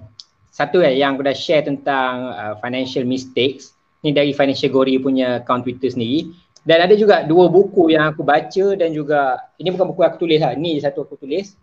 satu 0.51 0.83
eh, 0.83 0.99
yang 0.99 1.15
aku 1.15 1.23
dah 1.23 1.39
share 1.39 1.63
tentang 1.63 2.35
uh, 2.35 2.55
financial 2.59 3.07
mistakes. 3.07 3.79
Ni 4.03 4.11
dari 4.11 4.35
Financial 4.35 4.75
Gori 4.75 4.99
punya 4.99 5.39
account 5.39 5.63
Twitter 5.63 5.87
sendiri. 5.87 6.35
Dan 6.61 6.85
ada 6.85 6.93
juga 6.93 7.25
dua 7.25 7.49
buku 7.49 7.89
yang 7.89 8.13
aku 8.13 8.21
baca 8.21 8.67
dan 8.77 8.93
juga 8.93 9.41
ini 9.57 9.73
bukan 9.73 9.87
buku 9.97 10.03
aku 10.05 10.17
tulis 10.29 10.41
lah. 10.45 10.53
Ini 10.53 10.81
satu 10.85 11.09
aku 11.09 11.17
tulis. 11.17 11.57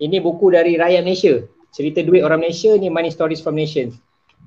Ini 0.00 0.22
buku 0.22 0.54
dari 0.54 0.80
rakyat 0.80 1.02
Malaysia. 1.04 1.44
Cerita 1.74 2.00
duit 2.00 2.24
orang 2.24 2.40
Malaysia 2.40 2.72
ni 2.78 2.88
Money 2.88 3.12
Stories 3.12 3.44
from 3.44 3.58
Nations. 3.58 4.00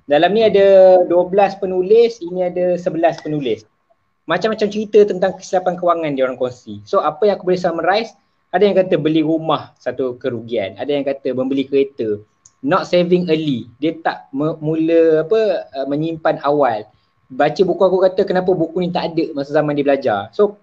Dalam 0.09 0.33
ni 0.33 0.41
ada 0.41 0.97
12 1.05 1.61
penulis, 1.61 2.17
ini 2.25 2.49
ada 2.49 2.75
11 2.75 3.21
penulis. 3.21 3.63
Macam-macam 4.25 4.67
cerita 4.71 5.05
tentang 5.05 5.37
kesilapan 5.37 5.77
kewangan 5.77 6.11
dia 6.17 6.25
orang 6.25 6.39
kongsi. 6.39 6.81
So 6.87 7.03
apa 7.03 7.29
yang 7.29 7.37
aku 7.37 7.53
boleh 7.53 7.61
summarize, 7.61 8.11
ada 8.51 8.63
yang 8.65 8.75
kata 8.75 8.97
beli 8.97 9.21
rumah 9.21 9.71
satu 9.77 10.17
kerugian, 10.17 10.75
ada 10.75 10.91
yang 10.91 11.05
kata 11.07 11.31
membeli 11.31 11.67
kereta, 11.67 12.19
not 12.61 12.85
saving 12.85 13.29
early, 13.31 13.69
dia 13.79 13.95
tak 14.01 14.27
mula 14.33 15.25
apa 15.25 15.41
uh, 15.73 15.87
menyimpan 15.87 16.43
awal 16.43 16.85
baca 17.31 17.61
buku 17.63 17.81
aku 17.81 17.97
kata 18.03 18.21
kenapa 18.27 18.51
buku 18.51 18.83
ni 18.83 18.91
tak 18.91 19.15
ada 19.15 19.31
masa 19.31 19.55
zaman 19.55 19.71
dia 19.79 19.87
belajar. 19.87 20.27
So 20.35 20.59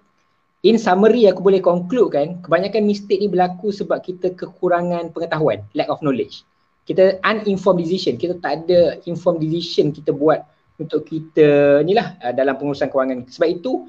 in 0.61 0.77
summary 0.77 1.25
aku 1.25 1.41
boleh 1.41 1.65
conclude 1.65 2.13
kan 2.13 2.45
kebanyakan 2.45 2.85
mistake 2.85 3.25
ni 3.25 3.29
berlaku 3.33 3.73
sebab 3.73 4.05
kita 4.05 4.37
kekurangan 4.37 5.11
pengetahuan, 5.17 5.65
lack 5.73 5.89
of 5.89 6.05
knowledge. 6.05 6.45
Kita 6.85 7.21
uninformed 7.25 7.85
decision, 7.85 8.21
kita 8.21 8.37
tak 8.41 8.65
ada 8.65 9.01
informed 9.09 9.45
decision 9.45 9.93
kita 9.93 10.13
buat 10.13 10.45
untuk 10.79 11.09
kita 11.09 11.81
ni 11.85 11.93
lah 11.97 12.17
uh, 12.21 12.33
dalam 12.33 12.57
pengurusan 12.57 12.89
kewangan. 12.89 13.29
Sebab 13.29 13.49
itu 13.49 13.89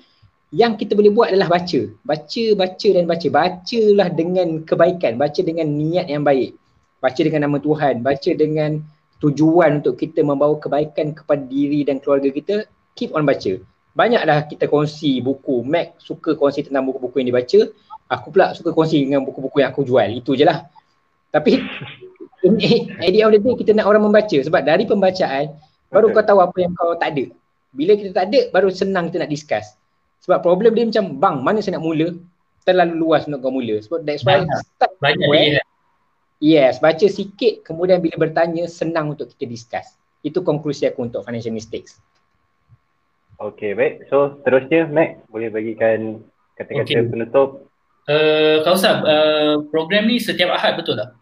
yang 0.49 0.75
kita 0.75 0.97
boleh 0.97 1.13
buat 1.13 1.29
adalah 1.29 1.47
baca. 1.47 1.81
Baca, 2.03 2.43
baca 2.57 2.87
dan 2.89 3.05
baca. 3.05 3.27
Bacalah 3.29 4.09
dengan 4.09 4.47
kebaikan, 4.65 5.13
baca 5.15 5.41
dengan 5.45 5.69
niat 5.69 6.09
yang 6.09 6.25
baik. 6.25 6.57
Baca 6.99 7.21
dengan 7.21 7.47
nama 7.47 7.57
Tuhan, 7.61 8.03
baca 8.03 8.31
dengan 8.35 8.83
tujuan 9.19 9.83
untuk 9.83 9.99
kita 9.99 10.23
membawa 10.23 10.55
kebaikan 10.57 11.11
kepada 11.11 11.43
diri 11.43 11.83
dan 11.83 11.99
keluarga 11.99 12.31
kita, 12.31 12.55
keep 12.95 13.11
on 13.11 13.27
baca. 13.27 13.59
Banyaklah 13.95 14.47
kita 14.47 14.71
kongsi 14.71 15.19
buku. 15.19 15.59
Mac 15.67 15.99
suka 15.99 16.39
kongsi 16.39 16.63
tentang 16.63 16.87
buku-buku 16.87 17.19
yang 17.19 17.35
dia 17.35 17.37
baca. 17.43 17.59
Aku 18.09 18.31
pula 18.31 18.55
suka 18.55 18.71
kongsi 18.71 19.03
dengan 19.03 19.27
buku-buku 19.27 19.59
yang 19.59 19.75
aku 19.75 19.83
jual. 19.83 20.07
Itu 20.15 20.39
je 20.39 20.47
lah. 20.47 20.65
Tapi 21.29 21.59
at 23.03 23.11
the 23.11 23.19
end 23.19 23.27
of 23.27 23.35
the 23.35 23.39
day 23.43 23.53
kita 23.59 23.71
nak 23.75 23.91
orang 23.91 24.07
membaca. 24.07 24.37
Sebab 24.39 24.61
dari 24.63 24.87
pembacaan 24.87 25.51
baru 25.91 26.15
kau 26.15 26.23
tahu 26.23 26.39
apa 26.39 26.57
yang 26.63 26.71
kau 26.77 26.95
tak 26.95 27.17
ada. 27.17 27.25
Bila 27.75 27.93
kita 27.99 28.15
tak 28.15 28.31
ada 28.31 28.39
baru 28.55 28.71
senang 28.71 29.11
kita 29.11 29.27
nak 29.27 29.31
discuss. 29.31 29.75
Sebab 30.23 30.39
problem 30.43 30.75
dia 30.75 30.87
macam 30.87 31.19
bang 31.19 31.35
mana 31.43 31.59
saya 31.59 31.75
nak 31.75 31.83
mula? 31.83 32.15
Terlalu 32.63 32.95
luas 32.95 33.27
untuk 33.27 33.43
kau 33.43 33.51
mula. 33.51 33.83
Sebab 33.83 34.07
that's 34.07 34.23
why 34.23 34.47
start 34.47 34.95
Banyak 34.99 35.27
where, 35.27 35.59
Yes, 36.39 36.79
baca 36.79 37.03
sikit 37.03 37.67
kemudian 37.67 37.99
bila 37.99 38.15
bertanya 38.15 38.63
senang 38.71 39.11
untuk 39.11 39.27
kita 39.35 39.43
discuss. 39.43 39.99
Itu 40.23 40.39
konklusi 40.43 40.87
aku 40.87 41.03
untuk 41.07 41.27
financial 41.27 41.51
mistakes. 41.51 41.99
Okay, 43.39 43.71
baik. 43.71 44.07
So, 44.11 44.39
terusnya 44.43 44.87
Mac 44.87 45.23
boleh 45.31 45.47
bagikan 45.47 46.19
kata-kata 46.59 46.83
okay. 46.83 47.07
penutup. 47.07 47.71
Uh, 48.03 48.59
Kau 48.67 48.75
Sab, 48.75 49.03
uh, 49.07 49.63
program 49.71 50.11
ni 50.11 50.19
setiap 50.19 50.51
Ahad 50.51 50.75
betul 50.75 50.99
tak? 50.99 51.15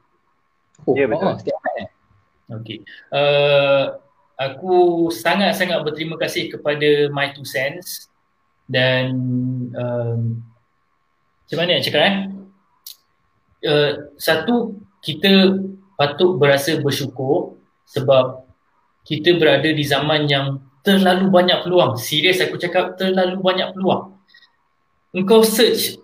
Oh, 0.86 0.98
ya, 0.98 1.06
betul. 1.06 1.30
Oh, 1.30 1.38
setiap 1.38 1.58
Ahad. 1.62 1.94
Okay. 2.62 2.82
Uh, 3.14 4.02
aku 4.38 5.10
sangat-sangat 5.14 5.78
berterima 5.86 6.18
kasih 6.18 6.50
kepada 6.50 7.10
My 7.14 7.34
Two 7.38 7.46
Cents 7.46 8.10
dan 8.66 9.14
um, 9.78 10.42
macam 11.46 11.58
mana 11.58 11.78
nak 11.78 11.86
cakap 11.86 12.02
eh? 12.02 12.16
Uh, 13.62 13.92
satu, 14.18 14.80
kita 15.02 15.58
patut 15.98 16.38
berasa 16.38 16.78
bersyukur 16.78 17.58
sebab 17.88 18.46
kita 19.08 19.40
berada 19.40 19.70
di 19.72 19.84
zaman 19.88 20.28
yang 20.28 20.60
terlalu 20.84 21.32
banyak 21.32 21.64
peluang. 21.64 21.96
Serius 21.96 22.44
aku 22.44 22.60
cakap 22.60 23.00
terlalu 23.00 23.40
banyak 23.40 23.72
peluang. 23.72 24.16
Engkau 25.16 25.42
search 25.42 25.96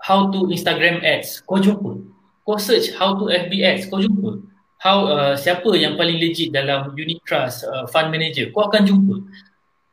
how 0.00 0.30
to 0.30 0.48
Instagram 0.48 1.02
ads, 1.02 1.42
kau 1.42 1.58
jumpa. 1.58 1.98
Kau 2.46 2.56
search 2.56 2.94
how 2.96 3.18
to 3.18 3.28
FB 3.28 3.52
ads, 3.60 3.90
kau 3.90 4.00
jumpa 4.00 4.50
how 4.80 5.04
uh, 5.12 5.34
siapa 5.36 5.68
yang 5.76 5.94
paling 6.00 6.16
legit 6.16 6.50
dalam 6.50 6.96
unit 6.96 7.20
trust 7.28 7.68
uh, 7.68 7.84
fund 7.92 8.08
manager 8.08 8.48
kau 8.50 8.66
akan 8.66 8.88
jumpa 8.88 9.14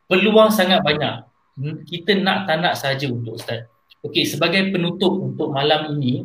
peluang 0.07 0.47
sangat 0.47 0.80
banyak 0.80 1.27
hmm, 1.59 1.84
kita 1.84 2.15
nak 2.23 2.47
tak 2.47 2.64
nak 2.64 2.80
saja 2.80 3.11
untuk 3.11 3.35
start 3.35 3.68
okey 4.07 4.23
sebagai 4.23 4.72
penutup 4.72 5.11
untuk 5.19 5.51
malam 5.51 5.91
ini 5.99 6.23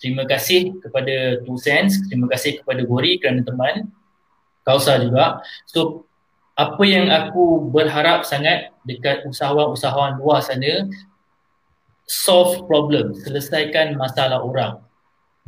terima 0.00 0.24
kasih 0.24 0.74
kepada 0.80 1.44
Two 1.44 1.60
Sense 1.60 2.00
terima 2.08 2.26
kasih 2.26 2.64
kepada 2.64 2.82
Gori 2.82 3.20
kerana 3.20 3.44
teman 3.44 3.86
Kausa 4.64 4.98
juga 4.98 5.44
so 5.68 6.08
apa 6.58 6.82
yang 6.84 7.08
aku 7.08 7.70
berharap 7.72 8.24
sangat 8.26 8.72
dekat 8.84 9.24
usahawan-usahawan 9.24 10.20
luar 10.20 10.44
sana 10.44 10.88
solve 12.04 12.66
problem 12.66 13.14
selesaikan 13.14 13.94
masalah 13.94 14.42
orang 14.42 14.80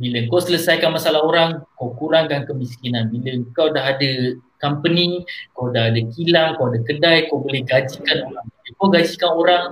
bila 0.03 0.19
kau 0.25 0.41
selesaikan 0.41 0.89
masalah 0.89 1.21
orang, 1.21 1.63
kau 1.77 1.93
kurangkan 1.93 2.49
kemiskinan. 2.49 3.13
Bila 3.13 3.39
kau 3.53 3.69
dah 3.69 3.93
ada 3.93 4.35
company, 4.57 5.21
kau 5.53 5.69
dah 5.69 5.93
ada 5.93 6.01
kilang, 6.11 6.57
kau 6.57 6.67
ada 6.73 6.81
kedai, 6.81 7.29
kau 7.29 7.39
boleh 7.39 7.61
gajikan 7.61 8.25
orang. 8.25 8.47
Kau 8.75 8.89
gajikan 8.89 9.31
orang, 9.31 9.63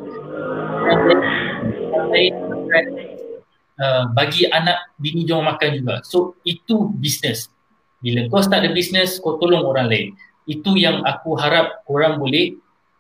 orang 0.88 1.22
lain 2.14 2.34
uh, 3.82 4.04
bagi 4.14 4.46
anak 4.46 4.94
bini 5.02 5.26
dia 5.26 5.42
makan 5.42 5.70
juga. 5.82 5.96
So 6.06 6.38
itu 6.46 6.94
bisnes. 7.02 7.50
Bila 8.02 8.30
kau 8.30 8.42
start 8.42 8.66
the 8.66 8.72
business, 8.74 9.18
kau 9.18 9.42
tolong 9.42 9.66
orang 9.66 9.90
lain. 9.90 10.08
Itu 10.46 10.78
yang 10.78 11.02
aku 11.06 11.38
harap 11.38 11.86
orang 11.90 12.18
boleh 12.18 12.58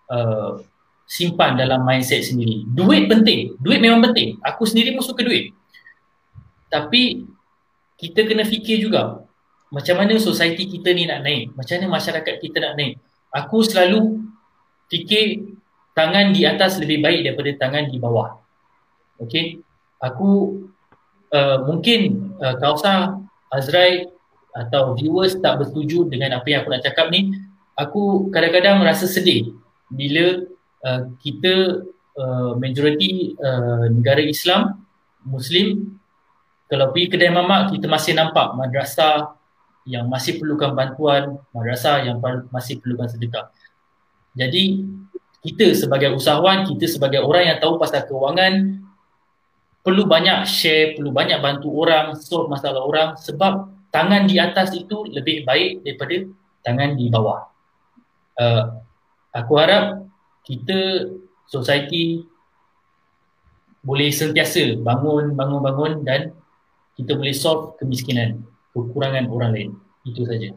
uh, 0.10 0.62
simpan 1.06 1.58
dalam 1.58 1.86
mindset 1.86 2.26
sendiri. 2.26 2.66
Duit 2.70 3.10
penting. 3.10 3.58
Duit 3.58 3.82
memang 3.82 4.02
penting. 4.10 4.38
Aku 4.46 4.66
sendiri 4.66 4.94
pun 4.94 5.06
suka 5.06 5.26
duit. 5.26 5.54
Tapi 6.70 7.26
kita 7.98 8.26
kena 8.26 8.48
fikir 8.48 8.82
juga 8.82 9.22
macam 9.72 10.04
mana 10.04 10.20
society 10.20 10.68
kita 10.68 10.92
ni 10.92 11.08
nak 11.08 11.24
naik, 11.24 11.56
macam 11.56 11.80
mana 11.80 11.88
masyarakat 11.96 12.36
kita 12.44 12.58
nak 12.60 12.74
naik. 12.76 13.00
Aku 13.32 13.64
selalu 13.64 14.20
fikir 14.92 15.48
tangan 15.96 16.36
di 16.36 16.44
atas 16.44 16.76
lebih 16.76 17.00
baik 17.00 17.24
daripada 17.24 17.52
tangan 17.56 17.88
di 17.88 17.96
bawah. 17.96 18.36
Okay, 19.16 19.64
aku 20.02 20.60
uh, 21.34 21.58
mungkin 21.66 22.32
uh, 22.40 22.56
Kausa, 22.60 23.20
Azrai 23.52 24.08
atau 24.52 24.96
viewers 25.00 25.40
tak 25.40 25.64
bersetuju 25.64 26.12
dengan 26.12 26.36
apa 26.40 26.48
yang 26.48 26.64
aku 26.64 26.72
nak 26.72 26.84
cakap 26.84 27.08
ni. 27.12 27.32
Aku 27.80 28.30
kadang-kadang 28.30 28.84
rasa 28.84 29.08
sedih 29.08 29.56
bila 29.88 30.44
uh, 30.84 31.02
kita 31.24 31.84
uh, 32.20 32.52
majoriti 32.60 33.36
uh, 33.40 33.88
negara 33.88 34.22
Islam, 34.24 34.84
Muslim 35.24 36.00
kalau 36.72 36.96
pergi 36.96 37.12
kedai 37.12 37.36
mamak 37.36 37.76
kita 37.76 37.92
masih 37.92 38.16
nampak 38.16 38.56
madrasah 38.56 39.36
yang 39.84 40.08
masih 40.08 40.40
perlukan 40.40 40.72
bantuan, 40.72 41.36
madrasah 41.52 42.08
yang 42.08 42.24
masih 42.48 42.80
perlukan 42.80 43.12
sedekah. 43.12 43.52
Jadi 44.32 44.88
kita 45.44 45.76
sebagai 45.76 46.16
usahawan, 46.16 46.64
kita 46.72 46.88
sebagai 46.88 47.28
orang 47.28 47.52
yang 47.52 47.58
tahu 47.60 47.76
pasal 47.76 48.08
keuangan 48.08 48.80
perlu 49.82 50.06
banyak 50.06 50.46
share, 50.46 50.94
perlu 50.98 51.10
banyak 51.10 51.42
bantu 51.42 51.74
orang, 51.74 52.14
solve 52.18 52.50
masalah 52.50 52.86
orang 52.86 53.18
sebab 53.18 53.70
tangan 53.90 54.30
di 54.30 54.38
atas 54.38 54.74
itu 54.78 55.06
lebih 55.10 55.44
baik 55.44 55.82
daripada 55.84 56.16
tangan 56.62 56.90
di 56.96 57.06
bawah. 57.10 57.50
Uh, 58.38 58.82
aku 59.34 59.54
harap 59.58 60.06
kita 60.46 61.12
society 61.50 62.24
boleh 63.82 64.14
sentiasa 64.14 64.78
bangun, 64.78 65.34
bangun, 65.34 65.62
bangun 65.62 65.92
dan 66.06 66.32
kita 66.94 67.18
boleh 67.18 67.34
solve 67.34 67.76
kemiskinan, 67.82 68.46
kekurangan 68.72 69.26
orang 69.28 69.52
lain. 69.52 69.70
Itu 70.06 70.26
saja. 70.26 70.54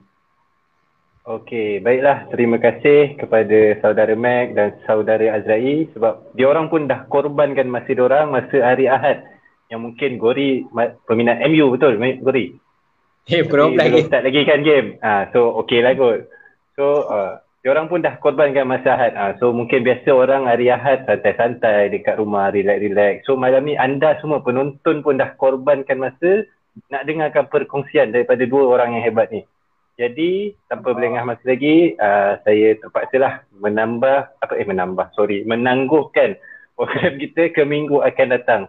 Okey, 1.25 1.81
baiklah. 1.81 2.29
Terima 2.29 2.61
kasih 2.61 3.17
kepada 3.17 3.81
saudara 3.81 4.13
Mac 4.13 4.53
dan 4.53 4.77
saudara 4.85 5.41
Azrai 5.41 5.89
sebab 5.97 6.37
dia 6.37 6.45
orang 6.45 6.69
pun 6.69 6.85
dah 6.85 7.09
korbankan 7.09 7.65
masa 7.65 7.97
dia 7.97 8.05
orang 8.05 8.29
masa 8.29 8.61
hari 8.61 8.93
Ahad 8.93 9.25
yang 9.73 9.81
mungkin 9.81 10.21
Gori 10.21 10.69
peminat 11.09 11.41
MU 11.49 11.73
betul 11.73 11.97
Gori? 11.97 12.53
Eh, 13.25 13.41
hey, 13.41 13.43
belum 13.49 13.73
lagi. 13.73 14.05
Start 14.05 14.29
lagi 14.29 14.45
kan 14.45 14.61
game. 14.61 15.01
Ah, 15.01 15.33
so 15.33 15.65
okey 15.65 15.81
lah 15.81 15.97
kot. 15.97 16.29
So, 16.77 17.09
uh, 17.09 17.41
dia 17.65 17.73
orang 17.73 17.89
pun 17.89 18.05
dah 18.05 18.21
korbankan 18.21 18.69
masa 18.69 18.93
Ahad. 18.93 19.17
Ha. 19.17 19.41
So 19.41 19.57
mungkin 19.57 19.81
biasa 19.81 20.13
orang 20.13 20.45
hari 20.45 20.69
Ahad 20.69 21.09
santai-santai 21.09 21.89
dekat 21.97 22.21
rumah, 22.21 22.53
relax-relax. 22.53 23.25
So 23.25 23.41
malam 23.41 23.65
ni 23.65 23.73
anda 23.81 24.21
semua 24.21 24.45
penonton 24.45 25.01
pun 25.01 25.17
dah 25.17 25.33
korbankan 25.41 25.97
masa 25.97 26.45
nak 26.93 27.09
dengarkan 27.09 27.49
perkongsian 27.49 28.13
daripada 28.13 28.45
dua 28.45 28.69
orang 28.69 29.01
yang 29.01 29.09
hebat 29.09 29.33
ni. 29.33 29.49
Jadi 29.95 30.59
tanpa 30.67 30.91
berlengah 30.91 31.23
masa 31.23 31.45
lagi, 31.47 31.95
uh, 32.03 32.35
saya 32.43 32.75
terpaksa 32.83 33.17
lah 33.23 33.35
menambah, 33.55 34.27
apa 34.43 34.53
eh 34.59 34.67
menambah, 34.67 35.15
sorry, 35.15 35.47
menangguhkan 35.47 36.35
program 36.77 37.15
kita 37.23 37.55
ke 37.55 37.63
minggu 37.63 38.03
akan 38.03 38.29
datang. 38.35 38.63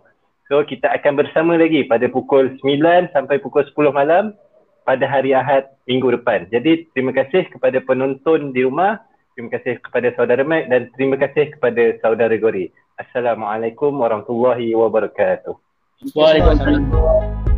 So 0.45 0.61
kita 0.61 0.93
akan 0.93 1.18
bersama 1.18 1.57
lagi 1.57 1.89
pada 1.89 2.06
pukul 2.06 2.53
9 2.61 3.10
sampai 3.10 3.41
pukul 3.41 3.65
10 3.65 3.73
malam 3.89 4.38
pada 4.85 5.10
hari 5.10 5.34
Ahad 5.34 5.65
minggu 5.89 6.14
depan. 6.14 6.45
Jadi 6.53 6.85
terima 6.93 7.10
kasih 7.10 7.49
kepada 7.49 7.81
penonton 7.81 8.53
di 8.53 8.61
rumah, 8.61 9.02
terima 9.34 9.49
kasih 9.57 9.81
kepada 9.81 10.14
saudara 10.14 10.45
Mac 10.45 10.69
dan 10.69 10.93
terima 10.93 11.18
kasih 11.18 11.57
kepada 11.57 11.97
saudara 12.06 12.38
Gori. 12.38 12.69
Assalamualaikum 13.02 13.97
warahmatullahi 13.97 14.77
wabarakatuh. 14.77 15.57
Waalaikumsalam. 16.14 17.55